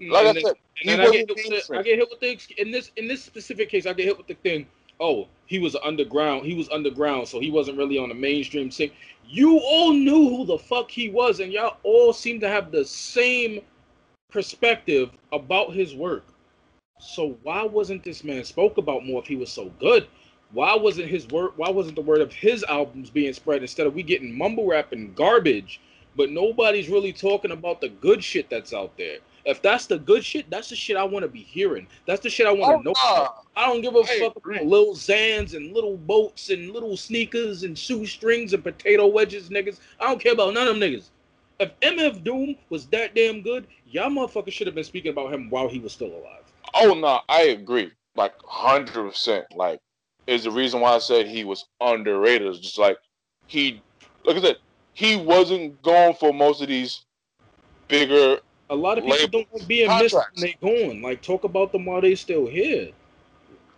like 0.00 0.26
And 0.26 0.38
I 0.38 0.40
said, 0.40 0.54
he 0.76 0.90
And 0.90 1.00
then 1.00 1.08
I 1.08 1.10
get, 1.10 1.28
hit 1.28 1.28
with 1.28 1.68
the. 1.68 1.78
I 1.78 1.82
get 1.82 1.98
hit 1.98 2.08
with 2.10 2.20
the 2.20 2.62
in 2.62 2.70
this 2.70 2.90
in 2.96 3.08
this 3.08 3.22
specific 3.22 3.68
case. 3.68 3.86
I 3.86 3.92
get 3.92 4.06
hit 4.06 4.18
with 4.18 4.28
the 4.28 4.34
thing. 4.34 4.66
Oh, 5.00 5.28
he 5.46 5.58
was 5.58 5.76
underground. 5.76 6.44
He 6.44 6.54
was 6.54 6.68
underground, 6.70 7.28
so 7.28 7.40
he 7.40 7.50
wasn't 7.50 7.78
really 7.78 7.98
on 7.98 8.08
the 8.08 8.14
mainstream 8.14 8.70
scene. 8.70 8.90
You 9.26 9.58
all 9.58 9.92
knew 9.92 10.28
who 10.28 10.46
the 10.46 10.58
fuck 10.58 10.90
he 10.90 11.10
was, 11.10 11.40
and 11.40 11.52
y'all 11.52 11.76
all 11.82 12.12
seem 12.12 12.40
to 12.40 12.48
have 12.48 12.70
the 12.70 12.84
same 12.84 13.60
perspective 14.30 15.10
about 15.32 15.72
his 15.72 15.94
work. 15.94 16.24
So 17.00 17.38
why 17.42 17.62
wasn't 17.62 18.02
this 18.02 18.24
man 18.24 18.44
spoke 18.44 18.76
about 18.76 19.06
more 19.06 19.22
if 19.22 19.28
he 19.28 19.36
was 19.36 19.52
so 19.52 19.70
good? 19.78 20.06
Why 20.52 20.74
wasn't 20.74 21.08
his 21.08 21.28
word? 21.28 21.52
Why 21.56 21.70
wasn't 21.70 21.96
the 21.96 22.02
word 22.02 22.20
of 22.20 22.32
his 22.32 22.64
albums 22.64 23.10
being 23.10 23.32
spread 23.32 23.62
instead 23.62 23.86
of 23.86 23.94
we 23.94 24.02
getting 24.02 24.36
mumble 24.36 24.66
rap 24.66 24.92
and 24.92 25.14
garbage? 25.14 25.80
But 26.16 26.30
nobody's 26.30 26.88
really 26.88 27.12
talking 27.12 27.52
about 27.52 27.80
the 27.80 27.90
good 27.90 28.24
shit 28.24 28.50
that's 28.50 28.72
out 28.72 28.96
there. 28.96 29.18
If 29.48 29.62
that's 29.62 29.86
the 29.86 29.98
good 29.98 30.22
shit, 30.22 30.50
that's 30.50 30.68
the 30.68 30.76
shit 30.76 30.98
I 30.98 31.04
want 31.04 31.22
to 31.22 31.28
be 31.28 31.40
hearing. 31.40 31.86
That's 32.06 32.20
the 32.20 32.28
shit 32.28 32.46
I 32.46 32.52
want 32.52 32.64
to 32.70 32.76
Oh, 32.76 32.80
know. 32.82 32.92
nah. 33.02 33.14
about. 33.14 33.34
I 33.56 33.66
don't 33.66 33.80
give 33.80 33.94
a 33.96 34.00
I 34.00 34.18
fuck 34.20 34.36
about 34.36 34.66
little 34.66 34.94
Zans 34.94 35.56
and 35.56 35.72
little 35.72 35.96
boats 35.96 36.50
and 36.50 36.70
little 36.70 36.98
sneakers 36.98 37.62
and 37.62 37.76
shoestrings 37.76 38.52
and 38.52 38.62
potato 38.62 39.06
wedges, 39.06 39.48
niggas. 39.48 39.80
I 39.98 40.04
don't 40.06 40.20
care 40.20 40.34
about 40.34 40.52
none 40.52 40.68
of 40.68 40.78
them 40.78 40.86
niggas. 40.86 41.08
If 41.60 41.72
MF 41.80 42.22
Doom 42.22 42.56
was 42.68 42.86
that 42.88 43.14
damn 43.14 43.40
good, 43.40 43.66
y'all 43.86 44.10
motherfuckers 44.10 44.52
should 44.52 44.66
have 44.66 44.74
been 44.74 44.84
speaking 44.84 45.12
about 45.12 45.32
him 45.32 45.48
while 45.48 45.66
he 45.66 45.78
was 45.78 45.94
still 45.94 46.08
alive. 46.08 46.44
Oh 46.74 46.92
no, 46.92 47.20
I 47.30 47.44
agree. 47.44 47.90
Like 48.16 48.34
hundred 48.44 49.08
percent. 49.10 49.46
Like 49.56 49.80
is 50.26 50.44
the 50.44 50.50
reason 50.50 50.80
why 50.80 50.92
I 50.92 50.98
said 50.98 51.26
he 51.26 51.44
was 51.44 51.64
underrated. 51.80 52.46
It's 52.48 52.58
just 52.60 52.78
like 52.78 52.98
he 53.46 53.80
like 54.24 54.36
I 54.36 54.42
said, 54.42 54.56
he 54.92 55.16
wasn't 55.16 55.80
going 55.80 56.14
for 56.14 56.34
most 56.34 56.60
of 56.60 56.68
these 56.68 57.00
bigger 57.88 58.40
A 58.70 58.74
lot 58.74 58.98
of 58.98 59.04
people 59.04 59.18
Labels, 59.18 59.30
don't 59.32 59.54
like 59.60 59.68
being 59.68 59.88
missed 59.88 60.14
when 60.14 60.22
contracts. 60.22 60.40
they 60.42 60.56
gone. 60.60 61.02
Like 61.02 61.22
talk 61.22 61.44
about 61.44 61.72
them 61.72 61.84
while 61.86 62.00
they 62.00 62.14
still 62.14 62.46
here. 62.46 62.90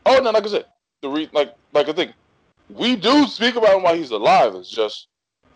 Oh 0.06 0.18
no, 0.18 0.30
like 0.30 0.44
I 0.44 0.48
said, 0.48 0.64
the 1.02 1.08
re- 1.08 1.30
like 1.32 1.54
like 1.72 1.88
I 1.88 1.92
think 1.92 2.12
we 2.68 2.96
do 2.96 3.26
speak 3.26 3.56
about 3.56 3.76
him 3.76 3.82
while 3.82 3.94
he's 3.94 4.10
alive. 4.10 4.54
It's 4.56 4.70
just 4.70 5.06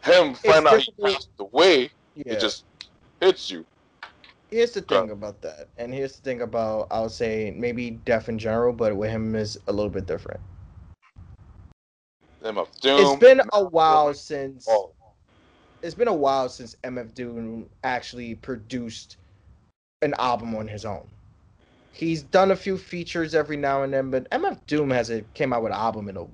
him 0.03 0.35
finding 0.35 0.73
out 0.73 0.79
he 0.81 0.87
difficult. 0.93 1.15
passed 1.15 1.29
away. 1.41 1.91
Yeah. 2.15 2.35
It 2.35 2.41
just 2.41 2.65
hits 3.21 3.51
you. 3.51 3.65
Here's 4.51 4.71
the 4.73 4.83
Go. 4.83 5.01
thing 5.01 5.11
about 5.11 5.41
that, 5.43 5.69
and 5.79 5.93
here's 5.93 6.15
the 6.15 6.23
thing 6.23 6.43
about 6.43 6.87
I 6.93 7.01
would 7.01 7.11
say 7.11 7.53
maybe 7.57 7.91
deaf 7.91 8.29
in 8.29 8.39
general, 8.39 8.73
but 8.73 8.95
with 8.97 9.11
him 9.11 9.35
is 9.35 9.59
a 9.67 9.73
little 9.73 9.91
bit 9.91 10.07
different. 10.07 10.41
Him 12.43 12.59
of 12.59 12.69
Doom. 12.81 13.01
it's 13.01 13.17
been 13.19 13.41
a 13.53 13.65
while 13.65 14.13
since 14.15 14.67
Oh, 14.69 14.93
it's 15.83 15.95
been 15.95 16.09
a 16.09 16.15
while 16.15 16.49
since 16.49 16.77
MF 16.85 17.15
Doom 17.15 17.69
actually 17.83 18.35
produced 18.37 19.17
an 20.05 20.15
album 20.19 20.55
on 20.55 20.69
his 20.69 20.85
own. 20.85 21.07
He's 21.93 22.23
done 22.23 22.51
a 22.51 22.57
few 22.57 22.77
features 22.77 23.35
every 23.35 23.57
now 23.57 23.83
and 23.83 23.93
then, 23.93 24.11
but 24.11 24.29
MF 24.31 24.59
Doom 24.67 24.91
hasn't 24.91 25.33
came 25.35 25.53
out 25.53 25.63
with 25.63 25.73
an 25.73 25.79
album 25.79 26.09
in 26.09 26.17
a, 26.17 26.27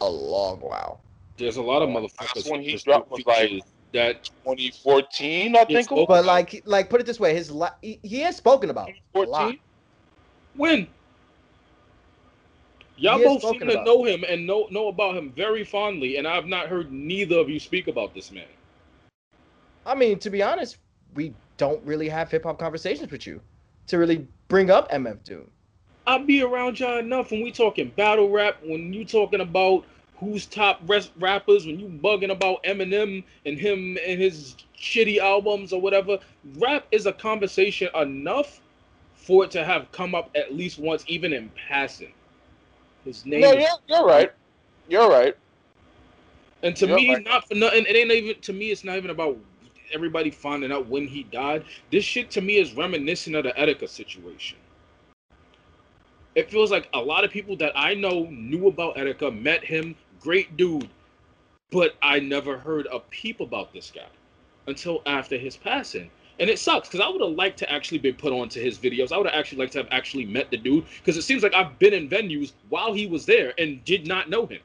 a 0.00 0.08
long 0.08 0.58
while. 0.60 1.00
There's 1.36 1.56
a 1.56 1.62
lot 1.62 1.82
of 1.82 1.88
Oh, 1.88 1.92
motherfuckers. 1.92 2.36
last 2.36 2.50
one 2.50 2.60
he 2.60 2.74
dropped 2.76 3.10
was, 3.10 3.24
like, 3.26 3.62
that 3.92 4.24
2014, 4.44 5.56
I 5.56 5.64
think. 5.64 5.70
Yes, 5.70 5.86
it 5.86 5.90
was. 5.92 6.06
But 6.08 6.24
like, 6.24 6.62
like 6.64 6.90
put 6.90 7.00
it 7.00 7.06
this 7.06 7.20
way, 7.20 7.34
his 7.34 7.50
li- 7.50 7.68
he, 7.80 7.98
he 8.02 8.20
has 8.20 8.36
spoken 8.36 8.70
about 8.70 8.88
it 8.88 8.96
a 9.14 9.18
2014. 9.26 9.58
When? 10.56 10.88
Y'all 12.96 13.18
both 13.18 13.42
seem 13.42 13.60
to 13.60 13.70
about 13.70 13.84
know 13.84 14.04
him 14.04 14.24
and 14.28 14.46
know 14.46 14.68
know 14.70 14.88
about 14.88 15.16
him 15.16 15.32
very 15.32 15.64
fondly, 15.64 16.16
and 16.16 16.28
I've 16.28 16.46
not 16.46 16.68
heard 16.68 16.92
neither 16.92 17.38
of 17.38 17.48
you 17.48 17.58
speak 17.58 17.88
about 17.88 18.14
this 18.14 18.30
man. 18.30 18.44
I 19.86 19.94
mean, 19.94 20.18
to 20.20 20.30
be 20.30 20.42
honest, 20.42 20.78
we 21.14 21.34
don't 21.56 21.84
really 21.84 22.08
have 22.08 22.30
hip 22.30 22.44
hop 22.44 22.58
conversations 22.58 23.10
with 23.10 23.26
you 23.26 23.40
to 23.88 23.98
really 23.98 24.28
bring 24.48 24.70
up 24.70 24.90
MF 24.90 25.22
Doom. 25.24 25.50
I 26.06 26.18
be 26.18 26.42
around 26.42 26.80
y'all 26.80 26.98
enough 26.98 27.30
when 27.30 27.42
we 27.42 27.50
talking 27.50 27.90
battle 27.96 28.30
rap, 28.30 28.56
when 28.62 28.92
you 28.92 29.04
talking 29.04 29.40
about 29.40 29.84
who's 30.16 30.46
top 30.46 30.80
res- 30.86 31.10
rappers, 31.18 31.66
when 31.66 31.78
you 31.80 31.88
bugging 31.88 32.30
about 32.30 32.62
Eminem 32.64 33.24
and 33.46 33.58
him 33.58 33.96
and 34.06 34.20
his 34.20 34.56
shitty 34.78 35.18
albums 35.18 35.72
or 35.72 35.80
whatever. 35.80 36.18
Rap 36.58 36.86
is 36.92 37.06
a 37.06 37.12
conversation 37.12 37.88
enough 37.94 38.60
for 39.14 39.44
it 39.44 39.50
to 39.52 39.64
have 39.64 39.90
come 39.92 40.14
up 40.14 40.30
at 40.34 40.54
least 40.54 40.78
once, 40.78 41.04
even 41.06 41.32
in 41.32 41.50
passing. 41.68 42.12
His 43.04 43.24
name 43.24 43.42
No, 43.42 43.52
is 43.54 43.64
you're, 43.64 43.78
you're 43.88 44.06
right. 44.06 44.32
You're 44.88 45.08
right. 45.08 45.36
And 46.62 46.76
to 46.76 46.86
You're 46.86 46.96
me, 46.96 47.16
right. 47.16 47.24
not 47.24 47.46
for 47.48 47.54
nothing. 47.54 47.84
It 47.86 47.96
ain't 47.96 48.10
even 48.10 48.40
to 48.42 48.52
me. 48.52 48.70
It's 48.70 48.84
not 48.84 48.96
even 48.96 49.10
about 49.10 49.38
everybody 49.92 50.30
finding 50.30 50.72
out 50.72 50.88
when 50.88 51.06
he 51.06 51.24
died. 51.24 51.64
This 51.90 52.04
shit 52.04 52.30
to 52.32 52.40
me 52.40 52.56
is 52.56 52.74
reminiscent 52.74 53.36
of 53.36 53.44
the 53.44 53.52
Etika 53.52 53.88
situation. 53.88 54.58
it 56.34 56.50
feels 56.50 56.70
like 56.70 56.88
a 56.94 57.00
lot 57.00 57.24
of 57.24 57.30
people 57.30 57.56
that 57.56 57.72
I 57.76 57.94
know 57.94 58.26
knew 58.30 58.68
about 58.68 58.96
Etika, 58.96 59.36
met 59.36 59.64
him, 59.64 59.94
great 60.20 60.56
dude, 60.56 60.88
but 61.70 61.94
I 62.02 62.20
never 62.20 62.58
heard 62.58 62.86
a 62.92 63.00
peep 63.00 63.40
about 63.40 63.72
this 63.72 63.92
guy 63.94 64.08
until 64.66 65.02
after 65.06 65.36
his 65.36 65.56
passing. 65.56 66.10
And 66.40 66.50
it 66.50 66.58
sucks 66.58 66.88
because 66.88 67.00
I 67.00 67.08
would 67.08 67.20
have 67.20 67.36
liked 67.36 67.58
to 67.60 67.72
actually 67.72 67.98
be 67.98 68.12
put 68.12 68.32
onto 68.32 68.60
his 68.60 68.78
videos. 68.78 69.12
I 69.12 69.18
would 69.18 69.26
have 69.26 69.38
actually 69.38 69.58
liked 69.58 69.72
to 69.74 69.78
have 69.78 69.88
actually 69.92 70.26
met 70.26 70.50
the 70.50 70.56
dude 70.56 70.84
because 70.98 71.16
it 71.16 71.22
seems 71.22 71.42
like 71.42 71.54
I've 71.54 71.78
been 71.78 71.92
in 71.94 72.08
venues 72.08 72.52
while 72.68 72.92
he 72.92 73.06
was 73.06 73.26
there 73.26 73.54
and 73.58 73.84
did 73.84 74.06
not 74.08 74.28
know 74.28 74.46
him. 74.46 74.60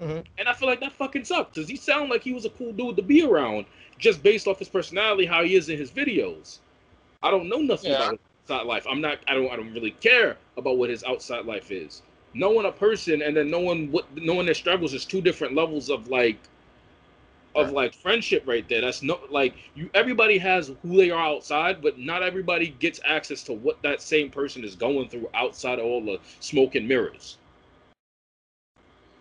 Mhm. 0.00 0.24
And 0.38 0.48
I 0.48 0.54
feel 0.54 0.68
like 0.68 0.80
that 0.80 0.92
fucking 0.92 1.24
sucks 1.24 1.54
because 1.54 1.68
he 1.68 1.76
sounded 1.76 2.10
like 2.10 2.22
he 2.24 2.32
was 2.32 2.44
a 2.46 2.50
cool 2.50 2.72
dude 2.72 2.96
to 2.96 3.02
be 3.02 3.22
around 3.22 3.66
just 3.98 4.22
based 4.22 4.48
off 4.48 4.58
his 4.58 4.68
personality, 4.68 5.26
how 5.26 5.44
he 5.44 5.54
is 5.56 5.68
in 5.68 5.78
his 5.78 5.90
videos. 5.90 6.60
I 7.22 7.30
don't 7.30 7.48
know 7.48 7.58
nothing 7.58 7.92
Yeah. 7.92 7.96
about 7.96 8.12
his 8.12 8.20
outside 8.50 8.66
life. 8.66 8.86
I'm 8.88 9.00
not. 9.00 9.18
I 9.28 9.34
don't. 9.34 9.50
I 9.50 9.56
don't 9.56 9.74
really 9.74 9.92
care 9.92 10.38
about 10.56 10.78
what 10.78 10.90
his 10.90 11.04
outside 11.04 11.46
life 11.46 11.70
is. 11.70 12.02
Knowing 12.34 12.66
a 12.66 12.72
person 12.72 13.22
and 13.22 13.36
then 13.36 13.50
knowing 13.50 13.92
what 13.92 14.06
knowing 14.16 14.46
their 14.46 14.54
struggles 14.54 14.94
is 14.94 15.04
two 15.04 15.20
different 15.20 15.54
levels 15.54 15.90
of 15.90 16.08
like 16.08 16.38
of 17.56 17.68
Right. 17.68 17.74
like 17.74 17.94
friendship 17.94 18.44
right 18.46 18.68
there. 18.68 18.80
That's 18.82 19.02
no 19.02 19.20
like 19.30 19.54
you. 19.74 19.90
Everybody 19.94 20.38
has 20.38 20.72
who 20.82 20.96
they 20.96 21.10
are 21.10 21.22
outside, 21.22 21.82
but 21.82 21.98
not 21.98 22.22
everybody 22.22 22.68
gets 22.68 23.00
access 23.04 23.42
to 23.44 23.54
what 23.54 23.82
that 23.82 24.02
same 24.02 24.30
person 24.30 24.64
is 24.64 24.76
going 24.76 25.10
through 25.10 25.28
outside 25.34 25.80
of 25.80 25.86
all 25.86 26.04
the 26.04 26.20
smoke 26.40 26.76
and 26.76 26.88
mirrors. 26.88 27.39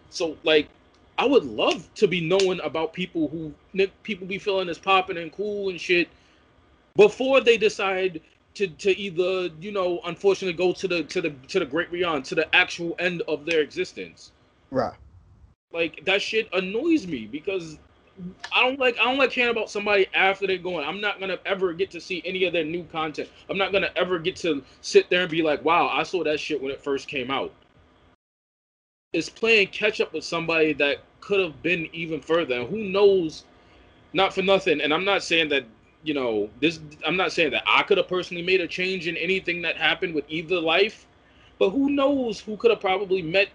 So 0.09 0.37
like, 0.43 0.69
I 1.17 1.25
would 1.25 1.45
love 1.45 1.93
to 1.95 2.07
be 2.07 2.21
knowing 2.21 2.61
about 2.61 2.93
people 2.93 3.27
who 3.27 3.53
people 4.03 4.27
be 4.27 4.39
feeling 4.39 4.69
as 4.69 4.77
popping 4.79 5.17
and 5.17 5.31
cool 5.31 5.69
and 5.69 5.79
shit 5.79 6.09
before 6.95 7.41
they 7.41 7.57
decide 7.57 8.21
to, 8.55 8.67
to 8.67 8.97
either 8.97 9.49
you 9.61 9.71
know 9.71 10.01
unfortunately 10.05 10.53
go 10.57 10.73
to 10.73 10.87
the 10.87 11.03
to 11.03 11.21
the 11.21 11.31
to 11.47 11.59
the 11.59 11.65
great 11.65 11.91
beyond 11.91 12.25
to 12.25 12.35
the 12.35 12.53
actual 12.55 12.95
end 12.99 13.21
of 13.27 13.45
their 13.45 13.61
existence 13.61 14.31
Right. 14.71 14.93
like 15.73 16.05
that 16.05 16.21
shit 16.21 16.49
annoys 16.53 17.07
me 17.07 17.27
because 17.27 17.77
I 18.53 18.63
don't 18.63 18.79
like 18.79 18.97
I 18.99 19.05
don't 19.05 19.17
like 19.17 19.31
hearing 19.31 19.51
about 19.51 19.69
somebody 19.69 20.07
after 20.13 20.47
they're 20.47 20.57
going. 20.57 20.85
I'm 20.87 21.01
not 21.01 21.19
gonna 21.19 21.39
ever 21.45 21.73
get 21.73 21.91
to 21.91 22.01
see 22.01 22.21
any 22.25 22.45
of 22.45 22.53
their 22.53 22.65
new 22.65 22.83
content. 22.85 23.29
I'm 23.49 23.57
not 23.57 23.71
gonna 23.71 23.91
ever 23.95 24.19
get 24.19 24.35
to 24.37 24.63
sit 24.81 25.09
there 25.09 25.21
and 25.23 25.31
be 25.31 25.41
like, 25.41 25.63
wow, 25.65 25.89
I 25.89 26.03
saw 26.03 26.23
that 26.25 26.39
shit 26.39 26.61
when 26.61 26.71
it 26.71 26.81
first 26.81 27.07
came 27.07 27.31
out. 27.31 27.53
It's 29.13 29.29
playing 29.29 29.67
catch 29.67 29.99
up 30.01 30.13
with 30.13 30.23
somebody 30.23 30.73
that 30.73 30.97
could 31.19 31.39
have 31.39 31.61
been 31.63 31.89
even 31.93 32.21
further. 32.21 32.59
And 32.59 32.69
who 32.69 32.77
knows? 32.77 33.45
Not 34.13 34.33
for 34.33 34.41
nothing. 34.41 34.81
And 34.81 34.93
I'm 34.93 35.05
not 35.05 35.23
saying 35.23 35.49
that 35.49 35.65
you 36.03 36.13
know 36.13 36.49
this. 36.61 36.79
I'm 37.05 37.17
not 37.17 37.31
saying 37.31 37.51
that 37.51 37.63
I 37.65 37.83
could 37.83 37.97
have 37.97 38.07
personally 38.07 38.43
made 38.43 38.61
a 38.61 38.67
change 38.67 39.07
in 39.07 39.17
anything 39.17 39.61
that 39.63 39.77
happened 39.77 40.13
with 40.13 40.25
either 40.29 40.59
life. 40.59 41.07
But 41.57 41.71
who 41.71 41.89
knows 41.89 42.39
who 42.39 42.55
could 42.57 42.71
have 42.71 42.79
probably 42.79 43.21
met 43.21 43.49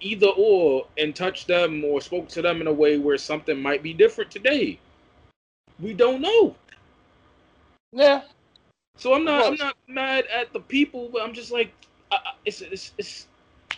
either 0.00 0.28
or 0.28 0.86
and 0.96 1.14
touched 1.14 1.46
them 1.46 1.84
or 1.84 2.00
spoke 2.00 2.28
to 2.28 2.42
them 2.42 2.60
in 2.60 2.66
a 2.66 2.72
way 2.72 2.96
where 2.98 3.18
something 3.18 3.60
might 3.60 3.82
be 3.82 3.92
different 3.92 4.30
today. 4.30 4.78
We 5.78 5.92
don't 5.92 6.20
know. 6.20 6.56
Yeah. 7.92 8.22
So 8.96 9.14
I'm 9.14 9.24
not 9.24 9.46
I'm 9.46 9.56
not 9.56 9.76
mad 9.88 10.26
at 10.26 10.52
the 10.52 10.60
people, 10.60 11.08
but 11.12 11.22
I'm 11.22 11.34
just 11.34 11.50
like 11.50 11.72
I- 12.12 12.34
it's 12.44 12.60
it's 12.60 12.92
it's 12.98 13.26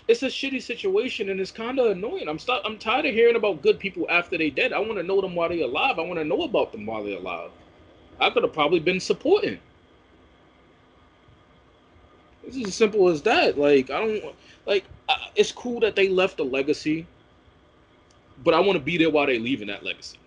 it's 0.09 0.23
a 0.23 0.27
shitty 0.27 0.63
situation 0.63 1.29
and 1.31 1.41
it's 1.41 1.51
kind 1.51 1.79
of 1.79 1.87
annoying. 1.93 2.29
I'm 2.29 2.39
st- 2.39 2.63
I'm 2.65 2.79
tired 2.79 3.07
of 3.07 3.15
hearing 3.15 3.37
about 3.37 3.63
good 3.63 3.79
people 3.79 4.07
after 4.11 4.37
they 4.39 4.51
dead. 4.51 4.73
I 4.73 4.79
want 4.81 4.97
to 4.97 5.03
know 5.03 5.21
them 5.21 5.35
while 5.35 5.49
they 5.49 5.63
alive. 5.63 5.99
I 5.99 6.03
want 6.03 6.19
to 6.19 6.25
know 6.25 6.43
about 6.43 6.73
them 6.73 6.87
while 6.87 7.05
they're 7.05 7.19
alive. 7.19 7.51
I 8.21 8.31
could 8.31 8.43
have 8.43 8.53
probably 8.53 8.81
been 8.81 9.01
supporting. 9.01 9.59
It's 12.45 12.69
as 12.69 12.75
simple 12.75 13.09
as 13.09 13.23
that. 13.23 13.59
Like 13.59 13.91
I 13.91 13.99
don't 14.01 14.35
like. 14.67 14.85
Uh, 15.09 15.15
it's 15.37 15.53
cool 15.53 15.81
that 15.81 15.97
they 15.97 16.09
left 16.09 16.41
a 16.41 16.45
legacy, 16.45 17.07
but 18.45 18.55
I 18.55 18.61
want 18.61 18.79
to 18.79 18.85
be 18.85 18.99
there 18.99 19.11
while 19.11 19.27
they 19.27 19.39
leaving 19.39 19.69
that 19.69 19.85
legacy. 19.85 20.19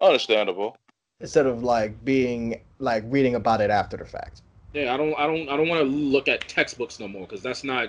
Understandable. 0.00 0.76
Instead 1.20 1.46
of 1.46 1.62
like 1.62 2.04
being 2.04 2.60
like 2.78 3.04
reading 3.08 3.34
about 3.34 3.60
it 3.60 3.70
after 3.70 3.96
the 3.96 4.04
fact. 4.04 4.42
Yeah, 4.76 4.92
I 4.92 4.98
don't, 4.98 5.14
I 5.14 5.26
don't, 5.26 5.48
I 5.48 5.56
don't 5.56 5.68
want 5.68 5.80
to 5.80 5.88
look 5.88 6.28
at 6.28 6.46
textbooks 6.48 7.00
no 7.00 7.08
more 7.08 7.22
because 7.22 7.42
that's 7.42 7.64
not, 7.64 7.88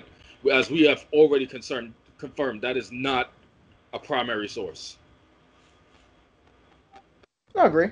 as 0.50 0.70
we 0.70 0.84
have 0.86 1.04
already 1.12 1.46
concerned, 1.46 1.92
confirmed, 2.16 2.62
that 2.62 2.78
is 2.78 2.90
not 2.90 3.30
a 3.92 3.98
primary 3.98 4.48
source. 4.48 4.96
I 7.54 7.66
agree. 7.66 7.88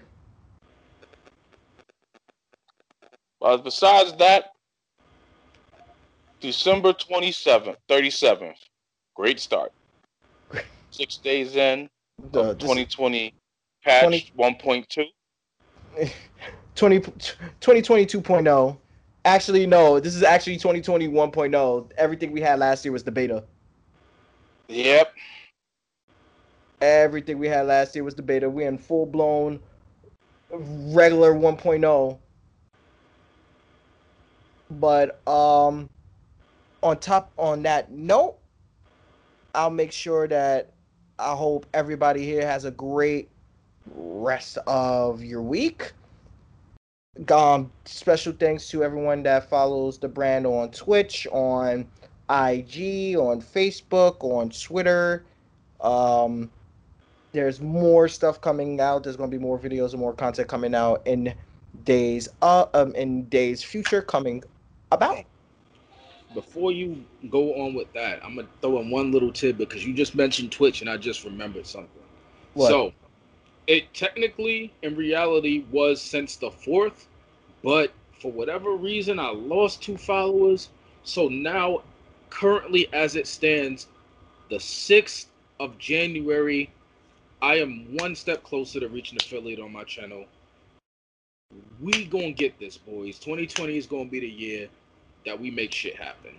But 3.39 3.59
besides 3.59 4.15
that, 4.17 4.53
December 6.41 6.95
27th, 6.95 7.77
37th. 7.91 8.55
Great 9.15 9.39
start. 9.39 9.73
Six 10.91 11.19
days 11.19 11.55
in, 11.55 11.91
The 12.33 12.55
2020 12.55 13.35
patch 13.85 14.33
20 14.35 14.87
1.2. 15.99 16.11
20, 16.77 17.01
2022.0. 17.61 18.79
Actually, 19.27 19.67
no. 19.67 19.99
This 19.99 20.15
is 20.15 20.23
actually 20.23 20.57
2021.0. 20.57 21.55
oh. 21.57 21.89
Everything 21.99 22.31
we 22.31 22.41
had 22.41 22.61
last 22.61 22.85
year 22.85 22.93
was 22.93 23.03
the 23.03 23.11
beta. 23.11 23.43
Yep. 24.69 25.13
Everything 26.81 27.39
we 27.39 27.49
had 27.49 27.67
last 27.67 27.97
year 27.97 28.05
was 28.05 28.15
the 28.15 28.23
beta. 28.23 28.49
We're 28.49 28.69
in 28.69 28.79
full 28.79 29.05
blown 29.05 29.59
regular 30.51 31.35
1.0. 31.35 32.19
But 34.71 35.29
um 35.29 35.91
on 36.85 36.99
top 36.99 37.33
on 37.37 37.65
that 37.65 37.91
note, 37.91 38.37
I'll 39.57 39.71
make 39.71 39.91
sure 39.91 40.29
that 40.29 40.73
I 41.19 41.35
hope 41.35 41.67
everybody 41.75 42.25
here 42.25 42.47
has 42.47 42.65
a 42.65 42.71
great 42.71 43.29
rest 43.93 44.59
of 44.69 45.25
your 45.25 45.43
week. 45.43 45.95
Um, 47.31 47.73
special 47.85 48.33
thanks 48.33 48.69
to 48.69 48.85
everyone 48.85 49.23
that 49.25 49.49
follows 49.49 49.99
the 49.99 50.09
brand 50.09 50.47
on 50.47 50.71
Twitch, 50.71 51.27
on 51.33 51.89
IG, 52.29 53.17
on 53.17 53.41
Facebook, 53.41 54.17
on 54.21 54.51
Twitter. 54.51 55.25
Um, 55.81 56.51
there's 57.33 57.61
more 57.61 58.09
stuff 58.09 58.41
coming 58.41 58.81
out. 58.81 59.03
There's 59.05 59.17
gonna 59.17 59.31
be 59.31 59.39
more 59.39 59.59
videos 59.59 59.93
and 59.93 60.01
more 60.01 60.15
content 60.15 60.49
coming 60.49 60.75
out 60.75 61.03
in 61.07 61.35
days 61.85 62.29
uh 62.41 62.65
um 62.73 62.95
in 62.95 63.29
days 63.29 63.63
future 63.63 64.01
coming 64.01 64.43
about. 64.91 65.19
Before 66.35 66.73
you 66.73 67.05
go 67.31 67.55
on 67.55 67.75
with 67.75 67.93
that, 67.93 68.25
I'm 68.25 68.37
gonna 68.37 68.49
throw 68.61 68.81
in 68.81 68.91
one 68.91 69.13
little 69.13 69.33
tidbit 69.33 69.69
because 69.69 69.87
you 69.87 69.95
just 69.95 70.15
mentioned 70.15 70.53
Twitch 70.53 70.81
and 70.81 70.91
I 70.91 70.97
just 70.97 71.25
remembered 71.25 71.67
something. 71.67 72.03
What? 72.55 72.69
So, 72.69 72.93
it 73.67 73.93
technically, 73.95 74.73
in 74.83 74.97
reality, 74.97 75.65
was 75.71 76.01
since 76.01 76.37
the 76.37 76.51
fourth, 76.51 77.09
but 77.63 77.93
for 78.21 78.31
whatever 78.31 78.73
reason, 78.73 79.19
I 79.19 79.31
lost 79.31 79.83
two 79.83 79.97
followers. 79.97 80.71
So 81.05 81.29
now, 81.29 81.83
currently, 82.31 82.89
as 82.93 83.17
it 83.17 83.27
stands, 83.27 83.89
the 84.51 84.61
sixth 84.61 85.29
of 85.61 85.79
January, 85.79 86.71
I 87.43 87.57
am 87.57 87.95
one 87.97 88.15
step 88.15 88.43
closer 88.43 88.81
to 88.81 88.89
reaching 88.89 89.19
affiliate 89.21 89.61
on 89.61 89.73
my 89.73 89.85
channel. 89.85 90.25
We 91.81 92.07
gonna 92.07 92.33
get 92.33 92.59
this, 92.59 92.77
boys. 92.77 93.19
2020 93.19 93.77
is 93.77 93.87
gonna 93.87 94.07
be 94.07 94.21
the 94.21 94.29
year 94.29 94.69
that 95.25 95.39
we 95.39 95.51
make 95.51 95.73
shit 95.73 95.97
happen. 95.97 96.35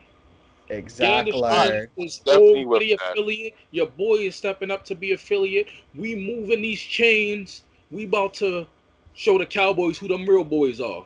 Exactly. 0.69 1.41
Gander 1.41 1.89
is 1.97 2.19
Definitely 2.19 2.65
with 2.65 2.77
already 2.77 2.95
that. 2.95 3.11
affiliate. 3.11 3.55
Your 3.71 3.87
boy 3.87 4.15
is 4.15 4.35
stepping 4.35 4.71
up 4.71 4.83
to 4.85 4.95
be 4.95 5.13
affiliate. 5.13 5.67
We 5.95 6.15
moving 6.15 6.61
these 6.61 6.81
chains. 6.81 7.63
We 7.91 8.05
about 8.05 8.33
to 8.35 8.67
show 9.13 9.37
the 9.37 9.45
Cowboys 9.45 9.97
who 9.97 10.07
them 10.07 10.25
real 10.25 10.43
boys 10.43 10.81
are. 10.81 11.05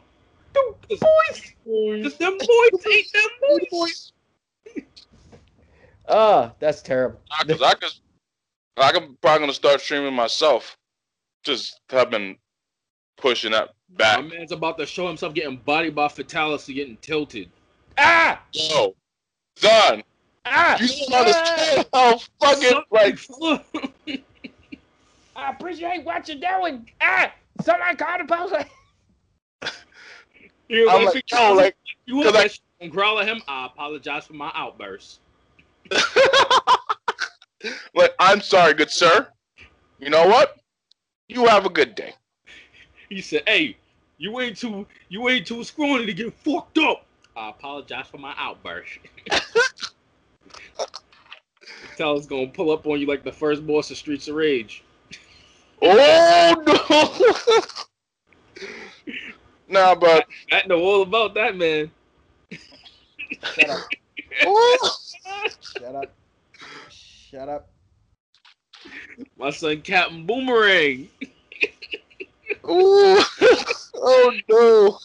Cause, 0.54 1.00
Cause 1.00 2.18
them 2.18 2.38
boys 2.38 2.86
ain't 2.92 3.08
them 3.14 3.60
boys. 3.70 4.12
Ah, 6.10 6.52
that's 6.60 6.82
terrible. 6.82 7.22
Because 7.46 7.62
I 7.62 7.74
could, 7.76 7.92
I 8.76 8.92
could 8.92 9.22
probably 9.22 9.40
gonna 9.40 9.54
start 9.54 9.80
streaming 9.80 10.14
myself. 10.14 10.76
Just 11.44 11.80
have 11.90 12.10
been 12.10 12.36
pushing 13.18 13.52
that 13.52 13.70
back. 13.92 14.22
My 14.22 14.36
man's 14.36 14.52
about 14.52 14.78
to 14.80 14.86
show 14.86 15.08
himself 15.08 15.34
getting 15.34 15.58
bodied 15.58 15.96
by 15.96 16.10
Fatality, 16.10 16.74
getting 16.74 16.98
tilted. 16.98 17.50
Ah! 17.98 18.42
Yo, 18.52 18.94
Don, 19.62 20.04
Ah! 20.46 20.78
you 20.80 20.88
don't 20.88 21.14
understand 21.14 21.86
how 21.94 22.18
fucking 22.42 22.70
Suck, 22.70 22.86
like. 22.92 23.20
I 25.36 25.52
appreciate 25.52 26.04
what 26.04 26.28
you're 26.28 26.38
doing. 26.40 26.90
Ah, 27.00 27.32
somebody 27.62 27.96
call 27.96 28.18
the 28.18 28.26
police. 28.26 28.66
You 30.68 30.86
know, 30.86 30.92
I'm 31.00 31.04
like, 31.04 31.16
he- 31.16 31.36
yo, 31.36 31.54
like 31.54 31.76
you 32.06 32.16
want 32.16 32.34
'cause 32.34 32.60
I- 32.80 32.84
and 32.84 32.90
growl 32.92 33.20
at 33.20 33.28
him? 33.28 33.42
I 33.46 33.66
apologize 33.66 34.26
for 34.26 34.34
my 34.34 34.50
outburst. 34.56 35.20
like 37.94 38.14
I'm 38.20 38.40
sorry, 38.42 38.74
good 38.74 38.90
sir. 38.90 39.28
You 40.00 40.10
know 40.10 40.26
what? 40.28 40.56
You 41.28 41.46
have 41.48 41.66
a 41.66 41.70
good 41.70 41.94
day. 41.94 42.14
He 43.10 43.20
said, 43.22 43.44
"Hey, 43.46 43.76
you 44.18 44.40
ain't 44.40 44.56
too, 44.58 44.88
you 45.10 45.28
ain't 45.28 45.46
too 45.46 45.62
scrawny 45.66 46.06
to 46.06 46.14
get 46.14 46.34
fucked 46.34 46.78
up. 46.78 47.06
I 47.36 47.50
apologize 47.50 48.08
for 48.08 48.18
my 48.18 48.34
outburst. 48.38 48.98
Tell 51.98 52.18
it's 52.18 52.26
gonna 52.26 52.48
pull 52.48 52.72
up 52.72 52.88
on 52.88 53.00
you 53.00 53.06
like 53.06 53.24
the 53.24 53.32
first 53.32 53.66
boss 53.66 53.92
of 53.92 53.98
Streets 53.98 54.28
of 54.28 54.36
Rage. 54.36 54.84
Oh 55.82 56.64
no! 56.66 57.62
nah, 59.68 59.96
but 59.96 60.28
I 60.52 60.64
know 60.68 60.80
all 60.80 61.02
about 61.02 61.34
that 61.36 61.56
man. 61.56 61.92
Shut 63.44 63.70
up. 63.70 63.80
oh, 64.46 64.96
Shut 65.78 65.96
up. 65.96 66.14
Shut 66.90 67.50
up. 67.50 67.70
My 69.38 69.50
son 69.50 69.82
Captain 69.82 70.26
Boomerang. 70.26 71.10
ooh. 72.70 73.22
oh 73.96 74.34
no! 74.50 75.00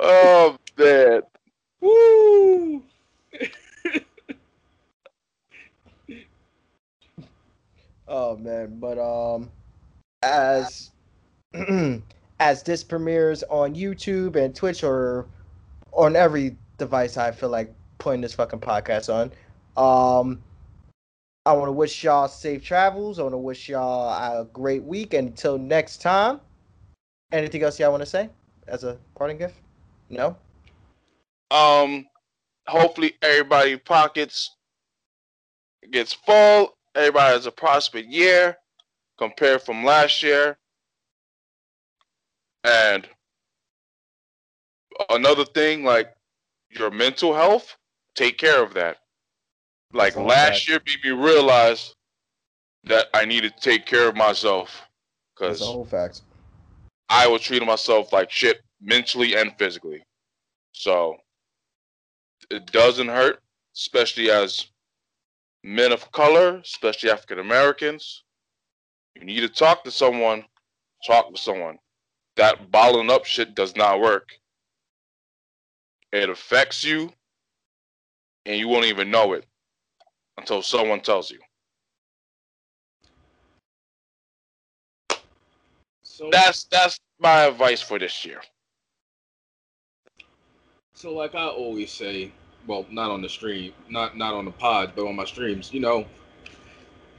Oh 0.00 0.56
man! 0.78 1.22
Woo! 1.80 2.82
Oh 8.14 8.36
man, 8.36 8.78
but 8.78 8.98
um, 8.98 9.50
as 10.22 10.90
as 12.40 12.62
this 12.62 12.84
premieres 12.84 13.42
on 13.44 13.74
YouTube 13.74 14.36
and 14.36 14.54
Twitch 14.54 14.84
or 14.84 15.26
on 15.92 16.14
every 16.14 16.58
device, 16.76 17.16
I 17.16 17.30
feel 17.30 17.48
like 17.48 17.72
putting 17.96 18.20
this 18.20 18.34
fucking 18.34 18.60
podcast 18.60 19.08
on. 19.08 19.32
Um, 19.78 20.42
I 21.46 21.54
want 21.54 21.68
to 21.68 21.72
wish 21.72 22.04
y'all 22.04 22.28
safe 22.28 22.62
travels. 22.62 23.18
I 23.18 23.22
want 23.22 23.32
to 23.32 23.38
wish 23.38 23.70
y'all 23.70 24.10
a 24.10 24.44
great 24.44 24.84
week. 24.84 25.14
And 25.14 25.28
until 25.28 25.56
next 25.56 26.02
time, 26.02 26.38
anything 27.32 27.62
else 27.62 27.80
y'all 27.80 27.92
want 27.92 28.02
to 28.02 28.06
say 28.06 28.28
as 28.68 28.84
a 28.84 28.98
parting 29.14 29.38
gift? 29.38 29.54
No. 30.10 30.36
Um, 31.50 32.04
hopefully 32.66 33.14
everybody 33.22 33.78
pockets 33.78 34.54
gets 35.90 36.12
full. 36.12 36.74
Everybody 36.94 37.34
has 37.34 37.46
a 37.46 37.50
prosperous 37.50 38.06
year 38.06 38.56
compared 39.18 39.62
from 39.62 39.84
last 39.84 40.22
year. 40.22 40.58
And 42.64 43.08
another 45.10 45.44
thing, 45.44 45.84
like 45.84 46.14
your 46.70 46.90
mental 46.90 47.34
health, 47.34 47.76
take 48.14 48.38
care 48.38 48.62
of 48.62 48.74
that. 48.74 48.98
Like 49.92 50.16
last 50.16 50.68
year 50.68 50.80
made 50.86 51.04
me 51.04 51.10
realize 51.10 51.94
that 52.84 53.06
I 53.14 53.24
needed 53.24 53.54
to 53.56 53.60
take 53.60 53.86
care 53.86 54.08
of 54.08 54.16
myself 54.16 54.82
That's 55.38 55.58
because 55.58 55.68
a 55.68 55.72
whole 55.72 55.84
fact. 55.84 56.22
I 57.08 57.26
was 57.26 57.42
treating 57.42 57.68
myself 57.68 58.12
like 58.12 58.30
shit 58.30 58.62
mentally 58.80 59.36
and 59.36 59.52
physically. 59.58 60.02
So 60.72 61.16
it 62.50 62.66
doesn't 62.72 63.08
hurt, 63.08 63.40
especially 63.76 64.30
as 64.30 64.66
men 65.64 65.92
of 65.92 66.10
color, 66.12 66.58
especially 66.58 67.10
African 67.10 67.38
Americans. 67.38 68.24
You 69.16 69.24
need 69.24 69.40
to 69.40 69.48
talk 69.48 69.84
to 69.84 69.90
someone, 69.90 70.44
talk 71.06 71.32
to 71.34 71.40
someone. 71.40 71.78
That 72.36 72.70
bottling 72.70 73.10
up 73.10 73.24
shit 73.24 73.54
does 73.54 73.76
not 73.76 74.00
work. 74.00 74.30
It 76.12 76.28
affects 76.28 76.84
you, 76.84 77.10
and 78.46 78.58
you 78.58 78.68
won't 78.68 78.86
even 78.86 79.10
know 79.10 79.32
it 79.34 79.46
until 80.38 80.62
someone 80.62 81.00
tells 81.00 81.30
you. 81.30 81.38
So 86.02 86.28
That's 86.30 86.64
that's 86.64 86.98
my 87.20 87.44
advice 87.44 87.80
for 87.80 87.98
this 87.98 88.24
year. 88.24 88.40
So 90.94 91.12
like 91.14 91.34
I 91.34 91.46
always 91.46 91.90
say, 91.90 92.30
well, 92.66 92.86
not 92.90 93.10
on 93.10 93.22
the 93.22 93.28
stream, 93.28 93.72
not 93.88 94.16
not 94.16 94.34
on 94.34 94.44
the 94.44 94.50
pod, 94.50 94.92
but 94.94 95.06
on 95.06 95.16
my 95.16 95.24
streams, 95.24 95.72
you 95.72 95.80
know, 95.80 96.06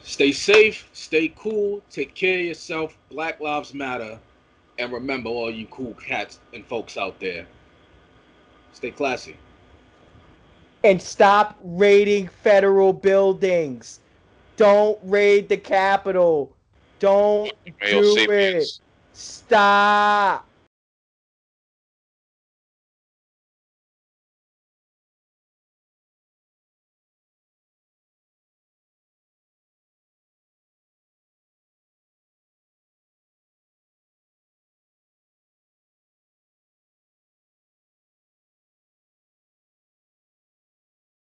stay 0.02 0.32
safe, 0.32 0.90
stay 0.94 1.34
cool, 1.36 1.82
take 1.90 2.16
care 2.16 2.40
of 2.40 2.46
yourself. 2.46 2.98
Black 3.10 3.40
Lives 3.40 3.74
Matter, 3.74 4.20
and 4.80 4.92
remember 4.92 5.30
all 5.30 5.52
you 5.52 5.68
cool 5.68 5.94
cats 5.96 6.40
and 6.54 6.66
folks 6.66 6.98
out 6.98 7.20
there. 7.20 7.46
Stay 8.74 8.92
classy. 8.92 9.38
And 10.84 11.02
stop 11.02 11.58
raiding 11.64 12.28
federal 12.28 12.92
buildings. 12.92 14.00
Don't 14.58 15.00
raid 15.04 15.48
the 15.48 15.58
Capitol. 15.58 16.56
Don't 17.00 17.54
do 17.66 18.16
it. 18.30 18.80
Stop. 19.14 20.48